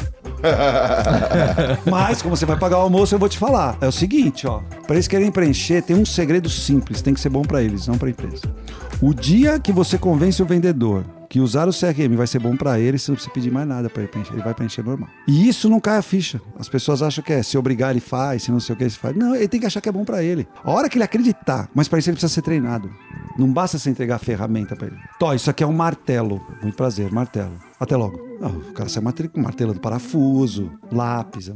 Mas, 1.85 2.23
como 2.23 2.35
você 2.35 2.47
vai 2.47 2.59
pagar 2.59 2.79
o 2.79 2.81
almoço, 2.81 3.15
eu 3.15 3.19
vou 3.19 3.29
te 3.29 3.39
falar. 3.39 3.77
É 3.81 3.87
o 3.87 3.93
seguinte, 3.93 4.47
ó. 4.47 4.61
Para 4.87 4.97
eles 4.97 5.07
quererem 5.07 5.31
preencher, 5.31 5.83
tem 5.83 5.95
um 5.95 6.07
segredo 6.07 6.49
simples, 6.49 7.03
tem 7.03 7.13
que 7.13 7.21
ser 7.21 7.29
bom 7.29 7.43
para 7.43 7.63
eles, 7.63 7.87
não 7.87 7.99
para 7.99 8.09
a 8.09 8.11
empresa. 8.11 8.43
O 9.03 9.13
dia 9.13 9.61
que 9.61 9.71
você 9.71 9.99
convence 9.99 10.43
o 10.43 10.47
vendedor 10.47 11.05
que 11.29 11.41
usar 11.41 11.69
o 11.69 11.73
CRM 11.73 12.17
vai 12.17 12.27
ser 12.27 12.39
bom 12.39 12.57
para 12.57 12.81
ele, 12.81 12.99
você 12.99 13.11
não 13.11 13.17
precisa 13.17 13.33
pedir 13.33 13.53
mais 13.53 13.69
nada 13.69 13.91
para 13.91 14.03
ele 14.03 14.11
preencher, 14.11 14.33
ele 14.33 14.43
vai 14.43 14.55
preencher 14.55 14.83
normal. 14.83 15.09
E 15.27 15.49
isso 15.49 15.69
não 15.69 15.79
cai 15.79 15.99
a 15.99 16.03
ficha. 16.03 16.41
As 16.59 16.69
pessoas 16.69 17.03
acham 17.03 17.23
que 17.23 17.33
é 17.33 17.43
se 17.43 17.59
obrigar 17.59 17.91
ele 17.91 18.01
faz, 18.01 18.45
se 18.45 18.51
não 18.51 18.59
sei 18.59 18.75
o 18.75 18.77
que 18.79 18.85
ele 18.85 18.91
faz. 18.91 19.15
Não, 19.15 19.35
ele 19.35 19.49
tem 19.49 19.61
que 19.61 19.67
achar 19.67 19.81
que 19.81 19.89
é 19.89 19.93
bom 19.93 20.05
para 20.05 20.23
ele. 20.23 20.49
A 20.65 20.71
hora 20.71 20.89
que 20.89 20.97
ele 20.97 21.05
acreditar, 21.05 21.69
mas 21.75 21.87
para 21.87 21.99
isso 21.99 22.09
ele 22.09 22.15
precisa 22.15 22.33
ser 22.33 22.43
treinado. 22.43 22.91
Não 23.39 23.53
basta 23.53 23.79
você 23.79 23.89
entregar 23.89 24.17
a 24.17 24.19
ferramenta 24.19 24.75
para 24.75 24.89
ele. 24.89 24.99
Tó, 25.19 25.33
isso 25.33 25.49
aqui 25.49 25.63
é 25.63 25.67
um 25.67 25.73
martelo. 25.73 26.45
Muito 26.61 26.75
prazer, 26.77 27.13
martelo. 27.13 27.68
Até 27.81 27.97
logo. 27.97 28.29
Não, 28.41 28.51
o 28.51 28.73
cara 28.73 28.89
sai 28.89 29.03
martelando 29.03 29.81
parafuso, 29.81 30.71
lápis, 30.93 31.49
é 31.49 31.55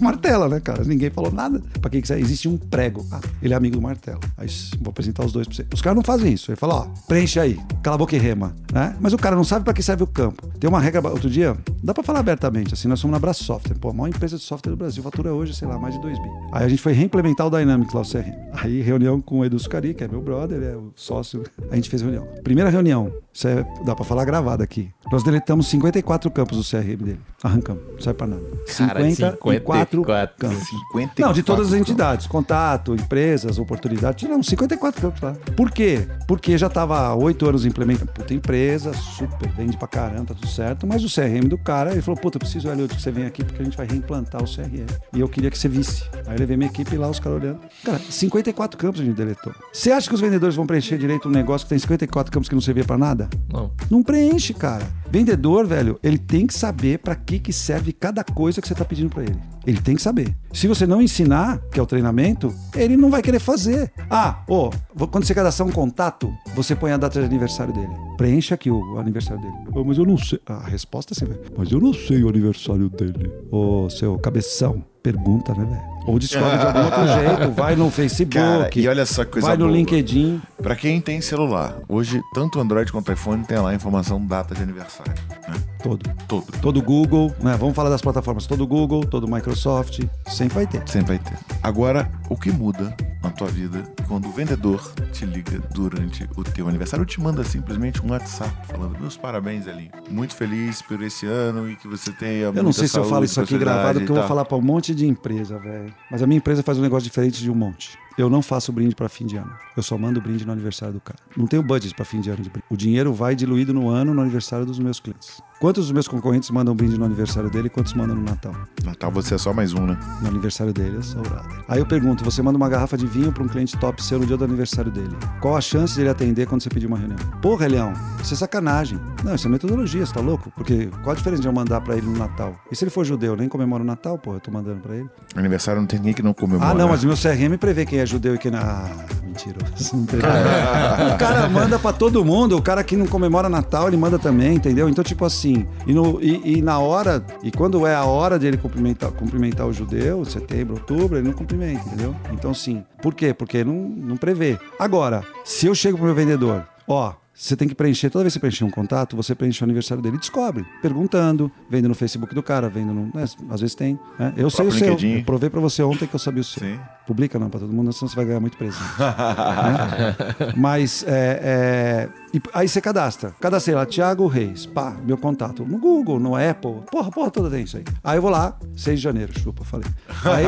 martela, 0.00 0.48
né, 0.48 0.60
cara? 0.60 0.82
Ninguém 0.84 1.10
falou 1.10 1.30
nada. 1.30 1.62
Pra 1.80 1.90
que 1.90 2.00
que 2.00 2.12
Existe 2.12 2.48
um 2.48 2.56
prego. 2.56 3.06
Ah, 3.10 3.20
ele 3.42 3.52
é 3.52 3.56
amigo 3.56 3.76
do 3.76 3.82
martelo. 3.82 4.20
Aí 4.36 4.48
vou 4.80 4.90
apresentar 4.90 5.24
os 5.24 5.32
dois 5.32 5.46
pra 5.46 5.56
você. 5.56 5.66
Os 5.72 5.82
caras 5.82 5.96
não 5.96 6.02
fazem 6.02 6.32
isso. 6.32 6.50
Ele 6.50 6.56
fala, 6.56 6.74
ó, 6.74 6.86
preenche 7.06 7.38
aí, 7.38 7.58
cala 7.82 7.96
a 7.96 7.98
boca 7.98 8.16
e 8.16 8.18
rema, 8.18 8.54
né? 8.72 8.96
Mas 9.00 9.12
o 9.12 9.18
cara 9.18 9.36
não 9.36 9.44
sabe 9.44 9.64
para 9.64 9.74
que 9.74 9.82
serve 9.82 10.02
o 10.02 10.06
campo. 10.06 10.46
Tem 10.58 10.68
uma 10.68 10.80
regra, 10.80 11.06
outro 11.08 11.28
dia, 11.28 11.56
dá 11.82 11.92
para 11.92 12.02
falar 12.02 12.20
abertamente, 12.20 12.72
assim, 12.74 12.88
nós 12.88 13.00
somos 13.00 13.12
na 13.12 13.18
Braço 13.18 13.44
Software, 13.44 13.76
pô, 13.78 13.90
a 13.90 13.92
maior 13.92 14.08
empresa 14.08 14.36
de 14.36 14.42
software 14.42 14.70
do 14.70 14.76
Brasil, 14.76 15.02
fatura 15.02 15.32
hoje, 15.34 15.54
sei 15.54 15.66
lá, 15.68 15.78
mais 15.78 15.94
de 15.94 16.00
2 16.00 16.18
bi. 16.18 16.28
Aí 16.52 16.64
a 16.64 16.68
gente 16.68 16.80
foi 16.80 16.92
reimplementar 16.92 17.46
o 17.46 17.50
Dynamics 17.50 17.92
lá, 17.92 18.00
o 18.00 18.04
CRM. 18.04 18.32
Aí 18.52 18.80
reunião 18.80 19.20
com 19.20 19.40
o 19.40 19.44
Edu 19.44 19.58
Sucari, 19.58 19.94
que 19.94 20.04
é 20.04 20.08
meu 20.08 20.20
brother, 20.20 20.62
é 20.62 20.76
o 20.76 20.92
sócio, 20.94 21.42
a 21.70 21.74
gente 21.74 21.90
fez 21.90 22.02
reunião. 22.02 22.26
Primeira 22.42 22.70
reunião, 22.70 23.12
isso 23.32 23.48
é, 23.48 23.66
dá 23.84 23.94
para 23.94 24.04
falar 24.04 24.24
gravado 24.24 24.62
aqui. 24.62 24.90
Nós 25.10 25.22
deletamos 25.22 25.61
54 25.62 26.30
campos 26.30 26.58
do 26.58 26.64
CRM 26.64 26.96
dele. 26.96 27.20
Arrancamos, 27.42 27.82
não 27.92 28.00
sai 28.00 28.14
para 28.14 28.28
nada. 28.28 28.42
Cara, 28.76 29.10
54, 29.10 29.98
54 29.98 30.36
campos. 30.38 30.68
54 30.68 31.22
não, 31.22 31.32
de 31.32 31.42
todas 31.42 31.72
as 31.72 31.80
entidades, 31.80 32.26
contato, 32.26 32.94
empresas, 32.94 33.58
oportunidades, 33.58 34.20
tiramos 34.20 34.46
54 34.46 35.00
campos 35.00 35.20
lá. 35.20 35.32
Por 35.56 35.70
quê? 35.70 36.06
Porque 36.28 36.56
já 36.56 36.68
estava 36.68 36.98
há 36.98 37.14
8 37.14 37.48
anos 37.48 37.66
implementando. 37.66 38.12
Puta 38.12 38.32
empresa, 38.32 38.92
super, 38.92 39.48
vende 39.50 39.76
pra 39.76 39.88
caramba, 39.88 40.26
tá 40.26 40.34
tudo 40.34 40.46
certo. 40.46 40.86
Mas 40.86 41.02
o 41.04 41.12
CRM 41.12 41.48
do 41.48 41.58
cara, 41.58 41.92
ele 41.92 42.02
falou, 42.02 42.20
puta, 42.20 42.36
eu 42.36 42.40
preciso, 42.40 42.68
Eliud, 42.68 42.94
que 42.94 43.02
você 43.02 43.10
venha 43.10 43.26
aqui 43.26 43.44
porque 43.44 43.60
a 43.60 43.64
gente 43.64 43.76
vai 43.76 43.86
reimplantar 43.86 44.42
o 44.42 44.46
CRM. 44.46 44.86
E 45.12 45.20
eu 45.20 45.28
queria 45.28 45.50
que 45.50 45.58
você 45.58 45.68
visse. 45.68 46.04
Aí 46.26 46.34
eu 46.34 46.38
levei 46.38 46.56
minha 46.56 46.70
equipe 46.70 46.96
lá, 46.96 47.08
os 47.08 47.18
caras 47.18 47.42
olhando. 47.42 47.60
Cara, 47.84 48.00
54 48.08 48.78
campos 48.78 49.00
a 49.00 49.04
gente 49.04 49.16
deletou. 49.16 49.52
Você 49.72 49.90
acha 49.90 50.08
que 50.08 50.14
os 50.14 50.20
vendedores 50.20 50.54
vão 50.54 50.66
preencher 50.66 50.96
direito 50.96 51.28
um 51.28 51.32
negócio 51.32 51.66
que 51.66 51.70
tem 51.70 51.78
54 51.78 52.32
campos 52.32 52.48
que 52.48 52.54
não 52.54 52.62
servia 52.62 52.84
para 52.84 52.96
nada? 52.96 53.28
Não. 53.52 53.72
Não 53.90 54.02
preenche, 54.02 54.54
cara. 54.54 54.86
Vendedor, 55.10 55.51
velho, 55.66 55.98
ele 56.02 56.18
tem 56.18 56.46
que 56.46 56.54
saber 56.54 56.98
para 56.98 57.14
que, 57.14 57.38
que 57.38 57.52
serve 57.52 57.92
cada 57.92 58.24
coisa 58.24 58.60
que 58.60 58.68
você 58.68 58.74
tá 58.74 58.84
pedindo 58.84 59.10
para 59.10 59.22
ele. 59.22 59.38
Ele 59.66 59.80
tem 59.80 59.94
que 59.94 60.02
saber. 60.02 60.34
Se 60.52 60.66
você 60.66 60.86
não 60.86 61.00
ensinar, 61.00 61.60
que 61.70 61.78
é 61.78 61.82
o 61.82 61.86
treinamento, 61.86 62.52
ele 62.74 62.96
não 62.96 63.10
vai 63.10 63.22
querer 63.22 63.38
fazer. 63.38 63.92
Ah, 64.10 64.42
ó, 64.48 64.70
oh, 64.98 65.06
quando 65.06 65.24
você 65.24 65.34
cadastrar 65.34 65.68
um 65.68 65.72
contato, 65.72 66.32
você 66.54 66.74
põe 66.74 66.92
a 66.92 66.96
data 66.96 67.20
de 67.20 67.26
aniversário 67.26 67.72
dele. 67.72 67.92
Preencha 68.16 68.54
aqui 68.54 68.70
o 68.70 68.98
aniversário 68.98 69.40
dele. 69.40 69.54
Oh, 69.72 69.84
mas 69.84 69.98
eu 69.98 70.04
não 70.04 70.18
sei. 70.18 70.40
A 70.46 70.66
resposta 70.66 71.12
é 71.12 71.16
sempre. 71.16 71.38
Mas 71.56 71.70
eu 71.70 71.80
não 71.80 71.92
sei 71.92 72.24
o 72.24 72.28
aniversário 72.28 72.88
dele. 72.88 73.30
Ô, 73.50 73.84
oh, 73.84 73.90
seu 73.90 74.18
cabeção. 74.18 74.84
Pergunta, 75.02 75.52
né, 75.54 75.64
velho? 75.64 75.92
Ou 76.06 76.18
descobre 76.18 76.58
de 76.58 76.64
algum 76.66 76.84
outro 76.84 77.06
jeito, 77.08 77.52
vai 77.52 77.74
no 77.76 77.90
Facebook, 77.90 78.34
Cara, 78.36 78.70
e 78.74 78.88
olha 78.88 79.04
só 79.06 79.24
coisa 79.24 79.48
vai 79.48 79.56
no 79.56 79.66
boa. 79.66 79.76
LinkedIn. 79.76 80.40
Para 80.62 80.76
quem 80.76 81.00
tem 81.00 81.20
celular, 81.20 81.76
hoje 81.88 82.20
tanto 82.34 82.60
Android 82.60 82.90
quanto 82.92 83.12
iPhone 83.12 83.44
tem 83.44 83.58
lá 83.58 83.70
a 83.70 83.74
informação 83.74 84.24
data 84.24 84.54
de 84.54 84.62
aniversário. 84.62 85.12
Né? 85.48 85.54
Todo. 85.82 86.10
Todo. 86.28 86.46
Todo 86.60 86.82
Google, 86.82 87.34
né? 87.40 87.56
Vamos 87.58 87.74
falar 87.74 87.90
das 87.90 88.00
plataformas. 88.00 88.46
Todo 88.46 88.66
Google, 88.66 89.04
todo 89.04 89.26
Microsoft, 89.26 90.00
sempre 90.26 90.54
vai 90.54 90.66
ter. 90.66 90.88
Sempre 90.88 91.16
vai 91.16 91.18
ter. 91.18 91.38
Agora, 91.62 92.10
o 92.28 92.36
que 92.36 92.50
muda 92.50 92.96
na 93.22 93.30
tua 93.30 93.48
vida 93.48 93.84
quando 94.08 94.28
o 94.28 94.32
vendedor 94.32 94.80
te 95.12 95.24
liga 95.24 95.60
durante 95.72 96.28
o 96.36 96.42
teu 96.42 96.68
aniversário 96.68 97.02
ou 97.02 97.06
te 97.06 97.20
manda 97.20 97.44
simplesmente 97.44 98.04
um 98.04 98.10
WhatsApp 98.10 98.52
falando 98.66 98.98
meus 98.98 99.16
parabéns, 99.16 99.66
Elinho. 99.66 99.90
Muito 100.10 100.34
feliz 100.34 100.82
por 100.82 101.00
esse 101.02 101.26
ano 101.26 101.70
e 101.70 101.76
que 101.76 101.86
você 101.86 102.12
tenha 102.12 102.46
Eu 102.46 102.62
não 102.62 102.72
sei 102.72 102.88
se 102.88 102.98
eu 102.98 103.04
falo 103.04 103.24
isso 103.24 103.40
aqui 103.40 103.56
gravado, 103.56 104.00
porque 104.00 104.12
eu 104.12 104.16
vou 104.16 104.28
falar 104.28 104.44
para 104.44 104.56
um 104.56 104.62
monte 104.62 104.94
de 104.94 105.06
empresa, 105.06 105.58
velho. 105.58 105.92
Mas 106.10 106.22
a 106.22 106.26
minha 106.26 106.38
empresa 106.38 106.62
faz 106.62 106.78
um 106.78 106.82
negócio 106.82 107.04
diferente 107.04 107.40
de 107.40 107.50
um 107.50 107.54
monte. 107.54 107.98
Eu 108.18 108.28
não 108.28 108.42
faço 108.42 108.72
brinde 108.72 108.94
para 108.94 109.08
fim 109.08 109.26
de 109.26 109.36
ano. 109.36 109.50
Eu 109.76 109.82
só 109.82 109.96
mando 109.96 110.20
brinde 110.20 110.44
no 110.44 110.52
aniversário 110.52 110.94
do 110.94 111.00
cara. 111.00 111.18
Não 111.36 111.46
tenho 111.46 111.62
budget 111.62 111.94
para 111.94 112.04
fim 112.04 112.20
de 112.20 112.30
ano 112.30 112.42
de 112.42 112.50
brinde. 112.50 112.64
O 112.70 112.76
dinheiro 112.76 113.12
vai 113.12 113.34
diluído 113.34 113.72
no 113.72 113.88
ano 113.88 114.12
no 114.12 114.20
aniversário 114.20 114.66
dos 114.66 114.78
meus 114.78 115.00
clientes. 115.00 115.40
Quantos 115.62 115.84
dos 115.84 115.92
meus 115.92 116.08
concorrentes 116.08 116.50
mandam 116.50 116.74
brinde 116.74 116.98
no 116.98 117.04
aniversário 117.04 117.48
dele 117.48 117.68
e 117.68 117.70
quantos 117.70 117.94
mandam 117.94 118.16
no 118.16 118.22
Natal? 118.22 118.52
Natal 118.84 119.12
você 119.12 119.36
é 119.36 119.38
só 119.38 119.52
mais 119.52 119.72
um, 119.72 119.86
né? 119.86 119.96
No 120.20 120.26
aniversário 120.26 120.72
dele, 120.72 120.96
eu 120.96 121.02
sou 121.04 121.20
o 121.20 121.22
brother. 121.22 121.64
Aí 121.68 121.78
eu 121.78 121.86
pergunto: 121.86 122.24
você 122.24 122.42
manda 122.42 122.56
uma 122.56 122.68
garrafa 122.68 122.96
de 122.96 123.06
vinho 123.06 123.30
para 123.32 123.44
um 123.44 123.48
cliente 123.48 123.78
top 123.78 124.02
seu 124.02 124.18
no 124.18 124.26
dia 124.26 124.36
do 124.36 124.44
aniversário 124.44 124.90
dele. 124.90 125.16
Qual 125.40 125.56
a 125.56 125.60
chance 125.60 125.94
de 125.94 126.00
ele 126.00 126.08
atender 126.08 126.48
quando 126.48 126.62
você 126.62 126.68
pedir 126.68 126.86
uma 126.86 126.98
reunião? 126.98 127.16
Porra, 127.40 127.68
Leão, 127.68 127.92
isso 128.20 128.34
é 128.34 128.36
sacanagem. 128.36 128.98
Não, 129.22 129.36
isso 129.36 129.46
é 129.46 129.50
metodologia, 129.50 130.04
você 130.04 130.12
tá 130.12 130.20
louco? 130.20 130.50
Porque 130.50 130.86
qual 131.04 131.12
a 131.12 131.14
diferença 131.14 131.42
de 131.42 131.46
eu 131.46 131.52
mandar 131.52 131.80
para 131.80 131.96
ele 131.96 132.06
no 132.06 132.18
Natal? 132.18 132.56
E 132.68 132.74
se 132.74 132.82
ele 132.82 132.90
for 132.90 133.04
judeu, 133.04 133.36
nem 133.36 133.48
comemora 133.48 133.84
o 133.84 133.86
Natal, 133.86 134.18
pô, 134.18 134.34
eu 134.34 134.40
tô 134.40 134.50
mandando 134.50 134.80
para 134.80 134.96
ele. 134.96 135.08
Aniversário 135.36 135.80
não 135.80 135.86
tem 135.86 136.00
ninguém 136.00 136.14
que 136.14 136.22
não 136.24 136.34
comemora. 136.34 136.70
Ah, 136.70 136.74
não, 136.74 136.88
mas 136.88 137.04
o 137.04 137.06
meu 137.06 137.16
CRM 137.16 137.56
prevê 137.56 137.86
quem 137.86 138.00
é 138.00 138.01
judeu 138.06 138.34
e 138.34 138.38
quem 138.38 138.50
não. 138.50 138.60
Ah, 138.60 138.88
mentiroso. 139.32 139.96
O 141.14 141.18
cara 141.18 141.48
manda 141.48 141.78
para 141.78 141.92
todo 141.92 142.24
mundo, 142.24 142.56
o 142.56 142.62
cara 142.62 142.84
que 142.84 142.96
não 142.96 143.06
comemora 143.06 143.48
Natal, 143.48 143.88
ele 143.88 143.96
manda 143.96 144.18
também, 144.18 144.54
entendeu? 144.54 144.88
Então, 144.88 145.02
tipo 145.02 145.24
assim, 145.24 145.66
e, 145.86 145.92
no, 145.92 146.20
e, 146.22 146.58
e 146.58 146.62
na 146.62 146.78
hora, 146.78 147.24
e 147.42 147.50
quando 147.50 147.86
é 147.86 147.94
a 147.94 148.04
hora 148.04 148.38
dele 148.38 148.56
cumprimentar, 148.56 149.10
cumprimentar 149.12 149.66
o 149.66 149.72
judeu, 149.72 150.24
setembro, 150.24 150.74
outubro, 150.74 151.18
ele 151.18 151.26
não 151.26 151.34
cumprimenta, 151.34 151.86
entendeu? 151.86 152.14
Então, 152.32 152.52
sim. 152.52 152.84
Por 153.00 153.14
quê? 153.14 153.32
Porque 153.34 153.64
não, 153.64 153.74
não 153.74 154.16
prevê. 154.16 154.58
Agora, 154.78 155.24
se 155.44 155.66
eu 155.66 155.74
chego 155.74 155.96
pro 155.96 156.06
meu 156.06 156.14
vendedor, 156.14 156.64
ó, 156.86 157.14
você 157.34 157.56
tem 157.56 157.66
que 157.66 157.74
preencher, 157.74 158.10
toda 158.10 158.24
vez 158.24 158.34
que 158.34 158.38
você 158.38 158.40
preencher 158.40 158.64
um 158.64 158.70
contato, 158.70 159.16
você 159.16 159.34
preenche 159.34 159.62
o 159.62 159.64
aniversário 159.64 160.02
dele 160.02 160.16
e 160.16 160.20
descobre. 160.20 160.64
Perguntando, 160.82 161.50
vendo 161.68 161.88
no 161.88 161.94
Facebook 161.94 162.34
do 162.34 162.42
cara, 162.42 162.68
vendo 162.68 162.92
no. 162.92 163.06
Né, 163.06 163.24
às 163.50 163.60
vezes 163.60 163.74
tem. 163.74 163.98
Né? 164.18 164.34
Eu 164.36 164.50
sei 164.50 164.66
o 164.66 164.70
seu. 164.70 164.90
LinkedIn. 164.90 165.18
Eu 165.18 165.24
provei 165.24 165.48
pra 165.48 165.60
você 165.60 165.82
ontem 165.82 166.06
que 166.06 166.14
eu 166.14 166.20
sabia 166.20 166.42
o 166.42 166.44
seu. 166.44 166.62
Sim. 166.62 166.78
Publica 167.06 167.38
não 167.38 167.50
pra 167.50 167.60
todo 167.60 167.72
mundo, 167.72 167.92
senão 167.92 168.08
você 168.08 168.16
vai 168.16 168.24
ganhar 168.24 168.40
muito 168.40 168.56
presente. 168.56 168.82
né? 168.98 170.52
Mas 170.56 171.04
é, 171.06 172.08
é 172.08 172.22
aí 172.52 172.68
você 172.68 172.80
cadastra. 172.80 173.34
Cadastrei 173.40 173.74
lá, 173.74 173.84
Thiago 173.84 174.26
Reis. 174.26 174.64
Pá, 174.64 174.96
meu 175.04 175.18
contato. 175.18 175.64
No 175.64 175.78
Google, 175.78 176.18
no 176.18 176.36
Apple. 176.36 176.82
Porra, 176.90 177.10
porra 177.10 177.30
toda 177.30 177.50
tem 177.50 177.64
isso 177.64 177.76
aí. 177.76 177.84
Aí 178.02 178.18
eu 178.18 178.22
vou 178.22 178.30
lá, 178.30 178.56
6 178.76 178.98
de 178.98 179.02
janeiro, 179.02 179.38
chupa, 179.38 179.64
falei. 179.64 179.88
Aí, 180.24 180.44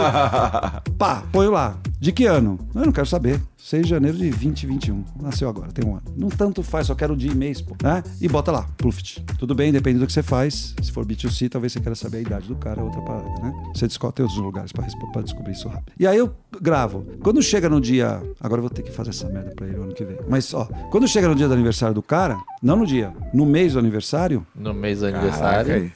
pá, 0.96 1.24
ponho 1.32 1.50
lá. 1.50 1.76
De 1.98 2.12
que 2.12 2.26
ano? 2.26 2.58
Eu 2.74 2.86
não 2.86 2.92
quero 2.92 3.06
saber. 3.06 3.40
6 3.58 3.84
de 3.84 3.90
janeiro 3.90 4.16
de 4.16 4.28
2021. 4.28 5.04
Nasceu 5.20 5.48
agora, 5.48 5.72
tem 5.72 5.84
um 5.86 5.94
ano. 5.94 6.02
Não 6.16 6.28
tanto 6.28 6.62
faz, 6.62 6.86
só 6.86 6.94
quero 6.94 7.16
dia 7.16 7.32
e 7.32 7.34
mês, 7.34 7.62
pô. 7.62 7.74
Né? 7.82 8.02
E 8.20 8.28
bota 8.28 8.52
lá, 8.52 8.68
Pluft. 8.76 9.24
Tudo 9.38 9.54
bem, 9.54 9.72
depende 9.72 9.98
do 9.98 10.06
que 10.06 10.12
você 10.12 10.22
faz. 10.22 10.74
Se 10.82 10.92
for 10.92 11.06
B2C, 11.06 11.48
talvez 11.48 11.72
você 11.72 11.80
queira 11.80 11.94
saber 11.94 12.18
a 12.18 12.20
idade 12.20 12.46
do 12.46 12.56
cara, 12.56 12.80
é 12.80 12.84
outra 12.84 13.00
parada, 13.00 13.40
né? 13.40 13.52
Você 13.74 13.86
descobre, 13.86 14.16
tem 14.16 14.24
outros 14.24 14.42
lugares 14.42 14.70
pra, 14.70 14.84
pra 15.12 15.22
descobrir 15.22 15.52
isso 15.52 15.66
rápido. 15.68 15.92
E 15.98 16.06
aí 16.06 16.18
eu 16.18 16.34
gravo. 16.60 17.06
Quando 17.22 17.42
chega 17.42 17.68
no 17.68 17.80
dia. 17.80 18.22
Agora 18.40 18.58
eu 18.58 18.62
vou 18.62 18.70
ter 18.70 18.82
que 18.82 18.90
fazer 18.90 19.10
essa 19.10 19.28
merda 19.28 19.52
pra 19.54 19.66
ele 19.66 19.76
ano 19.76 19.94
que 19.94 20.04
vem. 20.04 20.18
Mas, 20.28 20.52
ó, 20.54 20.68
quando 20.90 21.06
chega 21.08 21.28
no 21.28 21.34
dia 21.34 21.48
do 21.48 21.54
aniversário 21.54 21.94
do 21.94 22.02
cara, 22.02 22.38
não 22.62 22.76
no 22.76 22.86
dia, 22.86 23.12
no 23.32 23.46
mês 23.46 23.74
do 23.74 23.78
aniversário. 23.78 24.46
No 24.54 24.74
mês 24.74 25.00
do 25.00 25.06
aniversário. 25.06 25.92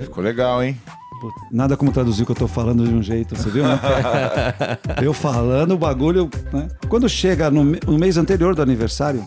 Ficou 0.00 0.22
legal, 0.22 0.62
hein? 0.62 0.78
Nada 1.50 1.76
como 1.76 1.92
traduzir 1.92 2.22
o 2.22 2.26
que 2.26 2.32
eu 2.32 2.36
tô 2.36 2.48
falando 2.48 2.86
de 2.86 2.94
um 2.94 3.02
jeito, 3.02 3.36
você 3.36 3.50
viu, 3.50 3.64
né? 3.64 3.78
eu 5.02 5.12
falando 5.12 5.72
o 5.72 5.78
bagulho, 5.78 6.30
né? 6.52 6.68
Quando 6.88 7.08
chega 7.08 7.50
no, 7.50 7.64
no 7.64 7.98
mês 7.98 8.16
anterior 8.16 8.54
do 8.54 8.62
aniversário, 8.62 9.24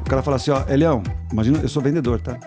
o 0.00 0.08
cara 0.08 0.22
fala 0.22 0.36
assim, 0.36 0.50
ó, 0.50 0.64
Elião, 0.68 1.02
imagina, 1.30 1.58
eu 1.60 1.68
sou 1.68 1.82
vendedor, 1.82 2.20
tá? 2.20 2.38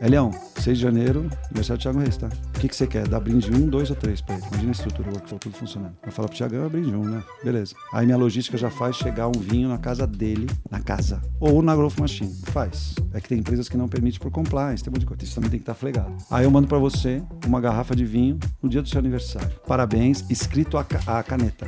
Elião, 0.00 0.30
6 0.60 0.78
de 0.78 0.82
janeiro, 0.82 1.28
aniversário 1.46 1.78
do 1.78 1.82
Thiago 1.82 1.98
Reis, 1.98 2.16
tá? 2.16 2.28
O 2.28 2.60
que, 2.60 2.68
que 2.68 2.76
você 2.76 2.86
quer? 2.86 3.08
Dar 3.08 3.18
brinde 3.18 3.50
um, 3.52 3.68
dois 3.68 3.90
ou 3.90 3.96
três 3.96 4.20
pra 4.20 4.36
ele? 4.36 4.44
Imagina 4.46 4.70
a 4.70 4.72
estrutura, 4.72 5.10
o 5.10 5.38
tudo 5.38 5.56
funcionando. 5.56 5.96
Eu 6.06 6.12
falo 6.12 6.28
pro 6.28 6.36
Thiagão, 6.36 6.64
é 6.64 6.68
brinde 6.68 6.94
um, 6.94 7.02
né? 7.02 7.22
Beleza. 7.42 7.74
Aí 7.92 8.06
minha 8.06 8.16
logística 8.16 8.56
já 8.56 8.70
faz 8.70 8.94
chegar 8.94 9.26
um 9.26 9.40
vinho 9.40 9.68
na 9.68 9.76
casa 9.76 10.06
dele, 10.06 10.46
na 10.70 10.80
casa. 10.80 11.20
Ou 11.40 11.62
na 11.62 11.74
Growth 11.74 11.98
Machine. 11.98 12.32
Faz. 12.44 12.94
É 13.12 13.20
que 13.20 13.28
tem 13.28 13.38
empresas 13.38 13.68
que 13.68 13.76
não 13.76 13.88
permitem 13.88 14.20
por 14.20 14.30
compliance, 14.30 14.84
tem 14.84 14.90
um 14.90 14.94
monte 14.94 15.00
de 15.00 15.06
coisa. 15.06 15.24
Isso 15.24 15.34
também 15.34 15.50
tem 15.50 15.58
que 15.58 15.64
estar 15.64 15.74
tá 15.74 15.78
flegado. 15.78 16.14
Aí 16.30 16.44
eu 16.44 16.50
mando 16.50 16.68
pra 16.68 16.78
você 16.78 17.20
uma 17.44 17.60
garrafa 17.60 17.96
de 17.96 18.04
vinho 18.04 18.38
no 18.62 18.68
dia 18.68 18.80
do 18.80 18.88
seu 18.88 19.00
aniversário. 19.00 19.50
Parabéns, 19.66 20.24
escrito 20.30 20.78
a, 20.78 20.86
a 21.06 21.22
caneta. 21.24 21.66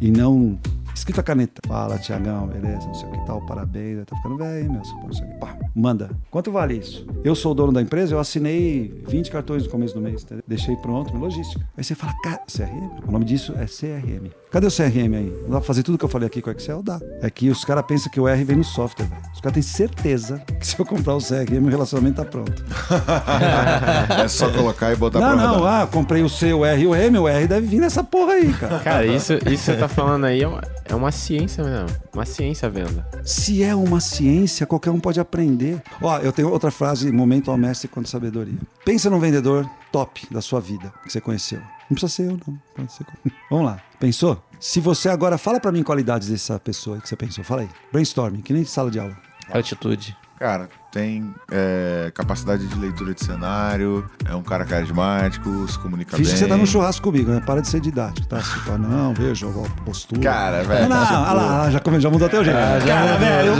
E 0.00 0.12
não 0.12 0.60
escrito 0.94 1.20
a 1.20 1.22
caneta. 1.22 1.60
Fala, 1.66 1.98
Tiagão, 1.98 2.46
beleza, 2.46 2.86
não 2.86 2.94
sei 2.94 3.08
o 3.08 3.12
que 3.12 3.26
tal, 3.26 3.44
parabéns, 3.46 4.04
tá 4.06 4.16
ficando 4.16 4.36
velho, 4.36 4.70
meu, 4.70 4.82
não 4.82 5.12
sei 5.12 5.24
o 5.24 5.28
que. 5.28 5.38
Pá, 5.38 5.56
manda. 5.74 6.10
Quanto 6.30 6.50
vale 6.50 6.74
isso? 6.74 7.06
Eu 7.22 7.34
sou 7.34 7.52
o 7.52 7.54
dono 7.54 7.72
da 7.72 7.82
empresa, 7.82 8.14
eu 8.14 8.18
assinei 8.18 9.02
20 9.06 9.30
cartões 9.30 9.64
no 9.64 9.70
começo 9.70 9.94
do 9.94 10.00
mês, 10.00 10.22
entendeu? 10.22 10.44
deixei 10.46 10.76
pronto, 10.76 11.16
logística. 11.16 11.66
Aí 11.76 11.82
você 11.82 11.94
fala, 11.94 12.14
cara, 12.22 12.42
CRM? 12.46 13.06
O 13.06 13.10
nome 13.10 13.24
disso 13.24 13.54
é 13.58 13.66
CRM. 13.66 14.30
Cadê 14.50 14.66
o 14.66 14.70
CRM 14.70 15.14
aí? 15.14 15.32
Não 15.42 15.50
dá 15.50 15.56
pra 15.56 15.62
fazer 15.62 15.82
tudo 15.82 15.98
que 15.98 16.04
eu 16.04 16.08
falei 16.08 16.28
aqui 16.28 16.40
com 16.40 16.48
o 16.48 16.52
Excel? 16.52 16.82
Dá. 16.82 17.00
É 17.20 17.28
que 17.28 17.50
os 17.50 17.64
caras 17.64 17.84
pensam 17.86 18.10
que 18.10 18.20
o 18.20 18.28
R 18.28 18.44
vem 18.44 18.56
no 18.56 18.64
software, 18.64 19.06
velho. 19.06 19.22
Os 19.34 19.40
caras 19.40 19.54
têm 19.54 19.62
certeza 19.62 20.38
que 20.60 20.66
se 20.66 20.78
eu 20.78 20.86
comprar 20.86 21.16
o 21.16 21.18
CRM, 21.18 21.66
o 21.66 21.68
relacionamento 21.68 22.16
tá 22.16 22.24
pronto. 22.24 22.64
é 24.22 24.28
só 24.28 24.48
colocar 24.50 24.92
e 24.92 24.96
botar 24.96 25.20
não, 25.20 25.36
pra 25.36 25.36
Não, 25.36 25.58
não, 25.58 25.66
ah, 25.66 25.88
comprei 25.90 26.22
o 26.22 26.28
C, 26.28 26.52
o 26.52 26.64
R 26.64 26.82
e 26.82 26.86
o 26.86 26.94
M, 26.94 27.18
o 27.18 27.28
R 27.28 27.46
deve 27.48 27.66
vir 27.66 27.80
nessa 27.80 28.04
porra 28.04 28.34
aí, 28.34 28.52
cara. 28.52 28.78
Cara, 28.78 29.06
isso, 29.06 29.34
isso 29.34 29.42
que 29.44 29.56
você 29.56 29.76
tá 29.76 29.88
falando 29.88 30.24
aí 30.24 30.42
é 30.42 30.46
uma, 30.46 30.62
é 30.84 30.94
uma 30.94 31.10
ciência 31.10 31.64
mesmo. 31.64 31.96
Uma 32.12 32.26
ciência 32.26 32.66
a 32.66 32.70
venda. 32.70 33.06
Se 33.24 33.62
é 33.62 33.74
uma 33.74 34.00
ciência, 34.00 34.66
qualquer 34.66 34.90
um 34.90 35.00
pode 35.00 35.18
aprender. 35.18 35.82
Ó, 36.00 36.18
eu 36.18 36.32
tenho 36.32 36.50
outra 36.50 36.70
frase, 36.70 37.10
momento 37.10 37.50
ao 37.50 37.56
mestre 37.56 37.88
quanto 37.88 38.08
sabedoria. 38.08 38.58
Pensa 38.84 39.08
num 39.08 39.18
vendedor 39.18 39.68
top 39.90 40.26
da 40.30 40.42
sua 40.42 40.60
vida 40.60 40.92
que 41.02 41.10
você 41.10 41.20
conheceu. 41.20 41.58
Não 41.58 41.96
precisa 41.96 42.12
ser 42.12 42.22
eu, 42.24 42.38
não. 42.46 42.58
Pode 42.74 42.92
ser... 42.92 43.06
Vamos 43.50 43.66
lá. 43.66 43.80
Pensou? 43.98 44.42
Se 44.60 44.80
você 44.80 45.08
agora 45.08 45.38
fala 45.38 45.58
para 45.58 45.72
mim 45.72 45.82
qualidades 45.82 46.28
dessa 46.28 46.58
pessoa 46.58 47.00
que 47.00 47.08
você 47.08 47.16
pensou, 47.16 47.44
fala 47.44 47.62
aí. 47.62 47.68
Brainstorming, 47.92 48.42
que 48.42 48.52
nem 48.52 48.64
sala 48.64 48.90
de 48.90 48.98
aula. 48.98 49.16
Atitude. 49.50 50.16
Cara, 50.38 50.68
tem 50.94 51.34
é, 51.50 52.12
capacidade 52.14 52.64
de 52.68 52.78
leitura 52.78 53.12
de 53.12 53.24
cenário, 53.24 54.08
é 54.24 54.32
um 54.32 54.44
cara 54.44 54.64
carismático, 54.64 55.66
se 55.66 55.76
comunica 55.76 56.16
Fiz 56.16 56.28
bem. 56.28 56.34
que 56.34 56.38
você 56.38 56.46
tá 56.46 56.56
no 56.56 56.64
churrasco 56.64 57.02
comigo, 57.02 57.32
né? 57.32 57.42
Para 57.44 57.60
de 57.60 57.66
ser 57.66 57.80
didático, 57.80 58.28
tá? 58.28 58.36
Assim, 58.36 58.60
fala, 58.60 58.78
não, 58.78 59.12
veja 59.12 59.44
a 59.48 59.82
postura. 59.82 60.20
Cara, 60.20 60.62
velho. 60.62 60.88
Não, 60.88 60.96
não, 60.96 61.22
olha 61.22 61.32
lá, 61.32 61.70
já, 61.70 61.80
já 61.98 62.08
mudou 62.08 62.28
até 62.28 62.38
o 62.38 62.44
jeito. 62.44 62.56
Ah, 62.56 62.78
cara, 62.86 63.16
velho, 63.16 63.54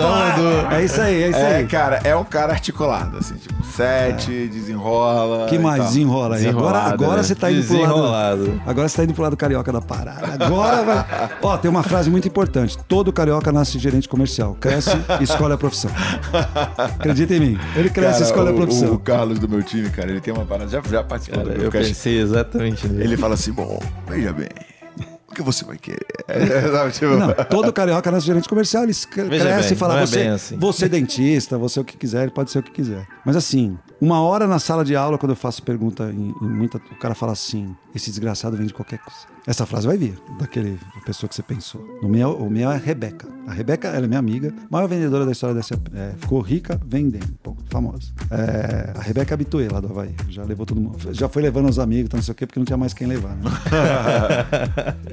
É 0.70 0.84
isso 0.84 1.00
aí, 1.00 1.22
é 1.24 1.30
isso 1.30 1.38
é, 1.40 1.56
aí. 1.56 1.66
cara, 1.66 2.00
é 2.04 2.14
um 2.14 2.22
cara 2.22 2.52
articulado, 2.52 3.18
assim, 3.18 3.34
tipo, 3.34 3.64
sete, 3.64 4.44
é. 4.44 4.46
desenrola. 4.46 5.46
que 5.46 5.58
mais 5.58 5.86
desenrola 5.86 6.36
aí? 6.36 6.46
Agora, 6.46 6.78
agora 6.82 7.16
né? 7.16 7.22
você 7.24 7.34
tá 7.34 7.50
indo 7.50 7.66
pro 7.66 7.98
lado. 7.98 8.62
Agora 8.64 8.88
você 8.88 8.96
tá 8.96 9.02
indo 9.02 9.12
pro 9.12 9.24
lado 9.24 9.36
carioca 9.36 9.72
da 9.72 9.80
parada. 9.80 10.44
Agora 10.44 10.84
vai. 10.84 11.30
Ó, 11.42 11.56
tem 11.56 11.68
uma 11.68 11.82
frase 11.82 12.08
muito 12.08 12.28
importante. 12.28 12.78
Todo 12.86 13.12
carioca 13.12 13.50
nasce 13.50 13.76
gerente 13.80 14.08
comercial. 14.08 14.56
Cresce 14.60 14.90
e 15.20 15.24
escolhe 15.24 15.54
a 15.54 15.58
profissão. 15.58 15.90
Acredita 17.00 17.23
em 17.32 17.40
mim. 17.40 17.58
Ele 17.76 17.90
cresce 17.90 18.12
cara, 18.12 18.24
e 18.24 18.26
escolhe 18.26 18.50
a 18.50 18.52
profissão. 18.52 18.90
O, 18.90 18.94
o, 18.94 18.98
Carlos 18.98 19.38
do 19.38 19.48
meu 19.48 19.62
time, 19.62 19.88
cara, 19.90 20.10
ele 20.10 20.20
tem 20.20 20.32
uma 20.32 20.44
parada. 20.44 20.70
Já, 20.70 20.82
já 20.82 21.02
participou 21.02 21.42
cara, 21.42 21.54
do 21.54 21.64
Eu 21.64 21.70
pensei 21.70 22.18
exatamente 22.18 22.86
nisso. 22.88 23.00
Ele 23.00 23.16
fala 23.16 23.34
assim: 23.34 23.52
bom, 23.52 23.78
veja 24.08 24.32
bem. 24.32 24.48
O 25.30 25.34
que 25.34 25.42
você 25.42 25.64
vai 25.64 25.76
querer? 25.76 26.06
tipo... 26.92 27.06
Não, 27.16 27.34
todo 27.50 27.72
carioca 27.72 28.08
nasce 28.08 28.24
gerente 28.24 28.48
comercial, 28.48 28.84
ele 28.84 28.94
cresce 28.94 29.74
e 29.74 29.76
fala: 29.76 30.06
você, 30.06 30.20
é 30.20 30.28
assim. 30.28 30.56
você 30.56 30.84
é 30.84 30.88
dentista, 30.88 31.58
você 31.58 31.80
é 31.80 31.82
o 31.82 31.84
que 31.84 31.96
quiser, 31.96 32.22
ele 32.22 32.30
pode 32.30 32.52
ser 32.52 32.60
o 32.60 32.62
que 32.62 32.70
quiser. 32.70 33.04
Mas 33.24 33.34
assim, 33.34 33.76
uma 34.00 34.20
hora 34.22 34.46
na 34.46 34.60
sala 34.60 34.84
de 34.84 34.94
aula, 34.94 35.18
quando 35.18 35.30
eu 35.30 35.36
faço 35.36 35.62
pergunta 35.62 36.04
em, 36.04 36.32
em 36.40 36.48
muita, 36.48 36.78
o 36.78 36.96
cara 36.96 37.16
fala 37.16 37.32
assim: 37.32 37.74
esse 37.94 38.10
desgraçado 38.10 38.56
vende 38.56 38.74
qualquer 38.74 38.98
coisa. 38.98 39.20
Essa 39.46 39.66
frase 39.66 39.86
vai 39.86 39.96
vir 39.96 40.18
daquele 40.38 40.78
pessoa 41.04 41.28
que 41.28 41.34
você 41.34 41.42
pensou. 41.42 41.80
O 42.02 42.08
meu, 42.08 42.30
o 42.36 42.50
meu 42.50 42.70
é 42.70 42.74
a 42.74 42.78
Rebeca. 42.78 43.28
A 43.46 43.52
Rebeca, 43.52 43.88
ela 43.88 44.06
é 44.06 44.08
minha 44.08 44.18
amiga, 44.18 44.54
maior 44.70 44.88
vendedora 44.88 45.26
da 45.26 45.32
história 45.32 45.54
dessa. 45.54 45.74
É, 45.94 46.12
ficou 46.16 46.40
rica 46.40 46.80
vendendo, 46.84 47.30
pô, 47.42 47.54
famosa. 47.70 48.10
É, 48.30 48.98
a 48.98 49.02
Rebeca 49.02 49.34
Habituê 49.34 49.68
lá 49.68 49.80
do 49.80 49.88
Havaí. 49.88 50.14
Já 50.30 50.42
levou 50.44 50.64
todo 50.64 50.80
mundo. 50.80 50.96
Já 51.12 51.28
foi 51.28 51.42
levando 51.42 51.68
os 51.68 51.78
amigos, 51.78 52.08
tá, 52.08 52.16
não 52.16 52.24
sei 52.24 52.32
o 52.32 52.34
quê, 52.34 52.46
porque 52.46 52.58
não 52.58 52.64
tinha 52.64 52.78
mais 52.78 52.94
quem 52.94 53.06
levar, 53.06 53.36
né? 53.36 53.50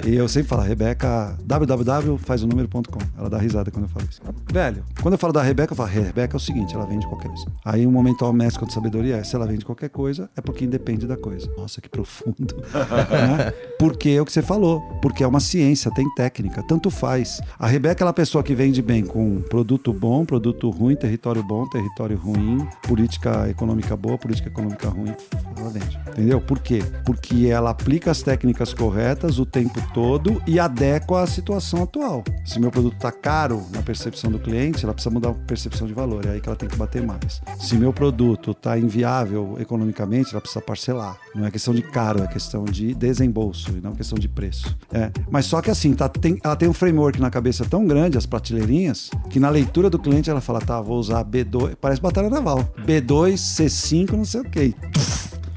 e 0.06 0.14
eu 0.14 0.26
sempre 0.28 0.48
falo, 0.48 0.62
Rebeca, 0.62 1.36
www.fazonúmero.com. 1.44 3.00
Ela 3.18 3.28
dá 3.28 3.36
risada 3.36 3.70
quando 3.70 3.84
eu 3.84 3.90
falo 3.90 4.06
isso. 4.10 4.22
Velho, 4.50 4.82
quando 5.02 5.14
eu 5.14 5.18
falo 5.18 5.32
da 5.32 5.42
Rebeca, 5.42 5.72
eu 5.72 5.76
falo, 5.76 5.90
Rebeca 5.90 6.34
é 6.34 6.38
o 6.38 6.40
seguinte, 6.40 6.74
ela 6.74 6.86
vende 6.86 7.06
qualquer 7.06 7.28
coisa. 7.28 7.46
Aí 7.64 7.86
um 7.86 7.92
momento 7.92 8.24
ao 8.24 8.32
mestre 8.32 8.58
quando 8.58 8.72
sabedoria 8.72 9.16
é, 9.16 9.24
se 9.24 9.36
ela 9.36 9.46
vende 9.46 9.64
qualquer 9.64 9.90
coisa, 9.90 10.30
é 10.34 10.40
porque 10.40 10.64
independe 10.64 11.06
da 11.06 11.18
coisa. 11.18 11.50
Nossa, 11.56 11.82
que 11.82 11.88
profundo. 11.88 12.56
Né? 12.72 13.52
Porque 13.78 14.20
o 14.20 14.24
que 14.24 14.32
você 14.32 14.42
falou, 14.42 14.80
porque 15.02 15.24
é 15.24 15.26
uma 15.26 15.40
ciência, 15.40 15.90
tem 15.90 16.06
técnica, 16.14 16.62
tanto 16.62 16.88
faz. 16.88 17.40
A 17.58 17.66
Rebeca 17.66 18.04
é 18.04 18.08
a 18.08 18.12
pessoa 18.12 18.44
que 18.44 18.54
vende 18.54 18.80
bem 18.80 19.04
com 19.04 19.42
produto 19.42 19.92
bom, 19.92 20.24
produto 20.24 20.70
ruim, 20.70 20.94
território 20.94 21.42
bom, 21.42 21.68
território 21.68 22.16
ruim, 22.16 22.64
política 22.82 23.48
econômica 23.48 23.96
boa, 23.96 24.16
política 24.16 24.48
econômica 24.48 24.88
ruim, 24.88 25.12
ela 25.56 25.70
vende. 25.70 25.98
Entendeu? 26.08 26.40
Por 26.40 26.60
quê? 26.60 26.80
Porque 27.04 27.48
ela 27.48 27.70
aplica 27.70 28.12
as 28.12 28.22
técnicas 28.22 28.72
corretas 28.72 29.40
o 29.40 29.46
tempo 29.46 29.80
todo 29.92 30.40
e 30.46 30.60
adequa 30.60 31.22
à 31.22 31.26
situação 31.26 31.82
atual. 31.82 32.22
Se 32.44 32.60
meu 32.60 32.70
produto 32.70 32.94
está 32.94 33.10
caro 33.10 33.66
na 33.72 33.82
percepção 33.82 34.30
do 34.30 34.38
cliente, 34.38 34.84
ela 34.84 34.94
precisa 34.94 35.12
mudar 35.12 35.30
a 35.30 35.34
percepção 35.34 35.88
de 35.88 35.92
valor, 35.92 36.24
é 36.26 36.30
aí 36.30 36.40
que 36.40 36.48
ela 36.48 36.56
tem 36.56 36.68
que 36.68 36.76
bater 36.76 37.02
mais. 37.02 37.42
Se 37.58 37.74
meu 37.76 37.92
produto 37.92 38.52
está 38.52 38.78
inviável 38.78 39.56
economicamente, 39.58 40.30
ela 40.32 40.40
precisa 40.40 40.60
parcelar. 40.60 41.16
Não 41.34 41.44
é 41.44 41.50
questão 41.50 41.74
de 41.74 41.82
caro, 41.82 42.22
é 42.22 42.26
questão 42.26 42.61
de 42.64 42.94
desembolso, 42.94 43.70
e 43.76 43.80
não 43.80 43.92
questão 43.92 44.12
questão 44.12 44.18
de 44.18 44.28
preço. 44.28 44.76
É. 44.92 45.10
Mas 45.30 45.46
só 45.46 45.60
que 45.62 45.70
assim, 45.70 45.94
tá, 45.94 46.08
tem, 46.08 46.38
ela 46.44 46.56
tem 46.56 46.68
um 46.68 46.72
framework 46.72 47.20
na 47.20 47.30
cabeça 47.30 47.64
tão 47.64 47.86
grande, 47.86 48.18
as 48.18 48.26
prateleirinhas, 48.26 49.10
que 49.30 49.40
na 49.40 49.48
leitura 49.48 49.88
do 49.88 49.98
cliente 49.98 50.28
ela 50.28 50.40
fala, 50.40 50.60
tá, 50.60 50.80
vou 50.80 50.98
usar 50.98 51.24
B2, 51.24 51.76
parece 51.80 52.00
batalha 52.00 52.28
naval. 52.28 52.72
B2, 52.86 53.34
C5, 53.34 54.12
não 54.12 54.24
sei 54.24 54.40
o 54.40 54.44
quê. 54.44 54.74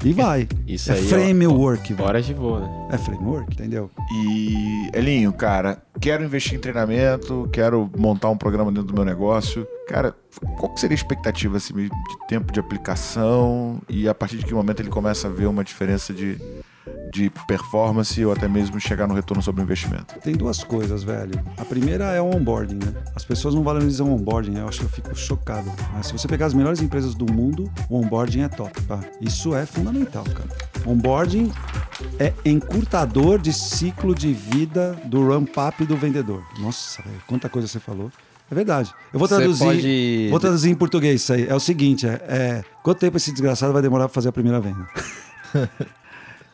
E 0.04 0.12
vai. 0.12 0.46
Isso 0.68 0.92
é 0.92 0.94
aí, 0.94 1.08
framework. 1.08 2.00
Horas 2.00 2.26
de 2.26 2.34
voo, 2.34 2.60
né? 2.60 2.88
É 2.92 2.98
framework, 2.98 3.52
entendeu? 3.54 3.90
E, 4.12 4.88
Elinho, 4.94 5.32
cara, 5.32 5.82
quero 6.00 6.22
investir 6.22 6.54
em 6.54 6.60
treinamento, 6.60 7.48
quero 7.52 7.90
montar 7.96 8.28
um 8.28 8.36
programa 8.36 8.70
dentro 8.70 8.88
do 8.88 8.94
meu 8.94 9.04
negócio. 9.04 9.66
Cara, 9.88 10.14
qual 10.58 10.72
que 10.72 10.80
seria 10.80 10.94
a 10.94 11.00
expectativa 11.00 11.56
assim, 11.56 11.72
de 11.74 11.90
tempo 12.28 12.52
de 12.52 12.60
aplicação 12.60 13.80
e 13.88 14.08
a 14.08 14.14
partir 14.14 14.36
de 14.36 14.44
que 14.44 14.54
momento 14.54 14.80
ele 14.80 14.90
começa 14.90 15.28
a 15.28 15.30
ver 15.30 15.46
uma 15.46 15.64
diferença 15.64 16.12
de, 16.12 16.38
de 17.12 17.30
performance 17.46 18.24
ou 18.24 18.32
até 18.32 18.46
mesmo 18.48 18.78
chegar 18.80 19.06
no 19.06 19.14
retorno 19.14 19.42
sobre 19.42 19.62
o 19.62 19.64
investimento? 19.64 20.14
Tem 20.20 20.34
duas 20.34 20.62
coisas, 20.62 21.02
velho. 21.02 21.32
A 21.56 21.64
primeira 21.64 22.04
é 22.12 22.20
o 22.20 22.26
onboarding, 22.34 22.76
né? 22.76 22.92
As 23.14 23.24
pessoas 23.24 23.54
não 23.54 23.62
valorizam 23.62 24.08
o 24.08 24.14
onboarding, 24.14 24.50
né? 24.52 24.60
eu 24.60 24.68
acho 24.68 24.80
que 24.80 24.84
eu 24.84 24.88
fico 24.90 25.14
chocado. 25.14 25.70
Mas 25.94 26.06
se 26.06 26.12
você 26.12 26.26
pegar 26.28 26.46
as 26.46 26.54
melhores 26.54 26.80
empresas 26.80 27.14
do 27.14 27.30
mundo, 27.32 27.70
o 27.88 27.98
onboarding 27.98 28.40
é 28.42 28.48
top, 28.48 28.80
tá? 28.82 29.00
Isso 29.20 29.54
é 29.54 29.64
fundamental, 29.66 30.24
cara. 30.24 30.48
Onboarding 30.86 31.52
é 32.18 32.32
encurtador 32.44 33.38
de 33.38 33.52
ciclo 33.52 34.14
de 34.14 34.32
vida 34.32 34.96
do 35.04 35.26
ramp-up 35.28 35.84
do 35.84 35.96
vendedor. 35.96 36.42
Nossa, 36.58 37.02
velho, 37.02 37.16
quanta 37.26 37.48
coisa 37.48 37.66
você 37.66 37.80
falou. 37.80 38.10
É 38.50 38.54
verdade. 38.54 38.92
Eu 39.12 39.18
vou 39.18 39.26
traduzir. 39.26 39.64
pode- 39.64 40.28
Vou 40.30 40.38
traduzir 40.38 40.70
em 40.70 40.74
português 40.76 41.20
isso 41.22 41.32
aí. 41.32 41.48
É 41.48 41.54
o 41.54 41.58
seguinte: 41.58 42.06
é, 42.06 42.12
é, 42.28 42.64
quanto 42.82 42.98
tempo 43.00 43.16
esse 43.16 43.32
desgraçado 43.32 43.72
vai 43.72 43.82
demorar 43.82 44.04
para 44.04 44.14
fazer 44.14 44.28
a 44.28 44.32
primeira 44.32 44.60
venda? 44.60 44.86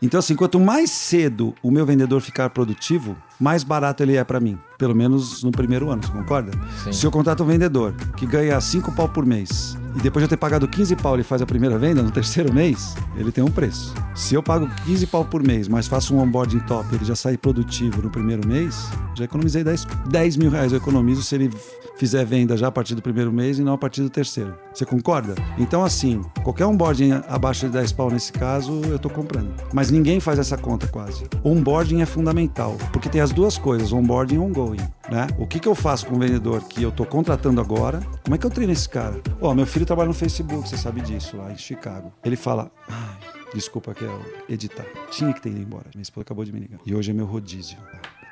Então, 0.03 0.19
assim, 0.19 0.35
quanto 0.35 0.59
mais 0.59 0.91
cedo 0.91 1.55
o 1.63 1.71
meu 1.71 1.87
vendedor 1.87 2.21
ficar 2.21 2.51
produtivo, 2.51 3.17
mais 3.43 3.65
barato 3.65 4.05
ele 4.05 4.15
é 4.15 4.23
para 4.23 4.39
mim. 4.39 4.57
Pelo 4.79 4.95
menos 4.95 5.43
no 5.43 5.51
primeiro 5.51 5.91
ano, 5.91 6.01
você 6.01 6.13
concorda? 6.13 6.53
Sim. 6.85 6.93
Se 6.93 7.05
eu 7.05 7.11
contrato 7.11 7.43
um 7.43 7.47
vendedor 7.47 7.93
que 8.17 8.25
ganha 8.25 8.61
5 8.61 8.93
pau 8.93 9.09
por 9.09 9.27
mês 9.27 9.77
e 9.97 10.01
depois 10.01 10.23
de 10.23 10.27
eu 10.27 10.29
ter 10.29 10.37
pagado 10.37 10.67
15 10.69 10.95
pau 10.97 11.15
ele 11.15 11.25
faz 11.25 11.43
a 11.43 11.47
primeira 11.47 11.77
venda 11.77 12.03
no 12.03 12.11
terceiro 12.13 12.53
mês, 12.55 12.95
ele 13.17 13.33
tem 13.33 13.43
um 13.43 13.51
preço. 13.51 13.95
Se 14.15 14.35
eu 14.35 14.43
pago 14.43 14.69
15 14.87 15.09
pau 15.09 15.25
por 15.25 15.43
mês, 15.43 15.67
mas 15.67 15.89
faço 15.89 16.15
um 16.15 16.21
onboarding 16.21 16.61
top 16.61 16.95
ele 16.95 17.05
já 17.05 17.17
sai 17.17 17.37
produtivo 17.37 18.01
no 18.03 18.11
primeiro 18.11 18.47
mês, 18.47 18.89
já 19.17 19.25
economizei 19.25 19.65
10, 19.65 19.87
10 20.09 20.37
mil 20.37 20.51
reais. 20.51 20.71
Eu 20.71 20.79
economizo 20.79 21.23
se 21.23 21.35
ele 21.35 21.51
fizer 21.97 22.25
venda 22.25 22.57
já 22.57 22.69
a 22.69 22.73
partir 22.73 22.95
do 22.95 23.03
primeiro 23.03 23.33
mês 23.33 23.59
e 23.59 23.63
não 23.63 23.75
a 23.75 23.79
partir 23.79 24.03
do 24.03 24.11
terceiro. 24.11 24.55
Você 24.73 24.85
concorda? 24.85 25.35
Então, 25.59 25.85
assim, 25.85 26.23
qualquer 26.43 26.67
onboarding 26.67 27.13
abaixo 27.29 27.67
de 27.67 27.73
10 27.73 27.93
pau 27.93 28.11
nesse 28.11 28.33
caso, 28.33 28.81
eu 28.87 28.99
tô 28.99 29.11
comprando. 29.11 29.53
Mas 29.73 29.91
ninguém 29.91 30.19
faz 30.19 30.39
essa 30.39 30.57
conta 30.57 30.87
quase. 30.87 31.25
Onboarding 31.45 32.01
é 32.01 32.07
fundamental, 32.07 32.77
porque 32.93 33.09
tem 33.09 33.21
as 33.21 33.32
duas 33.33 33.59
coisas, 33.59 33.93
onboarding 33.93 34.37
e 34.37 34.39
ongoing. 34.39 34.79
Né? 35.11 35.27
O 35.39 35.47
que, 35.47 35.59
que 35.59 35.69
eu 35.69 35.75
faço 35.75 36.07
com 36.07 36.17
o 36.17 36.19
vendedor 36.19 36.63
que 36.65 36.83
eu 36.83 36.93
tô 36.93 37.05
contratando 37.05 37.61
agora? 37.61 38.01
Como 38.23 38.35
é 38.35 38.39
que 38.39 38.47
eu 38.47 38.51
treino 38.51 38.73
esse 38.73 38.89
cara? 38.89 39.21
Ó, 39.41 39.55
meu 39.55 39.67
filho 39.67 39.85
trabalha 39.87 40.09
no 40.09 40.15
Facebook, 40.15 40.69
você 40.69 40.77
sabe 40.77 41.01
disso, 41.01 41.37
lá 41.37 41.51
em 41.53 41.59
Chicago. 41.59 42.13
Ele 42.25 42.37
fala. 42.37 42.71
"Ai, 42.89 43.17
Desculpa 43.55 43.93
que 43.93 44.03
é 44.03 44.09
o 44.09 44.23
editar. 44.49 44.87
Tinha 45.11 45.31
que 45.31 45.41
ter 45.43 45.51
ido 45.51 45.61
embora. 45.61 45.85
Minha 45.95 46.03
esposa 46.03 46.23
acabou 46.23 46.43
de 46.43 46.51
me 46.53 46.61
ligar. 46.61 46.79
E 46.87 46.95
hoje 46.95 47.11
é 47.11 47.15
meu 47.15 47.27
rodízio. 47.27 47.77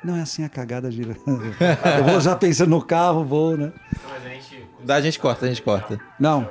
Não 0.02 0.16
é 0.16 0.22
assim 0.22 0.44
a 0.44 0.48
cagada 0.48 0.90
gira. 0.90 1.14
Eu 1.98 2.04
vou 2.04 2.18
já 2.22 2.34
pensando 2.34 2.70
no 2.70 2.80
carro, 2.80 3.22
vou, 3.22 3.54
né? 3.54 3.70
Dá, 4.82 4.94
a 4.94 5.00
gente 5.02 5.18
corta, 5.18 5.44
a 5.44 5.48
gente 5.50 5.60
corta. 5.60 6.00
Não. 6.18 6.48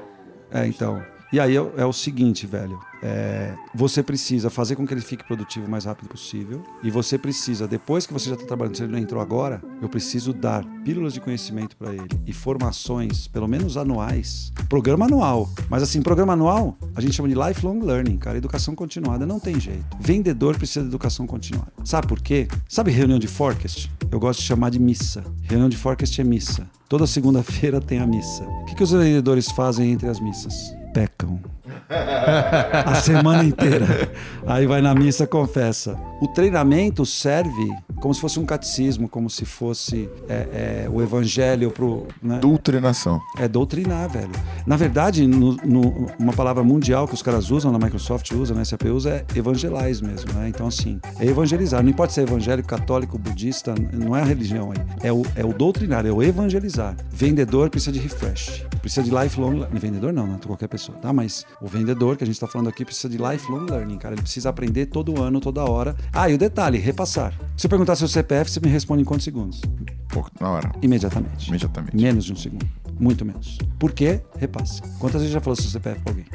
É, 0.51 0.67
então. 0.67 1.01
E 1.33 1.39
aí 1.39 1.57
é, 1.57 1.71
é 1.77 1.85
o 1.85 1.91
seguinte, 1.91 2.45
velho. 2.45 2.79
É, 3.01 3.53
você 3.73 4.03
precisa 4.03 4.49
fazer 4.49 4.75
com 4.75 4.85
que 4.85 4.93
ele 4.93 5.01
fique 5.01 5.23
produtivo 5.23 5.65
o 5.65 5.69
mais 5.69 5.85
rápido 5.85 6.07
possível. 6.07 6.61
E 6.83 6.91
você 6.91 7.17
precisa, 7.17 7.67
depois 7.67 8.05
que 8.05 8.13
você 8.13 8.29
já 8.29 8.35
está 8.35 8.45
trabalhando, 8.45 8.75
se 8.75 8.83
ele 8.83 8.91
não 8.91 8.99
entrou 8.99 9.21
agora, 9.21 9.61
eu 9.81 9.89
preciso 9.89 10.33
dar 10.33 10.63
pílulas 10.83 11.13
de 11.13 11.21
conhecimento 11.21 11.75
para 11.77 11.93
ele 11.93 12.09
e 12.25 12.33
formações, 12.33 13.27
pelo 13.27 13.47
menos 13.47 13.77
anuais. 13.77 14.51
Programa 14.67 15.05
anual. 15.05 15.49
Mas 15.69 15.83
assim, 15.83 16.01
programa 16.01 16.33
anual, 16.33 16.77
a 16.95 17.01
gente 17.01 17.13
chama 17.13 17.29
de 17.29 17.35
lifelong 17.35 17.79
learning, 17.79 18.17
cara. 18.17 18.37
Educação 18.37 18.75
continuada 18.75 19.25
não 19.25 19.39
tem 19.39 19.59
jeito. 19.59 19.97
Vendedor 19.99 20.57
precisa 20.57 20.81
de 20.81 20.87
educação 20.87 21.25
continuada. 21.25 21.71
Sabe 21.83 22.07
por 22.07 22.21
quê? 22.21 22.47
Sabe 22.67 22.91
reunião 22.91 23.19
de 23.19 23.27
forecast? 23.27 23.91
Eu 24.11 24.19
gosto 24.19 24.39
de 24.39 24.45
chamar 24.45 24.71
de 24.71 24.79
missa. 24.79 25.23
Reunião 25.43 25.69
de 25.69 25.77
forecast 25.77 26.19
é 26.19 26.23
missa. 26.23 26.69
Toda 26.87 27.05
segunda-feira 27.05 27.79
tem 27.79 27.99
a 27.99 28.07
missa. 28.07 28.43
O 28.43 28.65
que, 28.65 28.75
que 28.75 28.83
os 28.83 28.91
vendedores 28.91 29.51
fazem 29.51 29.91
entre 29.91 30.09
as 30.09 30.19
missas? 30.19 30.73
Pecam. 30.93 31.39
a 32.85 32.95
semana 32.95 33.43
inteira. 33.43 34.11
Aí 34.45 34.65
vai 34.65 34.81
na 34.81 34.93
missa, 34.93 35.25
confessa. 35.27 35.95
O 36.21 36.27
treinamento 36.27 37.05
serve 37.05 37.69
como 38.01 38.13
se 38.13 38.21
fosse 38.21 38.39
um 38.39 38.45
catecismo, 38.45 39.07
como 39.09 39.29
se 39.29 39.45
fosse 39.45 40.09
é, 40.27 40.83
é, 40.85 40.89
o 40.89 41.01
evangelho 41.01 41.71
pro. 41.71 42.07
Né? 42.21 42.39
Doutrinação. 42.39 43.19
É 43.37 43.47
doutrinar, 43.47 44.09
velho. 44.09 44.31
Na 44.65 44.75
verdade, 44.77 45.27
no- 45.27 45.57
no- 45.65 46.07
uma 46.17 46.33
palavra 46.33 46.63
mundial 46.63 47.07
que 47.07 47.13
os 47.13 47.21
caras 47.21 47.51
usam, 47.51 47.71
na 47.71 47.77
Microsoft 47.79 48.31
usa, 48.31 48.53
na 48.53 48.63
SAP 48.63 48.85
usa, 48.85 49.09
é 49.11 49.25
evangelize 49.37 50.03
mesmo, 50.03 50.31
né? 50.33 50.47
Então, 50.49 50.67
assim, 50.67 50.99
é 51.19 51.25
evangelizar. 51.25 51.83
Não 51.83 51.89
importa 51.89 52.13
se 52.13 52.19
é 52.19 52.23
evangélico, 52.23 52.67
católico, 52.67 53.17
budista, 53.17 53.73
não 53.93 54.15
é 54.15 54.21
a 54.21 54.25
religião 54.25 54.71
aí. 54.71 54.77
É 55.03 55.11
o, 55.11 55.23
é 55.35 55.43
o 55.45 55.53
doutrinar, 55.53 56.05
é 56.05 56.11
o 56.11 56.21
evangelizar. 56.23 56.95
Vendedor 57.11 57.69
precisa 57.69 57.91
de 57.91 57.99
refresh. 57.99 58.63
Precisa 58.81 59.03
de 59.03 59.11
lifelong... 59.11 59.67
Vendedor 59.73 60.13
não, 60.13 60.25
né? 60.25 60.39
Qualquer 60.45 60.67
pessoa, 60.67 60.97
tá? 60.99 61.11
Mas 61.11 61.45
o 61.61 61.67
vendedor 61.69 62.17
que 62.17 62.23
a 62.23 62.27
gente 62.27 62.39
tá 62.39 62.47
falando 62.47 62.67
aqui 62.67 62.83
precisa 62.83 63.09
de 63.09 63.17
lifelong 63.17 63.65
learning, 63.69 63.97
cara. 63.97 64.15
Ele 64.15 64.21
precisa 64.21 64.49
aprender 64.49 64.87
todo 64.87 65.21
ano, 65.21 65.39
toda 65.39 65.63
hora. 65.63 65.95
Ah, 66.11 66.29
e 66.29 66.33
o 66.33 66.37
detalhe, 66.37 66.77
repassar. 66.77 67.33
Se 67.55 67.67
eu 67.67 67.69
perguntar 67.69 67.95
seu 67.95 68.07
CPF, 68.07 68.51
você 68.51 68.59
me 68.59 68.67
responde 68.67 69.01
em 69.01 69.05
quantos 69.05 69.23
segundos? 69.23 69.61
Pô, 70.09 70.25
na 70.39 70.49
hora. 70.49 70.71
Imediatamente. 70.81 71.47
Imediatamente. 71.47 71.95
Menos 71.95 72.25
de 72.25 72.33
um 72.33 72.35
segundo. 72.35 72.65
Muito 72.99 73.23
menos. 73.23 73.57
Por 73.77 73.93
quê? 73.93 74.21
Repasse. 74.37 74.81
Quantas 74.99 75.21
vezes 75.21 75.31
já 75.31 75.39
falou 75.39 75.55
seu 75.55 75.69
CPF 75.69 76.01
pra 76.01 76.11
alguém? 76.11 76.25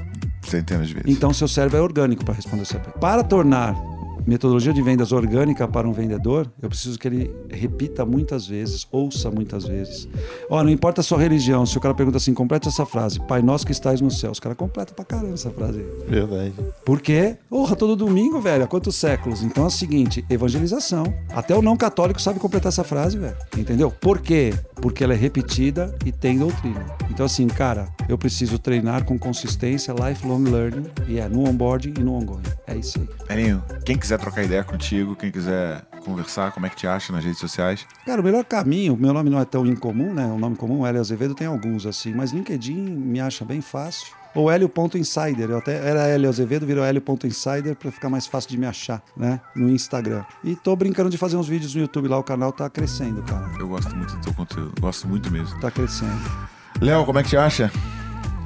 Centenas 0.43 0.89
de 0.89 0.95
vezes. 0.95 1.11
Então, 1.11 1.33
seu 1.33 1.49
cérebro 1.49 1.79
é 1.79 1.81
orgânico 1.81 2.25
para 2.25 2.35
responder 2.35 2.63
o 2.63 2.67
CPF. 2.67 2.99
Para 2.99 3.23
tornar 3.23 3.75
metodologia 4.27 4.73
de 4.73 4.83
vendas 4.83 5.13
orgânica 5.13 5.67
para 5.67 5.89
um 5.89 5.93
vendedor, 5.93 6.51
eu 6.61 6.69
preciso 6.69 6.99
que 6.99 7.09
ele 7.09 7.35
repita 7.51 8.05
muitas 8.05 8.47
vezes, 8.47 8.87
ouça 8.91 9.31
muitas 9.31 9.65
vezes. 9.65 10.09
Ó, 10.49 10.63
não 10.63 10.71
importa 10.71 11.01
a 11.01 11.05
sua 11.05 11.19
religião, 11.19 11.65
se 11.67 11.77
o 11.77 11.81
cara 11.81 11.95
pergunta 11.95 12.17
assim, 12.17 12.35
completa 12.35 12.69
essa 12.69 12.87
frase, 12.87 13.21
Pai 13.27 13.43
nosso 13.43 13.67
que 13.67 13.73
estás 13.73 14.01
no 14.01 14.11
céu. 14.11 14.31
Os 14.31 14.41
caras 14.41 14.57
completam 14.57 14.95
pra 14.95 15.05
caramba 15.05 15.35
essa 15.35 15.51
frase 15.51 15.81
aí. 15.81 16.09
Verdade. 16.09 16.53
Por 16.85 17.01
quê? 17.01 17.37
Porra, 17.49 17.77
todo 17.77 17.97
domingo, 17.97 18.41
velho. 18.41 18.65
Há 18.65 18.67
quantos 18.67 18.97
séculos? 18.97 19.43
Então 19.43 19.65
é 19.65 19.67
o 19.67 19.71
seguinte: 19.71 20.25
evangelização. 20.29 21.13
Até 21.31 21.57
o 21.57 21.63
não 21.63 21.77
católico 21.77 22.21
sabe 22.21 22.39
completar 22.39 22.71
essa 22.71 22.85
frase, 22.85 23.19
velho. 23.19 23.37
Entendeu? 23.57 23.91
Por 23.91 24.21
quê? 24.21 24.55
Porque 24.77 25.03
ela 25.05 25.15
é 25.15 25.17
repetida 25.17 25.95
e 26.05 26.13
tem 26.13 26.39
doutrina. 26.39 26.85
Então, 27.11 27.27
assim, 27.27 27.47
cara, 27.47 27.89
eu 28.09 28.19
preciso 28.19 28.59
treinar 28.59 29.05
com 29.05 29.19
consistência, 29.19 29.95
lifelong 29.95 30.45
learning, 30.45 30.87
e 31.09 31.19
é 31.19 31.29
no 31.29 31.49
onboarding 31.49 31.95
e 31.99 32.03
no 32.03 32.15
ongoing. 32.15 32.43
É 32.67 32.77
isso 32.77 33.01
aí. 33.01 33.39
Elinho, 33.39 33.63
quem 33.85 33.97
quiser 33.97 34.14
trocar 34.19 34.45
ideia 34.45 34.65
contigo, 34.65 35.17
quem 35.17 35.31
quiser 35.31 35.83
conversar, 36.05 36.53
como 36.53 36.67
é 36.67 36.69
que 36.69 36.77
te 36.77 36.87
acha 36.87 37.13
nas 37.13 37.25
redes 37.25 37.39
sociais? 37.39 37.87
Cara, 38.05 38.21
o 38.21 38.25
melhor 38.25 38.45
caminho, 38.45 38.97
meu 38.97 39.13
nome 39.13 39.31
não 39.31 39.41
é 39.41 39.45
tão 39.45 39.67
incomum, 39.67 40.13
né? 40.13 40.27
O 40.27 40.39
nome 40.39 40.57
comum, 40.57 40.87
Hélio 40.87 41.01
Azevedo, 41.01 41.35
tem 41.35 41.47
alguns 41.47 41.87
assim, 41.87 42.13
mas 42.13 42.33
LinkedIn 42.33 42.75
me 42.75 43.21
acha 43.21 43.45
bem 43.45 43.61
fácil. 43.61 44.15
Ou 44.35 44.51
Hélio.insider. 44.51 45.49
Eu 45.49 45.59
até 45.59 45.77
era 45.77 46.09
Hélio 46.09 46.29
Azevedo, 46.29 46.67
virou 46.67 46.85
Hélio.insider 46.85 47.77
pra 47.77 47.93
ficar 47.93 48.11
mais 48.11 48.27
fácil 48.27 48.51
de 48.51 48.59
me 48.59 48.67
achar, 48.67 49.01
né? 49.17 49.41
No 49.55 49.71
Instagram. 49.71 50.25
E 50.43 50.57
tô 50.57 50.75
brincando 50.75 51.09
de 51.09 51.17
fazer 51.17 51.37
uns 51.37 51.47
vídeos 51.47 51.75
no 51.75 51.83
YouTube 51.83 52.09
lá, 52.09 52.19
o 52.19 52.25
canal 52.25 52.53
tá 52.53 52.69
crescendo, 52.69 53.23
cara. 53.23 53.49
Eu 53.59 53.69
gosto 53.69 53.95
muito 53.95 54.15
do 54.17 54.21
teu 54.21 54.35
conteúdo, 54.35 54.81
gosto 54.81 55.07
muito 55.07 55.31
mesmo. 55.31 55.59
Tá 55.61 55.71
crescendo. 55.71 56.21
Léo, 56.81 57.05
como 57.07 57.21
é 57.21 57.23
que 57.23 57.29
te 57.29 57.37
acha? 57.37 57.71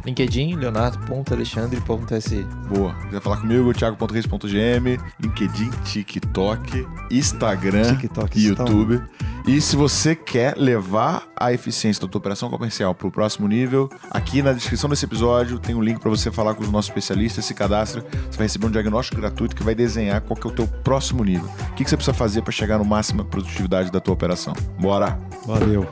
LinkedIn, 0.09 0.57
leonardo.alexandre.se. 0.57 2.47
Boa. 2.69 2.95
Quiser 2.95 3.21
falar 3.21 3.37
comigo, 3.39 3.73
thiago.reis.gm, 3.73 5.03
LinkedIn, 5.21 5.71
TikTok, 5.85 6.87
Instagram 7.11 7.97
TikTok, 7.97 8.41
YouTube. 8.41 9.03
E 9.47 9.61
se 9.61 9.77
você 9.77 10.15
quer 10.15 10.57
levar 10.59 11.27
a 11.35 11.53
eficiência 11.53 12.03
da 12.03 12.09
tua 12.09 12.19
operação 12.19 12.51
comercial 12.51 12.95
para 12.95 13.07
o 13.07 13.11
próximo 13.11 13.49
nível, 13.49 13.89
aqui 14.11 14.43
na 14.43 14.53
descrição 14.53 14.91
desse 14.91 15.07
episódio 15.07 15.59
tem 15.59 15.75
um 15.75 15.83
link 15.83 16.01
para 16.01 16.11
você 16.11 16.31
falar 16.31 16.55
com 16.55 16.63
os 16.63 16.71
nossos 16.71 16.91
especialistas, 16.91 17.47
se 17.47 17.55
cadastra, 17.55 18.03
você 18.31 18.37
vai 18.37 18.47
receber 18.47 18.67
um 18.67 18.71
diagnóstico 18.71 19.19
gratuito 19.19 19.57
que 19.57 19.63
vai 19.63 19.75
desenhar 19.75 20.21
qual 20.21 20.39
que 20.39 20.47
é 20.47 20.51
o 20.51 20.55
teu 20.55 20.67
próximo 20.67 21.25
nível. 21.25 21.49
O 21.71 21.75
que, 21.75 21.85
que 21.85 21.89
você 21.89 21.97
precisa 21.97 22.15
fazer 22.15 22.43
para 22.43 22.53
chegar 22.53 22.77
no 22.77 22.85
máxima 22.85 23.25
produtividade 23.25 23.91
da 23.91 24.01
tua 24.01 24.13
operação. 24.13 24.53
Bora! 24.79 25.19
Valeu. 25.47 25.89